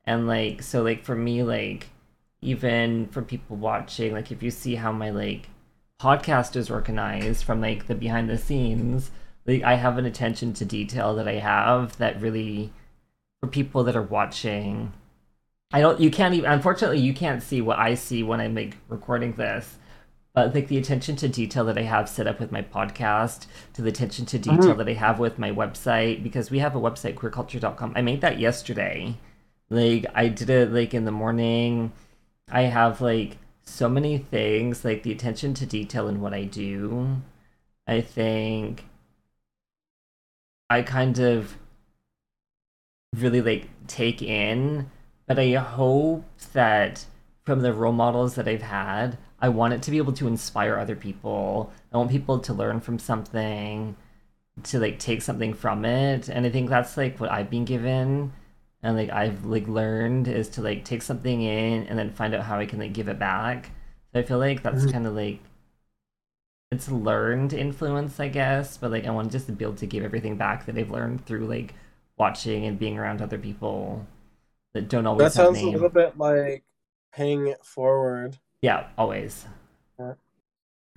And 0.05 0.27
like 0.27 0.61
so 0.63 0.81
like 0.81 1.03
for 1.03 1.15
me 1.15 1.43
like 1.43 1.89
even 2.41 3.07
for 3.07 3.21
people 3.21 3.55
watching 3.55 4.13
like 4.13 4.31
if 4.31 4.41
you 4.43 4.49
see 4.51 4.75
how 4.75 4.91
my 4.91 5.09
like 5.11 5.49
podcast 6.01 6.55
is 6.55 6.69
organized 6.71 7.43
from 7.43 7.61
like 7.61 7.85
the 7.87 7.95
behind 7.95 8.27
the 8.29 8.37
scenes 8.37 9.11
like 9.45 9.61
i 9.63 9.75
have 9.75 9.97
an 9.99 10.05
attention 10.05 10.51
to 10.53 10.65
detail 10.65 11.13
that 11.15 11.27
i 11.27 11.35
have 11.35 11.95
that 11.97 12.19
really 12.19 12.71
for 13.39 13.47
people 13.47 13.83
that 13.83 13.95
are 13.95 14.01
watching 14.01 14.91
i 15.71 15.79
don't 15.79 15.99
you 15.99 16.09
can't 16.09 16.33
even 16.33 16.49
unfortunately 16.51 16.99
you 16.99 17.13
can't 17.13 17.43
see 17.43 17.61
what 17.61 17.77
i 17.77 17.93
see 17.93 18.23
when 18.23 18.41
i'm 18.41 18.55
like 18.55 18.75
recording 18.89 19.33
this 19.33 19.77
but 20.33 20.55
like 20.55 20.67
the 20.69 20.77
attention 20.77 21.15
to 21.15 21.27
detail 21.27 21.65
that 21.65 21.77
i 21.77 21.83
have 21.83 22.09
set 22.09 22.25
up 22.25 22.39
with 22.39 22.51
my 22.51 22.61
podcast 22.63 23.45
to 23.73 23.81
the 23.83 23.89
attention 23.89 24.25
to 24.25 24.39
detail 24.39 24.73
Mhm. 24.73 24.77
that 24.77 24.89
i 24.89 24.93
have 24.93 25.19
with 25.19 25.37
my 25.37 25.51
website 25.51 26.23
because 26.23 26.49
we 26.49 26.59
have 26.59 26.75
a 26.75 26.79
website 26.81 27.15
queercultured.com 27.15 27.93
i 27.95 28.01
made 28.01 28.21
that 28.21 28.39
yesterday. 28.39 29.15
Like 29.69 30.05
i 30.15 30.27
did 30.27 30.49
it 30.49 30.71
like 30.73 30.93
in 30.93 31.05
the 31.05 31.11
morning. 31.23 31.91
I 32.51 32.63
have 32.63 32.99
like 33.01 33.37
so 33.63 33.87
many 33.87 34.17
things 34.17 34.83
like 34.83 35.03
the 35.03 35.11
attention 35.11 35.53
to 35.53 35.65
detail 35.65 36.07
in 36.07 36.21
what 36.21 36.33
i 36.33 36.43
do 36.43 37.21
i 37.87 38.01
think 38.01 38.85
i 40.69 40.81
kind 40.81 41.19
of 41.19 41.57
really 43.15 43.41
like 43.41 43.67
take 43.87 44.21
in 44.21 44.89
but 45.27 45.37
i 45.37 45.51
hope 45.53 46.25
that 46.53 47.05
from 47.43 47.61
the 47.61 47.73
role 47.73 47.93
models 47.93 48.35
that 48.35 48.47
i've 48.47 48.61
had 48.61 49.17
i 49.39 49.49
want 49.49 49.73
it 49.73 49.81
to 49.81 49.91
be 49.91 49.97
able 49.97 50.13
to 50.13 50.27
inspire 50.27 50.77
other 50.77 50.95
people. 50.95 51.71
I 51.91 51.97
want 51.97 52.11
people 52.11 52.39
to 52.39 52.53
learn 52.53 52.79
from 52.79 52.99
something 52.99 53.95
to 54.63 54.79
like 54.79 54.99
take 54.99 55.21
something 55.21 55.53
from 55.53 55.85
it 55.85 56.29
and 56.29 56.45
i 56.45 56.49
think 56.49 56.69
that's 56.69 56.97
like 56.97 57.19
what 57.19 57.31
i've 57.31 57.49
been 57.49 57.65
given 57.65 58.31
and 58.83 58.95
like 58.97 59.09
i've 59.11 59.45
like 59.45 59.67
learned 59.67 60.27
is 60.27 60.49
to 60.49 60.61
like 60.61 60.83
take 60.85 61.01
something 61.01 61.41
in 61.41 61.85
and 61.87 61.97
then 61.99 62.11
find 62.11 62.33
out 62.33 62.43
how 62.43 62.57
i 62.57 62.65
can 62.65 62.79
like 62.79 62.93
give 62.93 63.07
it 63.07 63.19
back 63.19 63.69
so 64.13 64.19
i 64.19 64.23
feel 64.23 64.39
like 64.39 64.63
that's 64.63 64.85
Mhm. 64.85 64.91
kind 64.91 65.07
of 65.07 65.13
like 65.15 65.39
it's 66.71 66.89
learned 66.89 67.53
influence 67.53 68.19
i 68.19 68.27
guess 68.27 68.77
but 68.77 68.91
like 68.91 69.05
i 69.05 69.09
want 69.11 69.27
to 69.29 69.31
just 69.37 69.45
to 69.47 69.51
be 69.51 69.65
able 69.65 69.75
to 69.75 69.85
give 69.85 70.03
everything 70.03 70.37
back 70.37 70.65
that 70.65 70.77
i've 70.77 70.89
learned 70.91 71.25
through 71.25 71.45
like 71.45 71.73
watching 72.17 72.65
and 72.65 72.79
being 72.79 72.97
around 72.97 73.21
other 73.21 73.37
people 73.37 74.05
that 74.73 74.87
don't 74.89 75.05
always 75.05 75.25
That 75.25 75.33
sounds 75.33 75.59
a 75.59 75.65
little 75.65 75.89
bit 75.89 76.17
like 76.17 76.63
paying 77.13 77.47
it 77.47 77.63
forward. 77.65 78.37
yeah 78.61 78.87
always 78.97 79.45
Yeah. 79.99 80.13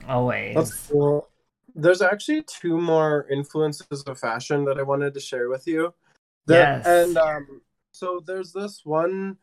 always 0.09 0.55
That's 0.55 0.87
cool. 0.91 1.29
There's 1.77 2.03
actually 2.03 2.43
two 2.45 2.81
more 2.81 3.27
influences 3.29 4.05
of 4.07 4.17
fashion 4.21 4.65
that 4.67 4.79
I 4.79 4.83
wanted 4.85 5.13
to 5.15 5.19
share 5.21 5.49
with 5.49 5.67
you. 5.67 5.93
The- 6.47 6.55
Yes. 6.55 6.87
And 6.87 7.19
um, 7.19 7.63
so 7.95 8.21
there's 8.27 8.53
this 8.53 8.85
one. 8.85 9.37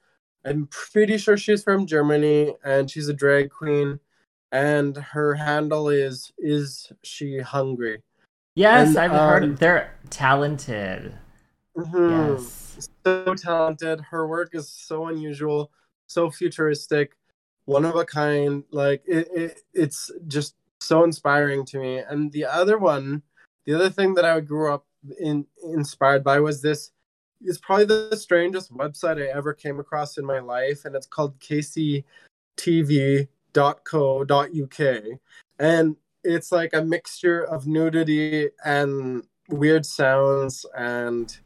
I'm 0.45 0.67
pretty 0.67 1.17
sure 1.17 1.37
she's 1.37 1.63
from 1.63 1.85
Germany, 1.85 2.55
and 2.63 2.89
she's 2.89 3.07
a 3.07 3.13
drag 3.13 3.49
queen, 3.49 3.99
and 4.51 4.97
her 4.97 5.35
handle 5.35 5.89
is 5.89 6.31
"Is 6.37 6.91
she 7.03 7.39
hungry?" 7.39 8.03
yes 8.55 8.89
and, 8.89 8.97
i've 8.99 9.11
heard 9.11 9.43
um, 9.43 9.55
they're 9.55 9.93
talented 10.09 11.13
Mhm. 11.77 12.33
yes 12.37 12.89
so 13.05 13.33
talented. 13.35 14.01
Her 14.01 14.27
work 14.27 14.49
is 14.53 14.69
so 14.69 15.07
unusual, 15.07 15.71
so 16.07 16.29
futuristic, 16.29 17.17
one 17.65 17.85
of 17.85 17.95
a 17.95 18.05
kind. 18.05 18.63
Like 18.71 19.03
it, 19.07 19.27
it 19.35 19.59
it's 19.73 20.11
just 20.27 20.55
so 20.79 21.03
inspiring 21.03 21.65
to 21.67 21.79
me. 21.79 21.99
And 21.99 22.31
the 22.31 22.45
other 22.45 22.77
one, 22.77 23.23
the 23.65 23.73
other 23.73 23.89
thing 23.89 24.13
that 24.15 24.25
I 24.25 24.39
grew 24.39 24.73
up 24.73 24.85
in 25.19 25.45
inspired 25.63 26.23
by 26.23 26.39
was 26.39 26.61
this 26.61 26.91
is 27.45 27.57
probably 27.57 27.85
the 27.85 28.15
strangest 28.15 28.73
website 28.73 29.21
I 29.21 29.27
ever 29.35 29.53
came 29.53 29.79
across 29.79 30.17
in 30.17 30.25
my 30.25 30.39
life, 30.39 30.85
and 30.85 30.95
it's 30.95 31.07
called 31.07 31.39
kctv.co.uk. 31.39 32.05
And 35.59 35.95
it's 36.23 36.51
like 36.51 36.73
a 36.73 36.83
mixture 36.83 37.43
of 37.43 37.67
nudity 37.67 38.49
and 38.63 39.23
weird 39.49 39.85
sounds 39.85 40.65
and 40.77 41.37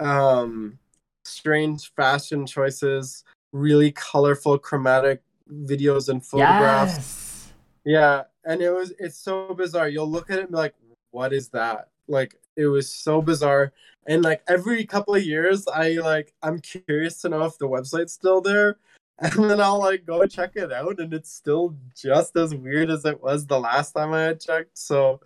um 0.00 0.78
strange 1.24 1.92
fashion 1.94 2.46
choices 2.46 3.22
really 3.52 3.92
colorful 3.92 4.58
chromatic 4.58 5.22
videos 5.50 6.08
and 6.08 6.24
photographs. 6.24 6.96
Yes. 6.96 7.52
Yeah 7.84 8.22
and 8.44 8.62
it 8.62 8.70
was 8.70 8.92
it's 8.98 9.18
so 9.18 9.54
bizarre. 9.54 9.88
You'll 9.88 10.10
look 10.10 10.30
at 10.30 10.38
it 10.38 10.42
and 10.42 10.50
be 10.50 10.56
like 10.56 10.74
what 11.10 11.32
is 11.32 11.48
that? 11.50 11.88
Like 12.08 12.34
it 12.56 12.66
was 12.66 12.90
so 12.90 13.20
bizarre. 13.22 13.72
And 14.06 14.22
like 14.22 14.42
every 14.48 14.84
couple 14.84 15.14
of 15.14 15.24
years 15.24 15.66
i 15.66 15.92
like 15.92 16.34
i'm 16.42 16.60
curious 16.60 17.20
to 17.22 17.30
know 17.30 17.44
if 17.44 17.56
the 17.58 17.68
website's 17.68 18.12
still 18.12 18.40
there. 18.40 18.76
And 19.18 19.48
then 19.48 19.60
i'll 19.60 19.78
like 19.78 20.04
go 20.04 20.26
check 20.26 20.52
it 20.56 20.72
out 20.72 20.98
and 20.98 21.14
it's 21.14 21.32
still 21.32 21.76
just 21.96 22.36
as 22.36 22.54
weird 22.54 22.90
as 22.90 23.04
it 23.04 23.22
was 23.22 23.46
the 23.46 23.58
last 23.58 23.92
time 23.92 24.12
i 24.12 24.22
had 24.22 24.40
checked. 24.40 24.76
So 24.76 25.20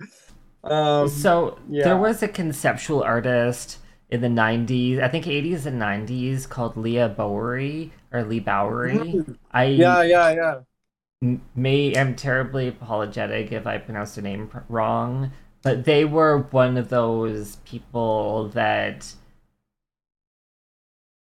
um 0.62 1.08
so 1.08 1.58
yeah. 1.68 1.84
there 1.84 1.96
was 1.96 2.22
a 2.22 2.28
conceptual 2.28 3.02
artist 3.02 3.78
in 4.10 4.20
the 4.20 4.28
90s 4.28 5.00
i 5.02 5.08
think 5.08 5.24
80s 5.24 5.66
and 5.66 5.80
90s 5.80 6.48
called 6.48 6.76
leah 6.76 7.08
bowery 7.08 7.92
or 8.12 8.22
leigh 8.24 8.40
bowery. 8.40 8.96
Mhm. 8.96 9.36
i 9.52 9.64
yeah 9.64 10.02
yeah 10.02 10.30
yeah. 10.30 11.34
may 11.54 11.92
am 11.92 12.14
terribly 12.14 12.68
apologetic 12.68 13.52
if 13.52 13.66
i 13.66 13.78
pronounced 13.78 14.16
the 14.16 14.22
name 14.22 14.48
pr- 14.48 14.58
wrong 14.68 15.30
but 15.62 15.84
they 15.84 16.04
were 16.04 16.38
one 16.50 16.76
of 16.76 16.88
those 16.88 17.56
people 17.64 18.48
that 18.50 19.14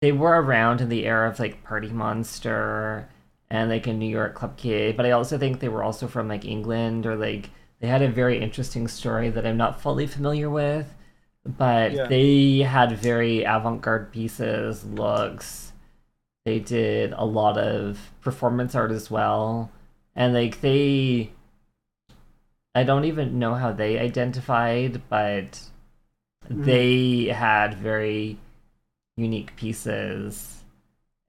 they 0.00 0.12
were 0.12 0.40
around 0.40 0.80
in 0.80 0.88
the 0.88 1.04
era 1.06 1.28
of 1.30 1.38
like 1.38 1.62
party 1.62 1.88
monster 1.88 3.08
and 3.50 3.70
like 3.70 3.86
a 3.86 3.92
new 3.92 4.08
york 4.08 4.34
club 4.34 4.56
kid 4.56 4.96
but 4.96 5.06
i 5.06 5.10
also 5.10 5.36
think 5.38 5.60
they 5.60 5.68
were 5.68 5.82
also 5.82 6.06
from 6.06 6.28
like 6.28 6.44
england 6.44 7.06
or 7.06 7.16
like 7.16 7.50
they 7.80 7.88
had 7.88 8.02
a 8.02 8.08
very 8.10 8.40
interesting 8.40 8.88
story 8.88 9.28
that 9.30 9.46
i'm 9.46 9.56
not 9.56 9.80
fully 9.80 10.06
familiar 10.06 10.48
with 10.48 10.94
but 11.44 11.92
Yeah. 11.92 12.06
they 12.06 12.58
had 12.58 12.96
very 12.98 13.42
avant-garde 13.44 14.12
pieces 14.12 14.84
looks 14.84 15.72
they 16.44 16.58
did 16.58 17.12
a 17.12 17.24
lot 17.24 17.58
of 17.58 18.10
performance 18.20 18.74
art 18.74 18.92
as 18.92 19.10
well 19.10 19.70
and 20.16 20.32
like 20.34 20.60
they 20.60 21.30
i 22.74 22.82
don't 22.82 23.04
even 23.04 23.38
know 23.38 23.54
how 23.54 23.72
they 23.72 23.98
identified 23.98 25.00
but 25.08 25.60
Mhm. 26.54 26.90
they 26.90 27.26
had 27.26 27.74
very 27.74 28.38
unique 29.16 29.56
pieces 29.56 30.64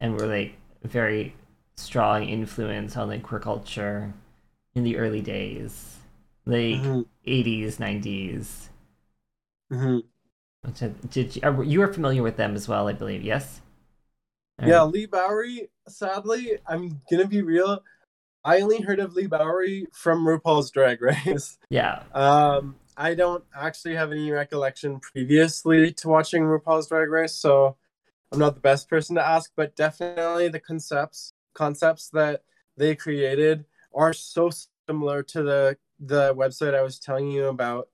and 0.01 0.15
were 0.15 0.27
like 0.27 0.55
very 0.83 1.35
strong 1.77 2.23
influence 2.27 2.97
on 2.97 3.09
like 3.09 3.23
queer 3.23 3.39
culture 3.41 4.13
in 4.75 4.83
the 4.83 4.97
early 4.97 5.21
days 5.21 5.99
like 6.45 6.83
Mhm. 6.83 7.05
80s 7.25 7.79
90s 7.79 8.69
Mhm. 9.69 10.01
which 10.63 10.79
did 11.11 11.35
you, 11.35 11.41
are, 11.43 11.63
you 11.63 11.79
were 11.79 11.93
familiar 11.93 12.23
with 12.23 12.37
them 12.37 12.55
as 12.55 12.67
well 12.67 12.87
i 12.87 12.93
believe 12.93 13.21
yes 13.23 13.61
Yeah, 14.63 14.83
Leigh 14.83 15.07
Bowery. 15.07 15.69
Sadly, 15.87 16.57
I'm 16.67 17.01
gonna 17.09 17.27
be 17.27 17.41
real. 17.41 17.83
I 18.43 18.61
only 18.61 18.81
heard 18.81 18.99
of 18.99 19.13
Leigh 19.13 19.27
Bowery 19.27 19.87
from 19.93 20.25
RuPaul's 20.25 20.71
Drag 20.71 21.01
Race. 21.01 21.57
Yeah. 21.69 22.03
Um, 22.13 22.75
I 22.97 23.13
don't 23.13 23.43
actually 23.55 23.95
have 23.95 24.11
any 24.11 24.29
recollection 24.31 24.99
previously 24.99 25.93
to 25.93 26.09
watching 26.09 26.43
RuPaul's 26.43 26.87
Drag 26.87 27.09
Race, 27.09 27.33
so 27.33 27.77
I'm 28.31 28.39
not 28.39 28.55
the 28.55 28.61
best 28.61 28.89
person 28.89 29.15
to 29.15 29.25
ask. 29.25 29.51
But 29.55 29.75
definitely 29.75 30.49
the 30.49 30.59
concepts 30.59 31.33
concepts 31.53 32.09
that 32.09 32.43
they 32.75 32.95
created 32.95 33.65
are 33.93 34.13
so 34.13 34.49
similar 34.87 35.23
to 35.23 35.43
the 35.43 35.77
the 35.99 36.35
website 36.35 36.75
I 36.75 36.81
was 36.81 36.99
telling 36.99 37.31
you 37.31 37.45
about. 37.45 37.87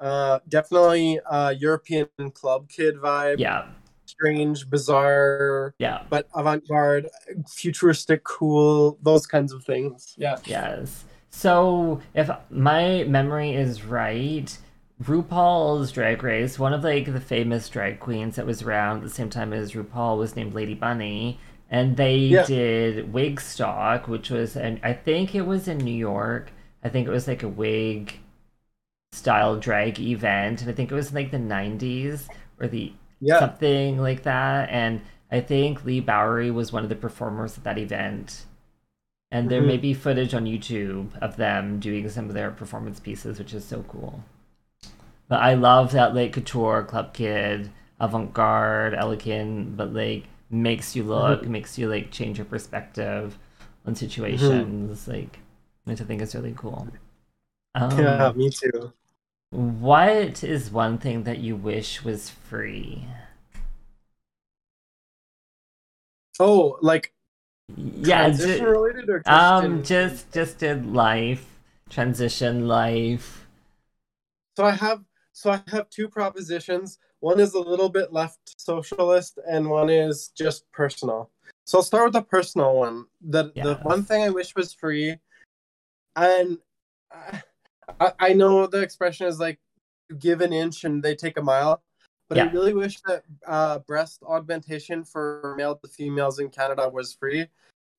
Uh, 0.00 0.38
definitely 0.48 1.20
uh, 1.20 1.50
European 1.50 2.08
club 2.32 2.68
kid 2.68 2.96
vibe. 2.96 3.38
Yeah. 3.38 3.66
Strange, 4.18 4.68
bizarre, 4.68 5.74
Yeah. 5.78 6.02
but 6.10 6.28
avant-garde, 6.34 7.08
futuristic, 7.48 8.24
cool, 8.24 8.98
those 9.02 9.26
kinds 9.26 9.52
of 9.52 9.62
things. 9.64 10.14
Yeah. 10.18 10.38
Yes. 10.44 11.04
So, 11.30 12.00
if 12.14 12.28
my 12.50 13.04
memory 13.04 13.54
is 13.54 13.84
right, 13.84 14.56
RuPaul's 15.04 15.92
Drag 15.92 16.22
Race, 16.24 16.58
one 16.58 16.74
of 16.74 16.82
like 16.82 17.12
the 17.12 17.20
famous 17.20 17.68
drag 17.68 18.00
queens 18.00 18.34
that 18.36 18.46
was 18.46 18.62
around 18.62 18.98
at 18.98 19.02
the 19.04 19.10
same 19.10 19.30
time 19.30 19.52
as 19.52 19.72
RuPaul 19.72 20.18
was 20.18 20.34
named 20.34 20.52
Lady 20.54 20.74
Bunny, 20.74 21.38
and 21.70 21.96
they 21.96 22.16
Yeah. 22.16 22.44
did 22.44 23.12
Wigstock, 23.12 24.08
which 24.08 24.30
was, 24.30 24.56
and 24.56 24.80
I 24.82 24.94
think 24.94 25.34
it 25.36 25.42
was 25.42 25.68
in 25.68 25.78
New 25.78 25.94
York. 25.94 26.50
I 26.82 26.88
think 26.88 27.06
it 27.06 27.10
was 27.12 27.28
like 27.28 27.44
a 27.44 27.48
wig 27.48 28.14
style 29.12 29.56
drag 29.60 30.00
event, 30.00 30.62
and 30.62 30.70
I 30.70 30.74
think 30.74 30.90
it 30.90 30.94
was 30.94 31.10
in 31.10 31.14
like 31.14 31.30
the 31.30 31.38
'90s 31.38 32.28
or 32.58 32.66
the 32.66 32.92
Yeah. 33.20 33.38
something 33.40 33.98
like 33.98 34.22
that. 34.24 34.68
And 34.70 35.02
I 35.30 35.40
think 35.40 35.84
Leigh 35.84 36.00
Bowery 36.00 36.50
was 36.50 36.72
one 36.72 36.82
of 36.84 36.88
the 36.88 36.96
performers 36.96 37.58
at 37.58 37.64
that 37.64 37.78
event. 37.78 38.46
And 39.30 39.50
there 39.50 39.62
Mhm. 39.62 39.66
may 39.66 39.76
be 39.78 39.94
footage 39.94 40.34
on 40.34 40.44
YouTube 40.46 41.16
of 41.18 41.36
them 41.36 41.80
doing 41.80 42.08
some 42.10 42.28
of 42.28 42.34
their 42.34 42.50
performance 42.50 43.00
pieces, 43.00 43.38
which 43.38 43.54
is 43.54 43.64
so 43.64 43.84
cool. 43.88 44.24
But 45.28 45.40
I 45.40 45.54
love 45.54 45.92
that 45.92 46.14
like 46.14 46.32
couture, 46.32 46.84
club 46.84 47.12
kid, 47.14 47.70
avant 48.00 48.32
garde, 48.32 48.94
elegant, 48.94 49.76
but 49.76 49.92
like 49.92 50.24
makes 50.50 50.96
you 50.96 51.04
look, 51.04 51.46
makes 51.46 51.78
you 51.78 51.88
like 51.88 52.10
change 52.10 52.38
your 52.38 52.46
perspective 52.46 53.38
on 53.86 53.94
situations, 53.94 55.06
like 55.08 55.40
which 55.84 56.00
I 56.00 56.04
think 56.04 56.22
is 56.22 56.34
really 56.34 56.54
cool. 56.56 56.88
Um, 57.74 57.98
yeah, 57.98 58.32
me 58.34 58.50
too. 58.50 58.92
What 59.50 60.44
is 60.44 60.70
one 60.70 60.98
thing 60.98 61.24
that 61.24 61.38
you 61.38 61.56
wish 61.56 62.04
was 62.04 62.28
free? 62.30 63.06
Oh, 66.40 66.78
like 66.82 67.12
Yeah, 67.76 68.22
transition 68.22 68.64
ju- 68.64 68.70
related 68.70 69.08
or 69.08 69.18
just 69.18 69.28
um, 69.28 69.64
in- 69.64 69.82
just 69.84 70.32
just 70.32 70.62
in 70.62 70.94
life, 70.94 71.46
transition 71.90 72.68
life. 72.68 73.46
so 74.56 74.64
I 74.64 74.72
have 74.72 75.04
so 75.32 75.50
I 75.50 75.62
have 75.68 75.88
two 75.90 76.08
propositions. 76.08 76.98
One 77.20 77.40
is 77.40 77.54
a 77.54 77.60
little 77.60 77.88
bit 77.88 78.12
left 78.12 78.38
socialist, 78.60 79.38
and 79.48 79.68
one 79.68 79.90
is 79.90 80.28
just 80.28 80.70
personal. 80.70 81.30
So 81.66 81.78
I'll 81.78 81.82
start 81.84 82.04
with 82.04 82.12
the 82.12 82.22
personal 82.22 82.74
one. 82.76 83.06
The 83.20 83.52
the 83.64 83.74
one 83.82 84.04
thing 84.04 84.22
I 84.22 84.30
wish 84.30 84.54
was 84.54 84.72
free, 84.72 85.16
and 86.14 86.58
I, 87.10 87.42
I- 88.00 88.12
I 88.18 88.32
know 88.32 88.66
the 88.66 88.80
expression 88.80 89.26
is 89.26 89.38
like 89.38 89.58
you 90.08 90.16
give 90.16 90.40
an 90.40 90.52
inch 90.52 90.84
and 90.84 91.02
they 91.02 91.14
take 91.14 91.36
a 91.38 91.42
mile, 91.42 91.82
but 92.28 92.38
I 92.38 92.50
really 92.50 92.74
wish 92.74 93.00
that 93.02 93.24
uh, 93.46 93.78
breast 93.80 94.22
augmentation 94.26 95.04
for 95.04 95.54
male 95.56 95.76
to 95.76 95.88
females 95.88 96.38
in 96.38 96.50
Canada 96.50 96.88
was 96.88 97.14
free, 97.14 97.46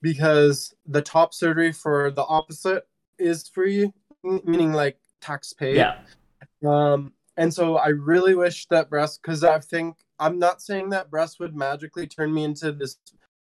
because 0.02 0.74
the 0.86 1.02
top 1.02 1.34
surgery 1.34 1.72
for 1.72 2.12
the 2.12 2.24
opposite 2.24 2.88
is 3.18 3.48
free, 3.48 3.92
meaning 4.24 4.74
like 4.74 4.98
tax 5.22 5.54
paid. 5.54 5.78
Yeah, 5.78 5.98
Um, 6.66 7.14
and 7.38 7.54
so 7.54 7.78
I 7.78 7.90
really 7.90 8.36
wish 8.36 8.68
that 8.68 8.90
breast, 8.90 9.22
because 9.22 9.44
I 9.44 9.60
think 9.60 9.98
I'm 10.20 10.40
not 10.40 10.62
saying 10.62 10.90
that 10.90 11.10
breast 11.10 11.40
would 11.40 11.56
magically 11.56 12.08
turn 12.08 12.34
me 12.34 12.44
into 12.44 12.72
this 12.72 12.98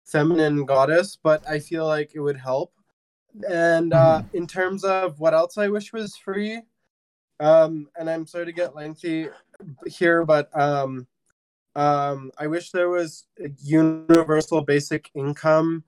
feminine 0.07 0.65
goddess, 0.65 1.17
but 1.23 1.47
I 1.49 1.59
feel 1.61 1.87
like 1.87 2.13
it 2.15 2.21
would 2.21 2.37
help. 2.37 2.73
And 3.49 3.93
uh, 3.93 4.23
in 4.33 4.47
terms 4.47 4.85
of 4.85 5.19
what 5.21 5.35
else 5.35 5.57
I 5.59 5.69
wish 5.69 5.93
was 5.93 6.17
free, 6.17 6.63
um, 7.39 7.89
and 7.99 8.11
I'm 8.11 8.27
sorry 8.27 8.47
to 8.47 8.53
get 8.53 8.75
lengthy 8.75 9.29
here, 9.87 10.25
but 10.25 10.55
um, 10.59 11.07
um, 11.75 12.31
I 12.39 12.47
wish 12.47 12.71
there 12.71 12.91
was 12.91 13.27
a 13.43 13.49
universal 13.63 14.63
basic 14.63 15.11
income 15.15 15.85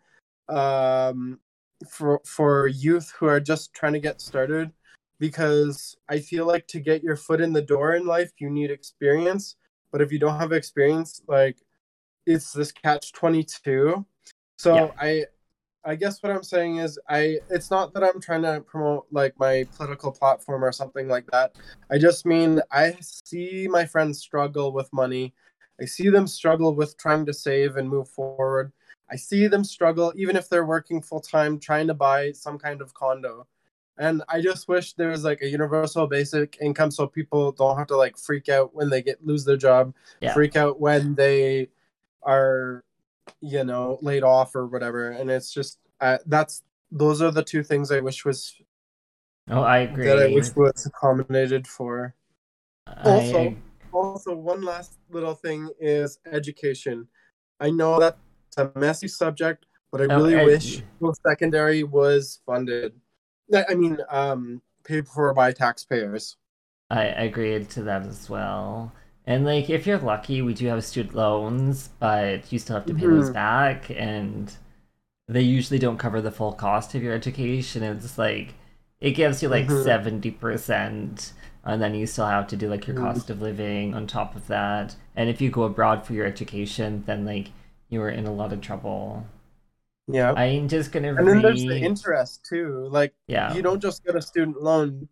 um, 0.49 1.41
for 1.89 2.21
for 2.25 2.69
youth 2.69 3.13
who 3.19 3.27
are 3.27 3.41
just 3.41 3.75
trying 3.75 3.93
to 3.95 4.01
get 4.01 4.21
started 4.21 4.73
because 5.19 5.97
I 6.09 6.21
feel 6.21 6.47
like 6.47 6.67
to 6.69 6.81
get 6.81 7.03
your 7.03 7.17
foot 7.17 7.41
in 7.41 7.53
the 7.53 7.63
door 7.63 7.95
in 7.95 8.07
life, 8.07 8.33
you 8.39 8.51
need 8.51 8.71
experience. 8.71 9.57
But 9.91 10.01
if 10.01 10.11
you 10.11 10.19
don't 10.19 10.39
have 10.39 10.53
experience, 10.53 11.23
like 11.29 11.59
it's 12.27 12.53
this 12.53 12.73
catch 12.73 13.13
twenty 13.13 13.45
two. 13.45 14.07
So 14.59 14.75
Yeah. 14.77 14.91
I, 14.99 15.25
I 15.85 15.97
guess 15.97 16.23
what 16.23 16.33
I'm 16.33 16.43
saying 16.43 16.77
is 16.79 16.99
I. 17.09 17.39
It's 17.51 17.71
not 17.71 17.93
that 17.95 18.05
I'm 18.05 18.21
trying 18.21 18.43
to 18.43 18.61
promote 18.61 19.07
like 19.11 19.35
my 19.39 19.67
political 19.77 20.13
platform 20.13 20.65
or 20.65 20.73
something 20.73 21.09
like 21.09 21.27
that. 21.33 21.57
I 21.91 21.99
just 21.99 22.25
mean 22.25 22.61
I 22.71 22.97
see 23.01 23.67
my 23.69 23.85
friends 23.85 24.21
struggle 24.21 24.73
with 24.73 24.93
money. 24.93 25.35
I 25.81 25.87
see 25.87 26.09
them 26.09 26.27
struggle 26.27 26.75
with 26.75 26.97
trying 26.99 27.27
to 27.27 27.35
save 27.35 27.77
and 27.77 27.89
move 27.89 28.09
forward. 28.09 28.73
I 29.11 29.17
see 29.17 29.47
them 29.47 29.65
struggle 29.65 30.13
even 30.17 30.37
if 30.37 30.49
they're 30.49 30.65
working 30.65 31.03
full 31.03 31.21
time 31.21 31.59
trying 31.59 31.87
to 31.89 31.95
buy 31.95 32.33
some 32.33 32.59
kind 32.59 32.81
of 32.81 32.95
condo 32.95 33.47
and 33.99 34.23
i 34.29 34.41
just 34.41 34.69
wish 34.69 34.95
there 34.95 35.11
was 35.11 35.23
like 35.23 35.43
a 35.43 35.47
universal 35.49 36.07
basic 36.07 36.57
income 36.63 36.91
so 36.91 37.07
people 37.07 37.53
don't 37.53 37.77
have 37.77 37.87
to 37.87 37.97
like 37.97 38.17
freak 38.17 38.49
out 38.49 38.75
when 38.75 38.89
they 38.89 39.03
get 39.03 39.25
lose 39.25 39.45
their 39.45 39.59
job 39.59 39.95
Yeah. 40.23 40.33
freak 40.33 40.57
out 40.57 40.81
when 40.81 41.15
they 41.15 41.69
are 42.23 42.83
you 43.41 43.65
know 43.65 43.99
laid 44.03 44.23
off 44.23 44.55
or 44.55 44.67
whatever. 44.67 45.11
And 45.11 45.31
it's 45.31 45.53
just 45.53 45.79
uh, 46.01 46.19
that's 46.27 46.63
those 46.91 47.23
are 47.23 47.31
the 47.31 47.43
two 47.45 47.63
things 47.63 47.91
i 47.91 48.01
wish 48.01 48.25
was 48.25 48.55
oh, 49.51 49.63
I 49.63 49.79
agree. 49.79 50.05
that 50.07 50.19
i 50.19 50.27
wish 50.27 50.55
was 50.55 50.85
accommodated 50.87 51.67
for. 51.67 52.15
I- 52.87 53.11
Also- 53.11 53.57
also 53.93 54.35
one 54.35 54.63
last 54.63 54.99
little 55.11 55.35
thing 55.35 55.69
is 55.79 56.19
education. 56.31 57.07
I 57.61 57.69
know 57.71 58.01
that's 58.01 58.17
a 58.57 58.71
messy 58.75 59.07
subject 59.09 59.67
but 59.91 60.01
i 60.01 60.05
Oh, 60.07 60.17
really 60.17 60.37
I- 60.37 60.45
wish 60.45 60.83
post-secondary 61.01 61.83
was 61.85 62.41
funded. 62.47 62.93
I 63.55 63.65
I 63.71 63.75
mean 63.75 63.99
um 64.11 64.61
paid 64.85 65.07
for 65.07 65.33
by 65.35 65.53
taxpayers. 65.53 66.37
I 66.91 67.05
agreed 67.05 67.71
to 67.71 67.83
that 67.85 68.03
as 68.07 68.29
well. 68.29 68.93
And 69.27 69.45
like, 69.45 69.71
if 69.71 69.87
you're 69.87 69.99
lucky, 69.99 70.43
we 70.43 70.55
do 70.55 70.67
have 70.69 70.85
student 70.85 71.15
loans, 71.15 71.91
but 72.01 72.53
you 72.53 72.59
still 72.59 72.77
have 72.77 72.87
to 72.87 72.95
pay 72.95 73.07
those 73.07 73.31
Mhm. 73.31 73.35
back, 73.35 73.91
and 73.91 74.57
they 75.29 75.43
usually 75.43 75.79
don't 75.79 75.99
cover 75.99 76.21
the 76.21 76.31
full 76.33 76.53
cost 76.53 76.95
of 76.95 77.03
your 77.03 77.15
education. 77.15 77.83
It's 77.83 78.19
like 78.19 78.55
it 79.01 79.13
gives 79.13 79.43
you 79.43 79.49
like 79.49 79.67
Mhm. 79.69 79.85
70 79.85 80.31
percent, 80.33 81.33
and 81.65 81.81
then 81.83 81.95
you 81.95 82.07
still 82.07 82.27
have 82.27 82.47
to 82.49 82.57
do 82.57 82.69
like 82.69 82.87
your 82.87 82.97
Mhm. 82.97 83.03
cost 83.03 83.31
of 83.31 83.41
living 83.43 83.95
on 83.95 84.07
top 84.07 84.35
of 84.37 84.47
that. 84.49 84.97
And 85.17 85.29
if 85.31 85.41
you 85.41 85.51
go 85.51 85.65
abroad 85.65 86.05
for 86.07 86.15
your 86.15 86.27
education, 86.27 87.05
then 87.07 87.25
like 87.25 87.51
you 87.89 88.03
are 88.03 88.11
in 88.11 88.27
a 88.27 88.33
lot 88.33 88.53
of 88.53 88.61
trouble. 88.61 89.27
yeah 90.09 90.33
I'm 90.33 90.67
just 90.69 90.91
gonna 90.91 91.15
and 91.15 91.29
then 91.29 91.41
there's 91.43 91.63
the 91.63 91.79
interest 91.79 92.45
too 92.45 92.89
like 92.91 93.15
yeah. 93.29 93.55
you 93.55 93.63
don't 93.63 93.81
just 93.81 94.05
get 94.05 94.17
a 94.17 94.21
student 94.21 94.61
loan 94.61 95.09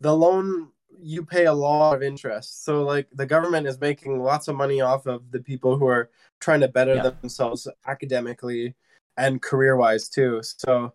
the 0.00 0.14
loan 0.16 0.71
you 1.02 1.24
pay 1.24 1.46
a 1.46 1.52
lot 1.52 1.94
of 1.96 2.02
interest. 2.02 2.64
So 2.64 2.82
like 2.84 3.08
the 3.12 3.26
government 3.26 3.66
is 3.66 3.80
making 3.80 4.22
lots 4.22 4.48
of 4.48 4.54
money 4.56 4.80
off 4.80 5.06
of 5.06 5.30
the 5.30 5.40
people 5.40 5.76
who 5.76 5.86
are 5.86 6.10
trying 6.40 6.60
to 6.60 6.68
better 6.68 6.94
Yeah. 6.94 7.10
themselves 7.10 7.66
academically 7.86 8.74
and 9.16 9.42
career 9.42 9.76
wise 9.76 10.08
too. 10.08 10.40
So 10.42 10.92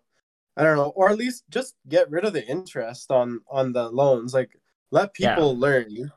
i 0.56 0.64
don't 0.64 0.76
know 0.76 0.92
or 0.96 1.08
at 1.08 1.16
least 1.16 1.44
just 1.50 1.76
get 1.88 2.10
rid 2.10 2.24
of 2.24 2.32
the 2.32 2.44
interest 2.48 3.10
on 3.10 3.40
on 3.50 3.72
the 3.72 3.88
loans. 3.90 4.34
Like 4.34 4.58
let 4.90 5.10
Yeah. 5.18 5.34
people 5.34 5.56
learn. 5.56 6.10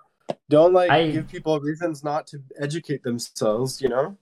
Don't 0.49 0.73
like 0.73 0.89
I- 0.89 1.11
give 1.11 1.27
people 1.27 1.59
reasons 1.59 2.03
not 2.03 2.26
to 2.27 2.41
educate 2.57 3.03
themselves 3.03 3.81
you 3.81 3.89
know 3.89 4.18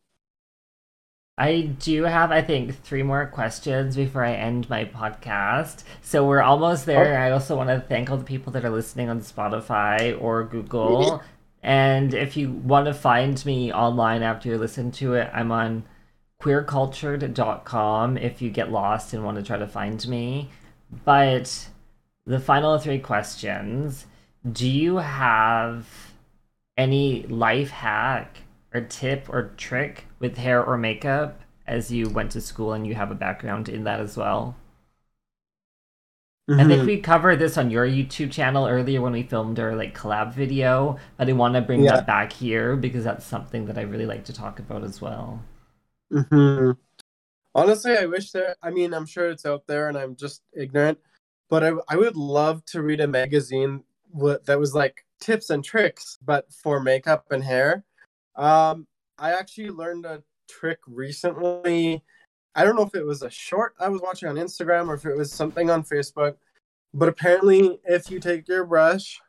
I 1.39 1.61
do 1.61 2.03
have, 2.03 2.31
I 2.33 2.41
think, 2.41 2.83
three 2.83 3.01
more 3.01 3.25
questions 3.25 3.95
before 3.95 4.25
I 4.25 4.33
end 4.33 4.69
my 4.69 4.83
podcast. 4.83 5.83
So 6.01 6.27
we're 6.27 6.41
almost 6.41 6.85
there. 6.85 7.17
Oh. 7.17 7.25
I 7.25 7.31
also 7.31 7.55
want 7.55 7.69
to 7.69 7.79
thank 7.79 8.11
all 8.11 8.17
the 8.17 8.25
people 8.25 8.51
that 8.53 8.65
are 8.65 8.69
listening 8.69 9.09
on 9.09 9.21
Spotify 9.21 10.21
or 10.21 10.43
Google. 10.43 11.23
And 11.63 12.13
if 12.13 12.35
you 12.35 12.51
want 12.51 12.87
to 12.87 12.93
find 12.93 13.43
me 13.45 13.71
online 13.71 14.21
after 14.21 14.49
you 14.49 14.57
listen 14.57 14.91
to 14.91 15.13
it, 15.13 15.29
I'm 15.33 15.49
on 15.53 15.85
queercultured.com 16.41 18.17
if 18.17 18.41
you 18.41 18.49
get 18.49 18.69
lost 18.69 19.13
and 19.13 19.23
want 19.23 19.37
to 19.37 19.43
try 19.43 19.57
to 19.57 19.67
find 19.67 20.05
me. 20.09 20.49
But 21.05 21.69
the 22.25 22.41
final 22.41 22.77
three 22.79 22.99
questions 22.99 24.07
do 24.49 24.69
you 24.69 24.97
have 24.97 25.87
any 26.77 27.23
life 27.23 27.69
hack 27.69 28.39
or 28.73 28.81
tip 28.81 29.27
or 29.29 29.53
trick 29.57 30.05
with 30.19 30.37
hair 30.37 30.63
or 30.63 30.77
makeup 30.77 31.41
as 31.67 31.91
you 31.91 32.09
went 32.09 32.31
to 32.31 32.41
school 32.41 32.73
and 32.73 32.85
you 32.85 32.95
have 32.95 33.11
a 33.11 33.15
background 33.15 33.69
in 33.69 33.83
that 33.83 33.99
as 33.99 34.17
well. 34.17 34.55
Mm-hmm. 36.49 36.59
I 36.59 36.63
think 36.63 36.77
mm-hmm. 36.79 36.87
we 36.87 36.99
covered 36.99 37.37
this 37.37 37.57
on 37.59 37.69
your 37.69 37.85
YouTube 37.85 38.31
channel 38.31 38.65
earlier 38.65 39.01
when 39.01 39.13
we 39.13 39.21
filmed 39.21 39.59
our 39.59 39.75
like 39.75 39.95
collab 39.95 40.33
video, 40.33 40.97
but 41.17 41.29
I 41.29 41.33
want 41.33 41.53
to 41.53 41.61
bring 41.61 41.83
yeah. 41.83 41.97
that 41.97 42.07
back 42.07 42.33
here 42.33 42.75
because 42.75 43.03
that's 43.03 43.25
something 43.25 43.67
that 43.67 43.77
I 43.77 43.81
really 43.81 44.07
like 44.07 44.25
to 44.25 44.33
talk 44.33 44.57
about 44.57 44.83
as 44.83 44.99
well. 44.99 45.39
Mm-hmm. 46.11 46.71
Honestly, 47.53 47.97
I 47.97 48.05
wish 48.05 48.31
there. 48.31 48.55
I 48.63 48.71
mean, 48.71 48.93
I'm 48.93 49.05
sure 49.05 49.29
it's 49.29 49.45
out 49.45 49.67
there, 49.67 49.89
and 49.89 49.97
I'm 49.97 50.15
just 50.15 50.41
ignorant. 50.53 50.97
But 51.49 51.63
I, 51.63 51.71
I 51.87 51.95
would 51.97 52.15
love 52.15 52.65
to 52.67 52.81
read 52.81 53.01
a 53.01 53.07
magazine 53.07 53.83
that 54.45 54.59
was 54.59 54.73
like 54.73 55.05
tips 55.19 55.51
and 55.51 55.63
tricks, 55.63 56.17
but 56.23 56.51
for 56.51 56.79
makeup 56.79 57.25
and 57.31 57.43
hair. 57.43 57.83
Um, 58.39 58.87
I 59.17 59.33
actually 59.33 59.69
learned 59.69 60.05
a 60.05 60.23
trick 60.47 60.79
recently. 60.87 62.03
I 62.55 62.63
don't 62.63 62.77
know 62.77 62.83
if 62.83 62.95
it 62.95 63.05
was 63.05 63.21
a 63.21 63.29
short 63.29 63.75
I 63.79 63.89
was 63.89 64.01
watching 64.01 64.29
on 64.29 64.35
Instagram 64.35 64.87
or 64.87 64.93
if 64.95 65.05
it 65.05 65.15
was 65.15 65.31
something 65.31 65.69
on 65.69 65.83
Facebook, 65.83 66.35
but 66.93 67.09
apparently, 67.09 67.79
if 67.83 68.09
you 68.09 68.19
take 68.19 68.47
your 68.47 68.65
brush 68.65 69.19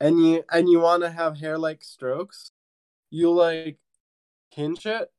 and 0.00 0.24
you 0.24 0.44
and 0.52 0.68
you 0.68 0.80
want 0.80 1.02
to 1.02 1.10
have 1.10 1.38
hair 1.38 1.58
like 1.58 1.82
strokes, 1.82 2.52
you 3.10 3.30
like 3.30 3.78
pinch 4.54 4.86
it 4.86 5.10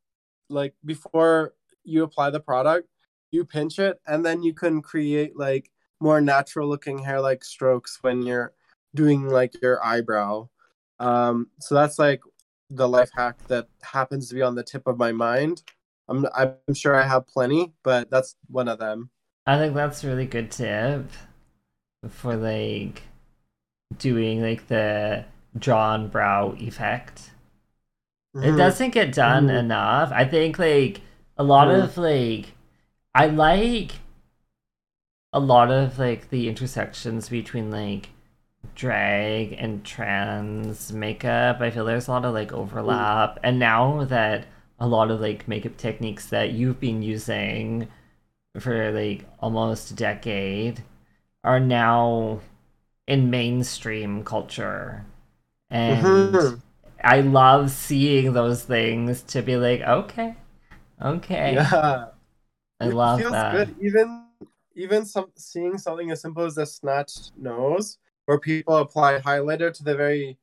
like 0.49 0.73
before 0.85 1.53
you 1.83 2.03
apply 2.03 2.29
the 2.29 2.39
product. 2.39 2.87
You 3.31 3.43
pinch 3.43 3.79
it, 3.79 3.99
and 4.07 4.25
then 4.25 4.43
you 4.43 4.53
can 4.53 4.81
create 4.81 5.37
like 5.37 5.69
more 5.99 6.21
natural 6.21 6.69
looking 6.69 6.99
hair 6.99 7.19
like 7.19 7.43
strokes 7.43 7.97
when 8.01 8.21
you're 8.21 8.53
doing 8.95 9.27
like 9.27 9.61
your 9.61 9.83
eyebrow. 9.83 10.47
Um, 10.99 11.47
so 11.59 11.75
that's 11.75 11.99
like 11.99 12.21
the 12.69 12.87
life 12.87 13.11
hack 13.15 13.37
that 13.47 13.67
happens 13.81 14.29
to 14.29 14.35
be 14.35 14.41
on 14.41 14.55
the 14.55 14.63
tip 14.63 14.87
of 14.87 14.97
my 14.97 15.11
mind. 15.11 15.63
I'm 16.07 16.25
I'm 16.35 16.73
sure 16.73 16.95
I 16.95 17.07
have 17.07 17.27
plenty, 17.27 17.73
but 17.83 18.09
that's 18.09 18.35
one 18.47 18.67
of 18.67 18.79
them. 18.79 19.09
I 19.45 19.57
think 19.57 19.75
that's 19.75 20.03
a 20.03 20.07
really 20.07 20.25
good 20.25 20.51
tip 20.51 21.09
for 22.09 22.35
like 22.35 23.03
doing 23.97 24.41
like 24.41 24.67
the 24.67 25.25
drawn 25.57 26.07
brow 26.07 26.55
effect. 26.59 27.31
Mm-hmm. 28.35 28.53
It 28.53 28.57
doesn't 28.57 28.91
get 28.91 29.13
done 29.13 29.47
mm-hmm. 29.47 29.57
enough. 29.57 30.11
I 30.11 30.25
think 30.25 30.59
like 30.59 31.01
a 31.37 31.43
lot 31.43 31.67
mm-hmm. 31.67 31.83
of 31.83 31.97
like 31.97 32.53
I 33.13 33.27
like 33.27 33.91
a 35.33 35.39
lot 35.39 35.71
of 35.71 35.99
like 35.99 36.29
the 36.29 36.47
intersections 36.47 37.29
between 37.29 37.71
like 37.71 38.09
drag 38.75 39.53
and 39.53 39.83
trans 39.83 40.91
makeup. 40.91 41.61
I 41.61 41.71
feel 41.71 41.85
there's 41.85 42.07
a 42.07 42.11
lot 42.11 42.25
of 42.25 42.33
like 42.33 42.53
overlap. 42.53 43.39
And 43.43 43.57
now 43.57 44.03
that 44.05 44.45
a 44.79 44.87
lot 44.87 45.09
of 45.09 45.21
like 45.21 45.47
makeup 45.47 45.77
techniques 45.77 46.27
that 46.27 46.51
you've 46.51 46.79
been 46.79 47.01
using 47.01 47.87
for 48.59 48.91
like 48.91 49.25
almost 49.39 49.91
a 49.91 49.95
decade 49.95 50.83
are 51.43 51.59
now 51.59 52.41
in 53.07 53.29
mainstream 53.29 54.23
culture. 54.23 55.05
And 55.69 56.05
mm-hmm. 56.05 56.55
I 57.03 57.21
love 57.21 57.71
seeing 57.71 58.33
those 58.33 58.63
things 58.63 59.21
to 59.23 59.41
be 59.41 59.57
like, 59.57 59.81
okay, 59.81 60.35
okay. 61.01 61.55
Yeah. 61.55 62.07
I 62.79 62.87
it 62.87 62.93
love 62.93 63.19
feels 63.19 63.31
that. 63.31 63.53
Good. 63.53 63.75
Even 63.81 64.25
even 64.75 65.05
some 65.05 65.31
seeing 65.35 65.77
something 65.77 66.11
as 66.11 66.21
simple 66.21 66.43
as 66.43 66.57
a 66.57 66.65
snatched 66.65 67.31
nose 67.37 67.97
where 68.25 68.39
people 68.39 68.77
apply 68.77 69.19
highlighter 69.19 69.73
to 69.73 69.83
the 69.83 69.95
very 69.95 70.37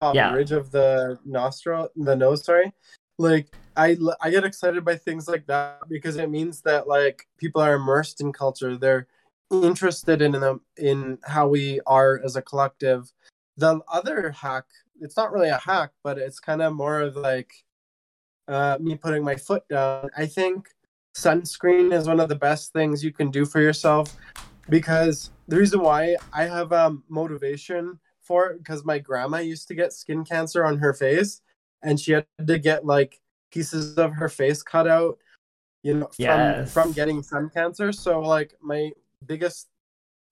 top 0.00 0.14
yeah. 0.14 0.32
ridge 0.32 0.52
of 0.52 0.70
the 0.70 1.18
nostril, 1.24 1.88
the 1.96 2.16
nose. 2.16 2.44
Sorry, 2.44 2.72
like 3.18 3.54
I 3.76 3.96
I 4.20 4.30
get 4.30 4.44
excited 4.44 4.84
by 4.84 4.96
things 4.96 5.28
like 5.28 5.46
that 5.46 5.80
because 5.88 6.16
it 6.16 6.30
means 6.30 6.60
that 6.62 6.88
like 6.88 7.26
people 7.38 7.62
are 7.62 7.74
immersed 7.74 8.20
in 8.20 8.32
culture. 8.32 8.76
They're 8.76 9.06
interested 9.50 10.22
in 10.22 10.32
them 10.32 10.60
in 10.76 11.18
how 11.24 11.48
we 11.48 11.80
are 11.86 12.20
as 12.24 12.36
a 12.36 12.42
collective. 12.42 13.12
The 13.56 13.80
other 13.92 14.30
hack, 14.30 14.64
it's 15.00 15.16
not 15.16 15.32
really 15.32 15.50
a 15.50 15.58
hack, 15.58 15.90
but 16.02 16.18
it's 16.18 16.40
kind 16.40 16.62
of 16.62 16.74
more 16.74 17.00
of 17.00 17.16
like 17.16 17.52
uh, 18.48 18.78
me 18.80 18.96
putting 18.96 19.22
my 19.22 19.36
foot 19.36 19.62
down. 19.68 20.10
I 20.16 20.26
think 20.26 20.68
sunscreen 21.14 21.92
is 21.92 22.08
one 22.08 22.20
of 22.20 22.30
the 22.30 22.34
best 22.34 22.72
things 22.72 23.04
you 23.04 23.12
can 23.12 23.30
do 23.30 23.44
for 23.44 23.60
yourself 23.60 24.16
because 24.68 25.30
the 25.48 25.56
reason 25.56 25.80
why 25.80 26.16
I 26.32 26.44
have 26.44 26.72
um, 26.72 27.04
motivation 27.08 27.98
for 28.20 28.50
it 28.50 28.58
because 28.58 28.84
my 28.84 28.98
grandma 28.98 29.38
used 29.38 29.68
to 29.68 29.74
get 29.74 29.92
skin 29.92 30.24
cancer 30.24 30.64
on 30.64 30.78
her 30.78 30.92
face 30.92 31.40
and 31.82 31.98
she 31.98 32.12
had 32.12 32.26
to 32.46 32.58
get 32.58 32.86
like 32.86 33.20
pieces 33.50 33.98
of 33.98 34.12
her 34.12 34.28
face 34.28 34.62
cut 34.62 34.86
out 34.86 35.18
you 35.82 35.94
know 35.94 36.06
from 36.06 36.24
yes. 36.24 36.72
from 36.72 36.92
getting 36.92 37.22
sun 37.22 37.50
cancer 37.50 37.92
so 37.92 38.20
like 38.20 38.54
my 38.62 38.90
biggest 39.26 39.68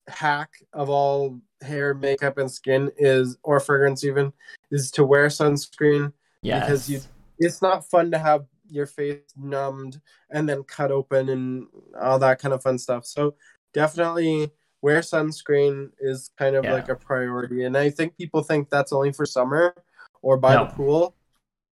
hack 0.09 0.51
of 0.73 0.89
all 0.89 1.39
hair 1.63 1.95
makeup 1.95 2.39
and 2.39 2.51
skin 2.51 2.91
is 2.97 3.37
or 3.43 3.61
fragrance 3.61 4.05
even 4.05 4.33
is 4.71 4.91
to 4.91 5.05
wear 5.05 5.27
sunscreen 5.27 6.13
yes. 6.43 6.65
because 6.65 6.89
you 6.89 7.01
it's 7.39 7.61
not 7.61 7.89
fun 7.89 8.11
to 8.11 8.19
have 8.19 8.47
your 8.69 8.87
face 8.87 9.21
numbed 9.37 10.01
and 10.31 10.49
then 10.49 10.63
cut 10.63 10.93
open 10.93 11.29
and 11.29 11.67
all 12.01 12.19
that 12.19 12.39
kind 12.39 12.55
of 12.55 12.63
fun 12.63 12.79
stuff 12.79 13.05
so 13.05 13.35
definitely 13.73 14.51
wear 14.83 15.01
sunscreen 15.01 15.91
is 16.01 16.31
kind 16.39 16.57
of 16.57 16.65
yeah. 16.65 16.73
like 16.73 16.89
a 16.89 16.95
priority. 16.95 17.65
And 17.65 17.77
I 17.77 17.91
think 17.91 18.17
people 18.17 18.43
think 18.43 18.71
that's 18.71 18.93
only 18.93 19.13
for 19.13 19.27
summer 19.27 19.75
or 20.23 20.37
by 20.37 20.55
no. 20.55 20.67
the 20.67 20.73
pool, 20.73 21.15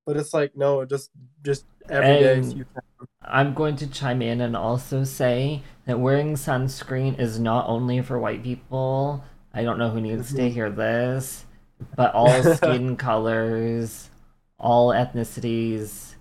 but 0.06 0.16
it's 0.16 0.34
like 0.34 0.56
no, 0.56 0.84
just 0.84 1.10
just 1.44 1.64
every 1.88 2.22
day. 2.22 2.40
you 2.40 2.64
can. 2.64 2.82
I'm 3.22 3.52
going 3.52 3.76
to 3.76 3.86
chime 3.86 4.22
in 4.22 4.40
and 4.40 4.56
also 4.56 5.04
say 5.04 5.62
that 5.86 6.00
wearing 6.00 6.34
sunscreen 6.34 7.18
is 7.18 7.38
not 7.38 7.68
only 7.68 8.00
for 8.00 8.18
white 8.18 8.42
people. 8.42 9.22
I 9.52 9.64
don't 9.64 9.78
know 9.78 9.90
who 9.90 10.00
needs 10.00 10.32
to 10.32 10.42
mm-hmm. 10.42 10.54
hear 10.54 10.70
this, 10.70 11.44
but 11.96 12.14
all 12.14 12.42
skin 12.54 12.96
colors, 12.96 14.08
all 14.58 14.90
ethnicities, 14.90 16.14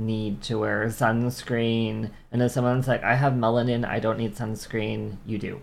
need 0.00 0.42
to 0.42 0.58
wear 0.58 0.86
sunscreen. 0.86 2.10
And 2.32 2.42
if 2.42 2.52
someone's 2.52 2.88
like 2.88 3.02
i 3.02 3.14
have 3.14 3.34
melanin 3.34 3.86
i 3.86 4.00
don't 4.00 4.18
need 4.18 4.34
sunscreen. 4.34 5.16
You 5.26 5.38
do. 5.38 5.62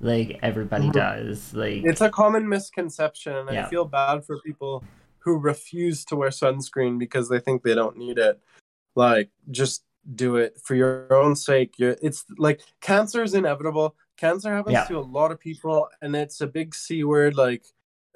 Like 0.00 0.38
everybody 0.42 0.84
mm-hmm. 0.84 0.92
does. 0.92 1.54
Like 1.54 1.82
it's 1.84 2.00
a 2.00 2.10
common 2.10 2.48
misconception 2.48 3.34
and 3.34 3.52
yeah. 3.52 3.66
i 3.66 3.70
feel 3.70 3.84
bad 3.84 4.24
for 4.24 4.38
people 4.40 4.84
who 5.18 5.38
refuse 5.38 6.04
to 6.06 6.16
wear 6.16 6.30
sunscreen 6.30 6.98
because 6.98 7.28
they 7.28 7.40
think 7.40 7.62
they 7.62 7.74
don't 7.74 7.96
need 7.96 8.18
it. 8.18 8.40
Like 8.94 9.30
just 9.50 9.84
do 10.14 10.36
it 10.36 10.58
for 10.62 10.74
your 10.74 11.12
own 11.12 11.36
sake. 11.36 11.74
You're, 11.78 11.96
it's 12.02 12.24
like 12.38 12.60
cancer 12.80 13.22
is 13.22 13.34
inevitable. 13.34 13.96
Cancer 14.16 14.54
happens 14.54 14.74
yeah. 14.74 14.84
to 14.84 14.98
a 14.98 15.00
lot 15.00 15.32
of 15.32 15.38
people 15.38 15.88
and 16.02 16.14
it's 16.16 16.40
a 16.40 16.46
big 16.46 16.74
c 16.74 17.04
word 17.04 17.36
like 17.36 17.64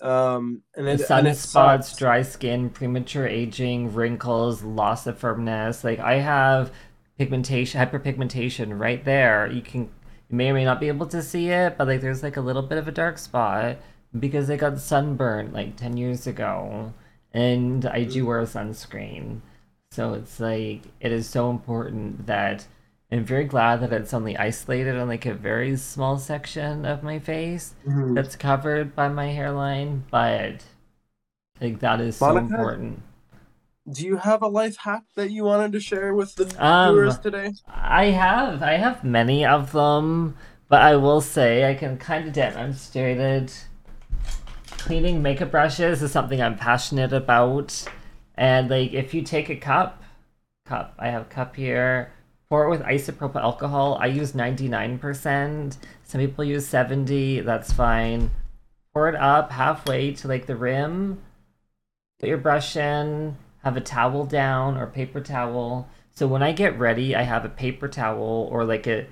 um, 0.03 0.63
and 0.77 0.89
it, 0.89 1.01
sunspots, 1.01 1.97
dry 1.97 2.23
skin, 2.23 2.71
premature 2.71 3.27
aging, 3.27 3.95
wrinkles, 3.95 4.63
loss 4.63 5.07
of 5.07 5.17
firmness. 5.17 5.85
Like 5.85 6.01
I 6.01 6.15
have 6.15 6.73
pigmentation, 7.19 7.81
hyperpigmentation 7.81 8.79
right 8.79 9.05
there. 9.05 9.47
You 9.47 9.63
can, 9.63 9.83
you 10.29 10.37
may 10.37 10.51
or 10.51 10.55
may 10.55 10.65
not 10.65 10.81
be 10.81 10.89
able 10.89 11.07
to 11.07 11.23
see 11.23 11.51
it, 11.51 11.79
but 11.79 11.87
like 11.87 12.01
there's 12.01 12.23
like 12.23 12.37
a 12.37 12.41
little 12.41 12.63
bit 12.63 12.79
of 12.79 12.89
a 12.89 12.93
dark 12.93 13.17
spot 13.17 13.77
because 14.19 14.51
I 14.51 14.57
got 14.57 14.81
sunburned 14.81 15.53
like 15.53 15.77
10 15.77 15.97
years 15.97 16.27
ago 16.27 16.93
and 17.33 17.87
I 17.87 18.05
do 18.05 18.27
wear 18.27 18.43
sunscreen. 18.43 19.41
So 19.93 20.15
it's 20.15 20.41
like, 20.41 20.83
it 21.01 21.13
is 21.13 21.29
so 21.29 21.51
important 21.51 22.27
that 22.27 22.67
I'm 23.13 23.27
very 23.27 23.45
glad 23.45 23.83
that 23.83 23.93
it's 23.93 24.15
only 24.15 24.39
isolated 24.39 24.97
on 24.97 25.07
like 25.07 25.27
a 25.27 25.35
very 25.35 25.77
small 25.77 26.17
section 26.17 26.87
of 26.87 27.03
my 27.03 27.19
face 27.19 27.75
mm-hmm. 27.87 28.15
that's 28.15 28.37
covered 28.37 28.97
by 28.97 29.09
my 29.09 29.27
hairline, 29.27 30.05
but 30.11 30.65
like 31.61 31.81
that 31.81 32.01
is 32.01 32.19
Monica, 32.19 32.49
so 32.49 32.55
important. 32.55 33.03
Do 33.93 34.07
you 34.07 34.17
have 34.17 34.41
a 34.41 34.49
life 34.49 34.79
hack 34.79 35.03
that 35.17 35.31
you 35.31 35.45
wanted 35.45 35.73
to 35.73 35.81
share 35.81 36.15
with 36.15 36.35
the 36.37 36.45
um, 36.65 36.95
viewers 36.95 37.19
today? 37.19 37.53
I 37.69 38.07
have. 38.07 38.63
I 38.63 38.79
have 38.79 39.05
many 39.05 39.45
of 39.45 39.73
them, 39.73 40.35
but 40.69 40.81
I 40.81 40.97
will 40.97 41.21
say 41.21 41.69
I 41.69 41.75
can 41.75 41.99
kind 41.99 42.29
of 42.29 42.33
demonstrate 42.33 43.19
it. 43.19 43.67
Cleaning 44.79 45.21
makeup 45.21 45.51
brushes 45.51 46.03
is 46.03 46.13
something 46.13 46.41
I'm 46.41 46.57
passionate 46.57 47.13
about. 47.13 47.85
And 48.37 48.71
like 48.71 48.95
if 48.95 49.13
you 49.13 49.21
take 49.21 49.51
a 49.51 49.57
cup, 49.57 50.03
cup, 50.65 50.95
I 50.99 51.09
have 51.09 51.23
a 51.23 51.27
cup 51.27 51.57
here 51.57 52.11
Pour 52.53 52.67
it 52.67 52.69
with 52.69 52.83
isopropyl 52.83 53.41
alcohol. 53.41 53.97
I 53.99 54.09
use 54.09 54.33
99%. 54.33 55.79
Some 56.05 56.21
people 56.21 56.45
use 56.45 56.67
70. 56.67 57.41
That's 57.41 57.73
fine. 57.73 58.31
Pour 58.93 59.09
it 59.09 59.15
up 59.15 59.51
halfway 59.51 60.13
to 60.13 60.29
like 60.29 60.45
the 60.45 60.55
rim. 60.55 61.23
Put 62.21 62.29
your 62.29 62.37
brush 62.37 62.77
in. 62.77 63.39
Have 63.63 63.79
a 63.79 63.81
towel 63.81 64.27
down 64.27 64.77
or 64.77 64.87
paper 64.87 65.23
towel. 65.23 65.89
So 66.11 66.27
when 66.27 66.43
I 66.43 66.53
get 66.53 66.79
ready, 66.79 67.17
I 67.17 67.23
have 67.23 67.47
a 67.47 67.49
paper 67.49 67.89
towel 67.89 68.51
or 68.53 68.67
like 68.67 68.87
a 68.87 69.07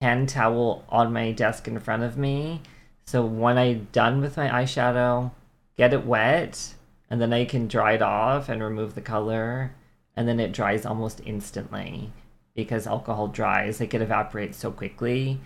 hand 0.00 0.30
towel 0.30 0.86
on 0.88 1.12
my 1.12 1.32
desk 1.32 1.68
in 1.68 1.78
front 1.80 2.02
of 2.02 2.16
me. 2.16 2.62
So 3.04 3.26
when 3.26 3.58
I'm 3.58 3.88
done 3.92 4.22
with 4.22 4.38
my 4.38 4.48
eyeshadow, 4.48 5.32
get 5.76 5.92
it 5.92 6.06
wet, 6.06 6.76
and 7.10 7.20
then 7.20 7.34
I 7.34 7.44
can 7.44 7.68
dry 7.68 7.92
it 7.92 8.00
off 8.00 8.48
and 8.48 8.62
remove 8.62 8.94
the 8.94 9.02
color, 9.02 9.74
and 10.16 10.26
then 10.26 10.40
it 10.40 10.52
dries 10.52 10.86
almost 10.86 11.20
instantly 11.26 12.10
because 12.58 12.88
alcohol 12.88 13.28
dries, 13.28 13.78
like 13.78 13.94
it 13.94 14.02
evaporates 14.02 14.58
so 14.58 14.72
quickly. 14.72 15.38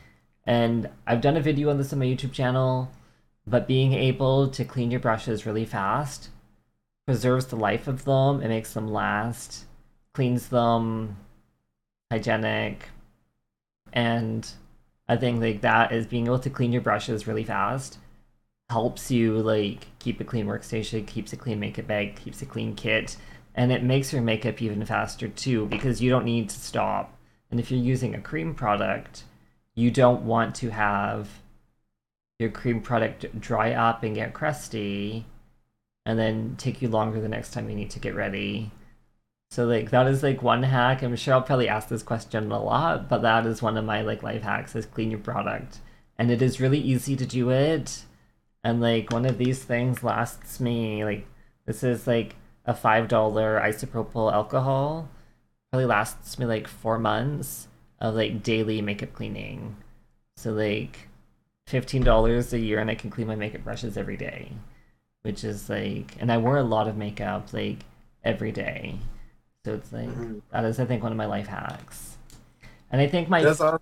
And 0.47 0.89
I've 1.07 1.21
done 1.21 1.37
a 1.37 1.43
video 1.43 1.69
on 1.69 1.77
this 1.77 1.93
on 1.93 1.99
my 1.99 2.07
YouTube 2.07 2.33
channel, 2.33 2.91
but 3.47 3.69
being 3.69 3.93
able 3.93 4.49
to 4.49 4.65
clean 4.65 4.91
your 4.91 4.99
brushes 4.99 5.45
really 5.45 5.67
fast 5.67 6.31
preserves 7.05 7.47
the 7.47 7.57
life 7.57 7.87
of 7.87 8.05
them, 8.05 8.41
it 8.41 8.49
makes 8.49 8.73
them 8.73 8.89
last, 8.89 9.67
cleans 10.15 10.49
them, 10.49 11.19
hygienic, 12.11 12.89
and 13.93 14.49
I 15.07 15.17
think 15.19 15.43
like 15.43 15.61
that 15.61 15.93
is 15.93 16.07
being 16.07 16.27
able 16.27 16.39
to 16.39 16.49
clean 16.49 16.73
your 16.73 16.81
brushes 16.81 17.27
really 17.27 17.45
fast 17.45 17.99
helps 18.71 19.11
you 19.11 19.37
like 19.37 19.87
keep 19.99 20.19
a 20.19 20.25
clean 20.25 20.47
workstation, 20.47 21.07
keeps 21.07 21.35
a 21.35 21.37
clean 21.37 21.61
makeup 21.61 21.87
bag, 21.87 22.17
keeps 22.17 22.41
a 22.41 22.47
clean 22.47 22.75
kit, 22.75 23.19
and 23.55 23.71
it 23.71 23.83
makes 23.83 24.13
your 24.13 24.23
makeup 24.23 24.61
even 24.63 24.85
faster 24.85 25.29
too 25.29 25.67
because 25.67 26.01
you 26.01 26.11
don't 26.11 26.25
need 26.25 26.49
to 26.49 26.59
stop. 26.59 27.19
And 27.51 27.61
if 27.61 27.71
you're 27.71 27.81
using 27.81 28.15
a 28.15 28.21
cream 28.21 28.55
product, 28.55 29.25
you 29.75 29.91
don't 29.91 30.23
want 30.23 30.55
to 30.57 30.71
have 30.71 31.29
your 32.39 32.51
cream 32.51 32.81
product 32.81 33.41
dry 33.41 33.73
up 33.73 34.03
and 34.03 34.15
get 34.15 34.33
crusty 34.35 35.27
and 36.05 36.19
then 36.19 36.55
take 36.59 36.83
you 36.83 36.89
longer 36.89 37.21
the 37.21 37.29
next 37.29 37.53
time 37.53 37.69
you 37.69 37.77
need 37.77 37.91
to 37.91 38.01
get 38.01 38.15
ready. 38.15 38.71
So 39.51 39.67
like 39.67 39.91
that 39.91 40.07
is 40.07 40.23
like 40.23 40.43
one 40.43 40.63
hack. 40.63 41.03
I'm 41.03 41.15
sure 41.15 41.35
I'll 41.35 41.43
probably 41.43 41.69
ask 41.69 41.89
this 41.89 42.03
question 42.03 42.51
a 42.51 42.63
lot, 42.63 43.09
but 43.09 43.23
that 43.23 43.47
is 43.47 43.61
one 43.61 43.77
of 43.77 43.85
my 43.85 44.01
like 44.01 44.23
life 44.23 44.43
hacks 44.43 44.75
is 44.75 44.87
clean 44.87 45.11
your 45.11 45.21
product. 45.21 45.79
And 46.19 46.31
it 46.31 46.41
is 46.41 46.61
really 46.61 46.79
easy 46.79 47.17
to 47.17 47.27
do 47.27 47.51
it. 47.51 48.05
And 48.65 48.81
like 48.81 49.11
one 49.11 49.27
of 49.27 49.39
these 49.39 49.63
things 49.63 50.03
lasts 50.03 50.59
me 50.59 51.05
like 51.05 51.27
this 51.67 51.83
is 51.83 52.07
like 52.07 52.37
a 52.67 52.75
five 52.75 53.09
dollar 53.09 53.61
isopropyl 53.61 54.33
alcohol. 54.33 55.09
Probably 55.71 55.87
lasts 55.87 56.39
me 56.39 56.47
like 56.47 56.69
four 56.69 56.99
months 56.99 57.69
of 57.99 58.15
like 58.15 58.43
daily 58.43 58.83
makeup 58.83 59.13
cleaning. 59.13 59.77
So 60.37 60.53
like 60.53 61.09
fifteen 61.67 62.03
dollars 62.03 62.53
a 62.53 62.59
year 62.59 62.79
and 62.79 62.91
I 62.91 62.95
can 62.95 63.11
clean 63.11 63.27
my 63.27 63.37
makeup 63.37 63.65
brushes 63.65 63.97
every 63.97 64.17
day. 64.17 64.53
Which 65.23 65.45
is 65.45 65.69
like 65.69 66.17
and 66.21 66.31
I 66.31 66.37
wear 66.39 66.57
a 66.57 66.63
lot 66.63 66.89
of 66.89 66.97
makeup 66.97 67.53
like 67.53 67.85
every 68.25 68.53
day. 68.53 68.99
So 69.65 69.75
it's 69.75 69.93
like 69.93 70.09
mm-hmm. 70.09 70.39
that 70.51 70.65
is 70.65 70.81
I 70.81 70.85
think 70.85 71.03
one 71.03 71.13
of 71.13 71.19
my 71.19 71.27
life 71.27 71.47
hacks. 71.47 72.17
And 72.91 73.01
I 73.01 73.07
think 73.07 73.29
my 73.29 73.45
awesome. 73.45 73.79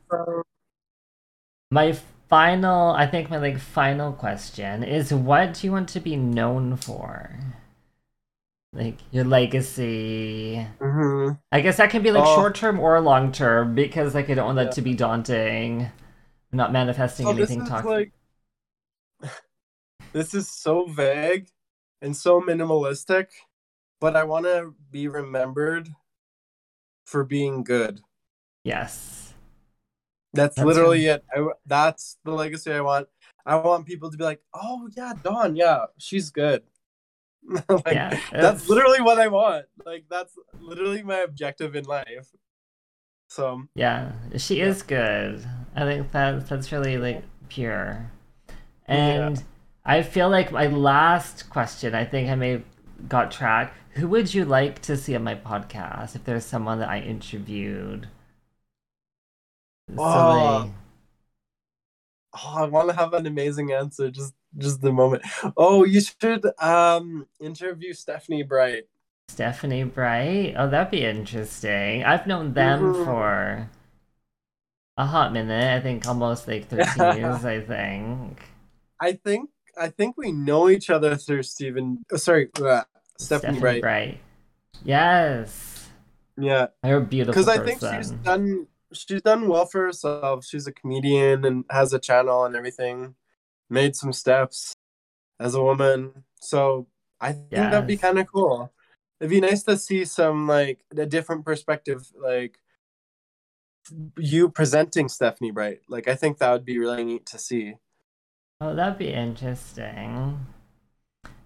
my 1.70 1.96
final 2.28 2.90
I 2.90 3.06
think 3.06 3.28
my 3.28 3.38
like 3.38 3.58
final 3.58 4.12
question 4.12 4.84
is 4.84 5.12
what 5.12 5.54
do 5.54 5.66
you 5.66 5.72
want 5.72 5.88
to 5.90 6.00
be 6.00 6.16
known 6.16 6.76
for? 6.76 7.30
Like 8.72 8.98
your 9.10 9.24
legacy. 9.24 10.66
Mm-hmm. 10.80 11.34
I 11.50 11.60
guess 11.60 11.78
that 11.78 11.90
can 11.90 12.02
be 12.02 12.12
like 12.12 12.24
oh. 12.24 12.36
short 12.36 12.54
term 12.54 12.78
or 12.78 13.00
long 13.00 13.32
term 13.32 13.74
because 13.74 14.14
like 14.14 14.30
I 14.30 14.34
don't 14.34 14.46
want 14.46 14.56
that 14.56 14.66
yeah. 14.66 14.70
to 14.70 14.82
be 14.82 14.94
daunting. 14.94 15.82
I'm 16.52 16.56
not 16.56 16.72
manifesting 16.72 17.26
oh, 17.26 17.30
anything 17.30 17.66
toxic. 17.66 18.12
Like... 19.22 19.32
this 20.12 20.34
is 20.34 20.48
so 20.48 20.86
vague 20.86 21.48
and 22.00 22.16
so 22.16 22.40
minimalistic 22.40 23.26
but 24.00 24.16
I 24.16 24.24
want 24.24 24.46
to 24.46 24.74
be 24.90 25.06
remembered 25.06 25.90
for 27.04 27.22
being 27.22 27.62
good. 27.62 28.00
Yes. 28.64 29.34
That's, 30.32 30.56
that's 30.56 30.66
literally 30.66 31.06
it. 31.06 31.24
I, 31.34 31.46
that's 31.66 32.16
the 32.24 32.32
legacy 32.32 32.72
I 32.72 32.80
want. 32.80 33.08
I 33.44 33.56
want 33.56 33.86
people 33.86 34.10
to 34.10 34.16
be 34.16 34.24
like, 34.24 34.40
"Oh 34.54 34.88
yeah, 34.96 35.14
Dawn, 35.22 35.56
yeah, 35.56 35.86
she's 35.98 36.30
good." 36.30 36.62
like, 37.68 37.82
yeah, 37.86 38.20
that's 38.32 38.68
literally 38.68 39.00
what 39.00 39.18
I 39.18 39.28
want. 39.28 39.66
Like 39.84 40.04
that's 40.10 40.34
literally 40.60 41.02
my 41.02 41.18
objective 41.18 41.74
in 41.74 41.84
life. 41.84 42.28
So 43.28 43.64
yeah, 43.74 44.12
she 44.36 44.58
yeah. 44.58 44.66
is 44.66 44.82
good. 44.82 45.44
I 45.74 45.80
think 45.84 46.12
that 46.12 46.48
that's 46.48 46.72
really 46.72 46.98
like 46.98 47.22
pure. 47.48 48.10
And 48.86 49.36
yeah. 49.36 49.42
I 49.84 50.02
feel 50.02 50.28
like 50.28 50.52
my 50.52 50.66
last 50.66 51.48
question, 51.48 51.94
I 51.94 52.04
think 52.04 52.28
I 52.28 52.34
may 52.34 52.62
got 53.08 53.30
track. 53.30 53.74
Who 53.90 54.08
would 54.08 54.34
you 54.34 54.44
like 54.44 54.82
to 54.82 54.96
see 54.96 55.14
on 55.16 55.24
my 55.24 55.34
podcast 55.34 56.16
if 56.16 56.24
there's 56.24 56.44
someone 56.44 56.78
that 56.80 56.88
I 56.88 57.00
interviewed? 57.00 58.08
Oh, 59.96 60.62
they... 60.64 60.70
oh 62.34 62.54
I 62.56 62.66
want 62.66 62.88
to 62.90 62.96
have 62.96 63.14
an 63.14 63.26
amazing 63.26 63.72
answer. 63.72 64.10
Just 64.10 64.34
just 64.58 64.80
the 64.80 64.92
moment. 64.92 65.22
Oh, 65.56 65.84
you 65.84 66.00
should 66.00 66.46
um 66.60 67.26
interview 67.40 67.92
Stephanie 67.92 68.42
Bright. 68.42 68.84
Stephanie 69.28 69.84
Bright? 69.84 70.54
Oh, 70.56 70.68
that'd 70.68 70.90
be 70.90 71.04
interesting. 71.04 72.04
I've 72.04 72.26
known 72.26 72.52
them 72.52 72.80
mm-hmm. 72.82 73.04
for 73.04 73.70
a 74.96 75.06
hot 75.06 75.32
minute. 75.32 75.76
I 75.76 75.80
think 75.80 76.06
almost 76.06 76.48
like 76.48 76.68
13 76.68 77.16
years, 77.16 77.44
I 77.44 77.60
think. 77.60 78.42
I 79.00 79.12
think 79.12 79.50
I 79.78 79.88
think 79.88 80.16
we 80.16 80.32
know 80.32 80.68
each 80.68 80.90
other 80.90 81.16
through 81.16 81.44
Stephen. 81.44 82.04
Oh, 82.12 82.16
sorry, 82.16 82.50
uh, 82.56 82.82
Stephanie, 83.16 83.54
Stephanie 83.56 83.60
Bright. 83.60 83.82
Bright. 83.82 84.20
Yes. 84.84 85.88
Yeah. 86.36 86.68
They're 86.82 87.00
beautiful. 87.00 87.32
Because 87.32 87.48
I 87.48 87.64
think 87.64 87.80
she's 87.80 88.10
done 88.10 88.66
she's 88.92 89.22
done 89.22 89.48
well 89.48 89.66
for 89.66 89.84
herself. 89.84 90.44
She's 90.44 90.66
a 90.66 90.72
comedian 90.72 91.44
and 91.44 91.64
has 91.70 91.92
a 91.92 91.98
channel 91.98 92.44
and 92.44 92.56
everything. 92.56 93.14
Made 93.70 93.94
some 93.96 94.12
steps 94.12 94.74
as 95.38 95.54
a 95.54 95.62
woman. 95.62 96.24
So 96.40 96.88
I 97.20 97.32
think 97.32 97.46
yes. 97.50 97.72
that'd 97.72 97.86
be 97.86 97.96
kind 97.96 98.18
of 98.18 98.26
cool. 98.26 98.72
It'd 99.20 99.30
be 99.30 99.40
nice 99.40 99.62
to 99.64 99.76
see 99.76 100.04
some 100.04 100.48
like 100.48 100.80
a 100.96 101.06
different 101.06 101.44
perspective, 101.44 102.10
like 102.20 102.58
you 104.18 104.50
presenting 104.50 105.08
Stephanie 105.08 105.50
Bright. 105.50 105.80
Like 105.88 106.08
I 106.08 106.14
think 106.14 106.38
that 106.38 106.52
would 106.52 106.64
be 106.64 106.78
really 106.78 107.04
neat 107.04 107.26
to 107.26 107.38
see. 107.38 107.74
Oh, 108.60 108.74
that'd 108.74 108.98
be 108.98 109.12
interesting. 109.12 110.46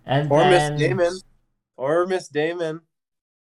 And 0.07 0.31
or 0.31 0.41
then... 0.41 0.73
Miss 0.73 0.81
Damon. 0.81 1.13
Or 1.77 2.07
Miss 2.07 2.29
Damon. 2.29 2.81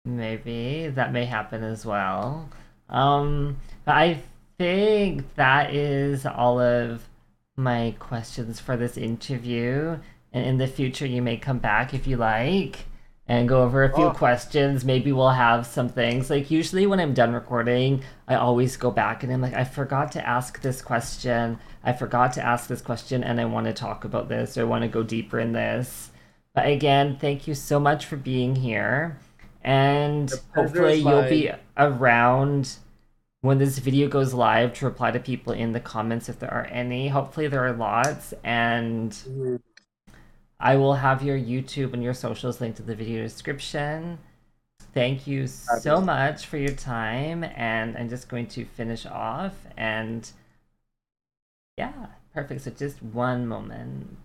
Maybe 0.05 0.89
that 0.89 1.13
may 1.13 1.27
happen 1.27 1.63
as 1.63 1.87
well. 1.87 2.49
Um, 2.89 3.59
I 3.87 4.23
think 4.59 5.35
that 5.37 5.75
is 5.75 6.27
all 6.27 6.61
of 6.61 7.09
my 7.57 7.95
questions 7.99 8.61
for 8.61 8.77
this 8.77 8.97
interview. 8.97 9.99
And 10.33 10.47
in 10.47 10.59
the 10.59 10.67
future, 10.67 11.07
you 11.07 11.21
may 11.21 11.37
come 11.37 11.59
back 11.59 11.93
if 11.93 12.07
you 12.07 12.17
like 12.17 12.87
and 13.29 13.49
go 13.49 13.63
over 13.63 13.85
a 13.85 13.95
few 13.95 14.07
oh. 14.07 14.11
questions. 14.13 14.85
Maybe 14.85 15.13
we'll 15.13 15.31
have 15.31 15.67
some 15.67 15.89
things. 15.89 16.31
Like, 16.31 16.51
usually 16.51 16.87
when 16.87 17.01
I'm 17.01 17.15
done 17.15 17.33
recording, 17.33 18.03
I 18.27 18.37
always 18.37 18.77
go 18.77 18.91
back 18.91 19.23
and 19.23 19.33
I'm 19.33 19.43
like, 19.43 19.55
I 19.55 19.65
forgot 19.65 20.13
to 20.13 20.27
ask 20.27 20.61
this 20.63 20.81
question. 20.81 21.59
I 21.85 21.93
forgot 21.93 22.33
to 22.35 22.45
ask 22.45 22.69
this 22.69 22.81
question, 22.81 23.25
and 23.25 23.41
I 23.41 23.45
want 23.45 23.67
to 23.67 23.73
talk 23.73 24.05
about 24.05 24.29
this 24.29 24.57
or 24.57 24.63
I 24.63 24.65
want 24.65 24.83
to 24.83 24.89
go 24.89 25.03
deeper 25.03 25.39
in 25.39 25.53
this. 25.53 26.11
But 26.55 26.67
again, 26.67 27.19
thank 27.21 27.47
you 27.47 27.55
so 27.55 27.79
much 27.79 28.07
for 28.07 28.17
being 28.17 28.57
here. 28.57 29.19
And 29.65 30.33
hopefully 30.55 30.97
you'll 30.97 31.29
be 31.29 31.51
around 31.77 32.77
when 33.43 33.59
this 33.59 33.79
video 33.79 34.09
goes 34.09 34.33
live 34.33 34.73
to 34.73 34.85
reply 34.85 35.11
to 35.11 35.19
people 35.19 35.53
in 35.53 35.73
the 35.73 35.81
comments 35.81 36.29
if 36.29 36.39
there 36.39 36.53
are 36.53 36.67
any. 36.67 37.09
Hopefully 37.09 37.49
there 37.49 37.67
are 37.67 37.73
lots. 37.73 38.33
And 38.45 39.11
mm-hmm. 39.11 39.57
I 40.61 40.77
will 40.77 40.95
have 40.95 41.25
your 41.25 41.37
YouTube 41.37 41.93
and 41.93 42.03
your 42.03 42.15
socials 42.15 42.61
linked 42.61 42.79
in 42.79 42.87
the 42.87 42.95
video 42.95 43.21
description. 43.23 44.19
Thank 44.95 45.27
you 45.27 45.49
so 45.49 46.01
much 46.01 46.47
for 46.47 46.57
your 46.57 46.75
time. 46.75 47.43
And 47.43 47.97
I'm 47.99 48.09
just 48.09 48.29
going 48.29 48.47
to 48.49 48.65
finish 48.65 49.07
off. 49.07 49.55
And 49.77 50.31
yeah, 51.77 52.07
perfect. 52.33 52.61
So 52.61 52.71
just 52.71 53.03
one 53.03 53.49
moment. 53.49 54.19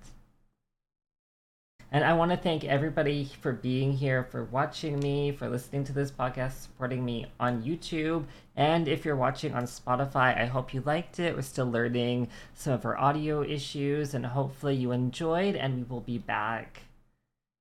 And 1.89 2.03
I 2.03 2.13
want 2.13 2.31
to 2.31 2.37
thank 2.37 2.65
everybody 2.65 3.29
for 3.41 3.53
being 3.53 3.93
here, 3.93 4.25
for 4.25 4.43
watching 4.43 4.99
me, 4.99 5.31
for 5.31 5.47
listening 5.47 5.85
to 5.85 5.93
this 5.93 6.11
podcast, 6.11 6.63
supporting 6.63 7.05
me 7.05 7.27
on 7.39 7.63
YouTube. 7.63 8.25
And 8.57 8.89
if 8.89 9.05
you're 9.05 9.15
watching 9.15 9.53
on 9.53 9.63
Spotify, 9.63 10.37
I 10.37 10.47
hope 10.47 10.73
you 10.73 10.81
liked 10.81 11.17
it. 11.19 11.33
We're 11.33 11.43
still 11.43 11.71
learning 11.71 12.27
some 12.53 12.73
of 12.73 12.83
our 12.83 12.97
audio 12.97 13.41
issues, 13.41 14.13
and 14.13 14.25
hopefully 14.25 14.75
you 14.75 14.91
enjoyed. 14.91 15.55
And 15.55 15.77
we 15.77 15.83
will 15.83 16.01
be 16.01 16.17
back 16.17 16.81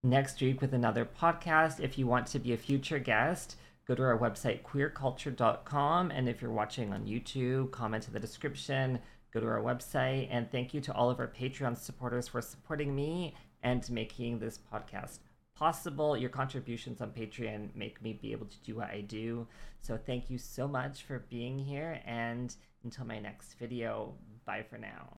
next 0.03 0.41
week 0.41 0.61
with 0.61 0.75
another 0.75 1.05
podcast. 1.05 1.79
If 1.79 1.97
you 1.97 2.09
want 2.09 2.27
to 2.29 2.41
be 2.41 2.53
a 2.53 2.57
future 2.57 2.99
guest, 2.99 3.57
go 3.87 3.95
to 3.95 4.03
our 4.03 4.19
website, 4.19 4.63
queercultured.com. 4.63 6.11
And 6.11 6.29
if 6.29 6.43
you're 6.43 6.51
watching 6.51 6.93
on 6.93 7.07
YouTube, 7.07 7.71
comment 7.71 8.09
in 8.09 8.13
the 8.13 8.19
description, 8.19 8.99
go 9.33 9.39
to 9.39 9.47
our 9.47 9.63
website. 9.63 10.27
And 10.33 10.51
thank 10.51 10.75
you 10.75 10.81
to 10.81 10.93
all 10.93 11.11
of 11.11 11.21
our 11.21 11.29
Patreon 11.29 11.77
supporters 11.77 12.27
for 12.27 12.43
supporting 12.43 12.93
me 12.93 13.35
and 13.63 13.89
making 13.91 14.39
this 14.39 14.59
podcast 14.73 15.19
possible. 15.57 16.17
Your 16.17 16.31
contributions 16.31 17.01
on 17.01 17.11
Patreon 17.11 17.75
make 17.75 18.01
me 18.03 18.13
be 18.13 18.33
able 18.33 18.47
to 18.47 18.61
do 18.65 18.77
what 18.77 18.91
I 18.91 19.01
do. 19.01 19.47
So 19.81 19.97
thank 19.97 20.31
you 20.31 20.39
so 20.39 20.69
much 20.69 21.03
for 21.03 21.25
being 21.31 21.59
here. 21.59 22.01
And 22.05 22.55
until 22.85 23.07
my 23.07 23.19
next 23.19 23.55
video, 23.55 24.15
bye 24.45 24.65
for 24.69 24.79
now. 24.79 25.17